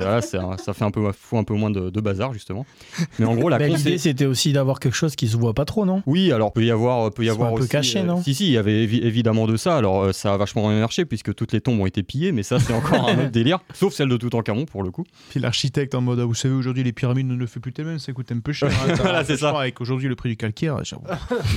voilà, 0.00 0.20
ça 0.22 0.72
fait 0.74 0.84
un 0.84 0.90
peu, 0.90 1.06
un 1.32 1.44
peu 1.44 1.54
moins 1.54 1.70
de, 1.70 1.90
de 1.90 2.00
bazar 2.00 2.32
justement. 2.32 2.66
Mais 3.18 3.24
en 3.26 3.34
gros, 3.36 3.48
la 3.48 3.58
L'idée, 3.68 3.98
c'était 3.98 4.24
aussi 4.24 4.52
d'avoir 4.52 4.80
quelque 4.80 4.94
chose 4.94 5.14
qui 5.14 5.28
se 5.28 5.36
voit 5.36 5.52
pas 5.52 5.64
trop, 5.66 5.84
non? 5.84 6.02
Oui, 6.06 6.32
alors 6.32 6.52
peut 6.52 6.64
y 6.64 6.70
avoir, 6.70 7.12
peut 7.12 7.24
y 7.24 7.28
avoir 7.28 7.50
un 7.50 7.54
peu 7.54 7.60
aussi, 7.60 7.68
caché, 7.68 8.02
non? 8.02 8.22
Si, 8.22 8.34
si, 8.34 8.46
il 8.46 8.52
y 8.52 8.56
avait 8.56 8.86
évi- 8.86 9.02
évidemment 9.04 9.46
de 9.46 9.56
ça. 9.58 9.76
Alors 9.76 10.04
euh, 10.04 10.12
ça 10.12 10.32
a 10.32 10.36
vachement 10.36 10.68
marché 10.70 11.04
puisque 11.04 11.34
toutes 11.34 11.52
les 11.52 11.60
tombes 11.60 11.80
ont 11.80 11.86
été 11.86 12.02
pillées, 12.02 12.32
mais 12.32 12.42
ça 12.42 12.58
c'est 12.58 12.72
encore 12.72 13.08
un 13.08 13.18
autre 13.18 13.30
délire. 13.32 13.58
Sauf 13.74 13.92
celle 13.92 14.08
de 14.08 14.16
Toutankhamon 14.16 14.64
pour 14.64 14.82
le 14.82 14.90
coup. 14.90 15.04
Puis 15.30 15.38
l'architecte 15.40 15.94
en 15.94 16.00
mode, 16.00 16.20
ah, 16.20 16.24
vous 16.24 16.34
savez, 16.34 16.54
aujourd'hui 16.54 16.82
les 16.82 16.92
pyramides 16.92 17.26
ne 17.26 17.34
le 17.34 17.46
fait 17.46 17.60
plus 17.60 17.72
tellement, 17.72 17.98
ça 17.98 18.12
coûte 18.12 18.32
un 18.32 18.38
peu 18.40 18.52
cher. 18.52 18.70
hein, 18.88 18.94
Voilà, 19.00 19.22
c'est 19.24 19.36
ça. 19.36 19.50
Avec 19.58 19.80
aujourd'hui 19.80 20.08
le 20.08 20.14
prix 20.16 20.30
du 20.30 20.36
calcaire. 20.36 20.76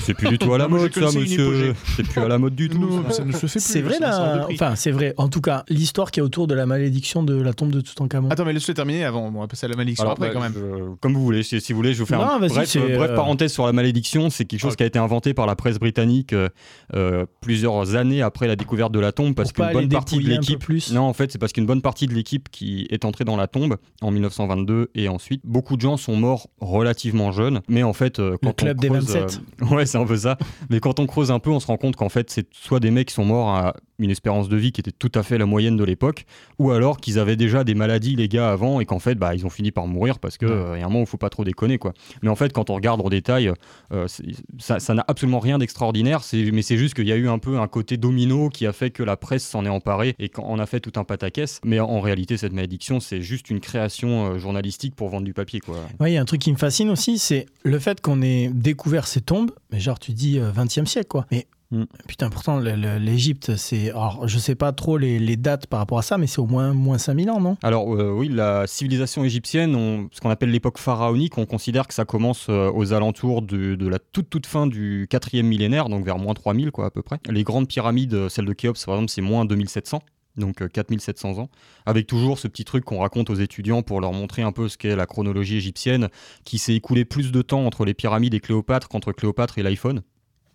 C'est 0.03 0.14
plus 0.14 0.28
du 0.30 0.38
tout 0.38 0.53
à 0.53 0.57
la 0.57 0.68
mode. 0.68 0.91
Que 0.92 1.08
ça, 1.08 1.18
monsieur. 1.20 1.74
C'est 1.96 2.04
plus 2.08 2.22
à 2.22 2.28
la 2.28 2.38
mode 2.38 2.56
du 2.56 2.70
tout. 2.70 2.80
Non, 2.80 3.04
ça. 3.10 3.18
ça 3.18 3.26
ne 3.26 3.32
se 3.32 3.48
fait 3.48 3.60
plus. 3.60 3.60
C'est 3.60 3.82
vrai 3.82 4.00
là. 4.00 4.48
Enfin, 4.52 4.76
c'est 4.76 4.92
vrai. 4.92 5.14
En 5.18 5.28
tout 5.30 5.42
cas, 5.42 5.64
l'histoire 5.70 6.12
qui 6.12 6.20
est 6.20 6.24
autour 6.24 6.48
de 6.48 6.54
la 6.56 6.66
malédiction 6.66 7.24
de 7.24 7.39
la 7.42 7.54
tombe 7.54 7.72
de 7.72 7.82
Toutankhamon. 7.82 8.30
Attends, 8.30 8.46
mais 8.46 8.54
laisse-le 8.54 8.74
terminer 8.74 9.04
avant. 9.06 9.32
Bon, 9.32 9.39
on 9.39 9.42
va 9.42 9.48
passer 9.48 9.66
à 9.66 9.70
la 9.70 9.76
malédiction 9.76 10.04
Alors, 10.04 10.14
après 10.14 10.28
bah, 10.28 10.34
quand 10.34 10.42
même. 10.42 10.54
je- 10.56 10.96
comme 11.00 11.14
vous 11.14 11.24
voulez, 11.24 11.44
si, 11.44 11.60
si 11.62 11.74
vous 11.74 11.78
voulez, 11.78 11.94
je 11.94 12.00
vais 12.00 12.04
vous 12.04 12.06
faire 12.08 12.20
Non, 12.20 12.36
une 12.36 12.48
vas-y, 12.48 12.54
bref, 12.54 12.76
euh, 12.78 12.98
bref 12.98 13.16
parenthèse 13.16 13.52
sur 13.52 13.66
la 13.66 13.74
malédiction. 13.74 14.30
C'est 14.30 14.46
quelque 14.46 14.60
chose 14.60 14.76
qui 14.76 14.84
a 14.84 14.86
été 14.86 15.00
inventé 15.00 15.34
par 15.34 15.46
la 15.48 15.56
presse 15.56 15.80
britannique 15.80 16.34
euh, 16.34 16.50
euh, 16.96 17.26
plusieurs 17.42 17.96
années 17.96 18.22
après 18.22 18.48
la 18.48 18.56
découverte 18.56 18.92
de 18.92 19.00
la 19.00 19.12
tombe, 19.12 19.36
parce 19.36 19.52
qu'une 19.52 19.72
bonne 19.72 19.89
partie 19.89 20.20
de 20.20 20.26
un 20.26 20.36
l'équipe. 20.36 20.64
Non, 20.92 21.02
en 21.04 21.14
fait, 21.14 21.32
c'est 21.32 21.38
parce 21.39 21.54
qu'une 21.54 21.66
bonne 21.66 21.82
partie 21.82 22.08
de 22.08 22.14
l'équipe 22.14 22.50
qui 22.50 22.88
est 22.89 23.06
entrée 23.06 23.24
dans 23.26 23.38
la 23.38 23.48
tombe 23.48 23.78
en 24.02 24.12
1922 24.12 24.89
et 24.96 25.08
ensuite, 25.10 25.42
beaucoup 25.44 25.76
de 25.76 25.82
gens 25.82 25.98
sont 25.98 26.16
morts 26.16 26.48
relativement 26.60 27.32
jeunes. 27.32 27.62
Mais 27.68 27.84
en 27.84 27.94
fait, 27.94 28.22
quand 28.44 28.54
club 28.56 28.78
on 28.78 28.82
des 28.82 28.88
creuse, 28.89 29.06
27. 29.14 29.42
euh, 29.62 29.66
ouais, 29.76 29.86
c'est 29.86 29.98
un 29.98 30.06
peu 30.06 30.18
ça. 30.18 30.38
Mais 30.70 30.80
quand 30.82 30.99
on 30.99 31.07
creuse 31.07 31.32
un 31.32 31.39
peu, 31.39 31.49
on 31.49 31.59
se 31.59 31.67
rend 31.67 31.77
compte 31.77 31.95
qu'en 31.95 32.09
fait, 32.09 32.29
c'est 32.29 32.53
soit 32.53 32.79
des 32.79 32.91
mecs 32.91 33.07
qui 33.07 33.13
sont 33.13 33.25
morts 33.25 33.49
à 33.49 33.75
une 34.04 34.12
espérance 34.12 34.49
de 34.49 34.58
vie 34.58 34.72
qui 34.72 34.82
était 34.82 34.91
tout 34.91 35.12
à 35.16 35.24
fait 35.24 35.38
la 35.38 35.45
moyenne 35.45 35.78
de 35.78 35.84
l'époque, 35.84 36.26
ou 36.60 36.72
alors 36.72 36.97
qu'ils 36.97 37.20
avaient 37.20 37.36
déjà 37.36 37.64
des 37.64 37.74
maladies 37.76 38.16
les 38.16 38.28
gars 38.28 38.52
avant 38.52 38.80
et 38.80 38.86
qu'en 38.86 38.99
fait, 38.99 39.16
bah, 39.16 39.36
ils 39.36 39.45
ont 39.45 39.49
fini 39.49 39.72
par 39.72 39.88
mourir 39.88 40.20
parce 40.20 40.38
que 40.38 40.45
euh, 40.45 40.78
y 40.78 40.82
a 40.82 40.86
un 40.86 40.89
moment 40.89 40.99
où 40.99 41.04
il 41.04 41.08
faut 41.08 41.18
pas 41.18 41.30
trop 41.30 41.43
déconner 41.43 41.78
quoi. 41.78 41.93
Mais 42.22 42.30
en 42.30 42.36
fait, 42.36 42.52
quand 42.54 42.70
on 42.70 42.76
regarde 42.76 43.02
en 43.02 43.10
détail, 43.10 43.52
euh, 43.91 44.08
c'est- 44.08 44.80
ça 44.80 44.93
n'a 44.93 45.06
absolument 45.08 45.39
rien 45.39 45.58
d'extraordinaire. 45.58 46.22
Mais 46.52 46.62
c'est 46.62 46.78
juste 46.78 46.93
qu'il 46.93 47.08
y 47.08 47.12
a 47.12 47.16
eu 47.16 47.28
un 47.30 47.39
peu 47.39 47.60
un 47.60 47.68
côté 47.68 47.97
domino 47.97 48.49
qui 48.49 48.66
a 48.66 48.74
fait 48.74 48.91
que 48.91 49.04
la 49.04 49.18
presse 49.18 49.43
s'en 49.43 49.66
est 49.66 49.70
emparée 49.70 50.16
et 50.20 50.30
qu'on 50.30 50.60
a 50.60 50.66
fait 50.66 50.80
tout 50.80 50.99
un 50.99 51.04
pataquès. 51.04 51.60
Mais 51.66 51.80
en, 51.80 51.99
réalité, 52.02 52.38
cette 52.38 52.54
malédiction, 52.54 52.99
c'est 52.99 53.22
juste 53.22 53.49
une 53.49 53.60
création 53.60 54.34
euh, 54.34 54.38
journalistique 54.39 54.95
pour 54.95 55.10
vendre 55.10 55.26
du 55.26 55.34
papier 55.34 55.60
quoi. 55.60 55.76
Ouais, 55.99 56.12
il 56.12 56.16
y 56.16 56.18
a 56.18 56.22
un 56.22 56.26
truc 56.26 56.41
qui 56.41 56.52
me 56.52 56.58
fascine 56.58 56.89
aussi, 56.89 57.18
c'est 57.18 57.45
le 57.64 57.80
fait 57.80 58.02
qu'on 58.02 58.22
ait 58.22 58.49
découvert 58.54 59.08
ces 59.08 59.22
tombes. 59.22 59.52
Mais 59.72 59.80
genre, 59.80 59.99
tu 59.99 60.12
dis 60.14 60.39
euh, 60.39 60.52
20e 60.52 60.86
siècle, 60.86 61.08
quoi. 61.08 61.26
Mais 61.32 61.47
Mm. 61.72 61.84
putain, 62.07 62.30
pourtant, 62.30 62.59
l'Égypte, 62.59 63.55
c'est. 63.55 63.89
Alors, 63.91 64.28
je 64.28 64.38
sais 64.39 64.55
pas 64.55 64.72
trop 64.74 64.97
les, 64.97 65.19
les 65.19 65.38
dates 65.38 65.67
par 65.67 65.80
rapport 65.80 65.97
à 65.97 66.01
ça, 66.01 66.17
mais 66.17 66.28
c'est 66.28 66.39
au 66.39 66.45
moins, 66.45 66.74
moins 66.74 66.97
5000 66.97 67.30
ans, 67.32 67.39
non? 67.39 67.57
Alors 67.63 67.95
euh, 67.95 68.11
oui, 68.11 68.28
la 68.30 68.67
civilisation 68.67 69.24
égyptienne, 69.24 69.76
on- 69.76 70.09
ce 70.11 70.19
qu'on 70.19 70.30
appelle 70.30 70.51
l'époque 70.51 70.78
pharaonique, 70.78 71.38
on 71.38 71.45
considère 71.45 71.88
que 71.88 71.93
ça 71.93 72.03
commence 72.05 72.47
euh, 72.49 72.69
aux 72.74 72.91
alentours 72.93 73.41
de, 73.41 73.76
de 73.76 73.88
la 73.88 73.99
toute 73.99 74.30
toute 74.30 74.45
fin 74.47 74.67
du 74.67 75.07
4e 75.09 75.43
millénaire, 75.43 75.88
donc 75.89 76.03
vers 76.05 76.17
moins 76.17 76.34
3000 76.34 76.72
quoi 76.72 76.86
à 76.88 76.91
peu 76.91 77.01
près. 77.01 77.19
Les 77.30 77.43
grandes 77.43 77.67
pyramides, 77.67 78.13
euh, 78.13 78.30
celle 78.30 78.45
de 78.45 78.53
Khéops 78.53 78.86
par 78.86 78.95
exemple, 78.95 79.11
c'est 79.11 79.22
moins 79.22 79.45
2700. 79.45 80.01
Donc 80.38 80.61
euh, 80.61 80.69
4700 80.69 81.39
ans, 81.39 81.49
avec 81.86 82.07
toujours 82.07 82.39
ce 82.39 82.47
petit 82.47 82.63
truc 82.63 82.86
qu'on 82.86 82.99
raconte 82.99 83.30
aux 83.30 83.36
étudiants 83.36 83.82
pour 83.82 83.99
leur 83.99 84.13
montrer 84.13 84.41
un 84.43 84.53
peu 84.53 84.69
ce 84.69 84.78
qu'est 84.78 84.95
la 84.95 85.05
chronologie 85.05 85.57
égyptienne, 85.57 86.07
qui 86.45 86.57
s'est 86.57 86.74
écoulé 86.74 87.03
plus 87.03 87.34
de 87.34 87.41
temps 87.41 87.65
entre 87.65 87.84
les 87.84 87.93
pyramides 87.93 88.34
et 88.34 88.39
Cléopâtre 88.39 88.88
qu'entre 88.88 89.11
Cléopâtre 89.11 89.57
et 89.57 89.63
l'iPhone, 89.63 90.01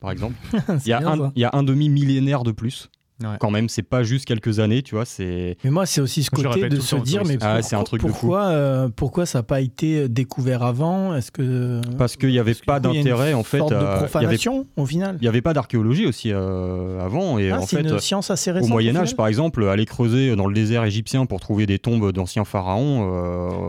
par 0.01 0.11
exemple. 0.11 0.35
Il 0.85 0.89
y, 0.89 0.93
a 0.93 0.99
bien, 0.99 1.09
un- 1.09 1.17
ça. 1.17 1.33
il 1.35 1.41
y 1.43 1.45
a 1.45 1.51
un 1.53 1.63
demi-millénaire 1.63 2.43
de 2.45 2.53
plus. 2.53 2.91
Ouais. 3.23 3.37
Quand 3.41 3.51
même, 3.51 3.71
c'est 3.71 3.83
pas 3.83 4.03
juste 4.03 4.27
quelques 4.27 4.59
années, 4.59 4.83
tu 4.83 4.95
vois, 4.95 5.07
c'est... 5.07 5.57
Mais 5.65 5.71
moi, 5.71 5.87
c'est 5.87 6.03
aussi 6.03 6.23
ce 6.23 6.29
Je 6.37 6.43
côté 6.43 6.69
de 6.69 6.79
se 6.81 6.97
dire, 6.97 7.23
mais 7.25 7.39
Ah, 7.41 7.57
un 7.57 7.61
pourquoi, 7.83 7.85
truc 7.85 8.03
euh, 8.05 8.89
pourquoi 8.95 9.25
ça 9.25 9.39
n'a 9.39 9.43
pas 9.43 9.63
été 9.63 10.07
découvert 10.11 10.63
avant? 10.63 11.15
Est-ce 11.17 11.31
que. 11.33 11.81
Parce 11.97 12.17
qu'il 12.17 12.29
n'y 12.29 12.39
avait 12.39 12.53
pas 12.55 12.79
d'intérêt 12.79 13.33
en 13.33 13.43
fait. 13.43 13.57
sorte 13.59 13.71
de 13.71 13.77
à- 13.77 13.79
il 13.79 13.83
y 13.85 13.87
avait- 13.87 13.99
profanation, 14.09 14.67
au 14.77 14.85
final? 14.85 15.17
Il 15.21 15.23
n'y 15.25 15.29
avait 15.29 15.41
pas 15.41 15.55
d'archéologie 15.55 16.05
aussi 16.05 16.31
euh, 16.31 17.03
avant 17.03 17.39
et 17.39 17.51
Ah, 17.53 17.61
en 17.61 17.67
c'est 17.67 17.83
fait 17.83 17.89
une 17.89 17.99
science 17.99 18.31
assez 18.31 18.51
au 18.51 18.55
récente. 18.55 18.69
Moyen 18.71 18.93
au 18.95 18.99
Âge 18.99 19.03
final 19.09 19.17
par 19.17 19.29
exemple 19.29 19.65
aller 19.67 19.87
creuser 19.87 20.37
dans 20.37 20.47
le 20.47 20.55
désert 20.55 20.85
égyptien 20.85 21.25
pour 21.25 21.41
trouver 21.41 21.65
des 21.65 21.79
tombes 21.79 22.13
d'anciens 22.13 22.45
pharaons 22.45 23.11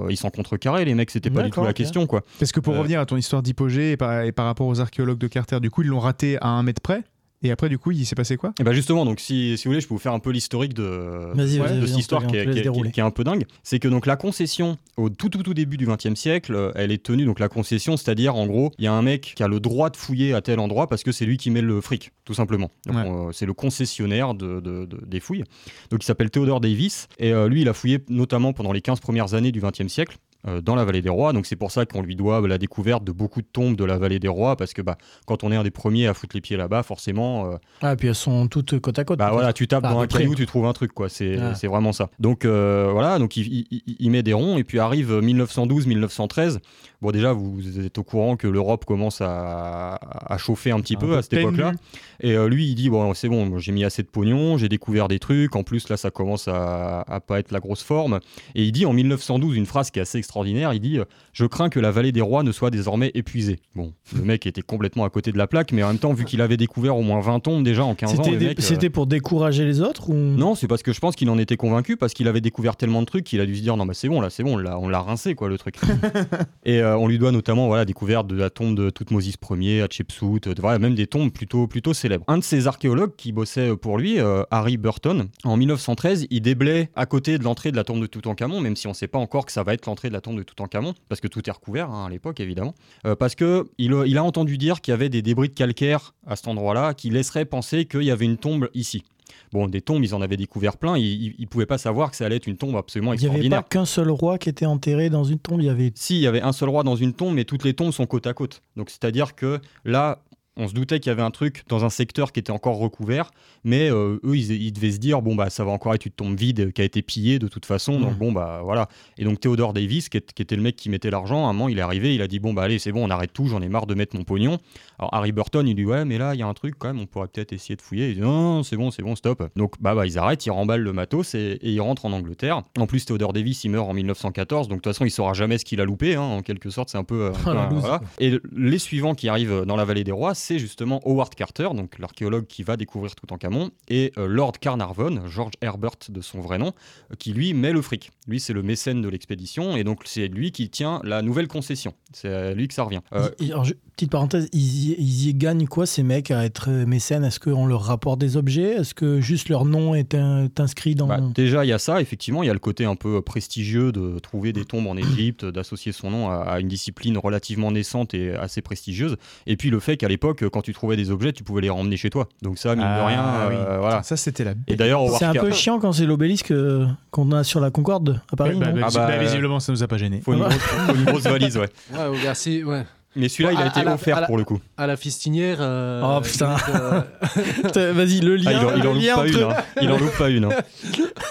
euh, 0.06 0.08
ils 0.10 0.18
s'en 0.18 0.30
contrecarraient 0.30 0.84
les 0.86 0.94
mecs 0.94 1.10
c'était 1.12 1.30
pas 1.30 1.44
du 1.44 1.52
tout 1.52 1.64
la 1.64 1.74
question 1.74 2.06
quoi. 2.06 2.22
Parce 2.40 2.52
que 2.52 2.60
pour 2.60 2.74
Euh, 2.74 2.80
revenir 2.80 3.00
à 3.00 3.06
ton 3.06 3.16
histoire 3.18 3.42
d'hypogée 3.42 3.94
et 3.94 3.98
par, 3.98 4.24
et 4.24 4.32
par 4.34 4.46
rapport 4.46 4.68
aux 4.68 4.82
archéologues 4.82 5.18
de 5.20 5.28
Carter, 5.28 5.60
du 5.62 5.70
coup, 5.72 5.84
ils 5.84 5.88
l'ont 5.88 6.00
raté 6.00 6.38
à 6.42 6.48
un 6.50 6.64
mètre 6.64 6.82
près? 6.82 7.04
Et 7.44 7.52
après, 7.52 7.70
du 7.70 7.78
coup, 7.78 7.92
il 7.92 8.06
s'est 8.06 8.16
passé 8.16 8.36
quoi 8.36 8.52
Et 8.60 8.64
bah 8.64 8.74
justement 8.74 9.06
donc 9.06 9.20
si, 9.20 9.58
si 9.58 9.66
vous 9.66 9.72
voulez 9.72 9.82
je 9.82 9.88
peux 9.88 9.94
vous 9.94 10.00
faire 10.00 10.14
un 10.14 10.20
peu 10.20 10.32
l'historique 10.32 10.74
de, 10.74 11.32
Vas-y, 11.36 11.58
de 11.58 11.60
vas-y, 11.60 11.60
vas-y, 11.60 11.88
cette 11.88 11.96
on 11.96 12.00
histoire 12.00 12.26
qui 12.28 12.36
est, 12.36 12.46
te 12.46 12.46
laisse 12.46 12.46
qui 12.46 12.50
est- 12.50 12.54
qui 12.54 12.60
est- 12.60 12.64
dérouler. 12.72 12.92
qui 12.92 13.00
est 13.00 13.04
un 13.04 13.12
peu 13.12 13.24
dingue 13.24 13.46
c'est 13.64 13.78
que 13.80 13.88
donc 13.88 14.06
la 14.08 14.16
concession 14.16 14.78
au 14.98 15.10
tout 15.10 15.30
tout 15.30 15.44
tout 15.44 15.54
début 15.54 15.78
du 15.78 15.86
XXe 15.86 16.16
siècle 16.16 16.56
euh, 16.56 16.72
elle 16.76 16.92
est 16.92 17.04
tenue 17.04 17.26
donc 17.26 17.40
la 17.40 17.48
concession 17.48 17.96
c'est-à-dire 17.96 18.36
en 18.36 18.48
gros 18.48 18.72
il 18.80 18.86
y 18.86 18.88
a 18.88 18.94
un 18.94 19.02
mec 19.04 19.34
qui 19.36 19.44
a 19.44 19.48
le 19.48 19.60
droit 19.60 19.90
de 19.92 19.98
fouiller 19.98 20.34
à 20.34 20.42
tel 20.42 20.60
endroit 20.60 20.88
parce 20.88 21.04
que 21.04 21.12
c'est 21.12 21.26
lui 21.26 21.38
qui 21.38 21.52
met 21.52 21.62
le 21.62 21.80
fric 21.80 22.12
tout 22.26 22.34
simplement 22.34 22.72
Donc, 22.88 22.96
Ouais. 22.96 23.04
on- 23.06 23.32
c'est 23.32 23.46
le 23.46 23.54
concessionnaire 23.54 24.34
de, 24.34 24.60
de- 24.60 24.86
de- 24.86 25.06
des 25.06 25.20
fouilles 25.20 25.44
donc 25.92 26.02
il 26.04 26.06
s'appelle 26.06 26.32
Theodore 26.32 26.60
Davis 26.60 27.08
et 27.20 27.34
euh, 27.34 27.48
lui 27.48 27.62
il 27.62 27.70
a 27.70 27.74
fouillé 27.74 28.00
notamment 28.10 28.52
pendant 28.54 28.72
les 28.72 28.82
15 28.82 29.00
premières 29.00 29.36
années 29.36 29.52
du 29.52 29.62
XXe 29.62 29.88
siècle 29.88 30.18
dans 30.64 30.76
la 30.76 30.86
vallée 30.86 31.02
des 31.02 31.10
rois 31.10 31.34
donc 31.34 31.46
c'est 31.46 31.56
pour 31.56 31.72
ça 31.72 31.86
qu'on 31.86 32.02
lui 32.02 32.16
doit 32.16 32.48
la 32.48 32.58
découverte 32.58 33.04
de 33.04 33.12
beaucoup 33.12 33.42
de 33.42 33.48
tombes 33.52 33.76
de 33.76 33.84
la 33.84 33.98
vallée 33.98 34.20
des 34.20 34.28
rois 34.28 34.56
parce 34.56 34.74
que 34.74 34.82
bah, 34.82 34.98
quand 35.26 35.44
on 35.44 35.52
est 35.52 35.56
un 35.56 35.64
des 35.64 35.72
premiers 35.72 36.08
à 36.08 36.14
foutre 36.14 36.36
les 36.36 36.42
pieds 36.42 36.56
là-bas 36.58 36.84
forcément 36.84 37.52
euh, 37.52 37.56
Ah, 37.82 37.94
et 37.94 37.96
puis 37.96 38.08
elles 38.08 38.16
sont 38.16 38.48
toutes 38.48 38.80
côte 38.80 38.98
à 39.00 39.04
côte. 39.04 39.20
bah 39.20 39.30
voilà, 39.32 39.52
tu 39.54 39.68
tapes 39.68 39.84
dans 39.84 40.00
un 40.00 40.08
caillou, 40.08 40.36
tu 40.36 40.46
trouves 40.46 40.66
un 40.66 40.74
truc, 40.74 40.94
quoi. 40.94 41.10
C'est 41.10 41.38
Ah. 41.40 41.54
vraiment 41.68 41.92
ça. 41.92 42.10
Donc 42.20 42.46
euh, 42.46 42.90
voilà, 42.92 43.20
donc 43.20 43.36
il, 43.36 43.48
il- 43.48 43.68
il- 43.72 43.96
il 44.00 44.12
met 44.12 44.24
des 44.24 44.34
ronds 44.34 44.58
et 44.58 44.64
puis 44.64 44.80
arrive 44.80 45.12
1912-1913. 45.22 46.60
Bon 47.02 47.12
déjà, 47.12 47.32
vous 47.34 47.80
êtes 47.80 47.98
au 47.98 48.04
courant 48.04 48.36
que 48.38 48.48
l'Europe 48.48 48.86
commence 48.86 49.22
à, 49.22 49.96
à 50.12 50.38
chauffer 50.38 50.72
un 50.72 50.80
petit 50.80 50.96
Un 50.96 51.00
peu, 51.00 51.08
peu 51.08 51.18
à 51.18 51.22
cette 51.22 51.34
époque-là. 51.34 51.74
Et 52.22 52.34
euh, 52.34 52.48
lui, 52.50 52.68
il 52.68 52.76
dit 52.76 52.90
bon, 52.90 53.14
c'est 53.14 53.30
bon, 53.30 53.60
j'ai 53.60 53.72
mis 53.72 53.84
assez 53.84 54.02
de 54.02 54.08
pognon, 54.08 54.58
j'ai 54.58 54.70
découvert 54.70 55.08
des 55.08 55.20
trucs. 55.20 55.56
En 55.56 55.64
plus, 55.64 55.90
là, 55.90 55.98
ça 55.98 56.10
commence 56.10 56.48
à, 56.48 57.02
à 57.02 57.20
pas 57.20 57.40
être 57.40 57.52
la 57.52 57.60
grosse 57.60 57.84
forme. 57.84 58.20
Et 58.56 58.64
il 58.64 58.72
dit 58.72 58.86
en 58.86 58.94
1912 58.94 59.56
une 59.56 59.66
phrase 59.68 59.92
qui 59.92 60.00
est 60.00 60.02
assez 60.02 60.18
extraordinaire. 60.28 60.74
Il 60.74 60.80
dit 60.82 61.00
je 61.34 61.46
crains 61.46 61.70
que 61.70 61.80
la 61.80 61.92
vallée 61.92 62.12
des 62.12 62.22
rois 62.22 62.44
ne 62.44 62.52
soit 62.52 62.70
désormais 62.70 63.12
épuisée. 63.14 63.60
Bon, 63.76 63.94
le 64.16 64.22
mec 64.24 64.46
était 64.46 64.62
complètement 64.62 65.06
à 65.06 65.10
côté 65.10 65.32
de 65.32 65.38
la 65.38 65.48
plaque, 65.48 65.72
mais 65.72 65.84
en 65.84 65.88
même 65.88 66.00
temps, 66.00 66.14
vu 66.14 66.26
qu'il 66.26 66.42
avait 66.42 66.58
découvert 66.58 66.98
au 66.98 67.02
moins 67.02 67.22
20 67.22 67.40
tombes 67.40 67.64
déjà 67.64 67.84
en 67.86 67.96
15 67.96 68.20
ans, 68.20 68.24
C'était 68.24 68.46
euh, 68.48 68.54
c'était 68.60 68.90
pour 68.90 69.08
décourager 69.08 69.66
les 69.66 69.82
autres 69.82 70.10
ou... 70.10 70.14
non, 70.14 70.56
c'est 70.56 70.68
parce 70.68 70.84
que 70.84 70.92
je 70.94 71.00
pense 71.00 71.16
qu'il 71.16 71.30
en 71.30 71.38
était 71.38 71.58
convaincu 71.58 71.96
parce 71.98 72.14
qu'il 72.14 72.28
avait 72.28 72.42
découvert 72.42 72.76
tellement 72.76 73.02
de 73.02 73.06
trucs 73.06 73.24
qu'il 73.24 73.40
a 73.40 73.46
dû 73.46 73.56
se 73.56 73.62
dire 73.62 73.78
non 73.78 73.86
mais 73.86 73.94
c'est 73.94 74.10
bon 74.10 74.20
là 74.22 74.30
c'est 74.30 74.44
bon 74.44 74.56
on 74.56 74.58
l'a- 74.58 74.78
on 74.80 74.90
l'a 74.90 75.00
rincé 75.02 75.36
quoi 75.36 75.48
le 75.50 75.58
truc. 75.58 75.76
et 76.66 76.82
euh, 76.82 76.98
on 76.98 77.08
lui 77.08 77.18
doit 77.18 77.32
notamment 77.32 77.68
voilà 77.68 77.86
découverte 77.86 78.28
de 78.28 78.36
la 78.36 78.50
tombe 78.50 78.76
de 78.76 78.90
Toutmosis 78.90 79.36
Ier, 79.52 79.82
Hatshepsut, 79.82 80.50
de- 80.50 80.62
voilà, 80.62 80.80
même 80.80 80.96
des 80.96 81.08
tombes 81.08 81.32
plutôt 81.32 81.68
plutôt 81.68 81.94
célèbres. 81.94 82.26
Un 82.28 82.38
de 82.40 82.44
ces 82.44 82.68
archéologues 82.68 83.16
qui 83.16 83.32
bossait 83.32 83.76
pour 83.76 83.98
lui, 83.98 84.20
euh, 84.20 84.44
Harry 84.52 84.78
Burton, 84.78 85.28
en 85.44 85.58
1913, 85.58 86.28
il 86.30 86.42
déblaye 86.42 86.90
à 86.96 87.06
côté 87.06 87.38
de 87.38 87.44
l'entrée 87.44 87.72
de 87.72 87.76
la 87.78 87.84
tombe 87.84 88.02
de 88.02 88.08
Toutankhamon, 88.08 88.60
même 88.62 88.76
si 88.76 88.88
on 88.88 88.92
ne 88.92 88.96
sait 88.96 89.08
pas 89.08 89.20
encore 89.20 89.46
que 89.46 89.52
ça 89.52 89.64
va 89.64 89.74
être 89.74 89.86
l'entrée 89.86 90.10
de 90.10 90.14
la 90.14 90.17
tombe 90.22 90.38
de 90.38 90.44
Toutankhamon 90.44 90.94
parce 91.10 91.22
que 91.22 91.28
tout 91.28 91.48
est 91.48 91.52
recouvert 91.52 91.90
hein, 91.92 92.06
à 92.06 92.10
l'époque 92.10 92.40
évidemment, 92.40 92.74
Euh, 93.06 93.16
parce 93.16 93.36
que 93.36 93.66
il, 93.78 93.94
a- 93.94 94.06
il 94.06 94.18
a 94.18 94.24
entendu 94.24 94.58
dire 94.58 94.82
qu'il 94.82 94.92
y 94.92 94.96
avait 94.96 95.10
des 95.10 95.22
débris 95.22 95.50
de 95.50 95.54
calcaire 95.54 96.14
à 96.26 96.36
cet 96.36 96.48
endroit-là 96.48 96.94
qui 96.94 97.10
laisseraient 97.10 97.46
penser 97.46 97.86
qu'il 97.86 98.04
y 98.04 98.12
avait 98.12 98.26
une 98.26 98.38
tombe 98.38 98.70
ici. 98.74 99.04
Bon, 99.52 99.68
des 99.68 99.82
tombes, 99.82 100.04
ils 100.04 100.14
en 100.16 100.22
avaient 100.22 100.36
découvert 100.38 100.78
plein. 100.78 100.98
Ils, 100.98 101.36
ils 101.38 101.48
pouvaient 101.48 101.66
pas 101.66 101.78
savoir 101.78 102.12
que 102.12 102.18
ça 102.18 102.26
allait 102.26 102.36
être 102.38 102.48
une 102.48 102.58
tombe 102.58 102.76
absolument 102.76 103.14
Il 103.14 103.20
n'y 103.20 103.26
avait 103.26 103.34
pas 103.36 103.38
extraordinaire. 103.40 103.70
qu'un 103.70 103.86
seul 103.86 104.10
roi 104.10 104.38
qui 104.38 104.50
était 104.50 104.66
enterré 104.66 105.10
dans 105.10 105.24
une 105.24 105.40
tombe. 105.40 105.62
Il 105.62 105.66
y 105.68 105.70
avait. 105.70 105.92
Si, 105.96 106.16
il 106.16 106.22
y 106.22 106.28
avait 106.28 106.42
un 106.42 106.52
seul 106.52 106.68
roi 106.70 106.84
dans 106.84 106.96
une 106.98 107.14
tombe, 107.14 107.34
mais 107.34 107.46
toutes 107.46 107.64
les 107.64 107.74
tombes 107.74 107.92
sont 107.92 108.06
côte 108.06 108.28
à 108.28 108.34
côte. 108.34 108.62
Donc, 108.76 108.90
c'est-à-dire 108.90 109.36
que 109.36 109.60
là, 109.86 110.20
on 110.58 110.68
se 110.68 110.74
doutait 110.74 111.00
qu'il 111.00 111.10
y 111.10 111.14
avait 111.14 111.22
un 111.22 111.32
truc 111.32 111.64
dans 111.70 111.86
un 111.86 111.90
secteur 111.90 112.32
qui 112.32 112.40
était 112.40 112.52
encore 112.52 112.78
recouvert, 112.78 113.32
mais 113.64 113.90
euh, 113.92 114.20
eux, 114.24 114.36
ils, 114.38 114.52
ils 114.52 114.72
devaient 114.72 114.92
se 114.92 114.98
dire 114.98 115.22
bon 115.22 115.36
bah 115.36 115.50
ça 115.50 115.64
va 115.64 115.72
encore 115.72 115.94
être 115.94 116.06
une 116.06 116.12
tombe 116.12 116.38
vide 116.38 116.74
qui 116.74 116.82
a 116.82 116.86
été 116.86 117.02
pillée 117.02 117.40
de 117.40 117.48
toute 117.48 117.66
façon. 117.66 118.00
Donc 118.00 118.12
Mhm. 118.14 118.18
bon 118.18 118.32
bah 118.32 118.62
voilà. 118.64 118.88
Et 119.18 119.24
donc 119.24 119.40
Theodore 119.40 119.74
Davis, 119.74 120.10
qui, 120.10 120.18
est- 120.18 120.34
qui 120.34 120.42
était 120.42 120.56
le 120.56 120.62
mec 120.62 120.76
qui 120.76 120.90
mettait 120.90 121.10
l'argent, 121.12 121.46
à 121.46 121.50
un 121.50 121.54
moment 121.54 121.70
il 121.70 121.78
est 121.78 121.82
arrivé, 121.82 122.16
il 122.16 122.22
a 122.22 122.28
dit 122.28 122.40
bon 122.40 122.54
bah 122.54 122.64
allez 122.64 122.80
c'est 122.80 122.92
bon, 122.92 123.06
on 123.06 123.10
arrête 123.10 123.32
tout, 123.34 123.48
j'en 123.48 123.62
ai 123.62 123.70
marre 123.70 123.88
de 123.88 123.94
mettre 123.96 124.16
mon 124.16 124.24
pognon. 124.24 124.58
Alors 125.00 125.14
Harry 125.14 125.32
Burton, 125.32 125.68
il 125.68 125.76
dit 125.76 125.86
ouais 125.86 126.06
mais 126.06 126.18
là 126.18 126.34
il 126.34 126.40
y 126.40 126.44
a 126.44 126.48
un 126.48 126.54
truc 126.54 126.76
quand 126.78 126.88
même, 126.88 127.00
on 127.00 127.06
pourrait 127.06 127.28
peut-être 127.28 127.54
essayer 127.54 127.76
de 127.76 127.82
fouiller. 127.82 128.10
Il 128.10 128.16
dit 128.16 128.22
non, 128.22 128.64
c'est 128.64 128.78
bon, 128.78 128.92
c'est 128.92 129.04
bon, 129.04 129.16
stop. 129.16 129.44
Donc 129.56 129.76
bah, 129.80 129.94
bah 129.96 130.06
ils 130.06 130.18
arrêtent, 130.18 130.46
ils 130.46 130.52
remballent 130.52 130.82
le 130.82 130.94
matos 130.94 131.36
et, 131.36 131.60
et 131.62 131.72
ils 131.72 131.82
rentrent 131.82 132.06
en 132.06 132.12
Angleterre. 132.14 132.64
En 132.80 132.88
plus 132.88 133.06
Theodore 133.06 133.34
Davis, 133.34 133.64
il 133.64 133.70
meurt 133.70 133.88
en 133.90 133.94
1914, 133.94 134.68
donc 134.68 134.78
de 134.80 134.82
toute 134.82 134.94
façon 134.94 135.06
il 135.06 135.12
saura 135.12 135.34
jamais 135.34 135.58
ce 135.58 135.66
qu'il 135.66 135.82
a 135.82 135.86
loupé. 135.86 136.16
hein, 136.16 136.22
en 136.22 136.42
quelque 136.42 136.70
sorte, 136.70 136.90
c'est 136.90 136.98
un 136.98 137.04
peu. 137.04 137.26
euh, 137.26 137.32
Oh, 137.70 137.76
voilà. 137.80 138.02
Et 138.20 138.40
les 138.56 138.80
suivants 138.80 139.14
qui 139.16 139.30
arrivent 139.30 139.64
dans 139.66 139.76
la 139.76 139.86
vallée 139.86 140.04
des 140.04 140.12
rois, 140.12 140.34
c'est 140.48 140.60
justement 140.60 141.02
Howard 141.06 141.36
Carter, 141.36 141.68
donc 141.76 142.00
l'archéologue 142.00 142.48
qui 142.48 142.64
va 142.64 142.78
découvrir 142.78 143.14
Toutankhamon, 143.16 143.72
et 143.90 144.14
euh, 144.18 144.28
Lord 144.28 144.54
Carnarvon, 144.62 145.28
George 145.28 145.52
Herbert 145.62 145.98
de 146.08 146.22
son 146.22 146.40
vrai 146.40 146.58
nom, 146.58 146.72
euh, 147.12 147.16
qui 147.20 147.34
lui 147.34 147.54
met 147.54 147.74
le 147.74 147.82
fric. 147.82 148.12
Lui, 148.30 148.40
c'est 148.40 148.54
le 148.54 148.64
mécène 148.64 149.02
de 149.02 149.10
l'expédition, 149.10 149.76
et 149.76 149.84
donc 149.84 150.04
c'est 150.06 150.28
lui 150.30 150.54
qui 150.54 150.70
tient 150.70 151.02
la 151.04 151.22
nouvelle 151.22 151.50
concession. 151.50 151.94
C'est 152.14 152.30
à 152.34 152.54
lui 152.54 152.70
que 152.70 152.74
ça 152.74 152.84
revient. 152.84 153.02
Euh, 153.12 153.30
Il- 153.42 153.52
alors, 153.52 153.66
je- 153.66 153.74
petite 153.98 154.10
parenthèse, 154.12 154.48
ils 154.54 154.92
y, 154.92 154.96
ils 154.98 155.28
y 155.30 155.34
gagnent 155.34 155.68
quoi 155.68 155.86
ces 155.86 156.04
mecs 156.04 156.32
à 156.32 156.46
être 156.46 156.70
mécènes? 156.70 157.26
Est-ce 157.26 157.40
qu'on 157.42 157.66
leur 157.66 157.82
rapporte 157.82 158.20
des 158.20 158.38
objets? 158.38 158.76
Est-ce 158.76 158.94
que 158.94 159.20
juste 159.20 159.50
leur 159.50 159.66
nom 159.66 159.96
est, 159.96 160.16
un- 160.16 160.46
est 160.46 160.60
inscrit 160.62 160.96
dans. 160.96 161.08
Bah, 161.08 161.20
déjà, 161.36 161.66
il 161.66 161.68
y 161.68 161.74
a 161.74 161.80
ça, 161.80 162.00
effectivement, 162.00 162.42
il 162.44 162.48
y 162.48 162.50
a 162.50 162.54
le 162.54 162.60
côté 162.60 162.86
un 162.86 162.96
peu 162.96 163.22
prestigieux 163.22 163.92
de 163.92 164.20
trouver 164.20 164.54
des 164.54 164.64
tombes 164.64 164.88
en 164.88 164.96
Égypte, 164.96 165.44
d'associer 165.44 165.92
son 165.92 166.10
nom 166.12 166.30
à, 166.30 166.36
à 166.36 166.60
une 166.62 166.68
discipline 166.70 167.18
relativement 167.18 167.72
naissante 167.72 168.14
et 168.14 168.34
assez 168.34 168.62
prestigieuse. 168.62 169.18
Et 169.46 169.58
puis 169.58 169.70
le 169.70 169.80
fait 169.80 169.98
qu'à 169.98 170.08
l'époque, 170.08 170.37
quand 170.46 170.62
tu 170.62 170.74
trouvais 170.74 170.96
des 170.96 171.12
objets, 171.12 171.34
tu 171.34 171.44
pouvais 171.44 171.62
les 171.62 171.70
ramener 171.70 171.98
chez 171.98 172.10
toi. 172.10 172.28
Donc 172.42 172.58
ça, 172.58 172.76
mine 172.76 172.84
de 172.84 172.90
Ah, 172.90 173.08
rien, 173.08 173.24
oui. 173.50 173.56
euh, 173.58 173.78
voilà. 173.80 174.04
Ça, 174.04 174.18
c'était 174.18 174.44
la 174.44 174.54
Et 174.68 174.76
d'ailleurs, 174.76 175.02
C'est 175.18 175.26
un 175.26 175.34
peu 175.34 175.52
chiant 175.52 175.80
quand 175.80 175.92
c'est 175.92 176.06
l'obélisque 176.06 176.52
euh, 176.52 176.88
qu'on 177.12 177.32
a 177.32 177.44
sur 177.44 177.60
la 177.60 177.72
Concorde 177.72 178.22
à 178.32 178.36
Paris. 178.36 178.58
Bah, 178.60 178.68
non 178.72 178.82
bah, 178.82 178.88
Ah 178.90 178.94
bah, 178.94 179.08
bah, 179.08 179.18
visiblement, 179.18 179.60
ça 179.60 179.72
nous 179.72 179.84
a 179.84 179.88
pas 179.88 179.98
gêné. 179.98 180.22
Faut 180.22 180.34
une, 180.34 180.40
grosse, 180.40 180.54
faut 180.54 180.96
une 180.96 181.06
grosse 181.06 181.24
valise, 181.24 181.58
ouais. 181.58 181.70
Ouais, 181.94 182.06
au 182.08 182.70
ouais. 182.70 182.86
Mais 183.16 183.30
celui-là, 183.30 183.54
il 183.54 183.58
a 183.58 183.62
À- 183.64 183.68
été 183.68 183.88
offert 183.88 184.26
pour 184.28 184.38
le 184.38 184.44
coup. 184.44 184.60
À 184.78 184.86
la 184.86 184.96
fistinière. 184.98 185.58
euh, 185.60 186.02
Oh 186.04 186.22
putain. 186.22 186.56
euh, 186.70 187.02
Putain, 187.64 187.92
Vas-y, 187.94 188.20
le 188.20 188.36
lien. 188.36 188.44
Ah, 188.48 188.54
il, 188.54 188.66
en, 188.66 188.76
il 188.76 188.88
en 188.88 188.94
loupe 188.94 189.02
lien 189.04 189.16
pas 189.16 189.22
entre- 189.22 189.38
une. 189.38 189.44
hein. 189.44 189.56
Il 189.82 189.92
en 189.92 189.98
loupe 189.98 190.18
pas 190.18 190.30
une. 190.30 190.44
hein. 190.46 190.50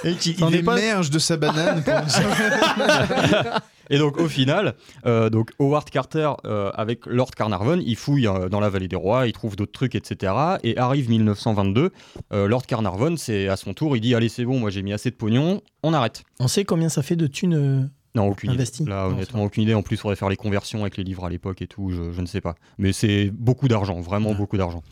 Et 0.04 0.14
il 0.24 0.64
pas- 0.64 0.78
émerge 0.78 1.10
de 1.10 1.18
sa 1.18 1.36
banane. 1.36 1.82
pour- 1.84 1.94
Et 3.88 3.98
donc 3.98 4.18
au 4.18 4.26
final, 4.28 4.74
euh, 5.06 5.30
donc 5.30 5.52
Howard 5.60 5.88
Carter 5.90 6.30
euh, 6.44 6.72
avec 6.74 7.06
Lord 7.06 7.30
Carnarvon, 7.30 7.80
il 7.86 7.94
fouille 7.94 8.26
euh, 8.26 8.48
dans 8.48 8.58
la 8.58 8.68
vallée 8.68 8.88
des 8.88 8.96
rois, 8.96 9.28
il 9.28 9.32
trouve 9.32 9.54
d'autres 9.54 9.70
trucs, 9.70 9.94
etc. 9.94 10.32
Et 10.64 10.76
arrive 10.76 11.08
1922, 11.08 11.92
euh, 12.32 12.48
Lord 12.48 12.66
Carnarvon, 12.66 13.14
c'est 13.16 13.46
à 13.46 13.54
son 13.54 13.74
tour, 13.74 13.96
il 13.96 14.00
dit 14.00 14.16
allez 14.16 14.28
c'est 14.28 14.44
bon, 14.44 14.58
moi 14.58 14.70
j'ai 14.70 14.82
mis 14.82 14.92
assez 14.92 15.10
de 15.12 15.14
pognon, 15.14 15.60
on 15.84 15.94
arrête. 15.94 16.24
On 16.40 16.48
sait 16.48 16.64
combien 16.64 16.88
ça 16.88 17.02
fait 17.04 17.14
de 17.14 17.28
thunes 17.28 17.54
euh, 17.54 17.86
Non, 18.16 18.28
aucune 18.28 18.50
Investi. 18.50 18.82
idée. 18.82 18.90
Là, 18.90 19.04
Non, 19.08 19.14
honnêtement, 19.14 19.44
aucune 19.44 19.62
idée. 19.62 19.74
En 19.74 19.82
plus, 19.82 19.96
il 19.96 19.98
faudrait 19.98 20.16
faire 20.16 20.30
les 20.30 20.36
conversions 20.36 20.80
avec 20.80 20.96
les 20.96 21.04
livres 21.04 21.24
à 21.24 21.30
l'époque 21.30 21.60
et 21.62 21.66
tout, 21.66 21.90
je, 21.90 22.12
je 22.12 22.20
ne 22.20 22.26
sais 22.26 22.40
pas. 22.40 22.54
Mais 22.78 22.92
c'est 22.92 23.30
beaucoup 23.30 23.68
d'argent, 23.68 24.00
vraiment 24.00 24.34
beaucoup 24.34 24.56
d'argent. 24.56 24.82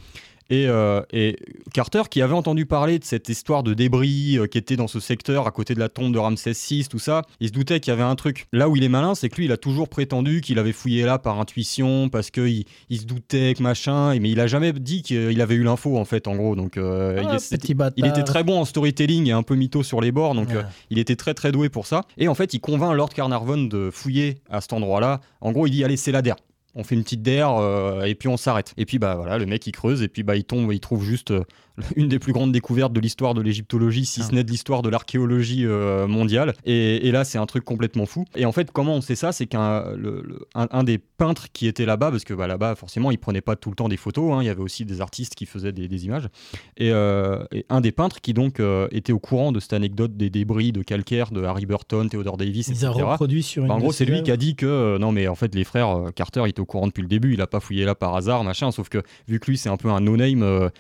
Et, 0.50 0.66
euh, 0.68 1.00
et 1.12 1.36
Carter, 1.72 2.02
qui 2.10 2.20
avait 2.20 2.34
entendu 2.34 2.66
parler 2.66 2.98
de 2.98 3.04
cette 3.04 3.28
histoire 3.30 3.62
de 3.62 3.72
débris 3.72 4.36
euh, 4.38 4.46
qui 4.46 4.58
était 4.58 4.76
dans 4.76 4.88
ce 4.88 5.00
secteur 5.00 5.46
à 5.46 5.50
côté 5.50 5.74
de 5.74 5.80
la 5.80 5.88
tombe 5.88 6.12
de 6.12 6.18
Ramsès 6.18 6.52
VI, 6.52 6.86
tout 6.88 6.98
ça, 6.98 7.22
il 7.40 7.48
se 7.48 7.52
doutait 7.52 7.80
qu'il 7.80 7.90
y 7.90 7.94
avait 7.94 8.02
un 8.02 8.14
truc. 8.14 8.46
Là 8.52 8.68
où 8.68 8.76
il 8.76 8.84
est 8.84 8.88
malin, 8.90 9.14
c'est 9.14 9.28
que 9.30 9.36
lui, 9.36 9.46
il 9.46 9.52
a 9.52 9.56
toujours 9.56 9.88
prétendu 9.88 10.42
qu'il 10.42 10.58
avait 10.58 10.72
fouillé 10.72 11.04
là 11.04 11.18
par 11.18 11.40
intuition, 11.40 12.08
parce 12.10 12.30
qu'il 12.30 12.64
il 12.90 12.98
se 12.98 13.06
doutait 13.06 13.54
que 13.56 13.62
machin, 13.62 14.18
mais 14.20 14.30
il 14.30 14.38
a 14.40 14.46
jamais 14.46 14.72
dit 14.74 15.02
qu'il 15.02 15.40
avait 15.40 15.54
eu 15.54 15.62
l'info, 15.62 15.96
en 15.96 16.04
fait, 16.04 16.28
en 16.28 16.36
gros. 16.36 16.56
Donc, 16.56 16.76
euh, 16.76 17.16
Ah, 17.18 17.22
il, 17.30 17.36
est- 17.36 17.56
petit 17.56 17.74
bâtard. 17.74 17.94
il 17.96 18.06
était 18.06 18.22
très 18.24 18.44
bon 18.44 18.60
en 18.60 18.64
storytelling 18.64 19.28
et 19.28 19.32
un 19.32 19.42
peu 19.42 19.54
mytho 19.54 19.82
sur 19.82 20.00
les 20.02 20.12
bords, 20.12 20.34
donc 20.34 20.48
il 20.90 20.98
était 20.98 21.16
très 21.16 21.32
très 21.34 21.52
doué 21.52 21.68
pour 21.70 21.86
ça. 21.86 22.02
Et 22.18 22.28
en 22.28 22.34
fait, 22.34 22.52
il 22.54 22.60
convainc 22.60 22.94
Lord 22.94 23.10
Carnarvon 23.10 23.64
de 23.64 23.90
fouiller 23.90 24.36
à 24.50 24.60
cet 24.60 24.72
endroit-là. 24.74 25.20
En 25.40 25.52
gros, 25.52 25.66
il 25.66 25.70
dit 25.70 25.84
allez, 25.84 25.96
c'est 25.96 26.12
la 26.12 26.20
DER. 26.22 26.34
On 26.74 26.84
fait 26.84 26.94
une 26.94 27.04
petite 27.04 27.22
DER 27.22 27.46
euh, 27.48 28.04
et 28.04 28.14
puis 28.14 28.28
on 28.28 28.36
s'arrête. 28.36 28.74
Et 28.76 28.84
puis 28.86 28.98
bah 28.98 29.14
voilà, 29.16 29.38
le 29.38 29.46
mec 29.46 29.66
il 29.66 29.72
creuse 29.72 30.02
et 30.02 30.08
puis 30.08 30.22
bah 30.22 30.36
il 30.36 30.44
tombe, 30.44 30.72
il 30.72 30.80
trouve 30.80 31.04
juste 31.04 31.30
euh, 31.30 31.44
une 31.96 32.08
des 32.08 32.18
plus 32.18 32.32
grandes 32.32 32.52
découvertes 32.52 32.92
de 32.92 33.00
l'histoire 33.00 33.34
de 33.34 33.40
l'égyptologie, 33.42 34.04
si 34.04 34.20
Ah. 34.22 34.26
ce 34.28 34.34
n'est 34.34 34.44
de 34.44 34.50
l'histoire 34.50 34.82
de 34.82 34.88
l'archéologie 34.88 35.64
euh, 35.66 36.06
mondiale. 36.06 36.54
Et, 36.64 37.08
et 37.08 37.10
là, 37.12 37.24
c'est 37.24 37.38
un 37.38 37.46
truc 37.46 37.64
complètement 37.64 38.06
fou. 38.06 38.24
Et 38.36 38.44
en 38.46 38.52
fait, 38.52 38.70
comment 38.70 38.94
on 38.94 39.00
sait 39.00 39.16
ça? 39.16 39.32
C'est 39.32 39.46
qu'un 39.46 39.92
le- 39.96 40.22
le- 40.24 40.46
un, 40.54 40.66
un 40.70 40.84
des 40.84 40.98
peintres 40.98 41.46
qui 41.52 41.66
était 41.66 41.84
là-bas, 41.86 42.10
parce 42.10 42.24
que 42.24 42.34
bah, 42.34 42.46
là-bas, 42.46 42.74
forcément, 42.74 43.10
il 43.10 43.18
prenait 43.18 43.40
pas 43.40 43.56
tout 43.56 43.70
le 43.70 43.76
temps 43.76 43.88
des 43.88 43.96
photos. 43.96 44.32
hein, 44.32 44.38
il 44.42 44.46
y 44.46 44.48
avait 44.48 44.62
aussi 44.62 44.84
des 44.84 45.00
artistes 45.00 45.34
qui 45.34 45.46
faisaient 45.46 45.72
des, 45.72 45.88
des 45.88 46.04
images. 46.04 46.28
Et, 46.76 46.90
euh, 46.92 47.44
et 47.52 47.66
un 47.70 47.80
des 47.80 47.92
peintres 47.92 48.20
qui 48.20 48.34
donc 48.34 48.60
euh, 48.60 48.86
était 48.92 49.12
au 49.12 49.18
courant 49.18 49.50
de 49.52 49.58
cette 49.60 49.72
anecdote 49.72 50.16
des 50.16 50.30
débris 50.30 50.70
de 50.72 50.82
calcaire 50.82 51.30
de 51.32 51.42
Harry 51.42 51.66
Burton, 51.66 52.08
Theodore 52.08 52.36
Davis, 52.36 52.68
Ils 52.68 52.86
ont 52.86 52.90
etc. 52.92 53.02
reproduit 53.04 53.42
sur 53.42 53.64
une 53.64 53.70
en 53.70 53.78
gros, 53.78 53.92
c'est 53.92 54.04
lui 54.04 54.22
qui 54.22 54.30
a 54.30 54.36
dit 54.36 54.54
que 54.54 54.96
non, 54.98 55.10
mais 55.12 55.26
en 55.28 55.34
fait, 55.34 55.54
les 55.54 55.64
frères 55.64 56.10
Carter 56.14 56.44
étaient 56.46 56.60
au 56.60 56.66
courant 56.66 56.86
depuis 56.86 57.02
le 57.02 57.08
début. 57.08 57.34
Il 57.34 57.40
a 57.40 57.46
pas 57.46 57.60
fouillé 57.60 57.84
là 57.84 57.94
par 57.94 58.14
hasard, 58.14 58.44
machin. 58.44 58.70
Sauf 58.70 58.88
que 58.88 59.02
vu 59.28 59.40
que 59.40 59.50
lui, 59.50 59.58
c'est 59.58 59.68
un 59.68 59.76
peu 59.76 59.88
un 59.90 60.00
no-name, 60.00 60.70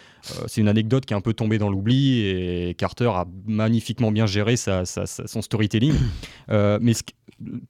c'est 0.46 0.60
une 0.60 0.68
anecdote 0.68 1.04
qui 1.06 1.12
est 1.14 1.16
un 1.16 1.20
peu 1.20 1.34
tombée 1.34 1.58
dans 1.58 1.68
l'oubli 1.70 2.20
et 2.26 2.74
Carter 2.76 3.06
a 3.14 3.26
magnifiquement 3.46 4.10
bien 4.12 4.26
géré 4.26 4.56
sa- 4.56 4.84
sa- 4.84 5.06
sa- 5.06 5.26
son 5.26 5.42
storytelling. 5.42 5.94
Euh, 6.50 6.78
mais 6.82 6.92
ce 6.92 7.02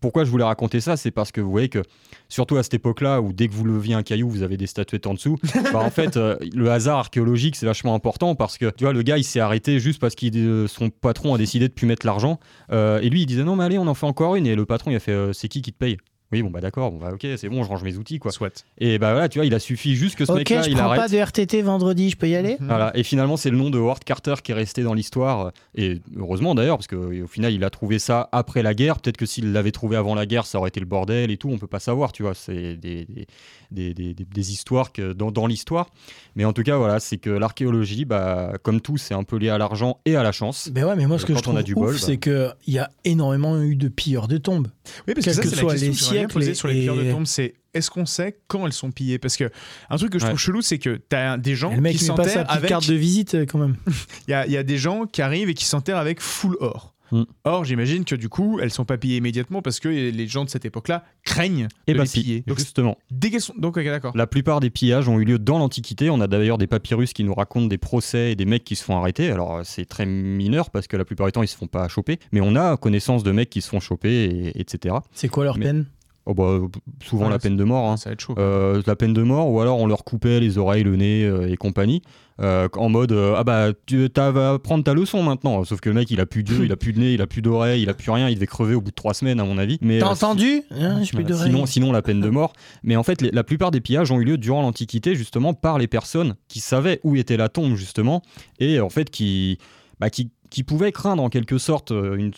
pourquoi 0.00 0.24
je 0.24 0.30
voulais 0.30 0.44
raconter 0.44 0.80
ça, 0.80 0.96
c'est 0.96 1.10
parce 1.12 1.30
que 1.32 1.40
vous 1.40 1.50
voyez 1.50 1.68
que 1.68 1.80
surtout 2.28 2.56
à 2.56 2.62
cette 2.62 2.74
époque-là 2.74 3.20
où 3.22 3.32
dès 3.32 3.46
que 3.48 3.54
vous 3.54 3.64
leviez 3.64 3.94
un 3.94 4.02
caillou, 4.02 4.28
vous 4.28 4.42
avez 4.42 4.56
des 4.56 4.66
statuettes 4.66 5.06
en 5.06 5.14
dessous. 5.14 5.38
bah, 5.72 5.78
en 5.78 5.90
fait, 5.90 6.16
euh, 6.16 6.36
le 6.54 6.70
hasard 6.70 6.98
archéologique, 6.98 7.54
c'est 7.56 7.64
vachement 7.64 7.94
important 7.94 8.34
parce 8.34 8.58
que 8.58 8.70
tu 8.76 8.84
vois, 8.84 8.92
le 8.92 9.02
gars, 9.02 9.16
il 9.16 9.24
s'est 9.24 9.40
arrêté 9.40 9.78
juste 9.78 10.00
parce 10.00 10.14
que 10.16 10.66
son 10.68 10.90
patron 10.90 11.34
a 11.34 11.38
décidé 11.38 11.68
de 11.68 11.72
plus 11.72 11.86
mettre 11.86 12.04
l'argent. 12.04 12.40
Euh, 12.72 13.00
et 13.00 13.08
lui, 13.08 13.22
il 13.22 13.26
disait 13.26 13.44
non, 13.44 13.54
mais 13.56 13.64
allez, 13.64 13.78
on 13.78 13.86
en 13.86 13.94
fait 13.94 14.06
encore 14.06 14.34
une. 14.36 14.46
Et 14.46 14.54
le 14.56 14.66
patron, 14.66 14.90
il 14.90 14.96
a 14.96 15.00
fait 15.00 15.12
euh, 15.12 15.32
c'est 15.32 15.48
qui 15.48 15.62
qui 15.62 15.72
te 15.72 15.78
paye? 15.78 15.96
Oui, 16.34 16.42
bon, 16.42 16.50
bah 16.50 16.60
d'accord, 16.60 16.90
bon, 16.92 16.98
bah, 16.98 17.10
ok, 17.14 17.26
c'est 17.36 17.48
bon, 17.48 17.62
je 17.62 17.68
range 17.68 17.82
mes 17.82 17.96
outils, 17.96 18.18
quoi. 18.18 18.30
Soit. 18.32 18.64
Et 18.78 18.98
bah 18.98 19.12
voilà, 19.12 19.28
tu 19.28 19.38
vois, 19.38 19.46
il 19.46 19.54
a 19.54 19.58
suffi 19.58 19.94
juste 19.96 20.16
que 20.16 20.24
ce 20.24 20.32
Ok, 20.32 20.38
mec-là, 20.38 20.62
je 20.62 20.70
il 20.70 20.76
prends 20.76 20.84
arrête. 20.86 21.00
pas 21.00 21.08
de 21.08 21.16
RTT 21.16 21.62
vendredi, 21.62 22.10
je 22.10 22.16
peux 22.16 22.28
y 22.28 22.36
aller 22.36 22.56
Voilà, 22.60 22.90
et 22.96 23.02
finalement, 23.02 23.36
c'est 23.36 23.50
le 23.50 23.56
nom 23.56 23.70
de 23.70 23.78
Howard 23.78 24.04
Carter 24.04 24.34
qui 24.42 24.52
est 24.52 24.54
resté 24.54 24.82
dans 24.82 24.94
l'histoire. 24.94 25.52
Et 25.74 26.00
heureusement 26.16 26.54
d'ailleurs, 26.54 26.76
parce 26.76 26.86
qu'au 26.88 27.26
final, 27.26 27.52
il 27.52 27.64
a 27.64 27.70
trouvé 27.70 27.98
ça 27.98 28.28
après 28.32 28.62
la 28.62 28.74
guerre. 28.74 28.98
Peut-être 29.00 29.16
que 29.16 29.26
s'il 29.26 29.52
l'avait 29.52 29.72
trouvé 29.72 29.96
avant 29.96 30.14
la 30.14 30.26
guerre, 30.26 30.46
ça 30.46 30.58
aurait 30.58 30.68
été 30.68 30.80
le 30.80 30.86
bordel 30.86 31.30
et 31.30 31.36
tout. 31.36 31.48
On 31.50 31.58
peut 31.58 31.66
pas 31.66 31.80
savoir, 31.80 32.12
tu 32.12 32.22
vois. 32.22 32.34
C'est 32.34 32.76
des, 32.76 33.04
des, 33.04 33.26
des, 33.70 33.94
des- 33.94 34.14
des- 34.14 34.24
des 34.24 34.52
histoires 34.52 34.92
que, 34.92 35.12
dans, 35.12 35.30
dans 35.30 35.46
l'histoire. 35.46 35.88
Mais 36.36 36.44
en 36.44 36.52
tout 36.52 36.62
cas, 36.62 36.76
voilà, 36.76 37.00
c'est 37.00 37.18
que 37.18 37.30
l'archéologie, 37.30 38.04
bah, 38.04 38.52
comme 38.62 38.80
tout, 38.80 38.96
c'est 38.96 39.14
un 39.14 39.22
peu 39.22 39.36
lié 39.36 39.48
à 39.50 39.58
l'argent 39.58 39.98
et 40.04 40.16
à 40.16 40.22
la 40.22 40.32
chance. 40.32 40.68
Ben 40.72 40.84
ouais, 40.84 40.96
mais 40.96 41.06
moi 41.06 41.18
ce 41.18 41.24
que 41.26 41.32
Quand 41.32 41.38
je 41.38 41.38
on 41.40 41.42
trouve 41.42 41.56
a 41.58 41.62
du 41.62 41.74
ouf, 41.74 41.80
bol, 41.80 41.92
bah. 41.94 41.98
c'est 42.00 42.16
qu'il 42.18 42.54
y 42.68 42.78
a 42.78 42.90
énormément 43.04 43.60
eu 43.60 43.76
de 43.76 43.88
pilleurs 43.88 44.28
de 44.28 44.38
tombes. 44.38 44.68
Oui, 45.06 45.14
parce 45.14 45.24
Quels 45.26 45.36
que, 45.36 45.48
ça, 45.48 45.56
que 45.62 45.66
question 45.66 45.68
les 45.68 45.90
que 45.90 45.96
siècles 45.96 46.23
poser 46.28 46.50
et- 46.52 46.54
sur 46.54 46.68
les 46.68 46.80
pierres 46.82 46.96
de 46.96 47.02
et- 47.04 47.10
tombe, 47.10 47.26
c'est 47.26 47.54
est-ce 47.74 47.90
qu'on 47.90 48.06
sait 48.06 48.38
quand 48.46 48.66
elles 48.66 48.72
sont 48.72 48.90
pillées? 48.92 49.18
Parce 49.18 49.36
que 49.36 49.50
un 49.90 49.96
truc 49.96 50.12
que 50.12 50.18
je 50.18 50.24
Ouais. 50.24 50.30
trouve 50.30 50.40
chelou, 50.40 50.62
c'est 50.62 50.78
que 50.78 51.00
t'as 51.08 51.36
des 51.38 51.54
gens 51.56 51.76
qui 51.82 51.98
s'enterrent 51.98 52.44
avec. 52.50 52.68
carte 52.68 52.88
de 52.88 52.94
visite 52.94 53.34
euh, 53.34 53.46
quand 53.46 53.58
même. 53.58 53.76
Il 54.28 54.30
y 54.30 54.34
a, 54.34 54.46
il 54.46 54.52
y 54.52 54.56
a 54.56 54.62
des 54.62 54.78
gens 54.78 55.06
qui 55.06 55.22
arrivent 55.22 55.48
et 55.48 55.54
qui 55.54 55.64
s'enterrent 55.64 55.98
avec 55.98 56.20
full 56.20 56.56
or. 56.60 56.92
Mm. 57.12 57.24
Or, 57.44 57.64
j'imagine 57.64 58.04
que 58.04 58.14
du 58.14 58.28
coup, 58.30 58.58
elles 58.60 58.70
sont 58.70 58.86
pas 58.86 58.96
pillées 58.96 59.18
immédiatement 59.18 59.60
parce 59.60 59.78
que 59.78 59.88
les 59.88 60.26
gens 60.26 60.44
de 60.44 60.48
cette 60.50 60.64
époque-là 60.64 61.04
craignent 61.22 61.68
Et 61.86 61.92
de 61.92 61.98
bah, 61.98 62.04
les 62.04 62.10
piller. 62.10 62.44
Donc, 62.46 62.58
justement. 62.58 62.96
dès 63.10 63.30
qu'elles 63.30 63.42
sont... 63.42 63.52
Donc, 63.58 63.76
ok, 63.76 63.84
d'accord. 63.84 64.16
La 64.16 64.26
plupart 64.26 64.60
des 64.60 64.70
pillages 64.70 65.06
ont 65.06 65.20
eu 65.20 65.24
lieu 65.24 65.38
dans 65.38 65.58
l'Antiquité. 65.58 66.08
On 66.08 66.20
a 66.22 66.26
d'ailleurs 66.26 66.56
des 66.58 66.66
papyrus 66.66 67.12
qui 67.12 67.22
nous 67.22 67.34
racontent 67.34 67.66
des 67.66 67.76
procès 67.78 68.32
et 68.32 68.36
des 68.36 68.46
mecs 68.46 68.64
qui 68.64 68.74
se 68.74 68.82
font 68.82 68.96
arrêter. 68.96 69.30
Alors 69.30 69.56
euh, 69.58 69.60
c'est 69.64 69.84
très 69.84 70.06
mineur 70.06 70.70
parce 70.70 70.86
que 70.86 70.96
la 70.96 71.04
plupart 71.04 71.26
du 71.26 71.32
temps 71.32 71.42
ils 71.42 71.46
se 71.48 71.56
font 71.56 71.66
pas 71.66 71.86
choper. 71.88 72.18
Mais 72.32 72.40
on 72.40 72.56
a 72.56 72.76
connaissance 72.78 73.22
de 73.22 73.32
mecs 73.32 73.50
qui 73.50 73.60
se 73.60 73.68
font 73.68 73.80
choper, 73.80 74.24
et- 74.24 74.60
etc. 74.60 74.94
C'est 75.12 75.28
quoi 75.28 75.44
leur 75.44 75.58
Mais- 75.58 75.66
peine? 75.66 75.86
Oh 76.26 76.32
bah, 76.34 76.58
souvent 77.04 77.26
Ouais, 77.26 77.30
la 77.30 77.38
peine 77.38 77.56
de 77.56 77.64
mort. 77.64 77.90
hein. 77.90 77.96
Ça 77.98 78.08
va 78.08 78.14
être 78.14 78.20
chaud. 78.20 78.34
Euh, 78.38 78.80
la 78.86 78.96
peine 78.96 79.12
de 79.12 79.22
mort, 79.22 79.50
ou 79.50 79.60
alors 79.60 79.78
on 79.78 79.86
leur 79.86 80.04
coupait 80.04 80.40
les 80.40 80.56
oreilles, 80.58 80.82
le 80.84 80.96
nez 80.96 81.24
euh, 81.24 81.50
et 81.50 81.56
compagnie. 81.56 82.02
Euh, 82.40 82.66
en 82.74 82.88
mode 82.88 83.12
euh, 83.12 83.34
ah 83.36 83.44
bah 83.44 83.68
tu 83.86 84.10
t'as- 84.10 84.32
vas 84.32 84.58
prendre 84.58 84.82
ta 84.82 84.92
leçon 84.92 85.22
maintenant 85.22 85.62
sauf 85.62 85.78
que 85.78 85.88
le 85.88 85.94
mec 85.94 86.10
il 86.10 86.18
a 86.20 86.26
plus 86.26 86.42
d'yeux 86.42 86.64
il 86.64 86.72
a 86.72 86.76
plus 86.76 86.92
de 86.92 86.98
nez 86.98 87.12
il 87.14 87.22
a 87.22 87.28
plus 87.28 87.42
d'oreilles 87.42 87.80
il 87.82 87.88
a 87.88 87.94
plus 87.94 88.10
rien 88.10 88.28
il 88.28 88.34
devait 88.34 88.48
crever 88.48 88.74
au 88.74 88.80
bout 88.80 88.90
de 88.90 88.94
trois 88.96 89.14
semaines 89.14 89.38
à 89.38 89.44
mon 89.44 89.56
avis 89.56 89.78
mais 89.82 90.00
T'as 90.00 90.06
euh, 90.08 90.10
entendu? 90.10 90.62
Hein, 90.72 90.98
J'ai 91.04 91.10
plus 91.10 91.18
voilà. 91.22 91.28
d'oreilles. 91.28 91.52
Sinon, 91.52 91.66
sinon, 91.66 91.92
la 91.92 92.02
peine 92.02 92.20
de 92.20 92.28
mort. 92.30 92.52
Mais 92.82 92.96
en 92.96 93.04
fait, 93.04 93.22
les- 93.22 93.30
la 93.30 93.44
plupart 93.44 93.70
des 93.70 93.80
pillages 93.80 94.10
ont 94.10 94.18
eu 94.20 94.24
lieu 94.24 94.36
durant 94.36 94.62
l'Antiquité, 94.62 95.14
justement, 95.14 95.54
par 95.54 95.78
les 95.78 95.86
personnes 95.86 96.34
qui 96.48 96.58
savaient 96.58 96.98
où 97.04 97.14
était 97.14 97.36
la 97.36 97.48
tombe, 97.48 97.76
justement, 97.76 98.20
et 98.58 98.80
en 98.80 98.90
fait, 98.90 99.10
qui, 99.10 99.58
bah, 100.00 100.10
qui, 100.10 100.30
qui 100.54 100.62
pouvaient 100.62 100.92
craindre 100.92 101.20
en 101.20 101.28
quelque 101.30 101.58
sorte 101.58 101.90
euh, 101.90 102.14
une, 102.14 102.30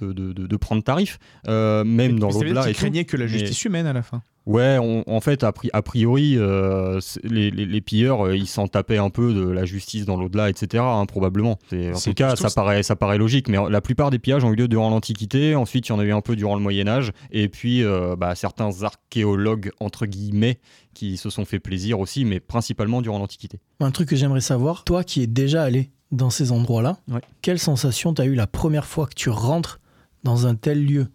de, 0.00 0.12
de- 0.12 0.32
de- 0.34 0.46
de 0.46 0.56
prendre 0.56 0.82
tarif, 0.82 1.18
euh, 1.48 1.84
même 1.84 2.18
dans 2.18 2.28
l'au-delà. 2.30 2.64
tout. 2.66 2.72
craignaient 2.74 3.06
que 3.06 3.16
la 3.16 3.24
Mais- 3.24 3.30
justice 3.30 3.64
humaine 3.64 3.86
à 3.86 3.94
la 3.94 4.02
fin. 4.02 4.20
Ouais, 4.44 4.76
on- 4.80 5.02
en 5.08 5.20
fait, 5.22 5.42
a, 5.42 5.50
pri- 5.52 5.70
a 5.72 5.80
priori, 5.82 6.34
euh, 6.36 7.00
les, 7.24 7.50
les- 7.50 7.64
les 7.64 7.80
pilleurs, 7.80 8.26
euh, 8.26 8.36
ils 8.36 8.46
s'en 8.46 8.68
tapaient 8.68 8.98
un 8.98 9.08
peu 9.10 9.32
de 9.32 9.40
la 9.48 9.64
justice 9.64 10.04
dans 10.04 10.16
l'au-delà, 10.18 10.50
etc., 10.50 10.84
hein, 10.86 11.04
probablement. 11.06 11.58
En 11.72 11.98
tout 11.98 12.12
cas, 12.14 12.36
ça 12.36 12.48
ça- 12.50 12.54
paraît, 12.54 12.82
ça 12.84 12.94
paraît 12.94 13.16
logique, 13.18 13.48
mais 13.48 13.56
la 13.70 13.80
plupart 13.80 14.10
des 14.10 14.18
pillages 14.20 14.44
ont 14.44 14.52
eu 14.52 14.56
lieu 14.56 14.68
durant 14.68 14.90
l'Antiquité, 14.90 15.54
ensuite 15.56 15.88
il 15.88 15.92
y 15.92 15.94
en 15.94 15.98
a 15.98 16.04
eu 16.04 16.12
un 16.12 16.20
peu 16.20 16.36
durant 16.36 16.54
le 16.56 16.60
Moyen-Âge, 16.62 17.10
et 17.32 17.48
puis 17.48 17.82
euh, 17.82 18.14
bah, 18.16 18.34
certains 18.36 18.70
archéologues, 18.82 19.70
entre 19.80 20.04
guillemets, 20.06 20.60
qui 20.94 21.16
se 21.16 21.28
sont 21.30 21.44
fait 21.46 21.58
plaisir 21.58 21.98
aussi, 22.00 22.24
mais 22.26 22.38
principalement 22.38 23.00
durant 23.02 23.18
l'Antiquité. 23.18 23.58
Un 23.80 23.90
truc 23.90 24.10
que 24.10 24.16
j'aimerais 24.16 24.40
savoir, 24.42 24.84
toi 24.84 25.02
qui 25.04 25.22
es 25.22 25.26
déjà 25.26 25.62
allé 25.64 25.90
dans 26.12 26.30
ces 26.30 26.52
endroits-là, 26.52 26.98
Ouais. 27.08 27.20
quelle 27.42 27.58
sensation 27.58 28.14
t'as 28.14 28.24
eu 28.24 28.34
la 28.34 28.46
première 28.46 28.86
fois 28.86 29.06
que 29.06 29.14
tu 29.14 29.28
rentres 29.30 29.80
dans 30.24 30.46
un 30.46 30.54
tel 30.54 30.84
lieu? 30.84 31.08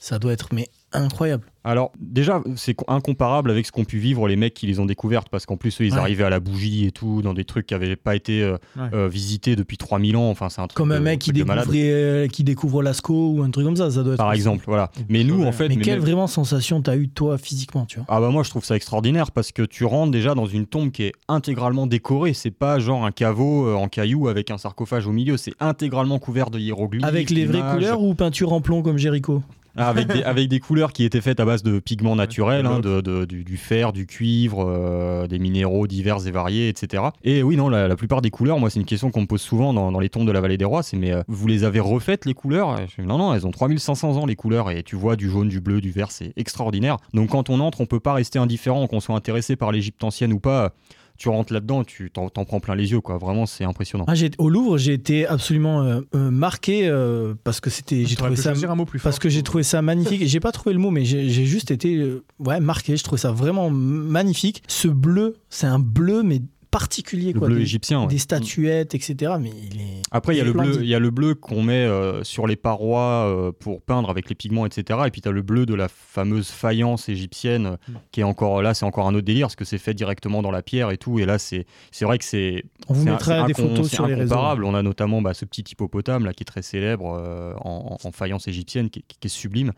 Ça 0.00 0.18
doit 0.18 0.32
être 0.32 0.54
mais 0.54 0.68
incroyable. 0.92 1.44
Alors 1.64 1.92
déjà, 2.00 2.42
c'est 2.56 2.72
co- 2.72 2.86
incomparable 2.88 3.50
avec 3.50 3.66
ce 3.66 3.72
qu'ont 3.72 3.84
pu 3.84 3.98
vivre 3.98 4.26
les 4.26 4.36
mecs 4.36 4.54
qui 4.54 4.66
les 4.66 4.80
ont 4.80 4.86
découvertes, 4.86 5.28
parce 5.28 5.44
qu'en 5.44 5.56
plus, 5.58 5.78
eux, 5.80 5.84
ils 5.84 5.92
Ouais. 5.92 5.98
arrivaient 5.98 6.24
à 6.24 6.30
la 6.30 6.40
bougie 6.40 6.86
et 6.86 6.92
tout, 6.92 7.20
dans 7.20 7.34
des 7.34 7.44
trucs 7.44 7.66
qui 7.66 7.74
n'avaient 7.74 7.96
pas 7.96 8.16
été 8.16 8.42
euh, 8.42 8.56
Ouais. 8.76 8.88
euh, 8.94 9.08
visités 9.08 9.54
depuis 9.54 9.76
3000 9.76 10.16
ans, 10.16 10.30
enfin 10.30 10.48
c'est 10.48 10.62
un 10.62 10.66
truc 10.66 10.76
Comme 10.78 10.92
un 10.92 11.00
mec 11.00 11.18
qui, 11.18 11.32
découvrait, 11.32 11.90
euh, 11.90 12.26
qui 12.28 12.42
découvre 12.42 12.82
Lascaux 12.82 13.32
ou 13.32 13.42
un 13.42 13.50
truc 13.50 13.66
comme 13.66 13.76
ça, 13.76 13.90
ça 13.90 14.02
doit 14.02 14.14
être. 14.14 14.18
Par 14.18 14.32
exemple, 14.32 14.64
voilà. 14.66 14.90
Mais 15.10 15.24
nous, 15.24 15.44
en 15.44 15.52
fait, 15.52 15.68
Mais 15.68 15.76
mais 15.76 15.82
quelle 15.82 15.98
vraiment 16.00 16.26
sensation 16.26 16.80
t'as 16.80 16.96
eu 16.96 17.08
toi 17.10 17.36
physiquement, 17.36 17.84
tu 17.84 17.98
vois? 17.98 18.06
Ah 18.08 18.20
bah 18.20 18.30
moi 18.30 18.42
je 18.44 18.50
trouve 18.50 18.64
ça 18.64 18.74
extraordinaire 18.76 19.30
parce 19.30 19.52
que 19.52 19.62
tu 19.62 19.84
rentres 19.84 20.12
déjà 20.12 20.34
dans 20.34 20.46
une 20.46 20.64
tombe 20.66 20.90
qui 20.90 21.02
est 21.02 21.12
intégralement 21.28 21.86
décorée, 21.86 22.32
c'est 22.32 22.50
pas 22.50 22.78
genre 22.78 23.04
un 23.04 23.10
caveau 23.12 23.74
en 23.76 23.88
caillou 23.88 24.28
avec 24.28 24.50
un 24.50 24.56
sarcophage 24.58 25.06
au 25.06 25.12
milieu, 25.12 25.36
c'est 25.36 25.52
intégralement 25.60 26.18
couvert 26.18 26.48
de 26.50 26.58
hiéroglyphes. 26.58 27.04
Avec 27.04 27.28
les 27.28 27.44
vraies 27.44 27.74
couleurs 27.74 28.00
ou 28.02 28.14
peinture 28.14 28.52
en 28.54 28.60
plomb 28.62 28.80
comme 28.82 28.96
Jericho 28.96 29.42
Ah, 29.78 29.88
avec, 29.88 30.08
des, 30.08 30.22
avec 30.22 30.48
des 30.48 30.60
couleurs 30.60 30.92
qui 30.92 31.04
étaient 31.04 31.20
faites 31.20 31.40
à 31.40 31.44
base 31.44 31.62
de 31.62 31.78
pigments 31.78 32.16
naturels, 32.16 32.66
hein, 32.66 32.80
de, 32.80 33.00
de- 33.00 33.24
du, 33.24 33.44
du 33.44 33.56
fer, 33.56 33.92
du 33.92 34.06
cuivre, 34.06 34.66
euh, 34.68 35.26
des 35.26 35.38
minéraux 35.38 35.86
divers 35.86 36.26
et 36.26 36.30
variés, 36.30 36.68
etc. 36.68 37.04
Et 37.24 37.42
oui, 37.42 37.56
non, 37.56 37.68
la, 37.68 37.88
la 37.88 37.96
plupart 37.96 38.20
des 38.22 38.30
couleurs, 38.30 38.58
moi 38.58 38.70
c'est 38.70 38.80
une 38.80 38.86
question 38.86 39.10
qu'on 39.10 39.22
me 39.22 39.26
pose 39.26 39.40
souvent 39.40 39.72
dans, 39.72 39.92
dans 39.92 40.00
les 40.00 40.08
tombes 40.08 40.26
de 40.26 40.32
la 40.32 40.40
vallée 40.40 40.56
des 40.58 40.64
rois, 40.64 40.82
c'est 40.82 40.96
mais 40.96 41.12
euh, 41.12 41.22
vous 41.28 41.46
les 41.46 41.64
avez 41.64 41.80
refaites 41.80 42.24
les 42.26 42.34
couleurs? 42.34 42.76
Non, 42.98 43.18
non, 43.18 43.34
elles 43.34 43.46
ont 43.46 43.50
3500 43.52 44.16
ans 44.16 44.26
les 44.26 44.36
couleurs 44.36 44.70
et 44.70 44.82
tu 44.82 44.96
vois 44.96 45.16
du 45.16 45.30
jaune, 45.30 45.48
du 45.48 45.60
bleu, 45.60 45.80
du 45.80 45.90
vert, 45.92 46.10
c'est 46.10 46.32
extraordinaire. 46.36 46.96
Donc 47.14 47.30
quand 47.30 47.48
on 47.50 47.60
entre, 47.60 47.80
on 47.80 47.86
peut 47.86 48.00
pas 48.00 48.14
rester 48.14 48.38
indifférent, 48.38 48.86
qu'on 48.88 49.00
soit 49.00 49.14
intéressé 49.16 49.54
par 49.56 49.70
l'Égypte 49.72 50.02
ancienne 50.02 50.32
ou 50.32 50.40
pas 50.40 50.72
tu 51.18 51.28
rentres 51.28 51.52
là-dedans, 51.52 51.82
tu 51.84 52.10
t'en, 52.10 52.28
t'en 52.30 52.44
prends 52.44 52.60
plein 52.60 52.74
les 52.76 52.92
yeux, 52.92 53.00
quoi. 53.00 53.18
Vraiment, 53.18 53.44
c'est 53.44 53.64
impressionnant. 53.64 54.04
Ah, 54.06 54.14
j'ai- 54.14 54.30
au 54.38 54.48
Louvre, 54.48 54.78
j'ai 54.78 54.92
été 54.94 55.26
absolument 55.26 55.82
euh, 55.82 56.00
euh, 56.14 56.30
marqué 56.30 56.88
euh, 56.88 57.34
parce 57.44 57.60
que 57.60 57.70
c'était. 57.70 58.04
J'ai 58.06 58.14
T'aurais 58.16 58.34
trouvé 58.34 58.54
ça. 58.56 58.70
un 58.70 58.74
mot 58.76 58.84
plus 58.84 59.00
Parce 59.00 59.18
que 59.18 59.28
j'ai 59.28 59.42
trouvé 59.42 59.64
ça 59.64 59.82
magnifique. 59.82 60.24
J'ai 60.24 60.40
pas 60.40 60.52
trouvé 60.52 60.72
le 60.72 60.78
mot, 60.78 60.90
mais 60.90 61.04
j'ai 61.04 61.28
j'ai 61.28 61.44
juste 61.44 61.70
été 61.72 61.96
euh, 61.96 62.24
ouais 62.38 62.60
marqué. 62.60 62.96
Je 62.96 63.02
trouvais 63.02 63.20
ça 63.20 63.32
vraiment 63.32 63.68
magnifique. 63.68 64.62
Ce 64.68 64.86
bleu, 64.88 65.34
c'est 65.50 65.66
un 65.66 65.78
bleu 65.80 66.22
mais 66.22 66.40
particulier 66.70 67.32
Le 67.32 67.38
quoi. 67.38 67.48
bleu 67.48 67.56
des, 67.56 67.62
égyptien, 67.62 68.02
ouais. 68.02 68.06
des 68.06 68.18
statuettes, 68.18 68.94
etc. 68.94 69.32
Mais 69.40 69.50
il 69.50 69.80
est. 69.80 70.02
Après, 70.10 70.34
il 70.34 70.38
y 70.38 70.40
a 70.40 70.44
le 70.44 70.52
bleu, 70.52 70.78
il 70.80 70.88
y 70.88 70.94
a 70.94 70.98
le 70.98 71.10
bleu 71.10 71.34
qu'on 71.34 71.62
met 71.62 71.84
euh, 71.84 72.22
sur 72.24 72.46
les 72.46 72.56
parois 72.56 73.26
euh, 73.26 73.52
pour 73.52 73.82
peindre 73.82 74.10
avec 74.10 74.28
les 74.28 74.34
pigments, 74.34 74.66
etc. 74.66 75.00
Et 75.06 75.10
puis 75.10 75.20
tu 75.20 75.28
as 75.28 75.32
le 75.32 75.42
bleu 75.42 75.66
de 75.66 75.74
la 75.74 75.88
fameuse 75.88 76.48
faïence 76.48 77.08
égyptienne 77.08 77.76
Mm. 77.88 77.92
qui 78.12 78.20
est 78.20 78.24
encore 78.24 78.62
là, 78.62 78.74
c'est 78.74 78.84
encore 78.84 79.06
un 79.06 79.14
autre 79.14 79.24
délire 79.26 79.46
parce 79.46 79.56
que 79.56 79.64
c'est 79.64 79.78
fait 79.78 79.94
directement 79.94 80.42
dans 80.42 80.50
la 80.50 80.62
pierre 80.62 80.90
et 80.90 80.98
tout. 80.98 81.18
Et 81.18 81.26
là, 81.26 81.38
c'est 81.38 81.66
c'est 81.90 82.04
vrai 82.04 82.18
que 82.18 82.24
c'est 82.24 82.64
On 82.88 82.94
vous 82.94 83.04
mettra 83.04 83.46
des 83.46 83.54
photos 83.54 83.88
sur 83.90 84.06
les 84.06 84.14
réseaux. 84.14 84.36
On 84.36 84.74
a 84.74 84.82
notamment 84.82 85.22
bah, 85.22 85.34
ce 85.34 85.44
petit 85.44 85.64
hippopotame 85.70 86.24
là 86.24 86.32
qui 86.32 86.42
est 86.42 86.46
très 86.46 86.62
célèbre 86.62 87.18
euh, 87.18 87.52
en, 87.60 87.96
en 88.02 88.12
faïence 88.12 88.48
égyptienne, 88.48 88.90
qui, 88.90 89.02
qui 89.02 89.26
est 89.26 89.28
sublime. 89.28 89.72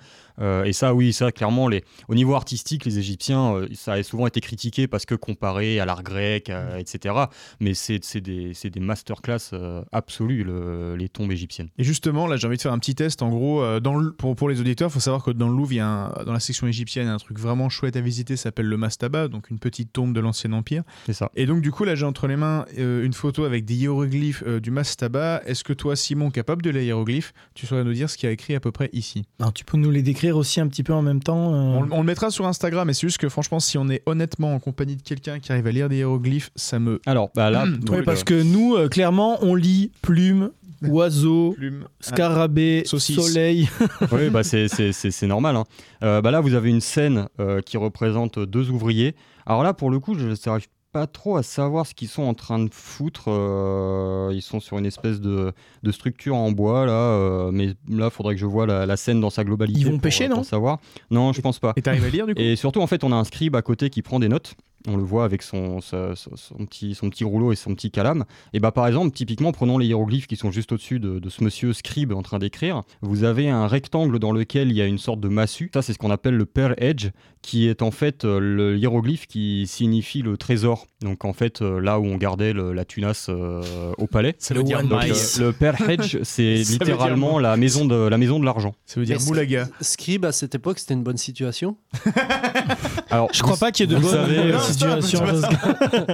Et 0.64 0.72
ça, 0.72 0.94
oui, 0.94 1.12
ça 1.12 1.30
clairement, 1.32 1.68
les, 1.68 1.84
au 2.08 2.14
niveau 2.14 2.34
artistique, 2.34 2.84
les 2.84 2.98
Égyptiens, 2.98 3.62
ça 3.74 3.94
a 3.94 4.02
souvent 4.02 4.26
été 4.26 4.40
critiqué 4.40 4.88
parce 4.88 5.04
que 5.04 5.14
comparé 5.14 5.80
à 5.80 5.84
l'art 5.84 6.02
grec, 6.02 6.50
euh, 6.50 6.79
etc. 6.80 7.14
Mais 7.60 7.74
c'est 7.74 8.02
c'est 8.04 8.20
des, 8.20 8.52
c'est 8.54 8.70
des 8.70 8.80
masterclass 8.80 9.38
euh, 9.52 9.82
absolus, 9.92 10.44
le- 10.44 10.96
les 10.96 11.08
tombes 11.08 11.30
égyptiennes. 11.32 11.68
Et 11.78 11.84
justement, 11.84 12.26
là, 12.26 12.36
j'ai 12.36 12.46
envie 12.46 12.56
de 12.56 12.62
faire 12.62 12.72
un 12.72 12.78
petit 12.78 12.94
test. 12.94 13.22
En 13.22 13.30
gros, 13.30 13.62
euh, 13.62 13.80
dans 13.80 13.96
le- 13.96 14.12
pour, 14.12 14.34
pour 14.36 14.48
les 14.48 14.60
auditeurs, 14.60 14.88
il 14.90 14.92
faut 14.92 15.00
savoir 15.00 15.22
que 15.22 15.30
dans 15.30 15.48
le 15.48 15.54
Louvre, 15.56 15.72
il 15.72 15.76
y 15.76 15.80
a 15.80 15.86
un- 15.86 16.24
dans 16.24 16.32
la 16.32 16.40
section 16.40 16.66
égyptienne, 16.66 17.08
un 17.08 17.18
truc 17.18 17.38
vraiment 17.38 17.68
chouette 17.68 17.96
à 17.96 18.00
visiter, 18.00 18.36
ça 18.36 18.44
s'appelle 18.44 18.66
le 18.66 18.76
Mastaba, 18.76 19.28
donc 19.28 19.50
une 19.50 19.58
petite 19.58 19.92
tombe 19.92 20.14
de 20.14 20.20
l'ancien 20.20 20.52
empire. 20.52 20.82
C'est 21.06 21.12
ça. 21.12 21.30
Et 21.36 21.46
donc, 21.46 21.60
du 21.62 21.70
coup, 21.72 21.84
là, 21.84 21.94
j'ai 21.94 22.06
entre 22.06 22.26
les 22.26 22.36
mains 22.36 22.64
euh, 22.78 23.04
une 23.04 23.12
photo 23.12 23.44
avec 23.44 23.64
des 23.64 23.74
hiéroglyphes 23.74 24.42
euh, 24.46 24.60
du 24.60 24.70
Mastaba. 24.70 25.42
Est-ce 25.46 25.64
que 25.64 25.72
toi, 25.72 25.96
Simon, 25.96 26.30
capable 26.30 26.62
de 26.62 26.70
les 26.70 26.84
hiéroglyphes, 26.86 27.32
tu 27.54 27.66
saurais 27.66 27.84
nous 27.84 27.92
dire 27.92 28.08
ce 28.10 28.16
qu'il 28.16 28.26
y 28.26 28.30
a 28.30 28.32
écrit 28.32 28.54
à 28.54 28.60
peu 28.60 28.72
près 28.72 28.90
ici? 28.92 29.24
Alors, 29.38 29.52
tu 29.52 29.64
peux 29.64 29.76
nous 29.76 29.90
les 29.90 30.02
décrire 30.02 30.36
aussi 30.36 30.60
un 30.60 30.68
petit 30.68 30.82
peu 30.82 30.92
en 30.92 31.02
même 31.02 31.22
temps. 31.22 31.52
euh, 31.54 31.56
on, 31.56 31.88
on 31.92 32.00
le 32.00 32.06
mettra 32.06 32.30
sur 32.30 32.46
Instagram, 32.46 32.86
mais 32.86 32.94
c'est 32.94 33.06
juste 33.06 33.18
que 33.18 33.28
franchement, 33.28 33.60
si 33.60 33.76
on 33.78 33.88
est 33.88 34.02
honnêtement 34.06 34.54
en 34.54 34.58
compagnie 34.60 34.96
de 34.96 35.02
quelqu'un 35.02 35.38
qui 35.40 35.52
arrive 35.52 35.66
à 35.66 35.72
lire 35.72 35.88
des 35.88 35.96
hiéroglyphes, 35.96 36.50
ça 36.70 36.78
me. 36.78 37.00
Alors, 37.06 37.30
bah 37.34 37.50
là, 37.50 37.64
Ouais, 37.90 38.02
parce 38.02 38.20
euh, 38.20 38.24
que 38.24 38.42
nous, 38.42 38.74
euh, 38.76 38.88
clairement, 38.88 39.38
on 39.42 39.54
lit 39.54 39.90
plume, 40.02 40.50
oiseau, 40.88 41.52
Plume, 41.56 41.84
scarabée, 42.00 42.82
Saucisse. 42.86 43.16
soleil. 43.16 43.68
oui, 44.12 44.30
bah 44.30 44.42
c'est, 44.42 44.68
c'est, 44.68 44.92
c'est- 44.92 45.10
c'est 45.10 45.26
normal. 45.26 45.56
hein. 45.56 45.64
Euh, 46.02 46.20
bah 46.22 46.30
là, 46.30 46.40
vous 46.40 46.54
avez 46.54 46.70
une 46.70 46.80
scène 46.80 47.28
euh, 47.40 47.60
qui 47.60 47.76
représente 47.76 48.38
deux 48.38 48.70
ouvriers. 48.70 49.14
Alors 49.46 49.62
là, 49.62 49.74
pour 49.74 49.90
le 49.90 49.98
coup, 50.00 50.14
je 50.14 50.26
n'arrive 50.48 50.68
pas 50.92 51.06
trop 51.06 51.36
à 51.36 51.44
savoir 51.44 51.86
ce 51.86 51.94
qu'ils 51.94 52.08
sont 52.08 52.22
en 52.24 52.34
train 52.34 52.58
de 52.58 52.68
foutre. 52.72 53.24
Euh, 53.28 54.30
ils 54.32 54.42
sont 54.42 54.58
sur 54.58 54.76
une 54.78 54.86
espèce 54.86 55.20
de, 55.20 55.52
de 55.84 55.92
structure 55.92 56.34
en 56.34 56.50
bois, 56.50 56.84
là. 56.86 56.92
euh, 56.92 57.50
mais 57.52 57.68
là, 57.88 58.06
il 58.06 58.10
faudrait 58.10 58.34
que 58.34 58.40
je 58.40 58.46
vois 58.46 58.66
la, 58.66 58.86
la 58.86 58.96
scène 58.96 59.20
dans 59.20 59.30
sa 59.30 59.44
globalité. 59.44 59.78
Ils 59.80 59.84
vont 59.84 59.92
pour, 59.92 60.00
pêcher, 60.00 60.26
pour 60.28 60.38
non? 60.38 60.42
savoir. 60.44 60.78
Non, 61.10 61.32
je 61.32 61.40
pense 61.42 61.58
pas. 61.60 61.74
Et 61.76 61.82
t'arrives 61.82 62.04
à 62.04 62.08
lire 62.08 62.26
du 62.26 62.34
coup? 62.34 62.40
Et 62.40 62.56
surtout, 62.56 62.80
en 62.80 62.86
fait, 62.88 63.04
on 63.04 63.12
a 63.12 63.16
un 63.16 63.24
scribe 63.24 63.54
à 63.54 63.62
côté 63.62 63.88
qui 63.90 64.02
prend 64.02 64.18
des 64.18 64.28
notes. 64.28 64.54
On 64.86 64.96
le 64.96 65.02
voit 65.02 65.24
avec 65.24 65.42
son, 65.42 65.80
sa- 65.80 66.16
son, 66.16 66.36
son 66.36 66.64
petit, 66.66 66.94
son 66.94 67.10
petit 67.10 67.24
rouleau 67.24 67.52
et 67.52 67.56
son 67.56 67.74
petit 67.74 67.90
calame. 67.90 68.24
Et 68.54 68.60
bah, 68.60 68.72
par 68.72 68.86
exemple, 68.86 69.10
typiquement, 69.14 69.52
prenons 69.52 69.76
les 69.78 69.86
hiéroglyphes 69.86 70.26
qui 70.26 70.36
sont 70.36 70.50
juste 70.50 70.72
au-dessus 70.72 71.00
de, 71.00 71.18
de 71.18 71.28
ce 71.28 71.44
monsieur 71.44 71.72
scribe 71.72 72.12
en 72.12 72.22
train 72.22 72.38
d'écrire. 72.38 72.82
Vous 73.02 73.24
avez 73.24 73.50
un 73.50 73.66
rectangle 73.66 74.18
dans 74.18 74.32
lequel 74.32 74.70
il 74.70 74.76
y 74.76 74.80
a 74.82 74.86
une 74.86 74.98
sorte 74.98 75.20
de 75.20 75.28
massue. 75.28 75.70
Ça, 75.74 75.82
c'est 75.82 75.92
ce 75.92 75.98
qu'on 75.98 76.10
appelle 76.10 76.34
le 76.36 76.46
per 76.46 76.72
edge, 76.78 77.08
qui 77.42 77.68
est 77.68 77.82
en 77.82 77.90
fait 77.90 78.24
euh, 78.24 78.38
le 78.40 78.76
hiéroglyphe 78.78 79.26
qui 79.26 79.66
signifie 79.66 80.22
le 80.22 80.36
trésor. 80.38 80.86
Donc, 81.02 81.24
en 81.24 81.32
fait, 81.32 81.60
euh, 81.62 81.78
là 81.80 81.98
où 82.00 82.04
on 82.06 82.16
gardait 82.16 82.52
le- 82.52 82.72
la 82.72 82.84
tunasse 82.84 83.26
euh, 83.28 83.92
au 83.98 84.06
palais. 84.06 84.34
Ça 84.38 84.54
veut 84.54 84.62
dire 84.62 84.82
Donc, 84.82 84.92
euh, 85.04 85.06
le 85.38 85.90
edge, 85.90 86.18
c'est 86.22 86.54
dire 86.62 86.72
littéralement 86.72 87.38
la 87.38 87.56
maison 87.56 87.84
de, 87.84 87.94
la 88.08 88.16
maison 88.18 88.40
de 88.40 88.44
l'argent. 88.46 88.74
Ça 88.86 88.98
veut 89.00 89.06
dire 89.06 89.18
moulaga. 89.26 89.68
Scribe 89.82 90.24
à 90.24 90.32
cette 90.32 90.54
époque, 90.54 90.78
c'était 90.78 90.94
une 90.94 91.02
bonne 91.02 91.16
situation? 91.18 91.76
Alors, 93.10 93.28
Je 93.32 93.42
crois 93.42 93.56
pas 93.56 93.72
qu'il 93.72 93.88
y 93.90 93.92
ait 93.92 93.96
de 93.96 94.00
bonnes 94.00 94.10
savez, 94.12 94.38
euh, 94.38 94.54
euh, 94.54 94.58
situations. 94.60 95.20
que- 95.24 96.12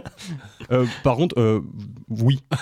Euh, 0.72 0.84
par 1.04 1.16
contre, 1.16 1.38
euh, 1.38 1.60
oui. 2.08 2.40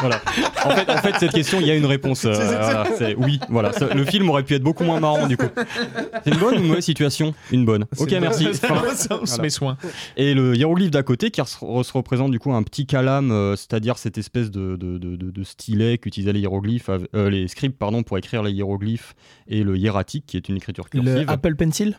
Voilà. 0.00 0.20
En 0.64 0.70
fait, 0.70 0.90
en 0.90 0.96
fait, 0.98 1.14
cette 1.18 1.32
question, 1.32 1.58
il 1.60 1.66
y 1.66 1.70
a 1.70 1.74
une 1.74 1.86
réponse. 1.86 2.24
euh, 2.24 2.34
voilà, 2.34 2.86
oui. 3.18 3.40
Voilà. 3.48 3.72
Ça- 3.72 3.92
le 3.92 4.04
film 4.04 4.28
aurait 4.30 4.42
pu 4.44 4.54
être 4.54 4.62
beaucoup 4.62 4.84
moins 4.84 5.00
marrant 5.00 5.26
du 5.26 5.36
coup. 5.36 5.46
C'est 6.24 6.32
une 6.32 6.38
bonne 6.38 6.56
ou 6.56 6.60
une 6.60 6.66
mauvaise 6.68 6.84
situation? 6.84 7.34
Une 7.50 7.64
bonne. 7.64 7.86
Ok, 7.98 8.12
merci. 8.20 8.44
Fin. 8.54 8.82
Ça, 8.94 9.18
on 9.20 9.26
se 9.26 9.30
Voilà. 9.30 9.42
met 9.42 9.50
soin. 9.50 9.76
Et 10.16 10.34
le 10.34 10.54
hiéroglyphe 10.56 10.90
d'à 10.90 11.02
côté 11.02 11.30
qui 11.30 11.40
re- 11.40 11.82
se 11.82 11.92
représente 11.92 12.30
du 12.30 12.38
coup 12.38 12.52
un 12.52 12.62
petit 12.62 12.86
calame, 12.86 13.32
euh, 13.32 13.56
c'est-à-dire 13.56 13.98
cette 13.98 14.18
espèce 14.18 14.50
de, 14.50 14.76
de, 14.76 14.98
de- 14.98 15.16
de- 15.16 15.30
de 15.30 15.42
stylet 15.44 15.98
qu'utilisaient 15.98 16.32
les 16.32 16.40
hiéroglyphes, 16.40 16.90
euh, 17.14 17.30
les 17.30 17.48
scribes 17.48 17.72
pardon, 17.72 18.02
pour 18.02 18.18
écrire 18.18 18.42
les 18.42 18.52
hiéroglyphes 18.52 19.14
et 19.48 19.62
le 19.64 19.76
hiératique 19.76 20.24
qui 20.26 20.36
est 20.36 20.48
une 20.48 20.56
écriture 20.56 20.88
cursive. 20.90 21.12
Le 21.26 21.30
Apple 21.30 21.56
Pencil? 21.56 21.96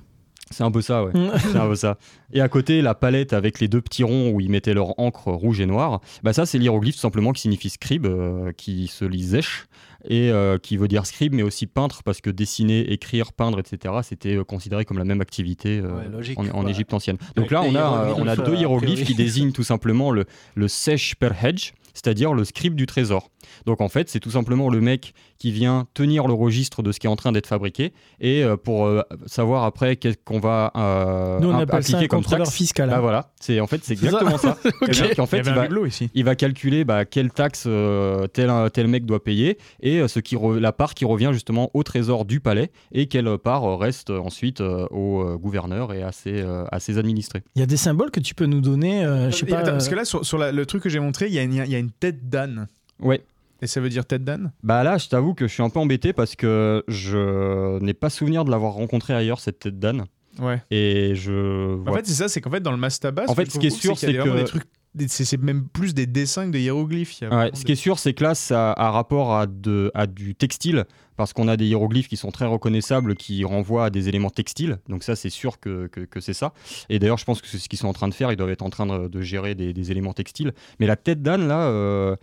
C'est 0.52 0.64
un 0.64 0.72
peu 0.72 0.82
ça, 0.82 1.04
ouais. 1.04 1.12
Mm. 1.14 1.32
c'est 1.40 1.58
un 1.58 1.68
peu 1.68 1.76
ça. 1.76 1.98
Et 2.32 2.42
à 2.42 2.48
côté, 2.50 2.82
la 2.82 2.94
palette 2.94 3.34
avec 3.34 3.60
les 3.60 3.68
deux 3.68 3.82
petits 3.82 4.04
ronds 4.04 4.30
où 4.32 4.40
ils 4.40 4.50
mettaient 4.50 4.74
leur 4.74 5.00
encre 5.00 5.32
rouge 5.32 5.60
et 5.60 5.66
noire, 5.66 6.02
bah 6.24 6.34
ça, 6.34 6.46
c'est 6.46 6.58
l'hiéroglyphe 6.58 6.98
simplement 6.98 7.32
qui 7.34 7.42
signifie 7.42 7.70
scribe, 7.70 8.06
euh, 8.06 8.52
qui 8.52 8.88
se 8.88 9.06
lit 9.06 9.24
zèche, 9.24 9.66
et 10.08 10.30
euh, 10.30 10.60
qui 10.60 10.78
veut 10.78 10.88
dire 10.88 11.06
scribe, 11.06 11.34
mais 11.34 11.42
aussi 11.42 11.66
peintre, 11.66 12.04
parce 12.04 12.22
que 12.22 12.30
dessiner, 12.30 12.92
écrire, 12.92 13.34
peindre, 13.34 13.60
etc., 13.60 13.96
c'était 14.04 14.36
euh, 14.36 14.44
considéré 14.44 14.86
comme 14.86 15.00
la 15.00 15.06
même 15.06 15.22
activité 15.22 15.82
Ouais, 15.82 16.08
logique, 16.12 16.38
en. 16.40 16.66
Égypte 16.68 16.94
ancienne. 16.94 17.18
Donc 17.36 17.52
là, 17.52 17.62
on 17.62 17.76
a, 17.76 18.14
on 18.18 18.28
a 18.28 18.36
deux 18.36 18.56
hiéroglyphes 18.56 19.06
qui 19.06 19.14
désignent 19.16 19.52
tout 19.52 19.64
simplement 19.64 20.12
le, 20.12 20.26
le 20.56 20.68
sèche 20.68 21.16
per 21.16 21.30
hedge, 21.44 21.74
c'est-à-dire 21.94 22.34
le 22.34 22.44
scribe 22.44 22.76
du 22.76 22.86
trésor. 22.86 23.30
Donc 23.66 23.82
en 23.82 23.90
fait, 23.90 24.10
c'est 24.10 24.20
tout 24.20 24.32
simplement 24.32 24.70
le 24.70 24.82
mec 24.82 25.14
qui 25.38 25.52
vient 25.52 25.88
tenir 25.94 26.28
le 26.28 26.34
registre 26.34 26.82
de 26.84 26.92
ce 26.92 27.00
qui 27.00 27.08
est 27.08 27.10
en 27.10 27.16
train 27.16 27.32
d'être 27.32 27.48
fabriqué 27.48 27.94
et 28.20 28.44
euh, 28.44 28.56
pour 28.58 28.86
euh, 28.86 29.02
savoir 29.26 29.64
après 29.66 29.96
qu'est-ce 29.98 30.18
qu'on 30.24 30.40
va 30.40 30.72
euh, 30.76 31.40
Nous, 31.40 31.50
on 31.50 31.54
imp- 31.56 31.62
appelle 31.64 31.84
ça 31.84 31.94
un 31.94 31.96
appliquer 32.00 32.08
comme 32.08 32.24
taxe. 32.24 32.52
fiscal. 32.52 32.90
Bah 32.90 32.98
hein. 32.98 33.02
voilà, 33.02 33.32
c'est 33.40 33.60
en 33.60 33.68
fait 33.68 33.82
c'est 33.84 33.96
ça 33.96 34.06
exactement 34.06 34.38
ça. 34.38 34.58
En 35.20 35.26
fait, 35.28 35.38
il 35.38 35.40
y 35.40 35.44
il 35.46 35.50
avait 35.50 35.52
un 35.52 35.56
va, 35.56 35.62
bibelot 35.64 35.86
ici. 35.86 36.10
il 36.14 36.24
va 36.24 36.36
calculer 36.36 36.84
bah, 36.86 37.06
quelle 37.06 37.32
taxe 37.32 37.66
euh, 37.68 38.28
tel, 38.28 38.52
tel 38.74 38.88
mec 38.88 39.06
doit 39.06 39.24
payer 39.24 39.58
et 39.82 40.00
euh, 40.00 40.08
ce 40.08 40.20
qui 40.20 40.36
re- 40.36 40.58
la 40.58 40.72
part 40.72 40.94
qui 40.94 41.06
revient 41.06 41.30
justement 41.34 41.70
au 41.74 41.84
trésor 41.84 42.26
du 42.26 42.40
palais 42.40 42.72
et 42.92 43.08
quelle 43.08 43.38
part 43.38 43.64
euh, 43.66 43.76
reste 43.76 44.10
ensuite 44.10 44.62
euh, 44.62 44.88
au 44.92 45.22
euh, 45.22 45.38
gouverneur 45.38 45.94
et 45.94 46.02
à 46.04 46.12
ses, 46.12 46.42
euh, 46.42 46.66
à 46.72 46.80
ses 46.80 46.98
administrés. 46.98 47.44
Il 47.56 47.60
y 47.60 47.64
a 47.64 47.68
des 47.68 47.78
symboles 47.78 48.12
que 48.12 48.20
tu 48.20 48.36
peux 48.36 48.46
nous 48.46 48.62
donner, 48.62 49.04
euh, 49.04 49.30
je 49.32 49.36
sais 49.38 49.46
pas. 49.46 49.58
attends, 49.60 49.72
parce 49.72 49.90
que 49.90 49.96
là, 49.96 50.06
sur, 50.06 50.26
sur 50.26 50.38
la- 50.38 50.52
le 50.52 50.66
truc 50.66 50.84
que 50.84 50.90
j'ai 50.90 51.00
montré, 51.00 51.28
il 51.28 51.34
y, 51.34 51.40
a 51.40 51.44
une- 51.44 51.54
il 51.54 51.72
y 51.72 51.76
a 51.76 51.80
une 51.80 51.92
tête 51.92 52.30
d'âne. 52.30 52.68
Ouais. 53.02 53.22
Et 53.66 53.68
ça 53.68 53.82
veut 53.82 53.90
dire 53.90 54.06
tête 54.06 54.24
d'âne 54.24 54.52
Bah 54.62 54.84
là, 54.84 55.00
je 55.00 55.10
t'avoue 55.10 55.34
que 55.34 55.48
je 55.48 55.54
suis 55.54 55.64
un 55.64 55.72
peu 55.72 55.80
embêté 55.80 56.14
parce 56.14 56.36
que 56.36 56.84
je 56.88 57.80
n'ai 57.80 57.96
pas 57.96 58.12
souvenir 58.12 58.46
de 58.46 58.52
l'avoir 58.52 58.74
rencontré 58.74 59.16
ailleurs 59.16 59.40
cette 59.40 59.58
tête 59.58 59.80
d'âne 59.80 60.06
Ouais. 60.40 60.62
et 60.70 61.14
je 61.16 61.80
En 61.90 61.94
fait, 61.94 62.06
c'est 62.06 62.14
ça, 62.14 62.28
c'est 62.28 62.42
qu'en 62.42 62.52
fait, 62.52 62.60
dans 62.62 62.72
le 62.72 62.78
Mastaba, 62.78 63.24
En 63.28 63.34
fait, 63.34 63.50
ce 63.52 63.58
qui 63.58 63.68
est 63.68 63.70
sûr, 63.72 63.98
c'est 63.98 64.14
vraiment 64.14 64.34
que- 64.36 64.38
des 64.40 64.44
trucs. 64.44 64.64
C'est 65.08 65.42
même 65.42 65.66
plus 65.68 65.94
des 65.94 66.06
dessins 66.06 66.46
que 66.46 66.52
des 66.52 66.62
hiéroglyphes. 66.62 67.20
Ouais, 67.22 67.50
ce 67.54 67.60
des- 67.60 67.66
qui 67.66 67.72
est 67.74 67.76
sûr, 67.76 67.98
c'est 68.00 68.14
que 68.14 68.24
là, 68.24 68.34
ça 68.36 68.72
a 68.72 68.92
rapport 68.92 69.34
à, 69.36 69.46
de, 69.48 69.92
à 69.94 70.08
du 70.08 70.36
textile, 70.36 70.86
parce 71.18 71.34
qu'on 71.34 71.48
a 71.50 71.58
des 71.58 71.66
hiéroglyphes 71.66 72.08
qui 72.08 72.16
sont 72.18 72.32
très 72.32 72.46
reconnaissables, 72.46 73.16
qui 73.16 73.44
renvoient 73.44 73.86
à 73.86 73.90
des 73.90 74.08
éléments 74.08 74.30
textiles. 74.30 74.78
Donc 74.88 75.04
ça, 75.04 75.16
c'est 75.18 75.30
sûr 75.30 75.60
que, 75.60 75.88
que, 75.88 76.02
que 76.02 76.20
c'est 76.22 76.34
ça. 76.34 76.54
Et 76.90 77.00
d'ailleurs, 77.00 77.18
je 77.18 77.26
pense 77.26 77.42
que 77.42 77.48
c'est 77.48 77.58
ce 77.58 77.68
qu'ils 77.68 77.80
sont 77.80 77.88
en 77.90 77.94
train 77.94 78.08
de 78.08 78.14
faire. 78.14 78.32
Ils 78.32 78.38
doivent 78.38 78.52
être 78.52 78.62
en 78.62 78.70
train 78.70 78.86
de, 78.86 79.08
de 79.10 79.22
gérer 79.22 79.54
des, 79.56 79.74
des 79.74 79.92
éléments 79.92 80.14
textiles. 80.14 80.54
Mais 80.80 80.86
la 80.88 80.96
tête 80.96 81.22
d'âne, 81.22 81.46
là, 81.48 81.64
euh, 81.68 82.16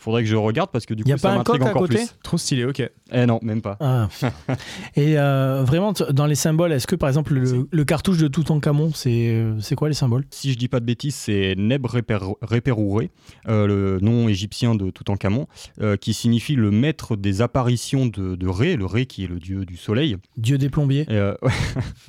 faudrait 0.00 0.22
que 0.22 0.28
je 0.28 0.36
regarde, 0.36 0.70
parce 0.72 0.86
que 0.86 0.94
du 0.94 1.02
Y 1.06 1.12
a 1.12 1.16
coup, 1.16 1.20
pas 1.22 1.28
ça 1.28 1.34
un 1.34 1.38
m'intrigue 1.38 1.58
coq 1.60 1.66
à 1.68 1.70
encore 1.70 1.82
côté 1.82 1.96
plus. 1.96 2.14
Trop 2.22 2.38
stylé, 2.38 2.64
ok. 2.64 2.90
Eh 3.12 3.26
non, 3.26 3.38
même 3.42 3.60
pas. 3.62 3.76
Ah. 3.80 4.08
Et 4.96 5.18
euh, 5.18 5.62
vraiment, 5.64 5.92
dans 6.10 6.26
les 6.26 6.34
symboles, 6.34 6.72
est-ce 6.72 6.86
que 6.86 6.96
par 6.96 7.08
exemple 7.08 7.34
le, 7.34 7.68
le 7.70 7.84
cartouche 7.84 8.18
de 8.18 8.28
Toutankhamon, 8.28 8.92
c'est 8.94 9.28
euh, 9.30 9.58
c'est 9.60 9.74
quoi 9.74 9.88
les 9.88 9.94
symboles? 9.94 10.24
Si 10.30 10.52
je 10.52 10.58
dis 10.58 10.68
pas 10.68 10.80
de 10.80 10.84
bêtises, 10.84 11.14
c'est 11.14 11.54
Neb 11.56 11.84
Reper- 11.86 12.34
Reperouré, 12.42 13.10
euh, 13.48 13.66
le 13.66 13.98
nom 14.00 14.28
égyptien 14.28 14.74
de 14.74 14.90
Toutankhamon, 14.90 15.46
euh, 15.80 15.96
qui 15.96 16.14
signifie 16.14 16.54
le 16.54 16.70
maître 16.70 17.16
des 17.16 17.42
apparitions 17.42 18.06
de, 18.06 18.36
de 18.36 18.48
Ré, 18.48 18.76
le 18.76 18.86
Ré 18.86 19.06
qui 19.06 19.24
est 19.24 19.28
le 19.28 19.38
dieu 19.38 19.64
du 19.64 19.76
soleil. 19.76 20.16
Dieu 20.36 20.56
des 20.58 20.70
plombiers. 20.70 21.02
Et, 21.08 21.14
euh, 21.16 21.34
ouais, 21.42 21.50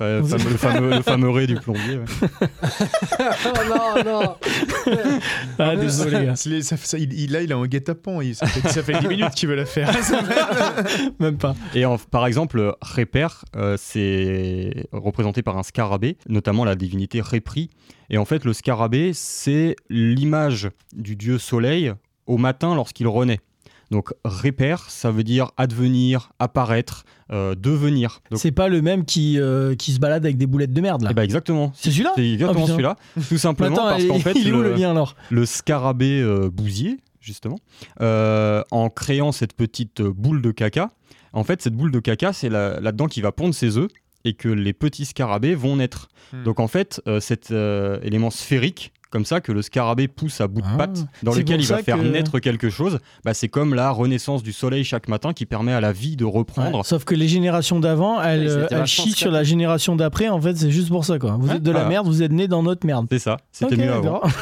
le, 0.00 0.22
fameux, 0.56 0.90
le 0.90 1.02
fameux 1.02 1.30
Ré 1.30 1.46
du 1.46 1.56
plombier. 1.56 1.98
ouais. 1.98 2.04
oh 3.46 3.58
non, 3.68 4.04
non. 4.04 4.34
Ah, 5.58 5.76
désolé. 5.76 6.26
gars. 6.26 6.34
Il 6.46 6.54
est- 6.54 6.62
ça 6.62 6.76
fait 6.76 6.86
il- 7.90 8.22
il- 8.22 8.34
Ça 8.34 8.46
fait, 8.46 8.68
ça 8.68 8.82
fait 8.82 8.98
10 9.00 9.08
minutes 9.08 9.30
qu'il 9.34 9.48
veut 9.48 9.54
la 9.56 9.66
faire. 9.66 9.90
Même 11.20 11.36
pas. 11.38 11.54
Et 11.74 11.84
en- 11.84 11.98
par 11.98 12.26
exemple, 12.26 12.74
Réper, 12.80 13.26
euh, 13.56 13.76
c'est 13.78 14.86
représenté 14.92 15.42
par 15.42 15.58
un 15.58 15.62
scarabée, 15.62 16.16
notamment 16.28 16.64
la 16.64 16.74
divinité 16.74 17.20
Répri. 17.20 17.70
Et 18.10 18.18
en 18.18 18.24
fait, 18.24 18.44
le 18.44 18.52
scarabée, 18.52 19.12
c'est 19.14 19.76
l'image 19.88 20.68
du 20.94 21.16
dieu 21.16 21.38
soleil 21.38 21.92
au 22.26 22.36
matin 22.38 22.74
lorsqu'il 22.74 23.08
renaît. 23.08 23.40
Donc 23.90 24.14
répère, 24.24 24.88
ça 24.88 25.10
veut 25.10 25.22
dire 25.24 25.50
advenir, 25.58 26.30
apparaître, 26.38 27.04
euh, 27.30 27.54
devenir. 27.54 28.20
C'est 28.34 28.50
pas 28.50 28.68
le 28.68 28.80
même 28.80 29.04
qui, 29.04 29.38
euh, 29.38 29.74
qui 29.74 29.92
se 29.92 29.98
balade 29.98 30.24
avec 30.24 30.38
des 30.38 30.46
boulettes 30.46 30.72
de 30.72 30.80
merde 30.80 31.02
là. 31.02 31.08
eh 31.10 31.14
ben 31.14 31.22
exactement. 31.22 31.72
C'est 31.74 31.90
celui-là 31.90 32.12
C'est 32.16 32.26
exactement 32.32 32.52
Oh, 32.60 32.62
putain. 32.62 32.72
celui-là. 32.72 32.96
Tout 33.28 33.36
simplement 33.36 33.76
Attends, 33.76 33.88
parce 33.90 34.04
qu'en 34.06 34.18
fait, 34.18 34.32
il 34.34 34.48
est 34.48 34.52
où 34.52 34.62
le 34.62 34.72
lien 34.72 34.92
alors? 34.92 35.14
le 35.30 35.44
scarabée 35.44 36.22
euh, 36.22 36.48
bousier, 36.50 36.96
justement, 37.22 37.58
euh, 38.00 38.62
en 38.70 38.90
créant 38.90 39.32
cette 39.32 39.54
petite 39.54 40.02
boule 40.02 40.42
de 40.42 40.50
caca, 40.50 40.90
en 41.32 41.44
fait, 41.44 41.62
cette 41.62 41.74
boule 41.74 41.90
de 41.92 42.00
caca, 42.00 42.32
c'est 42.34 42.50
là- 42.50 42.78
là-dedans 42.80 43.06
qu'il 43.06 43.22
va 43.22 43.32
pondre 43.32 43.54
ses 43.54 43.78
œufs 43.78 43.88
et 44.24 44.34
que 44.34 44.48
les 44.48 44.72
petits 44.74 45.04
scarabées 45.06 45.54
vont 45.54 45.76
naître. 45.76 46.08
Hmm. 46.32 46.42
Donc 46.44 46.60
en 46.60 46.68
fait, 46.68 47.00
euh, 47.06 47.20
cet 47.20 47.50
euh, 47.50 47.98
élément 48.02 48.30
sphérique, 48.30 48.92
comme 49.10 49.24
ça, 49.26 49.40
que 49.42 49.52
le 49.52 49.60
scarabée 49.60 50.08
pousse 50.08 50.40
à 50.40 50.46
bout 50.48 50.62
de 50.62 50.66
Ah. 50.72 50.76
patte, 50.78 51.04
dans 51.22 51.34
lequel 51.34 51.60
il 51.60 51.66
va 51.66 51.82
faire 51.82 51.98
que- 51.98 52.02
naître 52.02 52.38
quelque 52.38 52.70
chose, 52.70 52.98
bah, 53.24 53.34
c'est 53.34 53.48
comme 53.48 53.74
la 53.74 53.90
renaissance 53.90 54.42
du 54.42 54.52
soleil 54.54 54.84
chaque 54.84 55.06
matin 55.08 55.34
qui 55.34 55.44
permet 55.44 55.72
à 55.74 55.82
la 55.82 55.92
vie 55.92 56.16
de 56.16 56.24
reprendre. 56.24 56.78
Ouais, 56.78 56.84
Sauf 56.84 57.04
que 57.04 57.14
les 57.14 57.28
générations 57.28 57.78
d'avant, 57.78 58.22
elles, 58.22 58.48
vachement 58.48 58.86
chient 58.86 59.12
sur 59.12 59.30
la 59.30 59.42
génération 59.44 59.96
d'après. 59.96 60.28
En 60.30 60.40
fait, 60.40 60.56
c'est 60.56 60.70
juste 60.70 60.88
pour 60.88 61.04
ça 61.04 61.18
quoi. 61.18 61.36
Vous 61.38 61.48
Ouais, 61.48 61.56
êtes 61.56 61.62
de 61.62 61.70
la 61.70 61.80
voilà. 61.80 61.88
merde, 61.90 62.06
vous 62.06 62.22
êtes 62.22 62.32
né 62.32 62.48
dans 62.48 62.62
notre 62.62 62.86
merde. 62.86 63.06
C'est 63.10 63.18
ça, 63.18 63.36
c'était 63.52 63.74
Ok, 63.74 63.80
mieux 63.80 63.92
avant. 63.92 64.22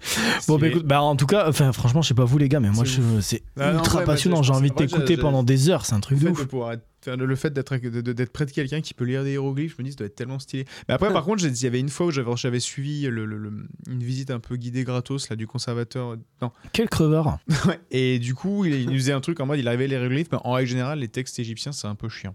bon, 0.48 0.58
bah, 0.58 0.68
écoute, 0.68 0.84
bah, 0.86 1.02
en 1.02 1.16
tout 1.16 1.26
cas, 1.26 1.48
enfin, 1.48 1.72
franchement, 1.72 2.02
je 2.02 2.08
sais 2.08 2.14
pas 2.14 2.24
vous 2.24 2.38
les 2.38 2.48
gars, 2.48 2.60
mais 2.60 2.70
moi, 2.70 2.84
C'est 3.20 3.42
Ah 3.58 3.72
non, 3.72 3.78
ultra 3.78 3.98
ouais, 3.98 4.04
moi, 4.06 4.14
passionnant. 4.14 4.42
J'ai 4.42 4.52
envie 4.52 4.70
de 4.70 4.74
t'écouter 4.74 5.16
pendant 5.16 5.42
des 5.42 5.68
heures. 5.68 5.84
C'est 5.86 5.94
un 5.94 6.00
truc 6.00 6.18
de 6.18 6.28
ouf. 6.28 6.46
enfin, 6.52 7.16
le 7.16 7.36
fait 7.36 7.50
d'être 7.52 7.76
de- 7.76 8.00
de- 8.00 8.12
d'être 8.12 8.32
près 8.32 8.44
de 8.46 8.50
quelqu'un 8.50 8.80
qui 8.80 8.92
peut 8.94 9.04
lire 9.04 9.24
des 9.24 9.32
hiéroglyphes, 9.32 9.74
je 9.76 9.82
me 9.82 9.86
dis 9.86 9.92
ça 9.92 9.98
doit 9.98 10.06
être 10.06 10.16
tellement 10.16 10.38
stylé. 10.38 10.64
Mais 10.88 10.94
après, 10.94 11.12
par 11.12 11.24
contre, 11.24 11.40
j'ai- 11.42 11.48
il 11.48 11.62
y 11.62 11.66
avait 11.66 11.80
une 11.80 11.88
fois 11.88 12.06
où 12.06 12.10
j'avais 12.10 12.30
j'avais 12.36 12.60
suivi 12.60 13.02
le- 13.02 13.24
le- 13.24 13.38
le- 13.38 13.66
une 13.88 14.02
visite 14.02 14.30
un 14.30 14.38
peu 14.40 14.56
guidée 14.56 14.84
gratos 14.84 15.28
là, 15.30 15.36
du 15.36 15.46
conservateur. 15.46 16.16
Non. 16.42 16.50
Quel 16.72 16.88
creveur. 16.88 17.38
Ouais. 17.66 17.78
Et 17.90 18.18
du 18.18 18.34
coup, 18.34 18.64
il, 18.64 18.74
il 18.74 18.86
nous 18.88 18.94
faisait 18.96 19.12
un 19.12 19.20
truc 19.20 19.38
en 19.40 19.46
mode 19.46 19.58
il 19.58 19.68
arrivait 19.68 19.86
les 19.86 19.96
hiéroglyphes, 19.96 20.28
mais 20.32 20.38
en 20.44 20.52
règle 20.52 20.68
générale, 20.70 20.98
les 20.98 21.08
textes 21.08 21.38
égyptiens, 21.38 21.72
c'est 21.72 21.86
un 21.86 21.94
peu 21.94 22.08
chiant. 22.08 22.34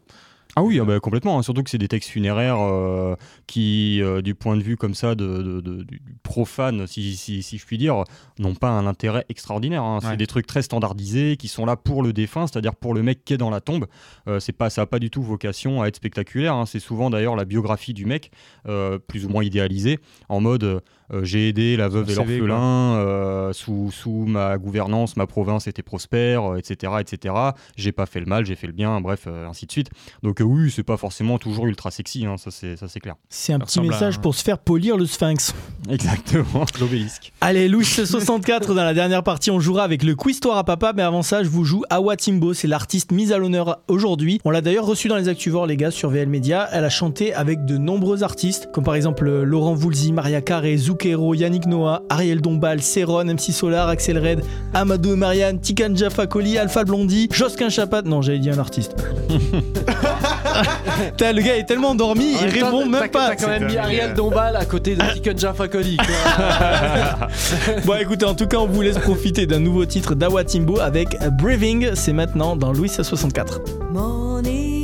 Ah 0.57 0.63
oui, 0.63 0.79
ah 0.81 0.85
bah, 0.85 0.99
complètement. 1.01 1.37
hein. 1.37 1.41
Surtout 1.43 1.63
que 1.63 1.69
c'est 1.69 1.77
des 1.77 1.89
textes 1.89 2.09
funéraires 2.09 2.57
euh, 2.59 3.15
qui, 3.45 4.01
euh, 4.01 4.21
du 4.21 4.35
point 4.35 4.55
de 4.55 4.63
vue 4.63 4.77
comme 4.77 4.93
ça 4.95 5.13
de, 5.13 5.41
de- 5.41 5.59
de- 5.61 5.83
du 5.83 6.01
profane, 6.23 6.87
si, 6.87 7.17
si, 7.17 7.43
si 7.43 7.57
je 7.57 7.65
puis 7.65 7.77
dire, 7.77 8.03
n'ont 8.39 8.55
pas 8.55 8.69
un 8.69 8.87
intérêt 8.87 9.25
extraordinaire. 9.27 9.83
hein. 9.83 9.99
C'est 10.01 10.07
Ouais. 10.11 10.17
des 10.17 10.27
trucs 10.27 10.47
très 10.47 10.61
standardisés 10.61 11.35
qui 11.35 11.49
sont 11.49 11.65
là 11.65 11.75
pour 11.75 12.03
le 12.03 12.13
défunt, 12.13 12.47
c'est-à-dire 12.47 12.75
pour 12.75 12.93
le 12.93 13.03
mec 13.03 13.25
qui 13.25 13.33
est 13.33 13.37
dans 13.37 13.49
la 13.49 13.59
tombe. 13.59 13.85
Euh, 14.29 14.39
c'est 14.39 14.53
pas, 14.53 14.69
ça 14.69 14.83
n'a 14.83 14.85
pas 14.85 14.99
du 14.99 15.09
tout 15.09 15.21
vocation 15.21 15.81
à 15.81 15.87
être 15.87 15.97
spectaculaire. 15.97 16.53
hein. 16.55 16.65
C'est 16.65 16.79
souvent 16.79 17.09
d'ailleurs 17.09 17.35
la 17.35 17.43
biographie 17.45 17.93
du 17.93 18.05
mec, 18.05 18.31
euh, 18.67 18.97
plus 18.97 19.25
ou 19.25 19.29
moins 19.29 19.43
idéalisée, 19.43 19.99
en 20.29 20.39
mode 20.39 20.63
euh, 20.63 20.79
euh, 21.13 21.23
j'ai 21.23 21.49
aidé 21.49 21.77
la 21.77 21.87
veuve 21.87 22.09
et 22.09 22.15
l'orphelin, 22.15 22.95
euh, 22.95 23.53
sous, 23.53 23.91
sous 23.91 24.25
ma 24.25 24.57
gouvernance, 24.57 25.17
ma 25.17 25.27
province 25.27 25.67
était 25.67 25.83
prospère, 25.83 26.53
euh, 26.53 26.57
etc. 26.57 26.93
etc. 26.99 27.35
J'ai 27.75 27.91
pas 27.91 28.05
fait 28.07 28.19
le 28.21 28.25
mal, 28.25 28.45
j'ai 28.45 28.55
fait 28.55 28.65
le 28.67 28.73
bien, 28.73 28.99
bref, 29.01 29.25
euh, 29.27 29.47
ainsi 29.47 29.65
de 29.67 29.71
suite. 29.71 29.89
Donc 30.23 30.41
euh, 30.41 30.44
oui, 30.45 30.71
c'est 30.71 30.83
pas 30.83 30.97
forcément 30.97 31.37
toujours 31.37 31.65
ultra 31.67 31.91
sexy, 31.91 32.25
hein, 32.25 32.35
ça 32.37 32.51
c'est 32.51 32.77
ça 32.77 32.87
c'est 32.87 32.99
clair. 32.99 33.15
C'est 33.29 33.53
un 33.53 33.59
Ça 33.59 33.65
petit 33.65 33.79
à 33.79 33.83
message 33.83 34.19
pour 34.19 34.35
se 34.35 34.43
faire 34.43 34.59
polir 34.59 34.97
le 34.97 35.05
sphinx. 35.05 35.53
Exactement, 35.89 36.65
l'obélisque. 36.79 37.31
Allez, 37.41 37.67
Louis 37.67 37.85
64 37.85 38.73
dans 38.73 38.83
la 38.83 38.93
dernière 38.93 39.23
partie, 39.23 39.49
on 39.49 39.59
jouera 39.59 39.83
avec 39.83 40.03
le 40.03 40.15
quiz 40.15 40.35
Histoire 40.35 40.57
à 40.57 40.65
papa, 40.65 40.91
mais 40.93 41.01
avant 41.01 41.21
ça, 41.21 41.43
je 41.45 41.47
vous 41.47 41.63
joue 41.63 41.83
Awa 41.89 42.17
Timbo, 42.17 42.53
c'est 42.53 42.67
l'artiste 42.67 43.13
mise 43.13 43.31
à 43.31 43.37
l'honneur 43.37 43.79
aujourd'hui. 43.87 44.41
On 44.43 44.49
l'a 44.49 44.59
d'ailleurs 44.59 44.85
reçue 44.85 45.07
dans 45.07 45.15
les 45.15 45.29
Actuvores, 45.29 45.65
les 45.65 45.77
gars, 45.77 45.91
sur 45.91 46.09
VL 46.09 46.27
Media. 46.27 46.67
Elle 46.73 46.83
a 46.83 46.89
chanté 46.89 47.33
avec 47.33 47.63
de 47.63 47.77
nombreux 47.77 48.21
artistes, 48.21 48.67
comme 48.73 48.83
par 48.83 48.95
exemple 48.95 49.25
euh, 49.25 49.45
Laurent 49.45 49.75
Voulzy, 49.75 50.11
Maria 50.11 50.41
Carré, 50.41 50.75
Zucchero, 50.75 51.35
Yannick 51.35 51.67
Noah, 51.67 52.03
Ariel 52.09 52.41
Dombal, 52.41 52.81
Céron, 52.81 53.23
MC 53.23 53.53
Solar, 53.53 53.87
Axel 53.87 54.17
Red, 54.17 54.43
Amadou 54.73 55.13
et 55.13 55.15
Marianne, 55.15 55.61
Tikan 55.61 55.95
Jaffa 55.95 56.25
Alpha 56.59 56.83
Blondie, 56.83 57.29
Josquin 57.31 57.69
Chapat. 57.69 58.01
Non, 58.01 58.21
j'avais 58.21 58.39
dit 58.39 58.49
un 58.49 58.59
artiste. 58.59 58.93
Putain, 61.09 61.33
le 61.33 61.41
gars 61.41 61.57
est 61.57 61.65
tellement 61.65 61.89
endormi, 61.89 62.35
En 62.35 62.45
il 62.45 62.49
répond 62.49 62.85
même 62.85 63.09
pas. 63.09 63.29
T'as 63.29 63.35
quand 63.35 63.47
même 63.47 63.65
mis 63.65 63.77
Ariel 63.77 64.13
Dombal 64.13 64.55
à 64.55 64.65
côté 64.65 64.95
de 64.95 65.01
Tiken 65.13 65.37
Jaffa 65.37 65.67
Coli. 65.67 65.97
bon 67.85 67.95
écoutez, 67.95 68.25
en 68.25 68.35
tout 68.35 68.47
cas, 68.47 68.57
on 68.57 68.67
vous 68.67 68.81
laisse 68.81 68.97
profiter 68.97 69.45
d'un 69.45 69.59
nouveau 69.59 69.85
titre 69.85 70.15
d'Awa 70.15 70.43
Timbo 70.43 70.79
avec 70.79 71.17
Breathing. 71.37 71.91
C'est 71.95 72.13
maintenant 72.13 72.55
dans 72.55 72.71
Louis 72.73 72.89
64. 72.89 73.61
Morning, 73.91 74.74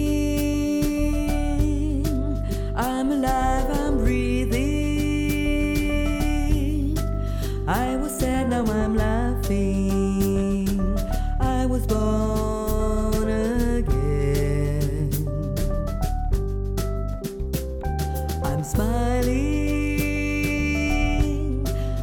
smiling. 18.72 19.68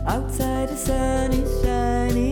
Outside 0.07 0.69
the 0.69 0.77
sun 0.77 1.33
is 1.33 1.63
shining. 1.63 2.29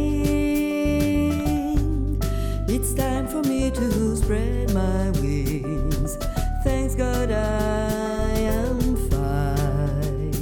It's 2.69 2.93
time 2.95 3.27
for 3.29 3.43
me 3.43 3.71
to 3.71 4.17
spread 4.17 4.75
my 4.75 5.11
wings. 5.23 6.19
Thanks 6.65 6.95
God 6.95 7.31
I 7.31 8.29
am 8.59 8.79
fine. 9.11 10.35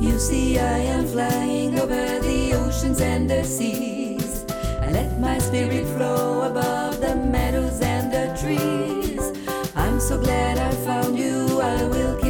You 0.00 0.18
see, 0.18 0.58
I 0.58 0.78
am 0.94 1.06
flying 1.06 1.78
over 1.78 2.18
the 2.28 2.54
oceans 2.54 3.00
and 3.00 3.30
the 3.30 3.44
seas. 3.44 4.44
I 4.80 4.90
let 4.90 5.20
my 5.20 5.38
spirit 5.38 5.86
flow 5.96 6.42
above 6.50 7.00
the 7.00 7.14
meadows 7.14 7.80
and 7.80 7.99
so 10.10 10.18
glad 10.18 10.58
I 10.58 10.72
found 10.84 11.16
you. 11.16 11.60
I 11.60 11.84
will 11.84 12.29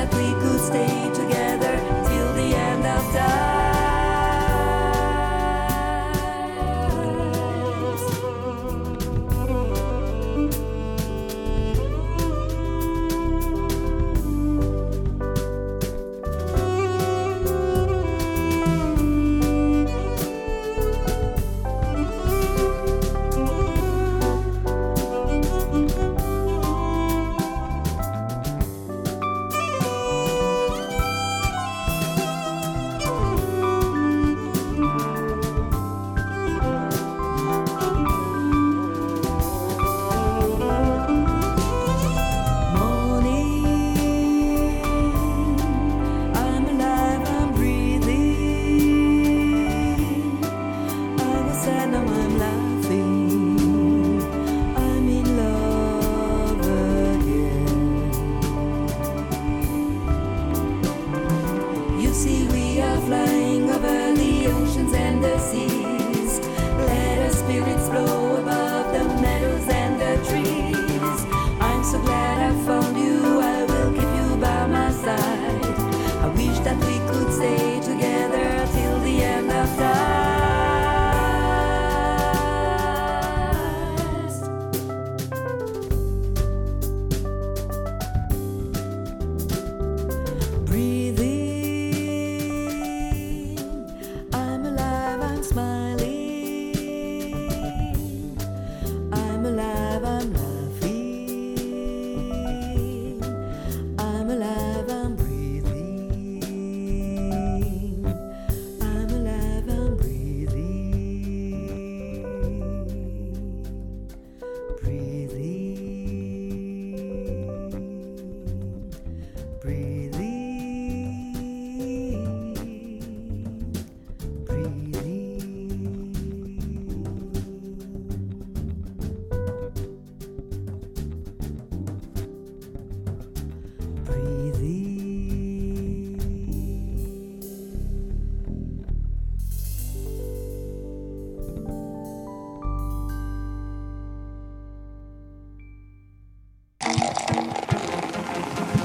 that 0.00 0.14
we 0.14 0.32
could 0.40 0.60
stay 0.60 1.10
together 1.12 1.39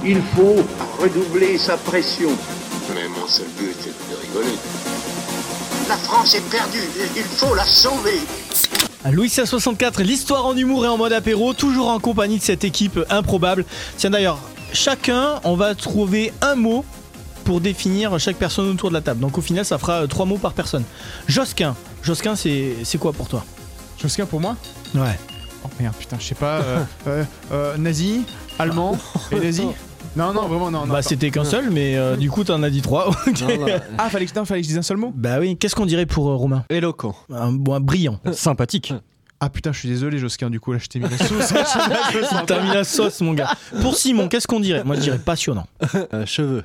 Il 0.05 0.21
faut 0.35 0.55
redoubler 1.01 1.57
sa 1.57 1.77
pression. 1.77 2.29
Mais 2.93 3.07
mon 3.07 3.27
seul 3.27 3.47
but 3.57 3.71
est 3.71 4.11
de 4.11 4.21
rigoler. 4.21 4.55
La 5.89 5.97
France 5.97 6.35
est 6.35 6.47
perdue. 6.49 6.83
Il 7.15 7.23
faut 7.23 7.55
la 7.55 7.63
sauver. 7.65 8.19
Louis 9.11 9.27
XVI64, 9.27 10.01
l'histoire 10.01 10.45
en 10.45 10.55
humour 10.55 10.85
et 10.85 10.87
en 10.87 10.97
mode 10.97 11.13
apéro, 11.13 11.53
toujours 11.53 11.89
en 11.89 11.99
compagnie 11.99 12.37
de 12.39 12.43
cette 12.43 12.63
équipe 12.63 12.99
improbable. 13.09 13.65
Tiens 13.97 14.09
d'ailleurs, 14.09 14.39
chacun, 14.73 15.39
on 15.43 15.55
va 15.55 15.75
trouver 15.75 16.33
un 16.41 16.55
mot 16.55 16.83
pour 17.43 17.61
définir 17.61 18.19
chaque 18.19 18.37
personne 18.37 18.69
autour 18.69 18.89
de 18.89 18.95
la 18.95 19.01
table. 19.01 19.19
Donc 19.19 19.37
au 19.37 19.41
final, 19.41 19.63
ça 19.65 19.77
fera 19.77 20.03
euh, 20.03 20.07
trois 20.07 20.25
mots 20.25 20.39
par 20.39 20.53
personne. 20.53 20.83
Josquin, 21.27 21.75
Josquin, 22.01 22.35
c'est 22.35 22.73
c'est 22.83 22.97
quoi 22.97 23.13
pour 23.13 23.27
toi? 23.27 23.45
Josquin 24.01 24.25
pour 24.25 24.41
moi? 24.41 24.55
Ouais. 24.95 25.19
Oh 25.63 25.67
merde, 25.79 25.93
putain, 25.99 26.17
je 26.19 26.25
sais 26.25 26.35
pas. 26.35 26.61
euh, 26.61 26.83
euh, 27.07 27.23
euh, 27.51 27.77
nazi, 27.77 28.23
allemand 28.57 28.97
et 29.31 29.39
nazi? 29.39 29.67
Non, 30.15 30.31
non, 30.33 30.47
vraiment, 30.47 30.71
non. 30.71 30.85
non 30.85 30.93
Bah 30.93 31.01
c'était 31.01 31.29
qu'un 31.29 31.43
seul, 31.43 31.69
mais 31.69 31.97
euh, 31.97 32.15
du 32.15 32.29
coup 32.31 32.43
t'en 32.43 32.63
as 32.63 32.69
dit 32.69 32.81
trois. 32.81 33.09
Ok. 33.27 33.43
Ah, 33.97 34.09
fallait 34.09 34.25
que, 34.25 34.35
non, 34.37 34.45
fallait 34.45 34.61
que 34.61 34.65
je 34.65 34.69
dise 34.69 34.77
un 34.77 34.81
seul 34.81 34.97
mot? 34.97 35.11
Bah 35.15 35.39
oui, 35.39 35.57
qu'est-ce 35.57 35.75
qu'on 35.75 35.85
dirait 35.85 36.05
pour 36.05 36.29
euh, 36.29 36.35
Romain? 36.35 36.63
Éloquent. 36.69 37.15
un, 37.33 37.51
bon, 37.51 37.73
un 37.73 37.79
brillant. 37.81 38.19
Sympathique. 38.31 38.93
Ah 39.41 39.49
putain, 39.49 39.73
je 39.73 39.79
suis 39.79 39.89
désolé, 39.89 40.17
Josquin, 40.17 40.49
du 40.49 40.61
coup, 40.61 40.71
là, 40.71 40.79
je 40.81 40.87
t'ai 40.87 40.99
mis 40.99 41.09
la 41.09 41.17
sauce. 41.17 41.53
T'as 42.47 42.63
mis 42.63 42.73
la 42.73 42.85
sauce, 42.85 43.19
mon 43.19 43.33
gars. 43.33 43.51
Pour 43.81 43.95
Simon, 43.95 44.29
qu'est-ce 44.29 44.47
qu'on 44.47 44.61
dirait? 44.61 44.83
Moi 44.85 44.95
je 44.95 45.01
dirais 45.01 45.19
passionnant. 45.19 45.67
Euh, 46.13 46.25
cheveux. 46.25 46.63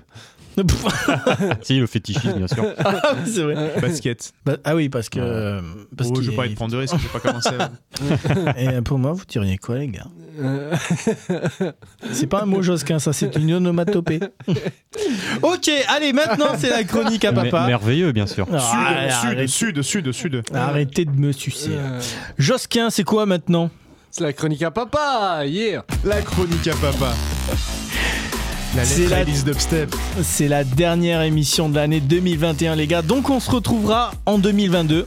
si, 1.63 1.79
le 1.79 1.87
fétichisme, 1.87 2.35
bien 2.39 2.49
sûr. 2.49 2.65
Ah, 2.79 3.15
c'est 3.25 3.43
vrai. 3.43 3.75
Basket. 3.81 4.33
Bah, 4.45 4.57
ah 4.65 4.75
oui, 4.75 4.89
parce 4.89 5.09
que. 5.09 5.19
euh, 5.21 5.61
parce 5.97 6.11
oh, 6.11 6.15
qu'il 6.15 6.25
je 6.25 6.31
vais 6.31 6.37
pas 6.37 6.47
y 6.47 6.55
prendre 6.55 6.73
de 6.73 6.79
risque, 6.79 6.95
je 6.99 7.03
vais 7.03 7.09
pas 7.09 7.21
commencer. 7.21 7.51
à- 7.59 7.71
Et 8.61 8.69
euh, 8.69 8.83
pour 8.83 8.99
moi, 8.99 9.13
vous 9.13 9.25
diriez 9.29 9.59
quoi, 9.59 9.79
les 9.79 9.89
gars? 9.89 10.07
Euh, 10.41 10.75
C'est 12.13 12.27
pas 12.27 12.43
un 12.43 12.47
mot 12.47 12.63
Josquin, 12.63 12.99
ça, 12.99 13.13
c'est 13.13 13.37
une 13.37 13.53
onomatopée. 13.55 14.21
ok, 15.43 15.71
allez, 15.89 16.13
maintenant 16.13 16.53
c'est 16.57 16.71
la 16.71 16.85
chronique 16.85 17.25
à 17.25 17.33
papa. 17.33 17.67
merveilleux, 17.67 18.13
bien 18.13 18.27
sûr. 18.27 18.47
Ah, 18.53 18.59
Sud, 18.59 19.29
arrêtez, 19.31 19.47
sud, 19.47 19.83
sud, 19.83 20.13
sud, 20.13 20.13
sud. 20.13 20.43
arrêtez 20.55 21.05
de 21.05 21.11
me 21.13 21.33
sucer. 21.33 21.71
euh, 21.73 22.01
Josquin, 22.39 22.91
c'est 22.91 23.05
quoi 23.05 23.27
maintenant? 23.27 23.71
C'est 24.11 24.25
la 24.25 24.33
chronique 24.33 24.63
à 24.63 24.71
papa, 24.71 25.43
yeah 25.47 25.85
La 26.05 26.21
chronique 26.23 26.67
à 26.69 26.75
papa. 26.75 27.15
La 28.77 28.85
C'est 28.85 29.09
lettre 29.09 30.49
la 30.49 30.63
dernière 30.63 31.23
émission 31.23 31.69
de 31.69 31.75
l'année 31.75 32.01
2021, 32.01 32.77
les 32.77 32.87
gars. 32.87 33.03
Donc 33.03 33.29
on 33.29 33.41
se 33.41 33.51
retrouvera 33.51 34.13
en 34.27 34.39
2022 34.39 35.07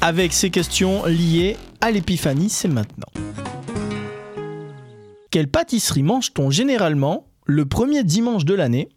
avec 0.00 0.32
ces 0.32 0.48
questions 0.48 1.04
liées 1.04 1.58
à 1.82 1.90
l'épiphanie. 1.90 2.48
C'est 2.48 2.68
maintenant. 2.68 3.08
Quelle 5.30 5.48
pâtisserie 5.48 6.02
mange-t-on 6.02 6.50
généralement 6.50 7.26
le 7.44 7.66
premier 7.66 8.02
dimanche 8.02 8.46
de 8.46 8.54
l'année 8.54 8.88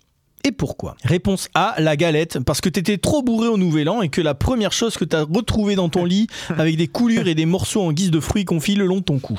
et 0.45 0.53
pourquoi? 0.53 0.95
Réponse 1.03 1.49
A, 1.53 1.75
la 1.79 1.97
galette, 1.97 2.39
parce 2.39 2.61
que 2.61 2.69
t'étais 2.69 2.97
trop 2.97 3.21
bourré 3.21 3.49
au 3.49 3.57
nouvel 3.57 3.89
an 3.89 4.01
et 4.01 4.07
que 4.07 4.21
la 4.21 4.35
première 4.35 4.71
chose 4.71 4.95
que 4.95 5.03
t'as 5.03 5.23
retrouvée 5.23 5.75
dans 5.75 5.89
ton 5.89 6.05
lit 6.05 6.27
avec 6.57 6.77
des 6.77 6.87
coulures 6.87 7.27
et 7.27 7.35
des 7.35 7.45
morceaux 7.45 7.81
en 7.81 7.91
guise 7.91 8.11
de 8.11 8.21
fruits 8.21 8.45
confits 8.45 8.75
le 8.75 8.85
long 8.85 8.99
de 8.99 9.03
ton 9.03 9.19
cou. 9.19 9.37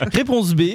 Réponse 0.00 0.54
B, 0.54 0.72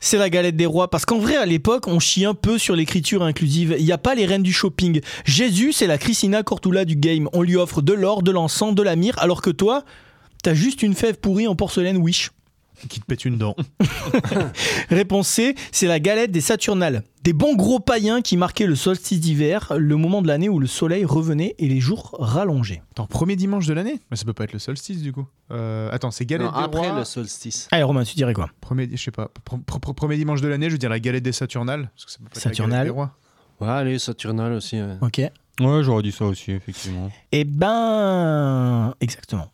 c'est 0.00 0.18
la 0.18 0.30
galette 0.30 0.56
des 0.56 0.66
rois, 0.66 0.90
parce 0.90 1.04
qu'en 1.04 1.18
vrai, 1.18 1.36
à 1.36 1.46
l'époque, 1.46 1.88
on 1.88 1.98
chie 1.98 2.24
un 2.24 2.34
peu 2.34 2.58
sur 2.58 2.76
l'écriture 2.76 3.22
inclusive. 3.22 3.76
Il 3.78 3.84
n'y 3.84 3.92
a 3.92 3.98
pas 3.98 4.14
les 4.14 4.26
reines 4.26 4.42
du 4.42 4.52
shopping. 4.52 5.00
Jésus, 5.24 5.72
c'est 5.72 5.86
la 5.86 5.98
Christina 5.98 6.42
Cortula 6.42 6.84
du 6.84 6.96
game. 6.96 7.28
On 7.32 7.42
lui 7.42 7.56
offre 7.56 7.82
de 7.82 7.92
l'or, 7.92 8.22
de 8.22 8.30
l'encens, 8.30 8.74
de 8.74 8.82
la 8.82 8.96
myrrhe, 8.96 9.18
alors 9.18 9.42
que 9.42 9.50
toi, 9.50 9.84
t'as 10.42 10.54
juste 10.54 10.82
une 10.82 10.94
fève 10.94 11.18
pourrie 11.18 11.48
en 11.48 11.56
porcelaine 11.56 11.96
Wish. 11.96 12.30
Qui 12.88 13.00
te 13.00 13.06
pète 13.06 13.24
une 13.24 13.38
dent. 13.38 13.56
Réponse 14.90 15.28
C, 15.28 15.54
c'est 15.72 15.86
la 15.86 15.98
galette 16.00 16.30
des 16.30 16.40
Saturnales. 16.40 17.02
Des 17.22 17.32
bons 17.32 17.56
gros 17.56 17.80
païens 17.80 18.22
qui 18.22 18.36
marquaient 18.36 18.66
le 18.66 18.76
solstice 18.76 19.18
d'hiver, 19.20 19.72
le 19.76 19.96
moment 19.96 20.22
de 20.22 20.28
l'année 20.28 20.48
où 20.48 20.58
le 20.60 20.66
soleil 20.66 21.04
revenait 21.04 21.54
et 21.58 21.68
les 21.68 21.80
jours 21.80 22.14
rallongeaient. 22.20 22.82
Attends, 22.92 23.06
premier 23.06 23.34
dimanche 23.34 23.66
de 23.66 23.74
l'année? 23.74 23.98
Mais 24.10 24.16
ça 24.16 24.24
peut 24.24 24.32
pas 24.32 24.44
être 24.44 24.52
le 24.52 24.58
solstice, 24.58 25.02
du 25.02 25.12
coup. 25.12 25.26
Euh, 25.50 25.88
attends, 25.90 26.10
c'est 26.10 26.24
galette 26.26 26.46
Non, 26.52 26.58
des 26.58 26.64
après 26.64 26.88
rois. 26.90 26.98
le 26.98 27.04
solstice. 27.04 27.66
Allez 27.72 27.82
Romain, 27.82 28.04
tu 28.04 28.14
dirais 28.14 28.34
quoi? 28.34 28.50
Premier, 28.60 28.88
je 28.92 28.96
sais 29.02 29.10
pas. 29.10 29.30
pr- 29.44 29.58
pr- 29.64 29.80
pr- 29.80 29.94
premier 29.94 30.16
dimanche 30.16 30.40
de 30.40 30.48
l'année, 30.48 30.66
je 30.68 30.72
veux 30.72 30.78
dire 30.78 30.90
la 30.90 31.00
galette 31.00 31.24
des 31.24 31.32
Saturnales. 31.32 31.90
Parce 31.94 32.04
que 32.04 32.10
ça 32.12 32.18
peut 32.18 32.24
pas 32.24 32.30
être 32.38 32.44
la 32.44 32.50
galette 32.50 32.56
Saturnales. 32.58 32.84
des 32.84 32.90
rois. 32.90 33.16
Ouais, 33.60 33.68
allez, 33.68 33.98
Saturnal 33.98 34.52
aussi. 34.52 34.76
ouais. 34.76 34.96
Ok. 35.00 35.18
Ouais, 35.60 35.82
j'aurais 35.82 36.02
dit 36.02 36.12
ça 36.12 36.26
aussi, 36.26 36.52
effectivement. 36.52 37.10
Eh 37.32 37.44
ben, 37.44 38.94
exactement. 39.00 39.50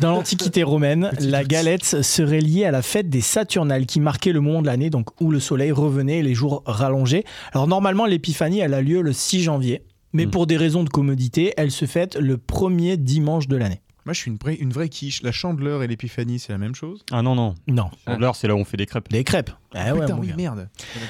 Dans 0.00 0.10
l'Antiquité 0.12 0.62
romaine, 0.62 1.10
la 1.20 1.44
galette 1.44 1.84
serait 2.02 2.40
liée 2.40 2.64
à 2.64 2.70
la 2.70 2.82
fête 2.82 3.10
des 3.10 3.20
Saturnales 3.20 3.86
qui 3.86 4.00
marquait 4.00 4.32
le 4.32 4.40
moment 4.40 4.62
de 4.62 4.66
l'année, 4.66 4.90
donc 4.90 5.20
où 5.20 5.30
le 5.30 5.40
soleil 5.40 5.72
revenait 5.72 6.18
et 6.18 6.22
les 6.22 6.34
jours 6.34 6.62
rallongeaient. 6.66 7.24
Alors 7.52 7.66
normalement, 7.66 8.06
l'épiphanie, 8.06 8.60
elle 8.60 8.74
a 8.74 8.80
lieu 8.80 9.02
le 9.02 9.12
6 9.12 9.42
janvier, 9.42 9.82
mais 10.12 10.26
Mm. 10.26 10.30
pour 10.30 10.46
des 10.46 10.56
raisons 10.56 10.82
de 10.84 10.88
commodité, 10.88 11.52
elle 11.56 11.70
se 11.70 11.84
fête 11.84 12.16
le 12.16 12.38
premier 12.38 12.96
dimanche 12.96 13.48
de 13.48 13.56
l'année. 13.56 13.80
Moi, 14.06 14.12
je 14.12 14.20
suis 14.20 14.30
une 14.30 14.36
vraie, 14.38 14.54
une 14.54 14.70
vraie 14.72 14.88
quiche. 14.88 15.20
La 15.24 15.32
chandeleur 15.32 15.82
et 15.82 15.88
l'épiphanie, 15.88 16.38
c'est 16.38 16.52
la 16.52 16.58
même 16.58 16.76
chose? 16.76 17.04
Ah 17.10 17.22
non, 17.22 17.34
non. 17.34 17.54
Non, 17.66 17.90
Chandler, 18.06 18.30
c'est 18.34 18.46
là 18.46 18.54
où 18.54 18.58
on 18.58 18.64
fait 18.64 18.76
des 18.76 18.86
crêpes. 18.86 19.10
des 19.10 19.24
crêpes. 19.24 19.50
Ah 19.74 19.92
ouais, 19.94 20.02
Putain, 20.02 20.16
oui, 20.16 20.30
merde. 20.36 20.68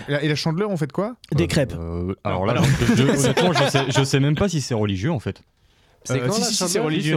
Et 0.09 0.13
la, 0.13 0.23
et 0.25 0.29
la 0.29 0.35
chandeleur, 0.35 0.71
on 0.71 0.79
fait 0.79 0.87
de 0.87 0.93
quoi? 0.93 1.15
Des 1.35 1.45
Euh, 1.45 1.47
crêpes. 1.47 1.75
euh, 1.79 2.15
alors 2.25 2.47
là, 2.47 2.53
Alors. 2.55 2.65
je, 2.97 3.03
honnêtement, 3.03 3.53
je 3.53 3.69
sais, 3.71 3.85
je 3.91 4.03
sais 4.03 4.19
même 4.19 4.35
pas 4.35 4.49
si 4.49 4.63
c'est 4.63 4.73
religieux 4.75 5.13
en 5.13 5.21
fait. 5.21 5.43
C'est 6.07 6.23
Euh, 6.23 6.27
quand 6.27 6.33
si, 6.35 6.41
la 6.41 6.47
si, 6.47 6.69
c'est 6.69 6.79
religieux. 6.79 7.17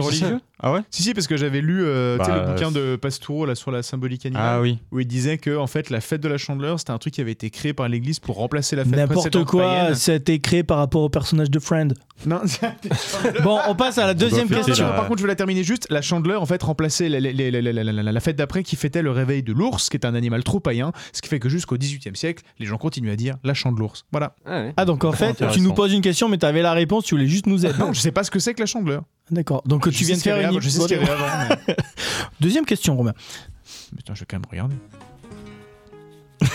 Ah 0.62 0.72
ouais 0.74 0.80
Si, 0.90 1.02
si, 1.02 1.14
parce 1.14 1.26
que 1.26 1.36
j'avais 1.38 1.62
lu 1.62 1.82
euh, 1.84 2.18
Bah, 2.18 2.26
le 2.46 2.52
bouquin 2.52 2.68
c'est- 2.68 2.74
de 2.78 2.96
Pastoureau 2.96 3.46
là, 3.46 3.54
sur 3.54 3.70
la 3.70 3.82
symbolique 3.82 4.26
animale. 4.26 4.42
Ah 4.44 4.60
oui. 4.60 4.78
Où 4.92 5.00
il 5.00 5.06
disait 5.06 5.38
que 5.38 5.56
en 5.56 5.66
fait, 5.66 5.88
la 5.90 6.00
fête 6.02 6.20
de 6.20 6.28
la 6.28 6.36
chandeleur, 6.36 6.78
c'était 6.78 6.90
un 6.90 6.98
truc 6.98 7.14
qui 7.14 7.20
avait 7.22 7.32
été 7.32 7.48
créé 7.50 7.72
par 7.72 7.88
l'église 7.88 8.18
pour 8.18 8.36
remplacer 8.36 8.76
la 8.76 8.84
fête 8.84 8.94
N'importe 8.94 9.44
quoi, 9.44 9.64
païenne. 9.64 9.94
c'était 9.94 10.38
créé 10.38 10.62
par 10.62 10.76
rapport 10.78 11.00
au 11.02 11.08
personnage 11.08 11.50
de 11.50 11.58
Friend. 11.58 11.94
Non, 12.26 12.40
Bon, 13.42 13.58
on 13.68 13.74
passe 13.74 13.96
à 13.98 14.06
la 14.06 14.14
deuxième 14.14 14.48
question. 14.48 14.88
Par 14.88 15.06
contre, 15.06 15.18
je 15.18 15.22
veux 15.22 15.28
la 15.28 15.34
terminer 15.36 15.64
juste. 15.64 15.86
La 15.90 16.02
chandeleur, 16.02 16.42
en 16.42 16.46
fait, 16.46 16.62
remplaçait 16.62 17.08
la, 17.08 17.20
la- 17.20 17.32
la- 17.32 17.50
la- 17.62 17.72
la- 17.72 17.92
la- 17.92 18.12
la 18.12 18.20
fête 18.20 18.36
d'après 18.36 18.62
qui 18.62 18.76
fêtait 18.76 19.02
le 19.02 19.10
réveil 19.10 19.42
de 19.42 19.52
l'ours, 19.52 19.88
qui 19.88 19.96
est 19.96 20.04
un 20.04 20.14
animal 20.14 20.44
trop 20.44 20.60
païen. 20.60 20.92
Ce 21.12 21.22
qui 21.22 21.28
fait 21.28 21.38
que 21.40 21.48
jusqu'au 21.48 21.76
XVIIIe 21.78 22.14
siècle, 22.16 22.44
les 22.58 22.66
gens 22.66 22.76
continuent 22.76 23.10
à 23.12 23.16
dire 23.16 23.36
la 23.44 23.54
chandelours. 23.54 23.94
Voilà. 24.12 24.34
Ah, 24.44 24.60
ouais. 24.60 24.74
Ah 24.76 24.84
donc 24.84 25.04
en 25.04 25.12
fait, 25.12 25.42
tu 25.52 25.60
nous 25.60 25.72
poses 25.72 25.92
une 25.92 26.02
question, 26.02 26.28
mais 26.28 26.36
tu 26.38 26.44
avais 26.46 26.62
la 26.62 26.72
réponse, 26.72 27.04
tu 27.04 27.14
voulais 27.14 27.26
juste 27.26 27.46
nous 27.46 27.64
aider. 27.64 27.78
Non, 27.78 27.92
je 27.92 28.00
sais 28.00 28.12
pas 28.12 28.24
ce 28.24 28.30
que 28.30 28.38
c'est 28.38 28.52
que 28.54 28.60
la 28.60 28.66
D'accord. 29.30 29.62
Donc 29.66 29.84
Je 29.88 29.96
tu 29.96 30.04
viens 30.04 30.16
de 30.16 30.20
faire 30.20 30.50
une 30.50 30.60
Je 30.60 30.68
sais 30.68 30.80
ce 30.80 30.86
qu'il 30.88 30.96
y 30.96 31.00
avait 31.00 31.10
avant. 31.10 31.54
mais- 31.68 31.76
Deuxième 32.40 32.64
question, 32.66 32.96
Romain. 32.96 33.14
Putain, 33.96 34.14
je 34.14 34.20
vais 34.20 34.26
quand 34.28 34.36
même 34.38 34.46
regarder. 34.50 34.74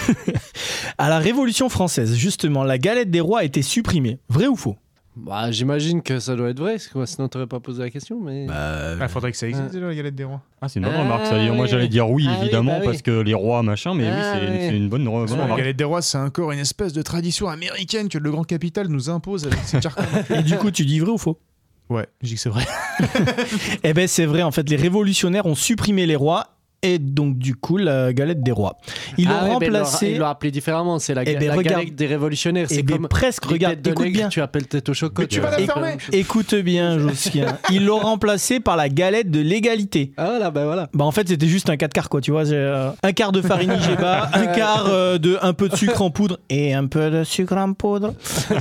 À 0.98 1.10
la 1.10 1.20
Révolution 1.20 1.70
française, 1.70 2.16
justement, 2.16 2.64
la 2.64 2.78
galette 2.78 3.12
des 3.12 3.20
rois 3.22 3.40
a 3.40 3.44
été 3.44 3.62
supprimée. 3.62 4.20
Vrai 4.30 4.48
ou 4.48 4.56
faux? 4.56 4.76
Bah, 5.18 5.50
j'imagine 5.52 6.02
que 6.02 6.20
ça 6.20 6.36
doit 6.36 6.50
être 6.50 6.60
vrai, 6.60 6.74
parce 6.74 6.88
que 6.88 6.98
moi, 6.98 7.08
sinon 7.08 7.30
t'aurais 7.30 7.48
pas 7.48 7.62
posé 7.62 7.82
la 7.82 7.90
question, 7.90 8.20
mais. 8.20 8.48
Ah, 8.50 9.08
faudrait 9.08 9.32
que 9.32 9.38
ça 9.38 9.48
existe 9.48 9.72
déjà, 9.72 9.88
la 9.88 9.96
galette 9.96 10.16
des 10.16 10.26
rois. 10.26 10.42
Ah, 10.62 10.68
c'est 10.68 10.80
une 10.80 10.86
bonne 10.86 10.96
Ah, 10.98 11.04
remarque. 11.04 11.26
Ça. 11.28 11.38
Moi, 11.54 11.68
j'allais 11.68 11.88
dire 11.88 12.10
oui, 12.10 12.26
Ah 12.28 12.34
oui, 12.34 12.42
évidemment, 12.42 12.74
bah 12.74 12.78
oui. 12.82 12.86
parce 12.88 13.02
que 13.02 13.22
les 13.22 13.34
rois, 13.34 13.64
machin, 13.64 13.94
mais 13.94 14.08
Ah 14.10 14.38
oui, 14.42 14.58
c'est 14.60 14.76
une 14.76 14.90
bonne, 14.90 15.06
bonne 15.06 15.26
la 15.28 15.44
remarque. 15.44 15.58
galette 15.60 15.78
des 15.78 15.84
rois, 15.86 16.02
c'est 16.02 16.18
encore 16.18 16.52
une 16.52 16.60
espèce 16.60 16.92
de 16.92 17.02
tradition 17.02 17.48
américaine 17.48 18.10
que 18.10 18.18
le 18.18 18.30
grand 18.32 18.44
capital 18.44 18.88
nous 18.90 19.10
impose 19.10 19.46
avec 19.48 19.60
ses. 19.60 19.78
Et 20.38 20.44
du 20.44 20.58
coup, 20.58 20.70
tu 20.72 20.84
dis 20.86 21.00
vrai 21.00 21.12
ou 21.12 21.18
faux? 21.18 21.40
Ouais, 21.90 22.08
je 22.22 22.28
dis 22.30 22.36
que 22.36 22.40
c'est 22.42 22.50
vrai. 22.50 22.66
Eh 23.84 23.94
ben 23.94 24.08
c'est 24.08 24.26
vrai, 24.26 24.42
en 24.42 24.52
fait, 24.52 24.70
les 24.70 24.76
révolutionnaires 24.78 25.46
ont 25.46 25.56
supprimé 25.56 26.06
les 26.06 26.16
rois 26.16 26.55
et 26.94 27.00
donc 27.00 27.38
du 27.38 27.56
coup 27.56 27.78
la 27.78 28.14
galette 28.14 28.42
des 28.44 28.52
rois. 28.52 28.78
Ils 29.18 29.28
l'ont 29.28 29.34
Ah 29.38 29.44
ouais, 29.44 29.50
ben, 29.60 29.66
il 29.68 29.72
l'a- 29.72 29.80
remplacé. 29.84 30.12
Il 30.12 30.20
l'a 30.20 30.30
appelé 30.30 30.52
différemment, 30.52 31.00
c'est 31.00 31.14
la, 31.14 31.24
Eh 31.24 31.34
ga- 31.34 31.40
ben, 31.40 31.48
la 31.50 31.54
regarde. 31.56 31.80
galette 31.80 31.96
des 31.96 32.08
révolutionnaires. 32.08 32.68
Eh 32.70 32.74
C'est 32.76 32.84
ben, 32.84 32.98
comme. 32.98 33.08
presque, 33.08 33.46
regarde, 33.46 33.86
écoute 33.86 34.00
nègre, 34.06 34.18
bien. 34.18 34.30
Tu 34.30 34.42
appelles 34.42 34.68
tête 34.68 34.88
au 34.90 34.94
chocolat. 34.94 35.28
Tu 35.28 35.40
vas 35.40 35.52
la 35.52 35.60
fermer. 35.60 35.98
Écoute 36.12 36.54
bien, 36.56 36.98
Josquin. 37.00 37.58
Ils 37.72 37.86
l'ont 37.86 38.00
remplacé 38.00 38.60
par 38.60 38.76
la 38.78 38.90
galette 38.90 39.32
de 39.32 39.40
l'égalité. 39.42 40.12
Ah 40.18 40.28
voilà, 40.30 40.52
ben 40.52 40.66
voilà. 40.66 40.90
Bah 40.94 41.06
en 41.06 41.12
fait 41.12 41.28
c'était 41.28 41.48
juste 41.48 41.70
un 41.70 41.78
4 41.78 41.94
quarts 41.94 42.10
quoi 42.10 42.22
tu 42.22 42.32
vois 42.32 42.46
euh, 42.52 42.92
un 43.04 43.12
quart 43.12 43.32
de 43.32 43.42
farine 43.42 43.74
Igeba 43.74 44.30
un 44.34 44.46
quart 44.48 44.86
euh, 44.88 45.18
de 45.18 45.38
un 45.42 45.54
peu 45.54 45.70
de 45.70 45.76
sucre 45.76 46.02
en 46.02 46.10
poudre 46.10 46.40
et 46.50 46.74
un 46.74 46.86
peu 46.88 47.10
de 47.10 47.24
sucre 47.24 47.58
en 47.58 47.74
poudre 47.74 48.14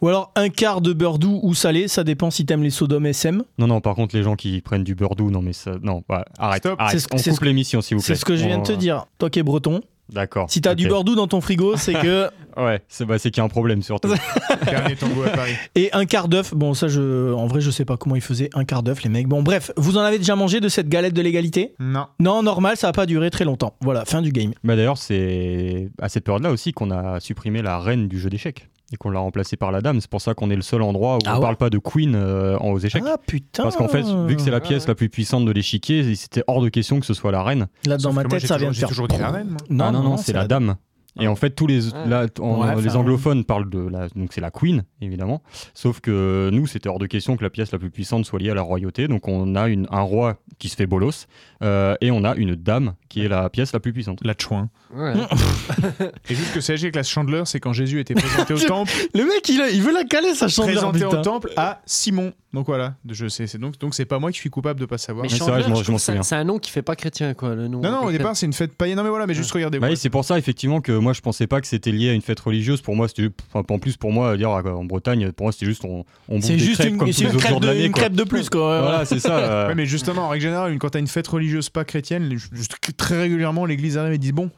ou 0.00 0.08
alors 0.08 0.32
un 0.36 0.48
quart 0.48 0.80
de 0.80 0.92
beurre 0.92 1.18
doux 1.18 1.40
ou 1.42 1.54
salé 1.54 1.88
ça 1.88 2.04
dépend 2.04 2.30
si 2.30 2.44
t'aimes 2.46 2.62
les 2.62 2.70
sodomes 2.70 3.06
SM 3.06 3.42
Non, 3.58 3.66
non, 3.66 3.80
par 3.80 3.94
contre, 3.94 4.16
les 4.16 4.22
gens 4.22 4.36
qui 4.36 4.60
prennent 4.60 4.84
du 4.84 4.94
beurre 4.94 5.14
doux, 5.16 5.30
non, 5.30 5.42
mais 5.42 5.52
ça. 5.52 5.72
Non, 5.82 6.02
bah, 6.08 6.24
arrête. 6.38 6.59
Stop. 6.60 6.76
arrête. 6.80 6.96
On 7.12 7.16
c'est 7.18 7.30
coupe 7.30 7.38
ce- 7.40 7.44
l'émission, 7.44 7.80
s'il 7.80 7.96
vous 7.96 8.02
plaît. 8.02 8.14
c'est 8.14 8.20
ce 8.20 8.24
que 8.24 8.36
je 8.36 8.46
viens 8.46 8.58
de 8.58 8.62
te 8.66 8.72
dire 8.72 9.06
toi 9.18 9.28
qui 9.30 9.38
es 9.38 9.42
breton 9.42 9.80
D'accord. 10.12 10.50
si 10.50 10.60
t'as 10.60 10.74
du 10.74 10.88
doux 10.88 11.14
dans 11.14 11.28
ton 11.28 11.40
frigo 11.40 11.76
c'est 11.76 11.92
que 11.94 12.28
Ouais, 12.56 12.82
c'est 12.88 13.04
bah, 13.04 13.16
c'est 13.20 13.30
qu'il 13.30 13.38
y 13.40 13.42
a 13.42 13.44
un 13.44 13.48
problème 13.48 13.80
surtout. 13.80 14.08
Dernier 14.64 14.96
tango 14.96 15.22
à 15.22 15.28
Paris. 15.28 15.52
et 15.76 15.88
un 15.92 16.04
quart 16.04 16.26
d'œuf 16.26 16.52
bon 16.52 16.74
ça 16.74 16.88
je 16.88 17.32
en 17.32 17.46
vrai 17.46 17.60
je 17.60 17.70
sais 17.70 17.84
pas 17.84 17.96
comment 17.96 18.16
ils 18.16 18.20
faisaient 18.20 18.50
un 18.54 18.64
quart 18.64 18.82
d'œuf 18.82 19.04
les 19.04 19.08
mecs 19.08 19.28
bon 19.28 19.44
bref 19.44 19.70
vous 19.76 19.96
en 19.98 20.00
avez 20.00 20.18
déjà 20.18 20.34
mangé 20.34 20.58
de 20.58 20.68
cette 20.68 20.88
galette 20.88 21.14
de 21.14 21.22
l'égalité? 21.22 21.74
Non. 21.78 22.06
non 22.18 22.42
normal 22.42 22.76
ça 22.76 22.88
a 22.88 22.92
pas 22.92 23.06
duré 23.06 23.30
très 23.30 23.44
longtemps 23.44 23.74
voilà 23.82 24.04
fin 24.04 24.20
du 24.20 24.32
game 24.32 24.52
bah, 24.64 24.74
D'ailleurs, 24.74 24.98
c'est 24.98 25.90
à 26.02 26.08
cette 26.08 26.24
période-là 26.24 26.50
aussi 26.50 26.72
qu'on 26.72 26.90
a 26.90 27.20
supprimé 27.20 27.62
la 27.62 27.78
reine 27.78 28.08
du 28.08 28.18
jeu 28.18 28.30
d'échecs. 28.30 28.68
Et 28.92 28.96
qu'on 28.96 29.10
l'a 29.10 29.20
remplacé 29.20 29.56
par 29.56 29.70
la 29.72 29.80
dame. 29.80 30.00
C'est 30.00 30.10
pour 30.10 30.20
ça 30.20 30.34
qu'on 30.34 30.50
est 30.50 30.56
le 30.56 30.62
seul 30.62 30.82
endroit 30.82 31.16
où 31.16 31.18
Ah 31.26 31.32
on 31.32 31.34
ouais 31.36 31.40
parle 31.42 31.56
pas 31.56 31.70
de 31.70 31.78
Queen 31.78 32.14
euh, 32.14 32.56
en- 32.58 32.70
aux 32.72 32.78
échecs. 32.78 33.02
Ah 33.06 33.16
putain 33.24 33.62
Parce 33.64 33.76
qu'en 33.76 33.88
fait, 33.88 34.02
vu 34.26 34.36
que 34.36 34.42
c'est 34.42 34.50
la 34.50 34.60
pièce 34.60 34.82
ouais. 34.84 34.88
la 34.88 34.94
plus 34.94 35.08
puissante 35.08 35.44
de 35.44 35.52
l'échiquier, 35.52 36.14
c'était 36.14 36.42
hors 36.46 36.60
de 36.62 36.68
question 36.68 37.00
que 37.00 37.06
ce 37.06 37.14
soit 37.14 37.32
la 37.32 37.42
reine. 37.42 37.68
Là, 37.86 37.96
dans 37.96 38.04
Sauf 38.10 38.14
ma 38.14 38.24
tête, 38.24 38.40
ça 38.40 38.54
toujours- 38.54 38.58
vient 38.58 38.70
de 38.70 38.74
faire. 38.76 38.88
toujours 38.88 39.08
dit 39.08 39.18
la 39.18 39.30
reine, 39.30 39.48
moi. 39.50 39.58
Non, 39.70 39.84
ah 39.88 39.92
non, 39.92 40.02
non, 40.02 40.16
c'est 40.16 40.32
la 40.32 40.46
dame. 40.46 40.76
Et 41.18 41.26
en 41.26 41.34
fait, 41.34 41.50
tous 41.50 41.66
les, 41.66 41.80
là, 42.06 42.26
en- 42.38 42.60
Ouais, 42.60 42.80
les 42.82 42.94
anglophones 42.96 43.44
parlent 43.44 43.68
de 43.68 43.80
la, 43.80 44.08
donc 44.14 44.32
c'est 44.32 44.40
la 44.40 44.50
Queen 44.50 44.84
évidemment. 45.00 45.42
Sauf 45.74 46.00
que 46.00 46.50
nous, 46.52 46.66
c'était 46.68 46.88
hors 46.88 46.98
de 47.00 47.06
question 47.06 47.36
que 47.36 47.42
la 47.42 47.50
pièce 47.50 47.72
la 47.72 47.78
plus 47.78 47.90
puissante 47.90 48.24
soit 48.26 48.38
liée 48.38 48.50
à 48.50 48.54
la 48.54 48.62
royauté. 48.62 49.08
Donc 49.08 49.26
on 49.26 49.56
a 49.56 49.68
une, 49.68 49.86
un 49.90 50.02
roi 50.02 50.36
qui 50.58 50.68
se 50.68 50.76
fait 50.76 50.86
bolos 50.86 51.26
euh, 51.62 51.96
et 52.00 52.10
on 52.12 52.22
a 52.24 52.34
une 52.36 52.54
dame 52.54 52.94
qui 53.08 53.24
est 53.24 53.28
la 53.28 53.50
pièce 53.50 53.72
la 53.72 53.80
plus 53.80 53.92
puissante. 53.92 54.20
La 54.22 54.34
chouin. 54.38 54.68
Ouais. 54.94 55.12
Et 56.30 56.34
juste 56.34 56.52
que 56.54 56.60
sachez 56.60 56.90
que 56.90 56.96
la 56.96 57.02
chandeleur, 57.02 57.46
c'est 57.46 57.60
quand 57.60 57.72
Jésus 57.72 58.00
était 58.00 58.14
présenté 58.14 58.54
au 58.54 58.58
temple, 58.66 58.92
Le 59.14 59.24
mec, 59.24 59.48
il, 59.48 59.60
a- 59.60 59.70
il 59.70 59.82
veut 59.82 59.92
la 59.92 60.04
caler, 60.04 60.34
sa 60.34 60.48
chandeleur. 60.48 60.90
présenté 60.92 61.04
au 61.16 61.22
temple 61.22 61.50
à 61.56 61.80
Simon. 61.86 62.32
Donc 62.52 62.66
voilà, 62.66 62.94
je 63.08 63.28
sais, 63.28 63.46
c'est 63.46 63.58
donc 63.58 63.78
donc 63.78 63.94
c'est 63.94 64.04
pas 64.04 64.18
moi 64.18 64.32
qui 64.32 64.38
suis 64.38 64.50
coupable 64.50 64.80
de 64.80 64.84
pas 64.86 64.98
savoir. 64.98 65.22
Mais 65.22 65.28
c'est 65.28 65.38
vrai, 65.38 65.62
Chandler, 65.62 65.62
je 65.64 65.68
m'en- 65.68 65.74
je 65.76 65.84
je 65.84 65.90
m'en 65.92 65.96
trouve 65.96 66.00
ça- 66.00 66.06
souviens. 66.06 66.22
C'est 66.24 66.34
un 66.34 66.42
nom 66.42 66.58
qui 66.58 66.72
fait 66.72 66.82
pas 66.82 66.96
chrétien, 66.96 67.32
quoi, 67.34 67.54
le 67.54 67.68
nom. 67.68 67.80
Non, 67.80 67.92
non, 67.92 68.04
au 68.06 68.10
départ, 68.10 68.34
c'est 68.36 68.46
une 68.46 68.52
fête 68.52 68.74
païenne. 68.76 68.96
Non, 68.96 69.04
mais 69.04 69.08
voilà, 69.08 69.26
mais 69.28 69.34
juste 69.34 69.52
regardez. 69.52 69.78
Bah 69.78 69.88
c'est 69.94 70.10
pour 70.10 70.24
ça 70.24 70.36
effectivement 70.36 70.80
que 70.80 70.90
moi 71.00 71.12
je 71.12 71.20
pensais 71.20 71.46
pas 71.46 71.60
que 71.60 71.66
c'était 71.66 71.90
lié 71.92 72.10
à 72.10 72.12
une 72.12 72.22
fête 72.22 72.40
religieuse. 72.40 72.80
Pour 72.80 72.96
moi, 72.96 73.08
c'était 73.08 73.28
enfin, 73.52 73.64
en 73.74 73.78
plus 73.78 73.96
pour 73.96 74.12
moi 74.12 74.36
dire 74.36 74.50
en 74.50 74.84
Bretagne, 74.84 75.32
pour 75.32 75.46
moi 75.46 75.52
c'était 75.52 75.66
juste 75.66 75.84
on, 75.84 76.04
on 76.28 76.36
bouffe 76.36 76.44
C'est 76.44 76.52
des 76.54 76.58
juste 76.58 76.80
crêpes 76.80 76.92
une, 76.92 76.98
comme 76.98 77.10
tous 77.10 77.20
les 77.20 77.22
une 77.22 77.28
autres 77.30 77.38
crêpe 77.38 77.50
jours 77.50 77.60
de 77.60 77.74
une 77.74 77.92
quoi. 77.92 78.00
crêpe 78.02 78.12
de 78.14 78.24
plus, 78.24 78.48
quoi. 78.50 78.80
Voilà, 78.80 79.04
c'est 79.04 79.18
ça. 79.20 79.38
euh, 79.38 79.68
Ouais, 79.68 79.74
mais 79.74 79.86
justement, 79.86 80.22
en 80.22 80.28
règle 80.28 80.42
générale, 80.44 80.78
quand 80.78 80.90
t'as 80.90 80.98
une 80.98 81.06
fête 81.06 81.26
religieuse 81.28 81.68
pas 81.70 81.84
chrétienne, 81.84 82.30
juste 82.52 82.76
très 82.96 83.18
régulièrement, 83.20 83.64
l'église 83.66 83.98
arrive 83.98 84.14
et 84.14 84.18
dit 84.18 84.32
bon, 84.32 84.50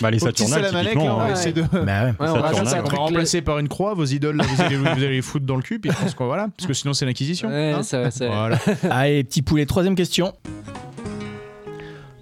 bah, 0.00 0.10
les 0.10 0.18
Saturnales, 0.22 0.70
typiquement. 0.70 1.18
on 1.18 1.32
essayer 1.32 1.52
de. 1.52 1.62
Bah 1.62 2.04
ouais. 2.04 2.12
Ouais, 2.20 2.28
on 2.28 2.40
va 2.40 2.80
remplacer 2.96 3.42
par 3.42 3.58
une 3.58 3.68
croix 3.68 3.94
vos 3.94 4.04
idoles, 4.04 4.36
là, 4.36 4.44
vous 4.44 4.62
allez, 4.62 4.76
vous 4.76 4.86
allez 4.86 5.08
les 5.10 5.22
foutre 5.22 5.46
dans 5.46 5.56
le 5.56 5.62
cul, 5.62 5.78
puis 5.78 5.90
je 5.90 5.96
pense 5.96 6.14
qu'on 6.14 6.26
voilà, 6.26 6.48
parce 6.56 6.66
que 6.66 6.72
sinon 6.74 6.92
c'est 6.94 7.04
l'inquisition. 7.04 7.48
Ouais, 7.48 7.72
hein. 7.72 7.82
c'est 7.82 7.98
vrai, 7.98 8.10
c'est 8.10 8.26
vrai. 8.26 8.36
Voilà. 8.36 8.58
Allez, 8.90 9.24
petit 9.24 9.42
poulet, 9.42 9.66
troisième 9.66 9.94
question. 9.94 10.32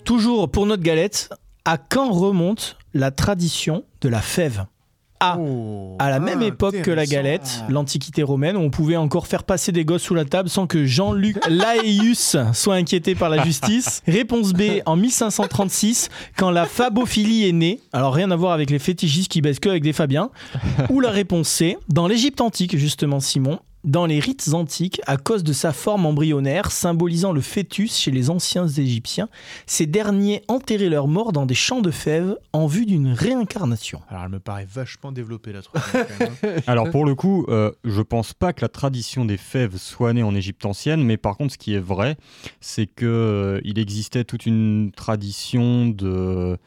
Toujours 0.05 0.51
pour 0.51 0.66
notre 0.66 0.82
galette, 0.82 1.31
à 1.64 1.78
quand 1.78 2.10
remonte 2.10 2.77
la 2.95 3.11
tradition 3.11 3.85
de 4.01 4.09
la 4.09 4.21
fève 4.21 4.65
A. 5.21 5.37
Oh, 5.39 5.97
À 5.99 6.09
la 6.09 6.19
même 6.19 6.41
époque 6.43 6.81
que 6.81 6.91
la 6.91 7.05
galette, 7.05 7.62
l'Antiquité 7.69 8.23
romaine, 8.23 8.57
où 8.57 8.61
on 8.61 8.71
pouvait 8.71 8.97
encore 8.97 9.27
faire 9.27 9.45
passer 9.45 9.71
des 9.71 9.85
gosses 9.85 10.03
sous 10.03 10.15
la 10.15 10.25
table 10.25 10.49
sans 10.49 10.67
que 10.67 10.87
Jean-Luc 10.87 11.37
Laïus 11.49 12.37
soit 12.55 12.77
inquiété 12.77 13.15
par 13.15 13.29
la 13.29 13.45
justice. 13.45 14.03
Réponse 14.07 14.53
B, 14.55 14.81
en 14.87 14.97
1536, 14.97 16.09
quand 16.37 16.51
la 16.51 16.65
fabophilie 16.65 17.47
est 17.47 17.53
née. 17.53 17.81
Alors 17.93 18.15
rien 18.15 18.31
à 18.31 18.37
voir 18.37 18.53
avec 18.53 18.71
les 18.71 18.79
fétichistes 18.79 19.31
qui 19.31 19.43
baissent 19.43 19.61
que 19.61 19.69
avec 19.69 19.83
des 19.83 19.93
Fabiens. 19.93 20.31
Ou 20.89 21.01
la 21.01 21.11
réponse 21.11 21.49
C, 21.49 21.77
dans 21.89 22.07
l'Égypte 22.07 22.41
antique, 22.41 22.77
justement, 22.79 23.21
Simon. 23.21 23.59
Dans 23.82 24.05
les 24.05 24.20
rites 24.20 24.51
antiques, 24.52 25.01
à 25.07 25.16
cause 25.16 25.43
de 25.43 25.55
sa 25.55 25.73
forme 25.73 26.05
embryonnaire 26.05 26.70
symbolisant 26.70 27.32
le 27.32 27.40
fœtus 27.40 27.97
chez 27.97 28.11
les 28.11 28.28
anciens 28.28 28.69
Égyptiens, 28.69 29.31
ces 29.66 29.86
derniers 29.86 30.43
enterraient 30.48 30.90
leurs 30.90 31.09
morts 31.09 31.32
dans 31.32 31.47
des 31.47 31.55
champs 31.55 31.81
de 31.81 31.90
fèves 31.90 32.36
en 32.52 32.66
vue 32.66 32.85
d'une 32.85 33.12
réincarnation. 33.12 34.02
Alors 34.11 34.24
elle 34.24 34.31
me 34.32 34.39
paraît 34.39 34.66
vachement 34.70 35.12
développée 35.12 35.52
la 35.55 35.62
troisième. 35.62 36.07
hein. 36.20 36.48
Alors 36.66 36.90
pour 36.90 37.07
le 37.07 37.15
coup, 37.15 37.47
euh, 37.48 37.70
je 37.85 38.02
pense 38.02 38.35
pas 38.35 38.52
que 38.52 38.61
la 38.61 38.69
tradition 38.69 39.24
des 39.24 39.39
fèves 39.39 39.78
soit 39.78 40.12
née 40.12 40.23
en 40.23 40.35
Égypte 40.35 40.66
ancienne, 40.66 41.02
mais 41.02 41.16
par 41.16 41.39
contre, 41.39 41.55
ce 41.55 41.59
qui 41.59 41.73
est 41.73 41.78
vrai, 41.81 42.19
c'est 42.61 42.86
que 42.86 43.07
euh, 43.07 43.61
il 43.65 43.78
existait 43.78 44.24
toute 44.24 44.44
une 44.44 44.93
tradition 44.94 45.86
de 45.89 46.59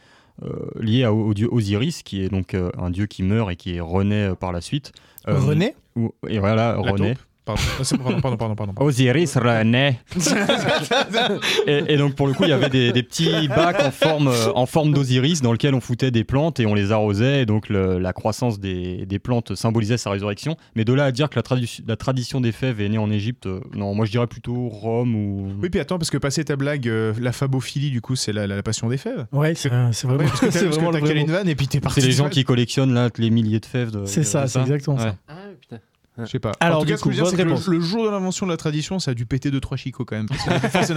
euh, 0.42 0.50
liée 0.80 1.04
à- 1.04 1.14
au 1.14 1.36
dieu 1.36 1.48
Osiris, 1.52 2.02
qui 2.02 2.24
est 2.24 2.30
donc 2.30 2.56
euh, 2.56 2.72
un 2.76 2.90
dieu 2.90 3.06
qui 3.06 3.22
meurt 3.22 3.52
et 3.52 3.56
qui 3.56 3.76
est 3.76 3.80
renaît 3.82 4.32
euh, 4.32 4.36
par 4.36 4.52
la 4.52 4.62
suite. 4.62 4.92
Euh, 5.28 5.40
René 5.40 5.76
ou- 5.96 6.14
Et 6.28 6.40
voilà, 6.40 6.78
taupe. 6.96 7.18
Pardon, 7.46 7.62
Ah, 7.80 7.84
c'est- 7.84 7.98
pardon, 7.98 8.22
pardon, 8.22 8.38
pardon, 8.38 8.56
pardon. 8.56 8.74
Osiris 8.86 9.36
renaît. 9.36 10.00
et, 11.68 11.94
et 11.94 11.98
donc 11.98 12.16
pour 12.16 12.28
le 12.28 12.34
coup, 12.34 12.44
il 12.44 12.50
y 12.50 12.54
avait 12.54 12.70
des, 12.70 12.92
des 12.92 13.04
petits 13.04 13.48
bacs 13.50 13.82
en 13.82 13.92
forme, 13.92 14.28
euh, 14.30 14.52
en 14.56 14.66
forme 14.66 14.94
d'Osiris 14.94 15.42
dans 15.42 15.52
lesquels 15.52 15.74
on 15.76 15.82
foutait 15.82 16.12
des 16.12 16.24
plantes 16.24 16.60
et 16.60 16.66
on 16.66 16.74
les 16.74 16.92
arrosait. 16.92 17.42
Et 17.42 17.46
donc 17.46 17.70
le- 17.70 18.00
la 18.00 18.14
croissance 18.14 18.60
des, 18.60 19.06
des 19.06 19.20
plantes 19.20 19.56
symbolisait 19.56 19.98
sa 19.98 20.10
résurrection. 20.10 20.56
Mais 20.76 20.86
de 20.86 20.94
là 20.94 21.06
à 21.06 21.12
dire 21.12 21.30
que 21.30 21.36
la, 21.36 21.42
tradu- 21.42 21.82
la 21.86 21.96
tradition 21.96 22.40
des 22.42 22.52
fèves 22.52 22.80
est 22.82 22.90
née 22.90 22.98
en 22.98 23.12
Égypte, 23.12 23.46
euh, 23.48 23.60
non, 23.76 23.94
moi 23.94 24.06
je 24.06 24.12
dirais 24.12 24.28
plutôt 24.28 24.70
Rome 24.70 25.16
ou. 25.16 25.52
Oui, 25.62 25.70
puis 25.70 25.80
attends, 25.80 25.98
parce 25.98 26.10
que 26.10 26.18
passer 26.18 26.46
ta 26.46 26.56
blague, 26.56 26.88
euh, 26.88 27.14
la 27.20 27.32
fabophilie, 27.32 27.92
du 27.92 28.02
coup, 28.02 28.16
c'est 28.16 28.32
la, 28.34 28.48
la- 28.48 28.56
la 28.56 28.64
passion 28.64 28.88
des 28.88 28.98
fèves. 28.98 29.26
Ouais, 29.32 29.54
c'est 29.56 29.70
c'est 29.92 30.08
vraiment, 30.08 30.24
Ouais, 30.24 30.28
parce 30.30 30.40
que 30.40 30.46
t'as 30.48 30.52
c'est 30.52 30.66
parce 30.66 30.78
que 30.78 30.82
vraiment 30.82 30.92
t'as 30.94 31.02
le 31.02 31.08
calé 31.08 31.22
une 31.22 31.32
vanne 31.32 31.50
et 31.50 31.56
puis 31.56 31.68
t'es 31.68 31.80
parti. 31.80 32.00
C'est 32.02 32.08
les 32.08 32.14
gens 32.14 32.30
qui 32.30 32.44
collectionnent 32.44 32.94
là 32.94 33.10
les 33.18 33.30
milliers 33.30 33.60
de 33.60 33.66
fèves. 33.66 33.92
de- 33.92 34.06
C'est 34.06 34.22
de- 34.22 34.26
ça, 34.26 34.44
de 34.44 34.48
c'est 34.48 34.62
exactement 34.62 34.98
ça. 34.98 35.16
Ah, 35.28 35.34
putain. 35.60 35.80
Je 36.18 36.26
sais 36.26 36.40
pas. 36.40 36.52
Alors, 36.60 36.78
en 36.78 36.80
tout 36.82 36.86
du 36.86 36.92
cas, 36.92 36.98
ce 36.98 37.04
coup, 37.04 37.10
que 37.10 37.16
je 37.16 37.22
veux 37.22 37.24
dire, 37.24 37.32
bonne 37.32 37.40
c'est 37.40 37.44
que 37.44 37.50
réponse. 37.50 37.68
le, 37.68 37.78
le 37.78 37.82
jour 37.84 38.06
de 38.06 38.10
l'invention 38.12 38.46
de 38.46 38.52
la 38.52 38.58
tradition, 38.58 39.00
ça 39.00 39.12
a 39.12 39.14
dû 39.16 39.26
péter 39.26 39.50
2-3 39.50 39.78
chicots 39.78 40.06
quand 40.06 40.16
même. 40.16 40.28
Parce 40.28 40.46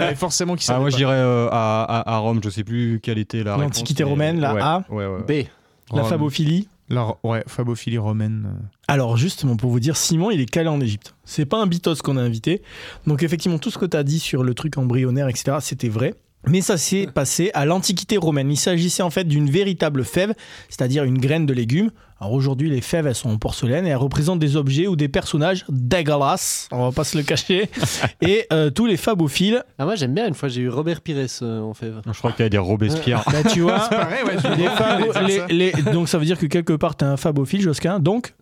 avait 0.01 0.15
forcément 0.15 0.57
qui 0.57 0.67
Ah, 0.71 0.79
moi 0.79 0.91
dirais 0.97 1.15
euh, 1.17 1.49
à, 1.51 1.83
à- 1.85 2.15
à 2.15 2.19
Rome, 2.19 2.41
je 2.45 2.51
sais 2.51 2.65
plus 2.65 3.01
quelle 3.03 3.19
était 3.19 3.43
la 3.43 3.57
L'Antiquité 3.57 4.05
romaine, 4.05 4.41
la 4.41 4.55
ouais, 4.55 4.61
A. 4.63 4.85
Ouais, 4.91 5.07
ouais, 5.07 5.17
ouais. 5.27 5.45
B. 5.45 5.47
La 5.95 6.03
Rome. 6.03 6.11
fabophilie. 6.11 6.69
La, 6.89 7.15
ouais, 7.25 7.43
fabophilie 7.49 7.99
romaine. 7.99 8.45
euh. 8.47 8.65
Alors 8.89 9.17
justement, 9.17 9.57
pour 9.57 9.71
vous 9.71 9.81
dire, 9.81 9.97
Simon, 9.97 10.31
il 10.31 10.41
est 10.41 10.47
calé 10.51 10.69
en 10.69 10.81
Égypte. 10.81 11.15
C'est 11.25 11.47
pas 11.47 11.61
un 11.61 11.67
bitos 11.67 11.95
qu'on 11.97 12.17
a 12.17 12.23
invité. 12.23 12.63
Donc 13.07 13.23
effectivement, 13.23 13.59
tout 13.59 13.71
ce 13.71 13.79
que 13.79 13.87
tu 13.87 13.97
as 13.97 14.03
dit 14.05 14.21
sur 14.21 14.45
le 14.45 14.55
truc 14.55 14.77
embryonnaire, 14.79 15.29
etc., 15.29 15.57
c'était 15.61 15.89
vrai. 15.89 16.15
Mais 16.49 16.61
ça 16.61 16.77
s'est 16.77 17.09
passé 17.13 17.51
à 17.55 17.65
l'Antiquité 17.67 18.17
romaine. 18.17 18.51
Il 18.51 18.57
s'agissait 18.57 19.03
en 19.03 19.11
fait 19.11 19.25
d'une 19.25 19.51
véritable 19.51 20.05
fève, 20.05 20.33
c'est-à-dire 20.69 21.03
une 21.05 21.19
graine 21.19 21.45
de 21.45 21.53
légumes. 21.53 21.91
Alors 22.21 22.33
aujourd'hui, 22.33 22.71
les 22.71 22.81
fèves, 22.81 23.07
elles 23.07 23.15
sont 23.17 23.29
en 23.31 23.37
porcelaine 23.37 23.87
et 23.87 23.91
elles 23.91 23.97
représentent 23.97 24.39
des 24.39 24.57
objets 24.57 24.87
ou 24.87 24.97
des 24.97 25.09
personnages 25.09 25.67
dégueulasses, 25.69 26.69
on 26.73 26.85
va 26.85 26.93
pas 26.93 27.05
se 27.05 27.19
le 27.19 27.25
cacher. 27.25 27.69
et 28.23 28.47
euh, 28.53 28.71
tous 28.71 28.87
les 28.87 28.97
fabophiles, 28.97 29.63
Ah, 29.79 29.85
moi 29.85 29.97
j'aime 29.97 30.15
bien, 30.15 30.27
une 30.27 30.33
fois 30.35 30.49
j'ai 30.49 30.63
eu 30.63 30.69
Robert 30.71 31.03
Pires 31.03 31.27
euh, 31.43 31.61
en 31.61 31.75
fève. 31.75 32.01
Je 32.07 32.19
crois 32.19 32.33
qu'il 32.33 32.45
y 32.45 32.47
a 32.47 32.49
des 32.49 32.57
Robespierre. 32.59 33.23
bah, 33.27 33.43
tu 33.53 33.61
vois, 33.61 33.81
C'est 33.91 33.97
pareil, 33.97 34.25
ouais, 34.25 34.37
je 34.43 35.53
les 35.53 35.73
dire 35.73 35.93
donc 35.93 36.09
ça 36.09 36.17
veut 36.17 36.25
dire 36.25 36.39
que 36.39 36.47
quelque 36.47 36.73
part, 36.73 36.97
t'es 36.97 37.05
un 37.05 37.17
fabophile, 37.19 37.61
Josquin. 37.61 37.99
Donc, 37.99 38.35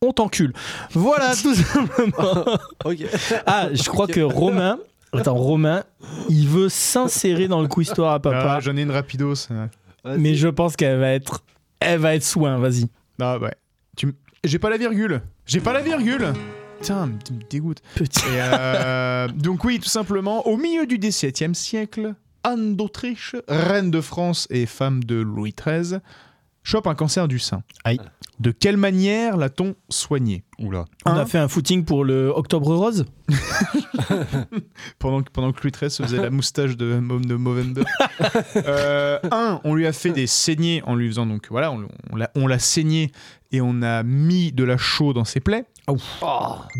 on 0.00 0.12
t'encule. 0.12 0.52
Voilà, 0.92 1.34
tout 1.34 1.54
simplement. 1.54 2.44
Ah, 3.46 3.68
je 3.72 3.82
crois 3.84 4.06
que 4.06 4.20
Romain, 4.20 4.78
attends, 5.12 5.34
Romain, 5.34 5.84
il 6.28 6.48
veut 6.48 6.68
s'insérer 6.68 7.48
dans 7.48 7.60
le 7.62 7.68
coup 7.68 7.80
histoire 7.80 8.12
à 8.14 8.20
papa, 8.20 8.54
Ah, 8.56 8.60
J'en 8.60 8.76
ai 8.76 8.82
une 8.82 8.90
rapidos. 8.90 9.34
euh. 9.50 9.66
mais 10.18 10.34
je 10.34 10.48
pense 10.48 10.76
qu'elle 10.76 10.98
va 10.98 11.10
être, 11.12 11.42
elle 11.80 11.98
va 12.00 12.14
être 12.14 12.24
soin. 12.24 12.58
Vas-y. 12.58 12.86
Ah 13.20 13.38
ouais. 13.38 13.54
Tu 13.96 14.12
J'ai 14.44 14.58
pas 14.58 14.70
la 14.70 14.76
virgule. 14.76 15.20
J'ai 15.46 15.60
pas 15.60 15.72
la 15.72 15.80
virgule. 15.80 16.32
Putain, 16.80 17.10
tu 17.24 17.32
me 17.32 17.40
dégoûtes. 17.50 17.82
Petit. 17.96 18.20
Et, 18.26 18.38
euh, 18.40 19.26
donc 19.28 19.64
oui, 19.64 19.80
tout 19.80 19.88
simplement, 19.88 20.46
au 20.46 20.56
milieu 20.56 20.86
du 20.86 20.98
XVIIe 20.98 21.54
siècle, 21.54 22.14
Anne 22.44 22.76
d'Autriche, 22.76 23.34
reine 23.48 23.90
de 23.90 24.00
France 24.00 24.46
et 24.50 24.64
femme 24.66 25.02
de 25.02 25.16
Louis 25.16 25.52
XIII, 25.58 25.98
chope 26.62 26.86
un 26.86 26.94
cancer 26.94 27.26
du 27.26 27.40
sein. 27.40 27.62
Aïe. 27.82 27.98
De 28.40 28.52
quelle 28.52 28.76
manière 28.76 29.36
l'a-t-on 29.36 29.74
soigné 29.88 30.44
Oula. 30.60 30.84
On 31.06 31.10
Un. 31.10 31.16
a 31.18 31.26
fait 31.26 31.38
un 31.38 31.48
footing 31.48 31.84
pour 31.84 32.04
le 32.04 32.28
Octobre 32.28 32.74
Rose. 32.76 33.04
pendant, 34.98 35.22
que- 35.22 35.30
pendant 35.30 35.52
que 35.52 35.60
Louis 35.62 35.72
XIII 35.72 35.90
se 35.90 36.02
faisait 36.02 36.18
la 36.22 36.30
moustache 36.30 36.76
de, 36.76 36.94
de 36.94 37.34
Movember. 37.34 37.82
Euh, 38.56 39.18
un, 39.30 39.60
on 39.64 39.74
lui 39.74 39.86
a 39.86 39.92
fait 39.92 40.10
des 40.10 40.26
saignées 40.26 40.82
en 40.84 40.94
lui 40.96 41.08
faisant 41.08 41.26
donc 41.26 41.46
voilà, 41.50 41.70
on, 41.72 41.86
on 42.34 42.46
l'a 42.46 42.58
saigné 42.58 43.12
et 43.52 43.60
on 43.60 43.82
a 43.82 44.02
mis 44.02 44.52
de 44.52 44.64
la 44.64 44.76
chaux 44.76 45.12
dans 45.12 45.24
ses 45.24 45.40
plaies. 45.40 45.64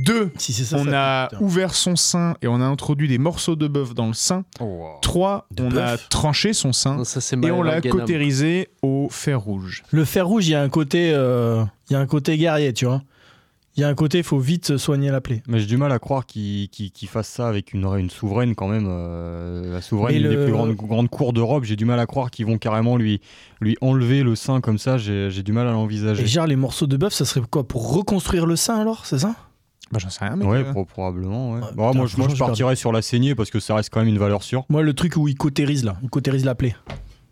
Deux, 0.05 0.31
Si 0.37 0.53
c'est 0.53 0.65
ça. 0.65 0.77
on 0.79 0.85
ça 0.85 1.25
a 1.25 1.29
putain. 1.29 1.43
ouvert 1.43 1.75
son 1.75 1.97
sein 1.97 2.35
et 2.43 2.49
on 2.49 2.61
a 2.61 2.65
introduit 2.65 3.09
des 3.09 3.19
morceaux 3.19 3.57
de 3.57 3.67
bœuf 3.69 3.95
dans 3.95 4.07
le 4.07 4.13
sein. 4.13 4.45
Trois, 5.03 5.47
De 5.51 5.63
on 5.65 5.77
a 5.77 5.97
tranché 5.97 6.53
son 6.53 6.73
sein 6.73 6.97
Non, 6.97 7.05
ça, 7.05 7.21
c'est 7.21 7.37
et 7.45 7.51
on 7.51 7.63
l'a 7.63 7.81
cautérisé 7.81 8.69
au 8.83 9.09
fer 9.11 9.41
rouge. 9.41 9.83
Le 9.91 10.05
fer 10.05 10.27
rouge, 10.27 10.47
il 10.49 10.53
y 10.53 10.55
a 10.55 10.63
un 10.63 10.69
côté, 10.69 11.13
euh, 11.15 11.65
il 11.89 11.95
y 11.95 11.97
a 11.97 12.01
un 12.01 12.07
côté 12.07 12.37
guerrier, 12.37 12.73
tu 12.73 12.85
vois. 12.87 13.03
Il 13.79 13.83
y 13.83 13.85
a 13.85 13.89
un 13.89 13.95
côté, 13.95 14.25
faut 14.25 14.41
vite 14.41 14.77
soigner 14.77 15.09
la 15.13 15.21
plaie. 15.21 15.41
Mais 15.47 15.61
j'ai 15.61 15.67
du 15.67 15.77
mal 15.77 15.93
à 15.93 16.01
croire 16.01 16.27
qu'il 16.27 16.69
qu'il- 16.69 16.91
qu'il 16.91 17.07
fasse 17.09 17.29
ça 17.29 17.47
avec 17.49 17.73
une, 17.73 17.85
une 17.97 18.11
souveraine 18.11 18.57
quand 18.57 18.67
même. 18.67 18.89
euh, 18.91 19.73
la 19.73 19.81
souveraine, 19.81 20.17
une 20.17 20.23
le- 20.25 20.29
des 20.31 20.37
plus 20.43 20.53
grandes, 20.53 20.75
grandes 20.75 21.09
cours 21.09 21.33
d'Europe. 21.33 21.63
J'ai 21.63 21.77
du 21.77 21.85
mal 21.85 22.01
à 22.01 22.07
croire 22.07 22.33
qu'ils 22.33 22.45
vont 22.45 22.59
carrément 22.59 22.97
lui, 22.97 23.21
lui 23.61 23.77
enlever 23.81 24.25
le 24.25 24.35
sein 24.35 24.61
comme 24.61 24.79
ça. 24.79 24.99
J'ai 24.99 25.43
du 25.45 25.53
mal 25.53 25.69
à 25.69 25.71
l'envisager. 25.71 26.25
Et 26.25 26.27
genre 26.27 26.47
les 26.49 26.57
morceaux 26.57 26.89
de 26.89 26.97
bœuf, 26.97 27.13
ça 27.13 27.25
serait 27.25 27.41
quoi 27.49 27.67
pour 27.69 27.95
reconstruire 27.95 28.47
le 28.47 28.57
sein 28.57 28.81
alors, 28.81 29.07
c'est 29.07 29.21
ça? 29.21 29.37
Bah 29.93 30.01
j'en 30.01 30.11
sais 30.11 30.25
rien. 30.25 30.35
Mais 30.35 30.45
Ouais, 30.45 30.59
euh, 30.59 30.73
pro- 30.73 30.85
probablement. 30.85 31.53
Ouais. 31.53 31.61
Putain, 31.61 31.93
moi, 31.93 32.07
je, 32.07 32.17
moi, 32.17 32.27
partirais 32.37 32.75
sur 32.75 32.91
la 32.91 33.01
saignée 33.01 33.37
parce 33.37 33.51
que 33.51 33.61
ça 33.61 33.77
reste 33.77 33.91
quand 33.91 34.01
même 34.01 34.09
une 34.09 34.19
valeur 34.19 34.43
sûre. 34.43 34.65
Moi, 34.71 34.83
le 34.83 34.93
truc 34.93 35.15
où 35.17 35.29
il 35.29 35.37
cautérise 35.37 35.85
là, 35.85 35.97
il 36.03 36.11
cautérise 36.11 36.45
la 36.45 36.57
plaie. 36.57 36.75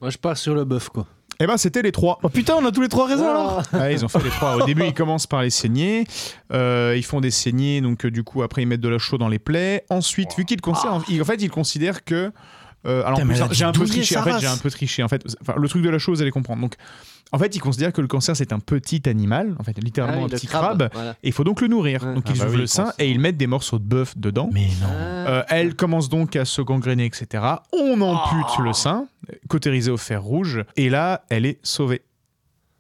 Moi 0.01 0.11
je 0.11 0.19
pars 0.19 0.37
sur 0.37 0.55
le 0.55 0.65
bœuf 0.65 0.91
quoi. 0.91 1.07
Eh 1.39 1.47
ben 1.47 1.57
c'était 1.59 1.83
les 1.83 1.93
trois. 1.93 2.19
Oh 2.23 2.29
putain, 2.29 2.55
on 2.59 2.65
a 2.65 2.73
tous 2.73 2.81
les 2.81 2.89
trois 2.89 3.07
raisons 3.07 3.29
alors. 3.29 3.63
Ah, 3.73 3.93
ils 3.93 4.05
ont 4.05 4.09
fait 4.09 4.23
les 4.23 4.31
trois. 4.31 4.57
Au 4.57 4.65
début, 4.65 4.85
ils 4.87 4.95
commencent 4.95 5.27
par 5.27 5.43
les 5.43 5.51
saignées. 5.51 6.05
Euh, 6.53 6.95
ils 6.97 7.05
font 7.05 7.21
des 7.21 7.31
saignées, 7.31 7.81
donc 7.83 8.07
euh, 8.07 8.11
du 8.11 8.23
coup, 8.25 8.43
après, 8.43 8.63
ils 8.63 8.67
mettent 8.67 8.81
de 8.81 8.89
la 8.89 8.99
chaux 8.99 9.19
dans 9.19 9.29
les 9.29 9.39
plaies. 9.39 9.85
Ensuite, 9.91 10.31
vu 10.37 10.45
qu'ils 10.47 10.61
considèrent, 10.63 11.03
ils- 11.09 11.21
en 11.21 11.25
fait, 11.27 11.43
ils 11.43 11.51
considèrent 11.51 12.05
que 12.05 12.33
Euh, 12.87 13.03
alors, 13.05 13.21
j'ai 13.53 13.65
un 13.65 13.73
peu 13.73 13.85
triché. 13.85 14.17
En 14.17 14.23
fait, 14.23 14.39
j'ai 14.41 14.47
un 14.47 14.57
peu 14.57 14.71
triché. 14.71 15.03
En 15.03 15.09
fait, 15.09 15.23
enfin, 15.41 15.55
le 15.57 15.69
truc 15.69 15.83
de 15.83 15.91
la 15.91 15.99
chose, 15.99 16.19
vous 16.19 16.23
allez 16.23 16.31
comprendre. 16.31 16.63
Donc, 16.63 16.75
en 17.33 17.39
fait, 17.39 17.57
ils 17.57 17.61
considèrent 17.61 17.93
que 17.93 18.01
le 18.01 18.07
cancer 18.07 18.37
c'est 18.37 18.53
un 18.53 18.61
petit 18.61 19.03
animal, 19.09 19.57
en 19.59 19.65
fait, 19.65 19.77
littéralement 19.83 20.23
Ah 20.23 20.27
oui, 20.27 20.33
un 20.33 20.37
petit 20.37 20.47
crabe, 20.47 20.79
crabe. 20.79 20.91
voilà. 20.93 21.11
Et 21.25 21.29
il 21.29 21.33
faut 21.33 21.43
donc 21.43 21.61
le 21.61 21.67
nourrir. 21.69 22.01
Donc, 22.15 22.25
Ah 22.29 22.31
ils 22.33 22.39
bah 22.39 22.45
ouvrent 22.45 22.55
oui, 22.55 22.61
le 22.61 22.67
sein 22.67 22.93
et 22.99 23.11
ils 23.11 23.19
mettent 23.19 23.37
des 23.37 23.49
morceaux 23.49 23.79
de 23.81 23.85
bœuf 23.85 24.17
dedans. 24.17 24.49
Mais 24.53 24.69
non. 24.81 24.87
Euh, 24.93 25.43
elle 25.49 25.75
commence 25.75 26.09
donc 26.09 26.37
à 26.37 26.45
se 26.45 26.63
gangréner, 26.63 27.05
etc. 27.05 27.43
On 27.73 28.01
ampute 28.01 28.59
le 28.63 28.73
sein, 28.73 29.09
cautérisé 29.49 29.91
au 29.91 29.97
fer 29.97 30.23
rouge, 30.23 30.63
et 30.77 30.89
là, 30.89 31.25
elle 31.29 31.47
est 31.47 31.59
sauvée. 31.65 32.03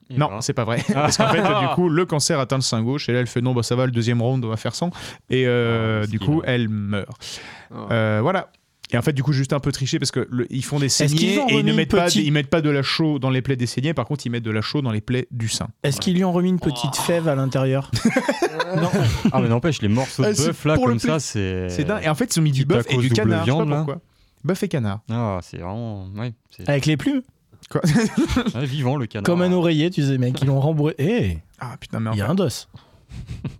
Et 0.09 0.16
non, 0.16 0.27
voilà. 0.27 0.41
c'est 0.43 0.53
pas 0.53 0.62
vrai. 0.62 0.85
Parce 0.95 1.16
qu'en 1.16 1.27
fait, 1.28 1.43
du 1.43 1.74
coup, 1.74 1.89
le 1.89 2.07
cancer 2.07 2.39
atteint 2.39 2.55
le 2.59 2.62
sein 2.62 2.81
gauche, 2.81 3.09
et 3.09 3.12
là, 3.12 3.19
elle 3.19 3.27
fait 3.27 3.41
non, 3.41 3.53
bah 3.53 3.65
ça 3.65 3.74
va, 3.74 3.87
le 3.87 3.91
deuxième 3.91 4.23
round, 4.23 4.45
on 4.45 4.49
va 4.49 4.57
faire 4.57 4.77
100. 4.77 4.91
Et 5.31 5.45
euh, 5.49 6.03
Ah, 6.05 6.07
du 6.07 6.20
coup, 6.20 6.43
elle 6.45 6.69
meurt. 6.69 7.41
Oh. 7.73 7.89
Euh, 7.91 8.20
voilà. 8.23 8.51
Et 8.93 8.97
en 8.99 9.03
fait, 9.03 9.13
du 9.13 9.23
coup, 9.23 9.33
juste 9.33 9.53
un 9.53 9.59
peu 9.61 9.73
triché 9.73 9.99
parce 9.99 10.11
que 10.13 10.29
le- 10.31 10.47
ils 10.51 10.65
font 10.65 10.79
des 10.79 10.89
saignées 10.89 11.41
et 11.49 11.59
ils 11.59 11.65
ne 11.65 11.73
mettent 11.73 11.91
pas, 11.91 12.09
ils 12.15 12.31
mettent 12.33 12.47
pas 12.51 12.61
de 12.61 12.71
la 12.71 12.83
chaux 12.83 13.19
dans 13.19 13.31
les 13.31 13.43
plaies 13.43 13.57
des 13.57 13.67
saignées. 13.67 13.95
Par 13.95 14.05
contre, 14.07 14.27
ils 14.27 14.31
mettent 14.31 14.45
de 14.45 14.51
la 14.53 14.61
chaux 14.63 14.81
dans 14.83 14.93
les 14.93 15.01
plaies 15.01 15.27
du 15.33 15.49
sein. 15.49 15.69
Est-ce 15.83 16.01
qu'ils 16.01 16.15
lui 16.15 16.23
ont 16.25 16.33
remis 16.33 16.51
une 16.51 16.61
petite 16.61 16.95
fève 16.97 17.27
à 17.29 17.35
l'intérieur 17.35 17.91
Non. 18.77 18.91
Ah, 19.33 19.41
mais 19.41 19.49
n'empêche, 19.49 19.81
les 19.83 19.89
morceaux 19.89 20.23
de 20.23 20.29
Ah, 20.29 20.33
bœuf 20.33 20.65
là, 20.65 20.77
comme 20.77 20.99
ça, 20.99 21.19
c'est. 21.21 21.69
C'est 21.69 21.85
dingue. 21.85 22.03
Et 22.05 22.09
en 22.09 22.15
fait, 22.15 22.35
ils 22.35 22.39
ont 22.39 22.43
mis 22.43 22.53
du 22.53 22.65
bœuf 22.65 22.87
et 22.91 22.97
du 22.97 23.09
canard. 23.11 23.45
Je 23.45 23.51
sais 23.51 23.57
pas 23.57 23.65
viande, 23.65 23.71
pourquoi. 23.77 24.01
Bœuf 24.45 24.63
et 24.63 24.69
canard. 24.69 25.01
Ah, 25.11 25.39
c'est 25.43 25.57
vraiment. 25.59 26.07
Ouais, 26.17 26.33
Avec 26.67 26.87
les 26.87 26.97
plumes 26.97 27.23
Quoi 27.71 27.81
ouais, 28.55 28.67
vivant 28.67 28.97
le 28.97 29.07
canard. 29.07 29.25
Comme 29.25 29.43
un 29.43 29.51
oreiller, 29.51 29.91
tu 29.91 30.03
sais, 30.03 30.19
mec. 30.19 30.41
Ils 30.41 30.47
l'ont 30.47 30.61
rembourré. 30.61 30.95
Eh, 30.99 31.39
Ah 31.59 31.77
putain, 31.81 31.99
mais 31.99 32.11
il 32.13 32.19
y 32.19 32.23
a 32.23 32.31
un 32.31 32.35
dos. 32.37 32.47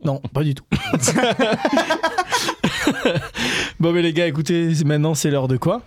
Non, 0.05 0.21
pas 0.33 0.43
du 0.45 0.55
tout. 0.55 0.65
bon, 3.81 3.93
mais 3.93 4.03
les 4.03 4.13
gars, 4.13 4.27
écoutez, 4.27 4.71
maintenant 4.85 5.15
c'est 5.15 5.31
l'heure 5.31 5.49
de 5.49 5.57
quoi 5.57 5.83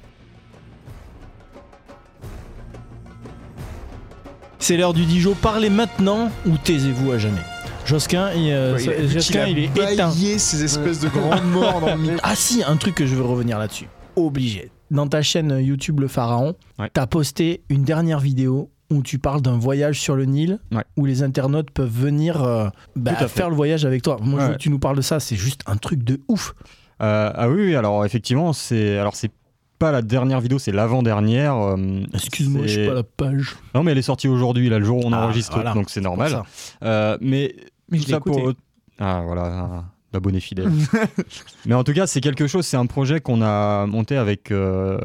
C'est 4.60 4.78
l'heure 4.78 4.94
du 4.94 5.06
Dijon. 5.06 5.36
Parlez 5.42 5.70
maintenant 5.70 6.30
ou 6.46 6.58
taisez-vous 6.58 7.12
à 7.12 7.18
jamais. 7.18 7.42
Josquin, 7.86 8.32
il, 8.34 8.52
euh, 8.52 8.76
Ouais, 8.76 8.84
il 8.84 8.90
a- 8.92 9.08
Josquin, 9.08 9.46
il 9.48 9.58
il, 9.58 9.82
a 9.82 9.90
est 9.90 9.94
éteint. 9.94 10.12
ces 10.12 10.64
espèces 10.64 11.00
de 11.00 11.08
grandes 11.10 11.50
morts 11.52 11.82
dans 11.82 11.96
le 11.96 12.02
micro. 12.02 12.18
Ah 12.24 12.36
si, 12.36 12.62
un 12.64 12.76
truc 12.78 12.96
que 12.96 13.06
je 13.08 13.16
veux 13.16 13.24
revenir 13.24 13.58
là-dessus. 13.58 13.88
Obligé. 14.16 14.72
Dans 14.92 15.08
ta 15.08 15.22
chaîne 15.22 15.58
YouTube 15.60 16.00
Le 16.02 16.08
Pharaon, 16.08 16.56
Ouais. 16.78 16.90
t'as 16.94 17.08
posté 17.08 17.62
une 17.70 17.84
dernière 17.84 18.20
vidéo 18.20 18.70
où 18.92 19.02
tu 19.04 19.20
parles 19.20 19.42
d'un 19.42 19.58
voyage 19.58 20.00
sur 20.00 20.16
le 20.16 20.26
Nil, 20.26 20.60
Ouais. 20.72 20.84
où 20.98 21.06
les 21.06 21.22
internautes 21.24 21.72
peuvent 21.72 21.90
venir 21.92 22.44
euh, 22.44 22.70
bah, 22.96 23.14
faire 23.28 23.50
le 23.50 23.56
voyage 23.56 23.86
avec 23.86 24.02
toi. 24.02 24.18
Moi, 24.22 24.40
je 24.42 24.46
veux 24.48 24.54
que 24.54 24.58
tu 24.60 24.70
nous 24.70 24.80
parles 24.80 24.98
de 24.98 25.02
ça, 25.02 25.20
c'est 25.20 25.36
juste 25.36 25.62
un 25.68 25.78
truc 25.78 26.04
de 26.04 26.22
ouf. 26.28 26.54
Euh, 27.02 27.32
ah 27.34 27.50
oui, 27.50 27.62
oui, 27.68 27.76
alors 27.76 28.04
effectivement, 28.06 28.52
c'est 28.54 28.98
alors 28.98 29.16
c'est 29.16 29.32
pas 29.78 29.92
la 29.92 30.02
dernière 30.02 30.42
vidéo, 30.42 30.60
c'est 30.60 30.72
l'avant-dernière. 30.74 31.56
euh, 31.56 32.04
Excuse-moi, 32.14 32.64
je 32.66 32.68
suis 32.80 32.88
pas 32.88 32.94
la 32.96 33.04
page. 33.04 33.56
Non, 33.76 33.84
mais 33.84 33.92
elle 33.94 33.98
est 33.98 34.02
sortie 34.02 34.28
aujourd'hui, 34.28 34.68
là, 34.70 34.80
le 34.80 34.86
jour 34.86 34.98
où 34.98 35.08
on 35.08 35.14
Ah, 35.14 35.24
enregistre, 35.26 35.54
voilà. 35.54 35.74
donc 35.74 35.90
c'est 35.90 36.02
normal. 36.02 36.42
mais 36.82 37.56
Mais 37.90 37.98
tout 38.00 38.04
je 38.06 38.10
ça 38.10 38.20
pour. 38.20 38.52
Ah 39.00 39.22
voilà, 39.26 39.86
un 40.14 40.18
abonné 40.18 40.40
fidèle. 40.40 40.72
mais 41.66 41.76
en 41.76 41.84
tout 41.84 41.94
cas, 41.94 42.08
c'est 42.08 42.22
quelque 42.22 42.48
chose, 42.48 42.66
c'est 42.66 42.78
un 42.78 42.86
projet 42.86 43.20
qu'on 43.20 43.42
a 43.42 43.86
monté 43.86 44.16
avec 44.18 44.52
euh, 44.52 45.00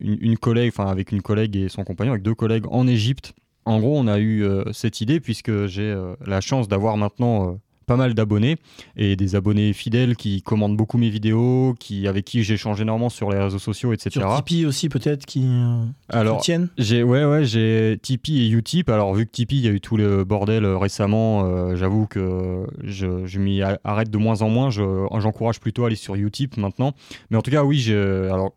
une, 0.00 0.18
une 0.20 0.38
collègue, 0.38 0.72
enfin 0.74 0.90
avec 0.90 1.12
une 1.12 1.22
collègue 1.22 1.56
et 1.56 1.68
son 1.68 1.84
compagnon, 1.84 2.12
avec 2.12 2.22
deux 2.22 2.34
collègues 2.34 2.64
en 2.70 2.86
Égypte. 2.86 3.34
En 3.64 3.80
gros, 3.80 3.98
on 3.98 4.06
a 4.06 4.18
eu 4.18 4.44
euh, 4.44 4.64
cette 4.72 5.00
idée 5.00 5.20
puisque 5.20 5.66
j'ai 5.66 5.90
euh, 5.90 6.14
la 6.24 6.40
chance 6.40 6.68
d'avoir 6.68 6.96
maintenant 6.96 7.58
pas 7.88 7.96
mal 7.96 8.14
d'abonnés 8.14 8.56
et 8.96 9.16
des 9.16 9.34
abonnés 9.34 9.72
fidèles 9.72 10.14
qui 10.14 10.42
commandent 10.42 10.76
beaucoup 10.76 10.96
mes 10.98 11.10
vidéos, 11.10 11.74
qui 11.80 12.06
avec 12.06 12.24
qui 12.24 12.44
j'échange 12.44 12.80
énormément 12.80 13.08
sur 13.08 13.30
les 13.32 13.38
réseaux 13.38 13.58
sociaux, 13.58 13.92
etc. 13.92 14.10
Sur 14.12 14.36
Tipeee 14.36 14.64
aussi, 14.66 14.88
peut-être, 14.88 15.26
qui, 15.26 15.42
euh, 15.44 15.82
qui 16.10 16.16
Alors, 16.16 16.36
soutiennent. 16.38 16.68
j'ai 16.78 17.02
ouais 17.02 17.24
ouais 17.24 17.44
j'ai 17.44 17.98
Tipeee 18.00 18.46
et 18.46 18.50
Utip. 18.50 18.88
Alors 18.90 19.12
vu 19.14 19.26
que 19.26 19.32
Tipeee 19.32 19.56
il 19.58 19.64
y 19.64 19.68
a 19.68 19.72
eu 19.72 19.80
tout 19.80 19.96
le 19.96 20.22
bordel 20.22 20.64
euh, 20.64 20.78
récemment, 20.78 21.44
euh, 21.46 21.74
j'avoue 21.74 22.06
que 22.06 22.64
je, 22.84 23.26
je 23.26 23.38
m'y 23.40 23.60
arrête 23.62 24.10
de 24.10 24.18
moins 24.18 24.42
en 24.42 24.48
moins. 24.50 24.70
Je- 24.70 25.06
J'encourage 25.18 25.58
plutôt 25.58 25.82
à 25.84 25.86
aller 25.88 25.96
sur 25.96 26.14
Utip 26.14 26.56
maintenant. 26.58 26.92
Mais 27.30 27.36
en 27.36 27.42
tout 27.42 27.50
cas 27.50 27.64
oui, 27.64 27.78
j'ai- 27.78 27.96
alors 28.30 28.54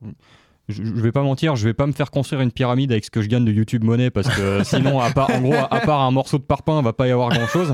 je, 0.69 0.83
je 0.83 1.01
vais 1.01 1.11
pas 1.11 1.23
mentir, 1.23 1.55
je 1.55 1.65
vais 1.65 1.73
pas 1.73 1.85
me 1.87 1.91
faire 1.91 2.11
construire 2.11 2.41
une 2.41 2.51
pyramide 2.51 2.91
avec 2.91 3.03
ce 3.05 3.11
que 3.11 3.21
je 3.21 3.27
gagne 3.27 3.43
de 3.45 3.51
YouTube 3.51 3.83
Money 3.83 4.09
parce 4.09 4.27
que 4.29 4.61
sinon 4.63 4.99
à 4.99 5.09
part 5.11 5.29
en 5.31 5.41
gros 5.41 5.53
à 5.53 5.79
part 5.81 6.01
un 6.01 6.11
morceau 6.11 6.37
de 6.37 6.43
parpaing, 6.43 6.81
va 6.81 6.93
pas 6.93 7.07
y 7.07 7.11
avoir 7.11 7.29
grand 7.29 7.47
chose. 7.47 7.73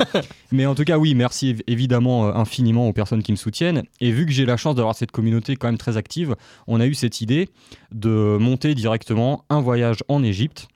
Mais 0.52 0.66
en 0.66 0.74
tout 0.76 0.84
cas 0.84 0.98
oui, 0.98 1.14
merci 1.16 1.54
év- 1.54 1.62
évidemment 1.68 2.28
euh, 2.28 2.34
infiniment 2.34 2.88
aux 2.88 2.94
personnes 2.94 3.22
qui 3.24 3.32
me 3.32 3.38
soutiennent. 3.38 3.84
Et 4.02 4.12
vu 4.12 4.26
que 4.26 4.32
j'ai 4.32 4.46
la 4.46 4.58
chance 4.58 4.76
d'avoir 4.76 4.96
cette 4.96 5.12
communauté 5.12 5.56
quand 5.56 5.68
même 5.68 5.78
très 5.78 5.98
active, 5.98 6.36
on 6.68 6.80
a 6.80 6.86
eu 6.88 6.94
cette 6.94 7.22
idée 7.22 7.50
de 7.92 8.38
monter 8.40 8.74
directement 8.76 9.44
un 9.50 9.62
voyage 9.62 9.98
en 10.08 10.24
Égypte 10.24 10.68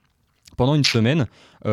pendant 0.58 0.76
une 0.76 0.84
semaine 0.84 1.26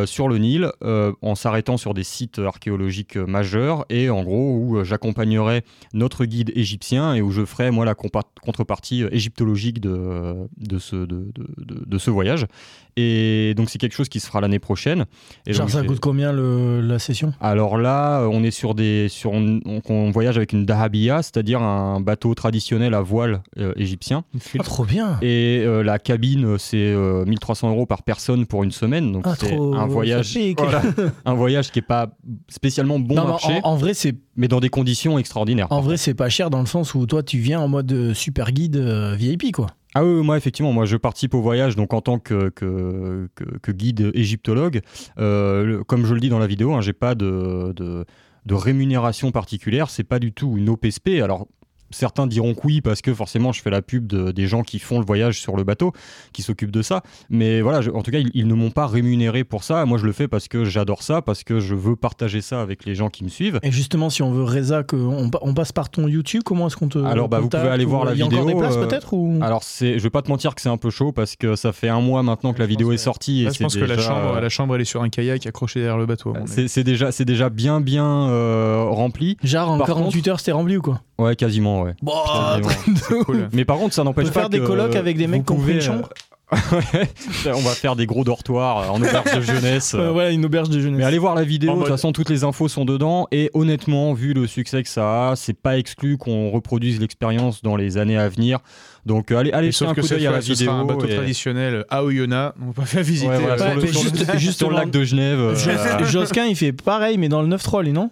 sur 0.06 0.28
le 0.28 0.38
Nil 0.38 0.70
euh, 0.82 1.12
en 1.22 1.34
s'arrêtant 1.34 1.76
sur 1.76 1.94
des 1.94 2.04
sites 2.04 2.38
archéologiques 2.38 3.16
euh, 3.16 3.26
majeurs 3.26 3.84
et 3.90 4.10
en 4.10 4.22
gros 4.22 4.56
où 4.56 4.76
euh, 4.76 4.84
j'accompagnerai 4.84 5.62
notre 5.94 6.24
guide 6.24 6.52
égyptien 6.54 7.14
et 7.14 7.22
où 7.22 7.30
je 7.30 7.44
ferai 7.44 7.70
moi 7.70 7.84
la 7.84 7.94
contrepartie 7.94 9.02
euh, 9.04 9.08
égyptologique 9.12 9.80
de, 9.80 10.34
de, 10.58 10.78
ce, 10.78 10.96
de, 10.96 11.06
de- 11.06 11.46
de- 11.58 11.84
de 11.86 11.98
ce 11.98 12.10
voyage. 12.10 12.46
Et 13.00 13.54
donc 13.56 13.70
c'est 13.70 13.78
quelque 13.78 13.94
chose 13.94 14.08
qui 14.08 14.18
se 14.18 14.26
fera 14.26 14.40
l'année 14.40 14.58
prochaine. 14.58 15.04
Et 15.46 15.52
Genre, 15.52 15.66
donc, 15.66 15.70
ça 15.74 15.84
coûte 15.84 16.00
combien 16.00 16.32
le- 16.32 16.80
la 16.80 16.98
session? 16.98 17.32
Alors 17.40 17.78
là, 17.78 18.22
euh, 18.22 18.28
on 18.30 18.42
est 18.42 18.50
sur 18.50 18.74
des, 18.74 19.06
sur, 19.08 19.32
on, 19.32 19.60
on 19.88 20.10
voyage 20.10 20.36
avec 20.36 20.52
une 20.52 20.66
dahabiya, 20.66 21.22
c'est-à-dire 21.22 21.62
un 21.62 22.00
bateau 22.00 22.34
traditionnel 22.34 22.94
à 22.94 23.00
voile 23.00 23.42
euh, 23.58 23.72
égyptien. 23.76 24.24
Ah, 24.58 24.62
trop 24.64 24.84
bien 24.84 25.18
Et 25.22 25.62
euh, 25.64 25.82
la 25.84 25.98
cabine, 26.00 26.44
euh, 26.44 26.58
c'est 26.58 26.76
euh, 26.92 27.24
1300 27.24 27.70
euros 27.70 27.86
par 27.86 28.02
personne 28.02 28.46
pour 28.46 28.64
une 28.64 28.72
semaine. 28.72 29.12
Donc 29.12 29.22
Ah, 29.26 29.34
c'est 29.38 29.46
trop- 29.54 29.74
un 29.82 29.86
voyage, 29.86 30.34
pique. 30.34 30.58
Voilà. 30.60 30.82
un 31.24 31.34
voyage 31.34 31.70
qui 31.70 31.78
est 31.78 31.82
pas 31.82 32.10
spécialement 32.48 32.98
bon 32.98 33.14
Non, 33.14 33.26
marché, 33.28 33.60
en, 33.62 33.70
en 33.72 33.76
vrai, 33.76 33.94
c'est 33.94 34.14
mais 34.36 34.48
dans 34.48 34.60
des 34.60 34.68
conditions 34.68 35.18
extraordinaires. 35.18 35.66
en 35.70 35.80
vrai, 35.80 35.96
c'est 35.96 36.14
pas 36.14 36.28
cher 36.28 36.50
dans 36.50 36.60
le 36.60 36.66
sens 36.66 36.94
où 36.94 37.06
toi, 37.06 37.22
tu 37.22 37.38
viens 37.38 37.60
en 37.60 37.68
mode 37.68 37.90
euh, 37.92 38.14
super 38.14 38.52
guide 38.52 38.76
euh, 38.76 39.14
VIP, 39.16 39.52
quoi. 39.52 39.66
Ah 39.94 40.04
oui, 40.04 40.12
oui, 40.18 40.24
moi 40.24 40.36
effectivement, 40.36 40.72
moi 40.72 40.84
je 40.84 40.96
participe 40.96 41.34
au 41.34 41.40
voyage 41.40 41.74
donc 41.74 41.94
en 41.94 42.00
tant 42.02 42.18
que, 42.18 42.50
que, 42.50 43.28
que- 43.34 43.58
que 43.58 43.72
guide 43.72 44.10
égyptologue. 44.14 44.82
Euh, 45.18 45.64
le- 45.64 45.84
comme 45.84 46.04
je 46.04 46.12
le 46.14 46.20
dis 46.20 46.28
dans 46.28 46.38
la 46.38 46.46
vidéo, 46.46 46.74
hein, 46.74 46.82
j'ai 46.82 46.92
pas 46.92 47.14
de, 47.14 47.72
de, 47.74 48.04
de 48.44 48.54
rémunération 48.54 49.32
particulière, 49.32 49.88
c'est 49.90 50.04
pas 50.04 50.18
du 50.18 50.32
tout 50.32 50.56
une 50.56 50.68
OPSP. 50.68 51.20
Alors 51.22 51.48
certains 51.90 52.26
diront 52.26 52.54
que 52.54 52.60
oui 52.64 52.80
parce 52.80 53.00
que 53.02 53.12
forcément 53.14 53.52
je 53.52 53.62
fais 53.62 53.70
la 53.70 53.82
pub 53.82 54.06
de- 54.06 54.30
des 54.32 54.46
gens 54.46 54.62
qui 54.62 54.78
font 54.78 54.98
le 54.98 55.04
voyage 55.06 55.40
sur 55.40 55.56
le 55.56 55.64
bateau, 55.64 55.92
qui 56.32 56.42
s'occupent 56.42 56.70
de 56.70 56.82
ça. 56.82 57.02
Mais 57.30 57.60
voilà, 57.60 57.80
je- 57.80 57.90
en 57.90 58.02
tout 58.02 58.10
cas 58.10 58.18
ils, 58.18 58.30
ils 58.34 58.46
ne 58.46 58.54
m'ont 58.54 58.70
pas 58.70 58.86
rémunéré 58.86 59.44
pour 59.44 59.64
ça. 59.64 59.84
Moi 59.86 59.98
je 59.98 60.04
le 60.06 60.12
fais 60.12 60.28
parce 60.28 60.48
que 60.48 60.64
j'adore 60.64 61.02
ça, 61.02 61.22
parce 61.22 61.44
que 61.44 61.60
je 61.60 61.74
veux 61.74 61.96
partager 61.96 62.40
ça 62.40 62.60
avec 62.60 62.84
les 62.84 62.94
gens 62.94 63.08
qui 63.08 63.24
me 63.24 63.28
suivent. 63.28 63.58
Et 63.62 63.72
justement, 63.72 64.10
si 64.10 64.22
on 64.22 64.32
veut 64.32 64.44
Reza, 64.44 64.82
que 64.82 64.96
on, 64.96 65.30
pa- 65.30 65.38
on 65.42 65.54
passe 65.54 65.72
par 65.72 65.90
ton 65.90 66.08
YouTube, 66.08 66.42
comment 66.44 66.66
est-ce 66.66 66.76
qu'on 66.76 66.88
te. 66.88 66.98
Alors 66.98 67.28
bah, 67.28 67.40
vous 67.40 67.48
pouvez 67.48 67.68
aller 67.68 67.84
ou- 67.84 67.88
voir 67.90 68.04
la 68.04 68.12
Il 68.12 68.18
y 68.18 68.22
a 68.22 68.24
vidéo. 68.24 68.40
encore 68.40 68.52
des 68.52 68.58
places 68.58 68.76
euh, 68.76 68.86
peut-être 68.86 69.12
ou... 69.14 69.38
Alors 69.42 69.62
c'est, 69.62 69.98
je 69.98 70.02
vais 70.02 70.10
pas 70.10 70.22
te 70.22 70.28
mentir 70.30 70.54
que 70.54 70.60
c'est 70.60 70.68
un 70.68 70.76
peu 70.76 70.90
chaud 70.90 71.12
parce 71.12 71.36
que 71.36 71.56
ça 71.56 71.72
fait 71.72 71.88
un 71.88 72.00
mois 72.00 72.22
maintenant 72.22 72.52
que 72.52 72.58
la 72.58 72.66
vidéo 72.66 72.92
est 72.92 72.96
sortie. 72.98 73.44
Là, 73.44 73.50
et 73.50 73.52
je 73.52 73.58
c'est 73.58 73.64
pense 73.64 73.76
que 73.76 73.84
la 73.84 73.98
chambre, 73.98 74.36
euh, 74.36 74.40
la 74.40 74.48
chambre, 74.48 74.74
elle 74.74 74.80
est 74.82 74.84
sur 74.84 75.02
un 75.02 75.08
kayak 75.08 75.46
accroché 75.46 75.80
derrière 75.80 75.98
le 75.98 76.06
bateau. 76.06 76.34
C'est 76.46 76.68
c'est 76.68 76.84
déjà, 76.84 77.12
c'est 77.12 77.24
déjà 77.24 77.48
bien 77.50 77.80
bien 77.80 78.28
euh, 78.28 78.84
rempli. 78.88 79.36
Genre 79.42 79.70
en 79.70 79.78
Par 79.78 79.86
48 79.88 80.28
heures, 80.28 80.38
c'était 80.40 80.52
rempli 80.52 80.76
ou 80.76 80.82
quoi? 80.82 81.00
Ouais, 81.18 81.34
quasiment, 81.34 81.77
ouais. 81.82 81.94
Bon, 82.02 82.12
Quasiment. 82.26 82.68
C'est 83.08 83.24
cool. 83.24 83.48
Mais 83.52 83.64
par 83.64 83.78
contre, 83.78 83.94
ça 83.94 84.02
On 84.02 84.04
n'empêche 84.06 84.26
pas 84.30 84.40
faire 84.40 84.50
des 84.50 84.60
que 84.60 84.66
colocs 84.66 84.94
avec 84.96 85.16
des 85.16 85.26
mecs 85.26 85.44
qui 85.46 85.52
ont 85.52 85.66
une 85.66 85.80
chambre 85.80 86.08
euh, 86.50 86.56
On 87.54 87.60
va 87.60 87.72
faire 87.72 87.94
des 87.94 88.06
gros 88.06 88.24
dortoirs 88.24 88.78
euh, 88.78 88.88
en 88.88 88.96
auberge 89.02 89.34
de 89.36 89.40
jeunesse. 89.42 89.94
Euh, 89.94 90.12
Ouais, 90.12 90.32
une 90.34 90.46
auberge 90.46 90.70
de 90.70 90.80
jeunesse. 90.80 90.96
Mais 90.98 91.04
allez 91.04 91.18
voir 91.18 91.34
la 91.34 91.44
vidéo, 91.44 91.74
de 91.74 91.78
toute 91.80 91.88
façon 91.88 92.10
toutes 92.12 92.30
les 92.30 92.42
infos 92.42 92.68
sont 92.68 92.86
dedans 92.86 93.26
et 93.32 93.50
honnêtement, 93.52 94.14
vu 94.14 94.32
le 94.32 94.46
succès 94.46 94.82
que 94.82 94.88
ça 94.88 95.30
a, 95.32 95.36
c'est 95.36 95.52
pas 95.52 95.76
exclu 95.76 96.16
qu'on 96.16 96.48
reproduise 96.50 97.00
l'expérience 97.00 97.62
dans 97.62 97.76
les 97.76 97.98
années 97.98 98.16
à 98.16 98.30
venir. 98.30 98.60
Donc 99.04 99.30
allez, 99.30 99.52
allez 99.52 99.68
Et 99.68 99.72
jeter 99.72 99.84
un 99.86 99.94
que 99.94 100.00
coup 100.00 100.08
d'œil 100.08 100.26
à 100.26 100.30
la 100.32 100.40
vidéo. 100.40 100.56
sera 100.68 100.76
un 100.78 100.84
bateau 100.86 101.06
et- 101.06 101.14
traditionnel 101.16 101.84
à 101.90 102.02
Oyonnax. 102.02 102.54
On 102.66 102.70
va 102.70 102.86
faire 102.86 103.02
visiter. 103.02 103.28
Ouais, 103.28 103.38
voilà, 103.40 103.58
sur, 103.58 103.74
le, 103.74 103.82
mais 103.82 103.86
sur 103.88 104.02
le- 104.04 104.38
juste- 104.38 104.58
sur 104.58 104.70
le 104.70 104.76
lac 104.76 104.90
de 104.90 105.04
Genève. 105.04 105.38
euh, 105.38 105.54
Jos- 105.54 106.06
Josquin, 106.06 106.46
il 106.46 106.56
fait 106.56 106.72
pareil, 106.72 107.18
mais 107.18 107.28
dans 107.28 107.42
le 107.42 107.48
9-3, 107.48 107.82
lui, 107.82 107.92
non? 107.92 108.10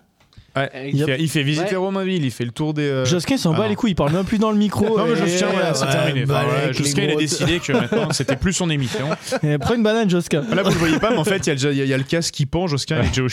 Ouais, 0.57 0.91
il, 0.93 1.05
fait, 1.05 1.17
il 1.21 1.29
fait 1.29 1.43
visiter 1.43 1.77
Romainville, 1.77 2.25
il 2.25 2.31
fait 2.31 2.45
le 2.45 2.51
tour 2.51 2.73
des. 2.73 2.83
euh, 2.83 3.05
Josquin, 3.05 3.37
s'en 3.37 3.53
bat 3.53 3.65
ah. 3.67 3.69
les 3.69 3.75
couilles, 3.75 3.91
il 3.93 3.95
parle 3.95 4.13
même 4.13 4.25
plus 4.25 4.39
dans 4.39 4.51
le 4.51 4.57
micro. 4.57 4.99
Non, 4.99 5.05
mais 5.07 5.17
Josquin, 5.17 5.49
voilà, 5.53 5.75
c'est 5.75 5.85
Ouais, 5.85 5.93
terminé. 5.93 6.25
Bah, 6.25 6.73
Josquin, 6.73 7.03
il 7.03 7.11
a 7.11 7.17
décidé 7.17 7.61
que 7.61 7.73
maintenant, 7.73 8.09
c'était 8.13 8.37
plus 8.37 8.55
son 8.55 8.71
émission. 8.71 9.07
Prends 9.61 9.75
une 9.75 9.83
banane, 9.83 10.09
Josquin. 10.09 10.43
Là, 10.55 10.63
vous 10.63 10.71
le 10.71 10.77
voyez 10.77 10.99
pas, 10.99 11.11
mais 11.11 11.19
en 11.19 11.25
fait, 11.25 11.47
il 11.47 11.63
y, 11.63 11.67
a 11.67 11.73
y 11.73 11.89
y 11.89 11.97
le 11.97 12.03
casque 12.05 12.33
qui 12.33 12.47
pend. 12.47 12.67
Josquin, 12.67 13.01
il 13.01 13.07
est 13.07 13.09
déjà 13.09 13.23
au 13.23 13.29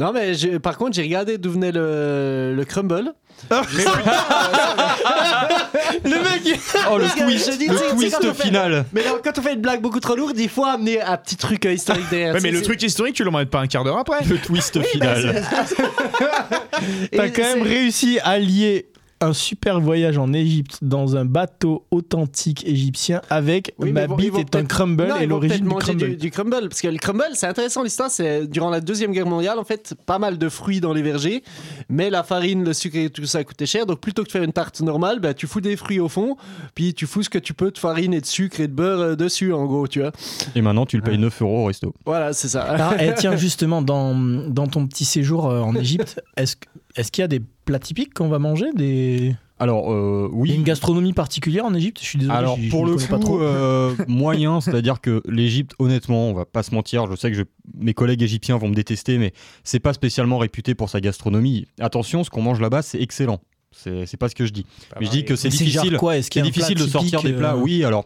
Non, 0.00 0.12
mais 0.12 0.58
par 0.58 0.76
contre, 0.76 0.94
j'ai 0.94 1.02
regardé 1.02 1.38
d'où 1.38 1.52
venait 1.52 1.70
le, 1.70 2.54
le 2.56 2.64
crumble. 2.64 3.12
Le 6.04 6.10
mec, 6.10 6.60
Oh, 6.90 6.98
le 6.98 7.06
twist, 7.08 7.52
je 7.52 7.56
dis, 7.58 7.66
le 7.68 7.76
twist 7.94 8.16
quand 8.20 8.28
on 8.28 8.34
fait- 8.34 8.44
final. 8.44 8.84
Mais 8.92 9.04
non, 9.04 9.18
quand 9.22 9.38
on 9.38 9.42
fait 9.42 9.54
une 9.54 9.60
blague 9.60 9.80
beaucoup 9.80 10.00
trop 10.00 10.14
lourde, 10.16 10.38
il 10.38 10.48
faut 10.48 10.64
amener 10.64 11.00
un 11.02 11.16
petit 11.16 11.36
truc 11.36 11.66
euh, 11.66 11.72
historique 11.72 12.08
derrière. 12.10 12.34
Ouais, 12.34 12.40
mais 12.42 12.50
le 12.50 12.62
truc 12.62 12.82
historique, 12.82 13.14
tu 13.16 13.24
le 13.24 13.30
mets 13.30 13.46
pas 13.46 13.60
un 13.60 13.66
quart 13.66 13.84
d'heure 13.84 13.98
après. 13.98 14.24
Le 14.24 14.38
twist 14.38 14.80
final. 14.82 15.44
t'as 17.12 17.28
quand 17.30 17.42
même 17.42 17.62
réussi 17.62 18.18
à 18.22 18.38
lier 18.38 18.86
un 19.20 19.32
super 19.32 19.80
voyage 19.80 20.18
en 20.18 20.32
Égypte 20.32 20.78
dans 20.82 21.16
un 21.16 21.24
bateau 21.24 21.84
authentique 21.90 22.66
égyptien 22.66 23.22
avec 23.30 23.74
Oui, 23.78 23.92
ma 23.92 24.06
bite 24.06 24.36
est 24.36 24.54
un 24.56 24.64
crumble 24.64 25.06
Non, 25.06 25.16
et 25.16 25.26
l'origine 25.26 25.58
du 25.60 25.68
manger 25.68 25.84
crumble. 25.94 26.08
Du, 26.10 26.16
du 26.16 26.30
crumble, 26.30 26.68
parce 26.68 26.80
que 26.80 26.88
le 26.88 26.98
crumble, 26.98 27.24
c'est 27.34 27.46
intéressant 27.46 27.82
l'histoire. 27.82 28.10
C'est 28.10 28.46
durant 28.46 28.70
la 28.70 28.80
deuxième 28.80 29.12
guerre 29.12 29.26
mondiale, 29.26 29.58
en 29.58 29.64
fait, 29.64 29.94
pas 30.06 30.18
mal 30.18 30.36
de 30.36 30.48
fruits 30.48 30.80
dans 30.80 30.92
les 30.92 31.02
vergers, 31.02 31.42
mais 31.88 32.10
la 32.10 32.22
farine, 32.22 32.64
le 32.64 32.72
sucre 32.72 32.96
et 32.98 33.10
tout 33.10 33.24
ça 33.24 33.44
coûtait 33.44 33.66
cher. 33.66 33.86
Donc 33.86 34.00
plutôt 34.00 34.22
que 34.22 34.28
de 34.28 34.32
faire 34.32 34.42
une 34.42 34.52
tarte 34.52 34.80
normale, 34.80 35.20
bah, 35.20 35.32
tu 35.34 35.46
fous 35.46 35.60
des 35.60 35.76
fruits 35.76 36.00
au 36.00 36.08
fond, 36.08 36.36
puis 36.74 36.92
tu 36.94 37.06
fous 37.06 37.22
ce 37.22 37.30
que 37.30 37.38
tu 37.38 37.54
peux 37.54 37.70
de 37.70 37.78
farine 37.78 38.12
et 38.14 38.20
de 38.20 38.26
sucre 38.26 38.60
et 38.60 38.68
de 38.68 38.72
beurre 38.74 39.00
euh, 39.00 39.14
dessus, 39.16 39.52
en 39.52 39.64
gros, 39.66 39.88
tu 39.88 40.00
vois. 40.00 40.12
Et 40.54 40.60
maintenant, 40.62 40.86
tu 40.86 40.96
le 40.96 41.02
payes 41.02 41.18
9 41.18 41.42
euros 41.42 41.62
au 41.62 41.64
resto. 41.66 41.94
Voilà, 42.04 42.32
c'est 42.32 42.48
ça. 42.48 42.66
Ah, 42.68 43.02
et 43.02 43.14
tiens, 43.14 43.36
justement, 43.36 43.80
dans, 43.80 44.14
dans 44.14 44.66
ton 44.66 44.86
petit 44.86 45.04
séjour 45.04 45.46
euh, 45.48 45.60
en 45.60 45.74
Égypte, 45.74 46.20
est-ce 46.36 46.56
que- 46.56 46.66
est-ce 46.96 47.10
qu'il 47.12 47.22
y 47.22 47.24
a 47.24 47.28
des 47.28 47.40
plats 47.64 47.78
typiques 47.78 48.14
qu'on 48.14 48.28
va 48.28 48.38
manger 48.38 48.66
des... 48.74 49.34
Alors, 49.60 49.92
euh, 49.92 50.28
Il 50.32 50.34
y 50.34 50.38
a 50.38 50.40
oui. 50.40 50.54
une 50.54 50.62
gastronomie 50.64 51.12
particulière 51.12 51.64
en 51.64 51.72
Égypte 51.74 51.98
Je 52.00 52.04
suis 52.06 52.18
désolé. 52.18 52.36
Alors 52.36 52.58
pour 52.70 52.84
m'y 52.86 52.90
le 52.90 52.96
connais 52.96 53.08
pas 53.08 53.16
coup 53.18 53.22
trop. 53.22 53.40
euh, 53.40 53.94
moyen, 54.08 54.60
c'est-à-dire 54.60 55.00
que 55.00 55.22
l'Égypte, 55.28 55.74
honnêtement, 55.78 56.28
on 56.28 56.34
va 56.34 56.44
pas 56.44 56.64
se 56.64 56.74
mentir, 56.74 57.06
je 57.08 57.14
sais 57.16 57.30
que 57.30 57.36
je- 57.36 57.42
mes 57.78 57.94
collègues 57.94 58.22
égyptiens 58.22 58.56
vont 58.58 58.68
me 58.68 58.74
détester, 58.74 59.16
mais 59.18 59.32
c'est 59.62 59.78
pas 59.78 59.92
spécialement 59.92 60.38
réputé 60.38 60.74
pour 60.74 60.90
sa 60.90 61.00
gastronomie. 61.00 61.66
Attention, 61.80 62.24
ce 62.24 62.30
qu'on 62.30 62.42
mange 62.42 62.60
là-bas, 62.60 62.82
c'est 62.82 63.00
excellent. 63.00 63.38
C'est 63.72 64.16
pas 64.16 64.28
ce 64.28 64.34
que 64.34 64.44
je 64.46 64.52
dis. 64.52 64.66
Mais 65.00 65.06
je 65.06 65.10
dis 65.10 65.24
que 65.24 65.34
c'est 65.36 65.48
difficile. 65.48 65.96
quoi? 65.98 66.16
Est-ce 66.16 66.30
qu'il 66.30 66.40
C'est 66.42 66.42
y 66.42 66.42
a 66.42 66.46
un 66.46 66.50
difficile 66.50 66.74
plat 66.76 66.84
de 66.86 66.90
sortir 66.90 67.22
des 67.22 67.32
plats. 67.32 67.54
euh, 67.54 67.60
Oui, 67.60 67.84
alors. 67.84 68.04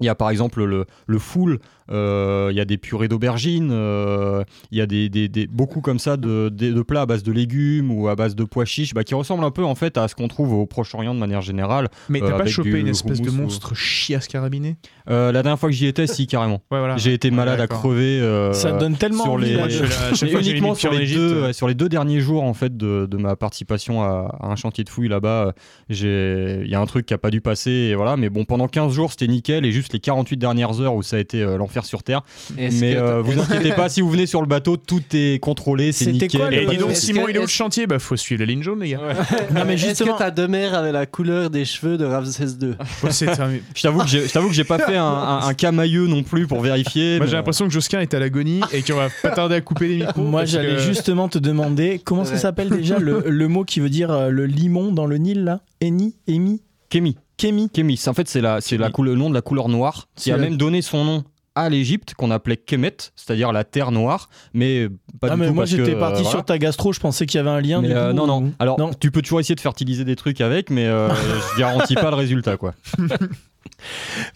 Il 0.00 0.06
y 0.06 0.08
a 0.08 0.16
par 0.16 0.30
exemple 0.30 0.64
le, 0.64 0.86
le 1.06 1.18
foule, 1.20 1.52
euh, 1.54 1.58
il 1.90 2.56
y 2.56 2.60
a 2.60 2.64
des 2.64 2.78
purées 2.78 3.08
d'aubergines, 3.08 3.70
euh, 3.72 4.42
il 4.70 4.78
y 4.78 4.80
a 4.80 4.86
des, 4.86 5.08
des- 5.08 5.28
des- 5.28 5.46
beaucoup 5.46 5.80
comme 5.80 5.98
ça 5.98 6.16
de, 6.16 6.48
de- 6.48 6.72
de 6.72 6.82
plats 6.82 7.02
à 7.02 7.06
base 7.06 7.22
de 7.22 7.32
légumes 7.32 7.90
ou 7.90 8.08
à 8.08 8.14
base 8.16 8.34
de 8.34 8.44
pois 8.44 8.64
chiches 8.64 8.94
bah, 8.94 9.04
qui 9.04 9.14
ressemblent 9.14 9.44
un 9.44 9.50
peu 9.50 9.64
en 9.64 9.74
fait 9.74 9.96
à 9.98 10.08
ce 10.08 10.14
qu'on 10.14 10.28
trouve 10.28 10.52
au 10.52 10.66
Proche-Orient 10.66 11.14
de 11.14 11.18
manière 11.20 11.40
générale. 11.42 11.88
Mais 12.08 12.22
euh, 12.22 12.26
t'as 12.26 12.32
pas 12.34 12.40
avec 12.42 12.52
chopé 12.52 12.80
une 12.80 12.88
espèce 12.88 13.20
de 13.20 13.28
houmous 13.28 13.38
ou- 13.38 13.42
monstre 13.44 13.74
chiasse 13.74 14.28
carabiné? 14.28 14.76
Euh, 15.10 15.32
La 15.32 15.42
dernière 15.42 15.58
fois 15.58 15.68
que 15.68 15.74
j'y 15.74 15.86
étais, 15.86 16.06
si, 16.06 16.26
carrément. 16.26 16.62
Ouais, 16.70 16.78
voilà. 16.78 16.96
J'ai 16.96 17.12
été 17.12 17.28
Ouais, 17.28 17.34
malade 17.36 17.60
à 17.60 17.66
crever. 17.66 18.20
euh, 18.20 18.52
Ça 18.52 18.72
donne 18.72 18.96
tellement 18.96 19.24
sur 19.24 19.32
envie, 19.34 19.46
les, 19.46 20.32
uniquement 20.50 20.74
sur 20.74 20.92
les, 20.92 21.06
deux, 21.12 21.34
euh, 21.34 21.52
sur 21.52 21.68
les 21.68 21.74
deux 21.74 21.88
derniers 21.88 22.20
jours 22.20 22.42
en 22.42 22.54
fait 22.54 22.76
de, 22.76 23.06
de 23.10 23.16
ma 23.16 23.36
participation 23.36 24.02
à, 24.02 24.36
à 24.40 24.46
un 24.48 24.56
chantier 24.56 24.84
de 24.84 24.88
fouilles 24.88 25.08
là-bas, 25.08 25.46
euh, 25.48 25.52
j'ai 25.90 26.62
il 26.64 26.70
y 26.70 26.74
a 26.74 26.80
un 26.80 26.86
truc 26.86 27.06
qui 27.06 27.14
a 27.14 27.18
pas 27.18 27.30
dû 27.30 27.40
passer 27.40 27.70
et 27.70 27.94
voilà. 27.94 28.16
Mais 28.16 28.30
bon, 28.30 28.44
pendant 28.44 28.68
15 28.68 28.92
jours 28.92 29.10
c'était 29.10 29.26
nickel 29.26 29.64
et 29.64 29.72
juste 29.72 29.92
les 29.92 30.00
48 30.00 30.36
dernières 30.36 30.80
heures 30.80 30.94
où 30.94 31.02
ça 31.02 31.16
a 31.16 31.18
été 31.18 31.42
euh, 31.42 31.56
l'enfer 31.74 31.84
sur 31.84 32.02
terre. 32.02 32.22
Mais 32.56 32.68
que 32.70 32.84
euh, 32.98 33.22
vous 33.22 33.38
inquiétez 33.40 33.72
pas, 33.72 33.88
si 33.88 34.00
vous 34.00 34.10
venez 34.10 34.26
sur 34.26 34.40
le 34.40 34.46
bateau, 34.46 34.76
tout 34.76 35.02
est 35.12 35.38
contrôlé, 35.40 35.92
c'est 35.92 36.04
C'était 36.06 36.26
nickel. 36.26 36.40
quoi, 36.40 36.52
Et 36.52 36.66
dis 36.66 36.76
donc, 36.76 36.92
Simon, 36.92 37.24
que- 37.24 37.30
il 37.30 37.36
est 37.36 37.40
au 37.40 37.46
chantier, 37.46 37.86
bah 37.86 37.98
faut 37.98 38.16
suivre 38.16 38.40
la 38.40 38.46
ligne 38.46 38.62
jaune, 38.62 38.80
les 38.80 38.90
gars. 38.90 39.00
Non, 39.54 39.64
mais 39.66 39.74
Est-ce 39.74 39.88
justement, 39.88 40.14
que 40.14 40.18
ta 40.18 40.30
demeure 40.30 40.74
avait 40.74 40.92
la 40.92 41.06
couleur 41.06 41.50
des 41.50 41.64
cheveux 41.64 41.96
de 41.98 42.04
Ramsès 42.04 42.44
II 42.60 42.74
Ouais, 43.02 43.10
c'est 43.10 43.40
un- 43.40 43.50
Je 43.74 43.82
t'avoue 43.82 44.00
que 44.02 44.08
j'ai- 44.08 44.26
je 44.26 44.32
t'avoue 44.32 44.48
que 44.48 44.54
j'ai 44.54 44.64
pas 44.64 44.78
fait 44.78 44.96
un, 44.96 45.04
un, 45.04 45.46
un 45.48 45.54
camailleux 45.54 46.06
non 46.06 46.22
plus 46.22 46.46
pour 46.46 46.60
vérifier. 46.60 47.18
Moi 47.18 47.26
j'ai 47.26 47.36
l'impression 47.36 47.66
que 47.66 47.72
Josquin 47.72 48.00
est 48.00 48.14
à 48.14 48.18
l'agonie 48.18 48.60
et 48.72 48.82
qu'on 48.82 48.94
va 48.96 49.08
pas 49.22 49.30
tarder 49.30 49.56
à 49.56 49.60
couper 49.60 49.88
les 49.88 49.96
micros. 49.98 50.22
moi 50.22 50.44
j'allais 50.44 50.74
que- 50.76 50.80
justement 50.80 51.28
te 51.28 51.38
demander 51.38 52.00
comment 52.04 52.24
ça 52.24 52.36
s'appelle 52.38 52.70
déjà 52.70 52.98
le, 52.98 53.24
le 53.26 53.48
mot 53.48 53.64
qui 53.64 53.80
veut 53.80 53.90
dire 53.90 54.10
euh, 54.10 54.28
le 54.30 54.46
limon 54.46 54.92
dans 54.92 55.06
le 55.06 55.16
Nil 55.18 55.44
là? 55.44 55.60
Eni 55.80 56.14
Emi? 56.28 56.62
Kémi. 56.90 57.16
Kémi 57.36 57.68
Kémis, 57.70 58.00
en 58.06 58.14
fait, 58.14 58.28
c'est 58.28 58.40
la, 58.40 58.60
c'est 58.60 58.76
la 58.76 58.90
couleur, 58.90 59.14
le 59.14 59.18
nom 59.20 59.28
de 59.28 59.34
la 59.34 59.40
couleur 59.42 59.68
noire 59.68 60.06
qui 60.14 60.30
a 60.30 60.36
même 60.36 60.56
donné 60.56 60.82
son 60.82 61.04
nom 61.04 61.24
à 61.56 61.68
l'Égypte 61.68 62.14
qu'on 62.14 62.30
appelait 62.30 62.56
Kemet, 62.56 62.96
c'est-à-dire 63.14 63.52
la 63.52 63.62
terre 63.64 63.90
noire, 63.92 64.28
mais 64.54 64.88
pas 65.20 65.28
Ah 65.30 65.34
du 65.34 65.40
mais 65.40 65.48
tout 65.48 65.54
moi 65.54 65.64
j'étais 65.66 65.94
euh, 65.94 65.98
parti 66.00 66.22
voilà. 66.22 66.30
sur 66.30 66.44
ta 66.44 66.58
gastro, 66.58 66.92
je 66.92 67.00
pensais 67.00 67.26
qu'il 67.26 67.38
y 67.38 67.40
avait 67.40 67.50
un 67.50 67.60
lien 67.60 67.80
Mais, 67.80 67.88
du 67.88 67.94
euh, 67.94 68.10
coup, 68.10 68.16
non, 68.16 68.26
non. 68.26 68.42
ou- 68.46 68.52
Alors, 68.58 68.78
Non. 68.78 68.90
tu 68.98 69.10
peux 69.10 69.22
toujours 69.22 69.38
essayer 69.40 69.54
de 69.54 69.60
fertiliser 69.60 70.04
des 70.04 70.16
trucs 70.16 70.40
avec, 70.40 70.70
mais 70.70 70.86
euh, 70.86 71.08
je 71.54 71.58
garantis 71.60 71.94
pas 71.94 72.10
le 72.10 72.16
résultat, 72.16 72.56
quoi. 72.56 72.74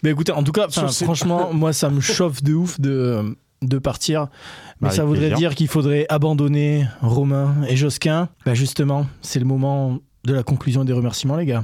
Mais 0.03 0.11
écoutez, 0.11 0.31
en 0.31 0.43
tout 0.43 0.51
cas, 0.51 0.67
franchement, 0.69 1.49
moi 1.53 1.73
ça 1.73 1.89
me 1.89 2.01
chauffe 2.01 2.43
de 2.43 2.53
ouf 2.53 2.79
de, 2.79 3.35
de 3.61 3.77
partir. 3.77 4.27
Mais 4.81 4.89
Bah, 4.89 4.93
ça 4.93 5.03
voudrait 5.05 5.27
plaisir. 5.29 5.37
dire 5.37 5.55
qu'il 5.55 5.67
faudrait 5.67 6.05
abandonner 6.09 6.85
Romain 7.01 7.55
et 7.67 7.75
Josquin. 7.75 8.29
Bah 8.45 8.53
justement, 8.53 9.07
c'est 9.21 9.39
le 9.39 9.45
moment 9.45 9.99
de 10.25 10.33
la 10.33 10.43
conclusion 10.43 10.83
et 10.83 10.85
des 10.85 10.93
remerciements, 10.93 11.35
les 11.37 11.45
gars. 11.45 11.63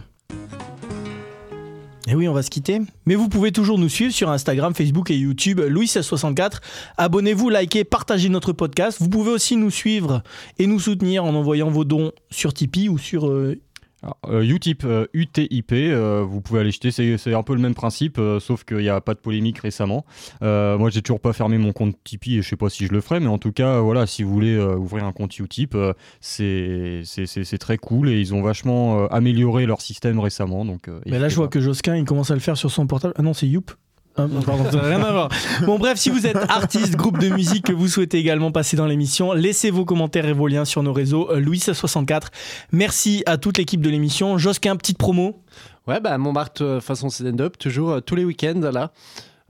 Et 2.07 2.13
oui, 2.13 2.27
on 2.27 2.33
va 2.33 2.43
se 2.43 2.51
quitter. 2.51 2.81
Mais 3.05 3.15
vous 3.15 3.29
pouvez 3.29 3.51
toujours 3.51 3.79
nous 3.79 3.89
suivre 3.89 4.13
sur 4.13 4.29
Instagram, 4.29 4.75
Facebook 4.75 5.09
et 5.09 5.15
YouTube, 5.15 5.59
Louis1664. 5.59 6.59
Abonnez-vous, 6.97 7.49
likez, 7.49 7.83
partagez 7.83 8.29
notre 8.29 8.53
podcast. 8.53 8.99
Vous 9.01 9.09
pouvez 9.09 9.31
aussi 9.31 9.55
nous 9.55 9.71
suivre 9.71 10.21
et 10.59 10.67
nous 10.67 10.79
soutenir 10.79 11.25
en 11.25 11.33
envoyant 11.33 11.69
vos 11.69 11.83
dons 11.83 12.11
sur 12.29 12.53
Tipeee 12.53 12.89
ou 12.89 12.99
sur 12.99 13.27
euh, 13.27 13.59
Alors, 14.05 14.17
euh, 14.27 14.43
Utip, 14.43 14.83
euh, 14.85 15.07
UTIP, 15.13 15.71
euh, 15.71 16.23
vous 16.23 16.39
pouvez 16.39 16.59
aller 16.59 16.69
jeter, 16.69 16.91
c'est 16.91 17.33
un 17.33 17.41
peu 17.41 17.55
le 17.55 17.59
même 17.59 17.73
principe, 17.73 18.19
euh, 18.19 18.39
sauf 18.39 18.63
qu'il 18.63 18.77
n'y 18.77 18.89
a 18.89 19.01
pas 19.01 19.15
de 19.15 19.19
polémique 19.19 19.57
récemment. 19.57 20.05
Euh, 20.43 20.77
moi, 20.77 20.91
j'ai 20.91 21.01
toujours 21.01 21.19
pas 21.19 21.33
fermé 21.33 21.57
mon 21.57 21.73
compte 21.73 21.95
Tipeee 22.03 22.37
et 22.37 22.41
je 22.43 22.49
sais 22.49 22.55
pas 22.55 22.69
si 22.69 22.85
je 22.85 22.93
le 22.93 23.01
ferai, 23.01 23.19
mais 23.19 23.27
en 23.27 23.39
tout 23.39 23.51
cas, 23.51 23.79
voilà, 23.79 24.05
si 24.05 24.21
vous 24.21 24.31
voulez 24.31 24.55
euh, 24.55 24.75
ouvrir 24.75 25.05
un 25.05 25.11
compte 25.11 25.37
Utip, 25.39 25.73
euh, 25.73 25.93
c'est 26.21 27.57
très 27.59 27.77
cool 27.79 28.09
et 28.09 28.19
ils 28.19 28.35
ont 28.35 28.43
vachement 28.43 28.99
euh, 28.99 29.07
amélioré 29.09 29.65
leur 29.65 29.81
système 29.81 30.19
récemment. 30.19 30.65
Donc, 30.65 30.87
euh, 30.87 30.99
Mais 31.07 31.17
là, 31.17 31.27
je 31.27 31.35
vois 31.35 31.47
que 31.47 31.59
Josquin, 31.59 31.95
il 31.95 32.05
commence 32.05 32.29
à 32.29 32.35
le 32.35 32.41
faire 32.41 32.57
sur 32.57 32.69
son 32.69 32.85
portable. 32.85 33.15
Ah 33.17 33.23
non, 33.23 33.33
c'est 33.33 33.47
Youp. 33.47 33.71
Ah, 34.17 34.27
non, 34.27 34.41
pardon, 34.41 34.63
ça 34.71 34.77
n'a 34.77 34.83
rien 34.83 35.03
à 35.03 35.11
voir. 35.11 35.29
Bon, 35.65 35.77
bref, 35.77 35.97
si 35.97 36.09
vous 36.09 36.25
êtes 36.25 36.37
artiste, 36.49 36.95
groupe 36.95 37.19
de 37.19 37.27
musique, 37.29 37.65
que 37.65 37.73
vous 37.73 37.87
souhaitez 37.89 38.17
également 38.17 38.51
passer 38.51 38.77
dans 38.77 38.85
l'émission, 38.85 39.33
laissez 39.33 39.71
vos 39.71 39.83
commentaires 39.83 40.25
et 40.25 40.31
vos 40.33 40.47
liens 40.47 40.63
sur 40.63 40.83
nos 40.83 40.93
réseaux. 40.93 41.29
euh, 41.31 41.41
Louis64. 41.41 42.27
Merci 42.71 43.23
à 43.25 43.37
toute 43.37 43.57
l'équipe 43.57 43.81
de 43.81 43.89
l'émission. 43.89 44.37
Josquin, 44.37 44.77
petite 44.77 44.97
promo. 44.97 45.41
Ouais, 45.87 45.99
bah 45.99 46.17
Montmartre 46.17 46.63
euh, 46.63 46.79
façon 46.81 47.09
stand-up, 47.09 47.57
toujours 47.57 47.91
euh, 47.91 47.99
tous 47.99 48.15
les 48.15 48.25
week-ends 48.25 48.61
là. 48.73 48.91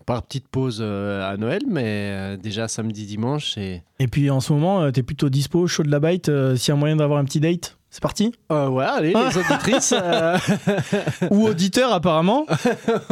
Par 0.05 0.21
petite 0.23 0.47
pause 0.47 0.79
euh, 0.81 1.31
à 1.31 1.37
Noël, 1.37 1.61
mais 1.67 2.37
déjà 2.37 2.67
samedi, 2.67 3.05
dimanche. 3.05 3.57
Et... 3.57 3.81
Et 3.99 4.07
puis 4.07 4.29
en 4.29 4.39
ce 4.39 4.53
moment, 4.53 4.91
t'es 4.91 5.01
plutôt 5.01 5.29
dispo, 5.29 5.65
chaud 5.65 5.81
de 5.83 5.89
la 5.89 5.99
bite. 5.99 6.29
S'il 6.57 6.69
y 6.69 6.71
a 6.71 6.75
moyen 6.75 6.95
d'avoir 6.95 7.19
un 7.19 7.25
petit 7.25 7.39
date, 7.39 7.74
c'est 7.89 8.01
parti 8.01 8.33
Euh, 8.51 8.67
ouais, 8.67 8.83
allez, 8.83 9.13
les 9.13 9.37
auditrices. 9.37 9.93
euh, 9.95 10.37
Ou 11.31 11.47
auditeur, 11.47 11.93
apparemment. 11.93 12.45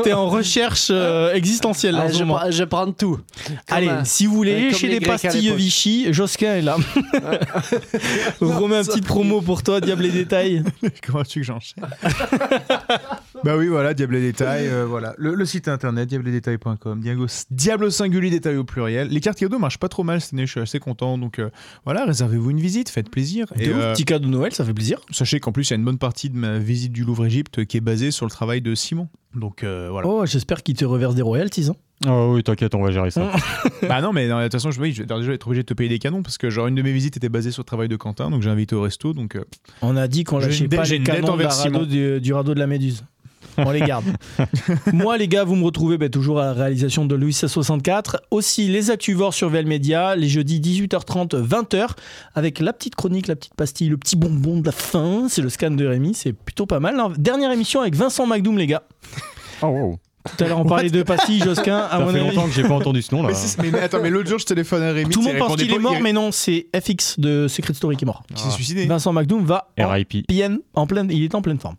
T'es 0.03 0.11
en 0.11 0.27
recherche 0.27 0.87
euh, 0.91 1.33
existentielle 1.33 1.95
en 1.95 2.01
ah, 2.01 2.09
ce 2.09 2.17
je, 2.17 2.23
moment. 2.25 2.39
prends- 2.39 2.51
je 2.51 2.63
prends 2.65 2.91
tout. 2.91 3.19
Comme, 3.45 3.55
Allez, 3.69 3.89
si 4.03 4.25
vous 4.25 4.35
voulez 4.35 4.55
comme 4.55 4.63
lécher 4.63 4.87
les 4.89 4.97
à 4.97 5.17
pastilles. 5.17 5.53
Vichy, 5.55 6.11
Josquin 6.13 6.55
est 6.55 6.61
là. 6.61 6.75
Remets 8.41 8.77
un 8.79 8.83
petite 8.83 9.05
promo 9.05 9.41
pour 9.41 9.63
toi, 9.63 9.79
Diable 9.79 10.05
et 10.05 10.11
Détails. 10.11 10.63
Comment 11.07 11.23
tu 11.23 11.39
que 11.39 11.45
j'enchaîne? 11.45 11.85
Bah 13.43 13.57
oui, 13.57 13.67
voilà, 13.67 13.93
Diable 13.93 14.15
et 14.15 14.21
Détails, 14.21 14.67
euh, 14.67 14.85
voilà. 14.85 15.13
Le, 15.17 15.33
le 15.35 15.45
site 15.45 15.67
internet, 15.67 16.07
diabledétails.com, 16.09 17.01
Diago, 17.01 17.25
Diable 17.51 17.85
au 17.85 17.89
singulier, 17.89 18.29
détail 18.29 18.55
au 18.57 18.63
pluriel. 18.63 19.09
Les 19.09 19.19
cartes 19.19 19.37
cadeaux 19.37 19.59
marchent 19.59 19.79
pas 19.79 19.89
trop 19.89 20.03
mal 20.03 20.21
cette 20.21 20.33
année, 20.33 20.45
je 20.45 20.51
suis 20.51 20.59
assez 20.61 20.79
content. 20.79 21.17
Donc 21.17 21.39
euh, 21.39 21.49
voilà, 21.85 22.05
réservez-vous 22.05 22.51
une 22.51 22.59
visite, 22.59 22.89
faites 22.89 23.09
plaisir. 23.09 23.47
Et, 23.59 23.69
euh, 23.69 23.93
petit 23.93 24.05
cadeau 24.05 24.27
de 24.27 24.31
Noël, 24.31 24.53
ça 24.53 24.63
fait 24.63 24.73
plaisir. 24.73 24.99
sachez 25.11 25.39
qu'en 25.39 25.51
plus, 25.51 25.69
il 25.69 25.71
y 25.71 25.73
a 25.73 25.77
une 25.77 25.85
bonne 25.85 25.97
partie 25.97 26.29
de 26.29 26.37
ma 26.37 26.57
visite 26.57 26.93
du 26.93 27.03
Louvre-Égypte 27.03 27.65
qui 27.65 27.77
est 27.77 27.81
basée 27.81 28.11
sur 28.11 28.25
le 28.25 28.31
travail 28.31 28.61
de 28.61 28.75
Simon. 28.75 29.09
Donc 29.35 29.63
euh, 29.63 29.87
voilà. 29.91 30.07
Oh, 30.07 30.25
j'espère 30.25 30.63
qu'il 30.63 30.75
te 30.75 30.85
reverse 30.85 31.15
des 31.15 31.21
royalties. 31.23 31.67
hein. 31.69 31.75
Ah 32.05 32.27
oui, 32.27 32.43
t'inquiète, 32.43 32.75
on 32.75 32.83
va 32.83 32.91
gérer 32.91 33.11
ça. 33.11 33.31
bah 33.87 34.01
non, 34.01 34.11
mais 34.13 34.27
de 34.27 34.43
toute 34.43 34.51
façon, 34.51 34.71
je, 34.71 34.79
oui, 34.79 34.91
je 34.93 35.03
vais 35.03 35.07
déjà 35.19 35.33
être 35.33 35.47
obligé 35.47 35.63
de 35.63 35.67
te 35.67 35.73
payer 35.73 35.89
des 35.89 35.99
canons 35.99 36.21
parce 36.21 36.37
que 36.37 36.49
genre 36.49 36.67
une 36.67 36.75
de 36.75 36.81
mes 36.81 36.91
visites 36.91 37.15
était 37.17 37.29
basée 37.29 37.49
sur 37.51 37.61
le 37.61 37.65
travail 37.65 37.87
de 37.87 37.95
Quentin, 37.95 38.29
donc 38.29 38.41
j'ai 38.41 38.49
invité 38.49 38.75
au 38.75 38.81
resto. 38.81 39.13
Donc 39.13 39.35
euh, 39.35 39.43
On 39.81 39.95
a 39.97 40.07
dit 40.07 40.23
qu'on 40.23 40.39
J'ai 40.39 40.47
lâchait 40.47 40.67
pas 40.67 40.83
les 40.83 41.01
canons 41.01 41.21
de 41.21 41.27
la 41.27 41.33
envers 41.33 41.51
Simon. 41.53 41.79
radeau 41.79 41.89
du, 41.89 42.21
du 42.21 42.33
radeau 42.33 42.53
de 42.53 42.59
la 42.59 42.67
Méduse. 42.67 43.03
On 43.57 43.71
les 43.71 43.81
garde. 43.81 44.05
Moi, 44.93 45.17
les 45.17 45.27
gars, 45.27 45.43
vous 45.43 45.55
me 45.55 45.63
retrouvez 45.63 45.97
ben, 45.97 46.09
toujours 46.09 46.39
à 46.39 46.45
la 46.45 46.53
réalisation 46.53 47.05
de 47.05 47.15
Louis 47.15 47.34
64. 47.34 48.21
Aussi, 48.31 48.67
les 48.67 48.91
Actuvores 48.91 49.34
sur 49.34 49.49
VL 49.49 49.65
Média, 49.65 50.15
les 50.15 50.27
jeudis 50.27 50.59
18h30, 50.59 51.35
20h, 51.45 51.88
avec 52.35 52.59
la 52.59 52.73
petite 52.73 52.95
chronique, 52.95 53.27
la 53.27 53.35
petite 53.35 53.53
pastille, 53.55 53.89
le 53.89 53.97
petit 53.97 54.15
bonbon 54.15 54.59
de 54.59 54.65
la 54.65 54.71
fin. 54.71 55.27
C'est 55.30 55.41
le 55.41 55.49
scan 55.49 55.71
de 55.71 55.85
Rémi, 55.85 56.13
c'est 56.13 56.34
plutôt 56.34 56.65
pas 56.65 56.80
mal. 56.80 56.95
Alors, 56.95 57.11
dernière 57.11 57.51
émission 57.51 57.81
avec 57.81 57.95
Vincent 57.95 58.25
McDoom, 58.27 58.57
les 58.57 58.67
gars. 58.67 58.84
Oh, 59.61 59.67
wow. 59.67 59.99
Tout 60.38 60.41
à 60.45 60.47
l'heure, 60.47 60.59
on 60.59 60.63
parlait 60.65 60.89
de 60.89 61.03
pastilles, 61.03 61.41
Josquin. 61.41 61.80
À 61.80 61.89
Ça 61.97 61.99
mon 61.99 62.07
fait 62.11 62.19
avis. 62.21 62.27
longtemps 62.34 62.47
que 62.47 62.53
j'ai 62.53 62.63
pas 62.63 62.73
entendu 62.75 63.01
ce 63.01 63.13
nom 63.13 63.23
là. 63.23 63.27
mais, 63.30 63.34
c'est- 63.35 63.61
mais- 63.61 63.71
mais 63.71 63.80
attends, 63.81 64.01
mais 64.01 64.09
l'autre 64.09 64.30
jour, 64.30 64.39
je 64.39 64.45
téléphone 64.45 64.81
à 64.81 64.93
Rémi. 64.93 65.09
Tout 65.11 65.19
le 65.19 65.25
monde 65.27 65.38
pense 65.38 65.57
qu'il 65.57 65.69
est 65.73 65.77
mort, 65.80 65.95
il- 65.97 66.01
mais 66.03 66.13
non, 66.13 66.31
c'est 66.31 66.67
FX 66.73 67.19
de 67.19 67.49
Secret 67.49 67.73
Story 67.73 67.97
qui 67.97 68.05
est 68.05 68.07
mort. 68.07 68.23
Qui 68.34 68.41
s'est 68.41 68.49
suicidé. 68.51 68.85
Vincent 68.85 69.11
McDoom 69.11 69.43
va 69.43 69.67
en 69.77 69.89
RIP. 69.89 70.25
PN, 70.25 70.59
en 70.75 70.88
pleine, 70.88 71.09
il 71.11 71.23
est 71.25 71.35
en 71.35 71.41
pleine 71.41 71.59
forme. 71.59 71.75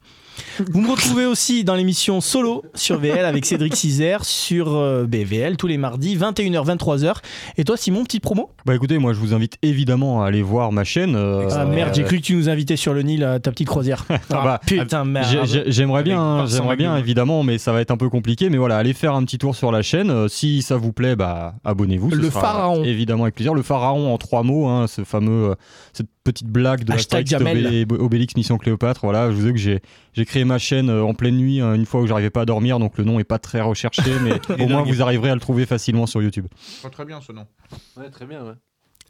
Vous 0.72 0.80
me 0.80 0.90
retrouvez 0.90 1.26
aussi 1.26 1.64
dans 1.64 1.74
l'émission 1.74 2.20
Solo 2.20 2.62
sur 2.74 2.98
VL 2.98 3.24
avec 3.24 3.44
Cédric 3.46 3.74
Cizer 3.76 4.24
sur 4.24 4.74
euh, 4.74 5.04
BVL 5.06 5.56
tous 5.56 5.66
les 5.66 5.78
mardis 5.78 6.16
21h 6.16 6.76
23h. 6.76 7.14
Et 7.56 7.64
toi 7.64 7.76
Simon, 7.76 8.04
petite 8.04 8.22
promo? 8.22 8.50
Bah 8.66 8.74
écoutez, 8.74 8.98
moi 8.98 9.12
je 9.12 9.18
vous 9.18 9.34
invite 9.34 9.56
évidemment 9.62 10.22
à 10.22 10.26
aller 10.28 10.42
voir 10.42 10.72
ma 10.72 10.84
chaîne. 10.84 11.14
euh, 11.16 11.48
Ah 11.52 11.64
merde, 11.64 11.90
euh, 11.90 11.94
j'ai 11.94 12.02
cru 12.04 12.16
que 12.18 12.22
tu 12.22 12.34
nous 12.34 12.48
invitais 12.48 12.76
sur 12.76 12.94
le 12.94 13.02
Nil 13.02 13.24
à 13.24 13.38
ta 13.40 13.50
petite 13.50 13.68
croisière. 13.68 14.04
Ah, 14.30 14.42
bah, 14.44 14.60
putain 14.66 15.04
merde. 15.04 15.44
j'ai- 15.44 15.64
J'aimerais 15.70 16.02
bien, 16.02 16.20
hein, 16.20 16.46
j'aimerais 16.46 16.76
bien 16.76 16.96
évidemment, 16.96 17.42
mais 17.42 17.58
ça 17.58 17.72
va 17.72 17.80
être 17.80 17.90
un 17.90 17.96
peu 17.96 18.08
compliqué 18.08 18.50
mais 18.50 18.58
voilà, 18.58 18.76
allez 18.78 18.92
faire 18.94 19.14
un 19.14 19.24
petit 19.24 19.38
tour 19.38 19.54
sur 19.54 19.70
la 19.72 19.82
chaîne. 19.82 20.10
Euh, 20.10 20.28
si 20.28 20.62
ça 20.62 20.76
vous 20.76 20.92
plaît, 20.92 21.16
bah 21.16 21.54
abonnez-vous. 21.64 22.10
Le 22.10 22.30
pharaon. 22.30 22.82
Évidemment 22.84 23.24
avec 23.24 23.34
plaisir. 23.34 23.54
Le 23.54 23.62
pharaon 23.62 24.12
en 24.12 24.18
trois 24.18 24.42
mots, 24.42 24.66
hein, 24.68 24.86
ce 24.88 25.04
fameux, 25.04 25.50
euh, 25.50 25.54
cette 25.92 26.08
petite 26.24 26.48
blague 26.48 26.84
de 26.84 26.92
Hashtag. 26.92 27.26
Obé- 27.28 27.86
Obélix 27.98 28.34
Mission 28.36 28.58
Cléopâtre. 28.58 29.00
Voilà, 29.04 29.30
je 29.30 29.36
vous 29.36 29.46
ai 29.46 29.52
que 29.52 29.58
j'ai 29.58 29.80
j'ai 30.14 30.24
créé 30.24 30.44
ma 30.44 30.58
chaîne 30.58 30.88
euh, 30.90 31.04
en 31.04 31.14
pleine 31.14 31.36
nuit 31.36 31.60
hein, 31.60 31.74
une 31.74 31.86
fois 31.86 32.00
où 32.00 32.06
j'arrivais 32.06 32.30
pas 32.30 32.40
à 32.40 32.44
dormir, 32.46 32.78
donc 32.78 32.98
le 32.98 33.04
nom 33.04 33.20
est 33.20 33.24
pas 33.24 33.38
très 33.38 33.60
recherché, 33.60 34.02
mais 34.22 34.32
au 34.62 34.66
moins 34.68 34.82
dingue. 34.82 34.92
vous 34.92 35.02
arriverez 35.02 35.30
à 35.30 35.34
le 35.34 35.40
trouver 35.40 35.66
facilement 35.66 36.06
sur 36.06 36.22
YouTube. 36.22 36.46
Pas 36.82 36.90
très 36.90 37.04
bien 37.04 37.20
ce 37.20 37.32
nom. 37.32 37.46
Ouais, 37.96 38.10
très 38.10 38.26
bien, 38.26 38.42
ouais. 38.44 38.54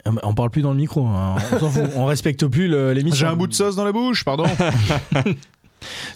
Ah, 0.03 0.11
On 0.23 0.33
parle 0.35 0.51
plus 0.51 0.61
dans 0.61 0.71
le 0.71 0.77
micro, 0.77 1.05
hein. 1.07 1.37
on 1.61 2.01
on 2.01 2.05
respecte 2.05 2.45
plus 2.45 2.67
l'émission. 2.93 3.25
J'ai 3.27 3.31
un 3.31 3.35
bout 3.35 3.47
de 3.47 3.53
sauce 3.53 3.75
dans 3.75 3.85
la 3.85 3.91
bouche, 3.91 4.23
pardon. 4.23 4.43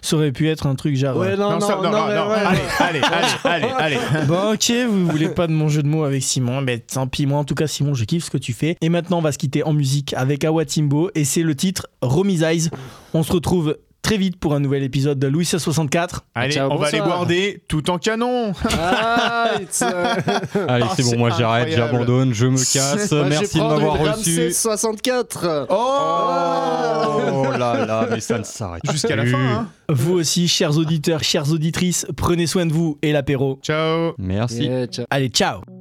Ça 0.02 0.16
aurait 0.16 0.32
pu 0.32 0.48
être 0.50 0.68
un 0.68 0.76
truc 0.76 0.96
genre. 0.96 1.18
Ouais, 1.18 1.36
non, 1.36 1.52
non, 1.52 1.60
ça- 1.60 1.76
non, 1.82 1.92
ouais, 1.92 1.98
Allez, 2.00 2.60
ouais. 2.60 2.66
allez, 2.80 3.02
allez, 3.44 3.68
allez, 3.78 3.98
allez. 3.98 4.26
Bon 4.28 4.54
ok, 4.54 4.72
vous 4.90 5.08
voulez 5.08 5.30
pas 5.30 5.48
de 5.48 5.54
mon 5.54 5.68
jeu 5.70 5.84
de 5.84 5.88
mots 5.88 6.04
avec 6.04 6.24
Simon, 6.24 6.62
mais 6.62 6.80
tant 6.80 7.08
pis, 7.08 7.26
moi 7.26 7.40
en 7.40 7.44
tout 7.44 7.56
cas 7.56 7.68
Simon, 7.68 7.94
je 7.94 8.04
kiffe 8.06 8.26
ce 8.26 8.32
que 8.32 8.38
tu 8.38 8.54
fais. 8.54 8.78
Et 8.82 8.90
maintenant 8.90 9.20
on 9.20 9.22
va 9.22 9.32
se 9.32 9.38
quitter 9.38 9.64
en 9.64 9.74
musique 9.74 10.14
avec 10.16 10.44
Awa 10.44 10.66
Timbo 10.66 11.10
et 11.16 11.26
c'est 11.26 11.44
le 11.44 11.56
titre 11.56 11.88
Romi's 12.02 12.42
Eyes. 12.42 12.70
On 13.14 13.24
se 13.24 13.32
retrouve 13.34 13.78
très 14.02 14.18
vite 14.18 14.38
pour 14.40 14.54
un 14.56 14.60
nouvel 14.60 14.84
épisode 14.84 15.20
de 15.20 15.28
Louis 15.28 15.46
64. 15.46 16.26
Allez, 16.36 16.54
Ciao, 16.54 16.72
on 16.72 16.78
va 16.78 16.90
boire 16.92 17.26
des 17.26 17.62
tout 17.68 17.90
en 17.90 17.98
canon. 17.98 18.54
Ah, 18.78 19.52
Allez, 20.68 20.86
Oh, 20.90 20.94
c'est 20.96 21.04
bon, 21.04 21.18
moi 21.18 21.30
j'arrête, 21.38 21.68
incroyable. 21.68 21.92
j'abandonne, 21.92 22.34
je 22.34 22.48
me 22.48 22.58
casse. 22.58 23.12
moi, 23.12 23.26
Merci 23.30 23.58
de 23.58 23.64
m'avoir 23.64 23.94
reçu. 24.00 24.10
Ramsey 24.10 24.52
64. 24.52 25.68
Oh 25.70 27.46
là 27.58 27.86
là, 27.86 28.08
mais 28.10 28.20
ça 28.20 28.38
ne 28.40 28.44
s'arrête 28.44 28.82
Jusqu'à 28.92 29.16
la 29.16 29.26
fin. 29.26 29.38
Hein. 29.38 29.68
Vous 29.90 30.14
aussi, 30.14 30.48
chers 30.48 30.78
auditeurs, 30.78 31.24
chères 31.24 31.52
auditrices, 31.52 32.06
prenez 32.16 32.48
soin 32.48 32.66
de 32.66 32.74
vous 32.74 32.98
et 33.02 33.12
l'apéro. 33.12 33.60
Ciao. 33.64 34.14
Merci. 34.18 34.66
Yeah, 34.66 34.88
ciao. 34.88 35.06
Allez, 35.10 35.30
ciao 35.30 35.79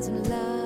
doesn't 0.00 0.30
love. 0.30 0.59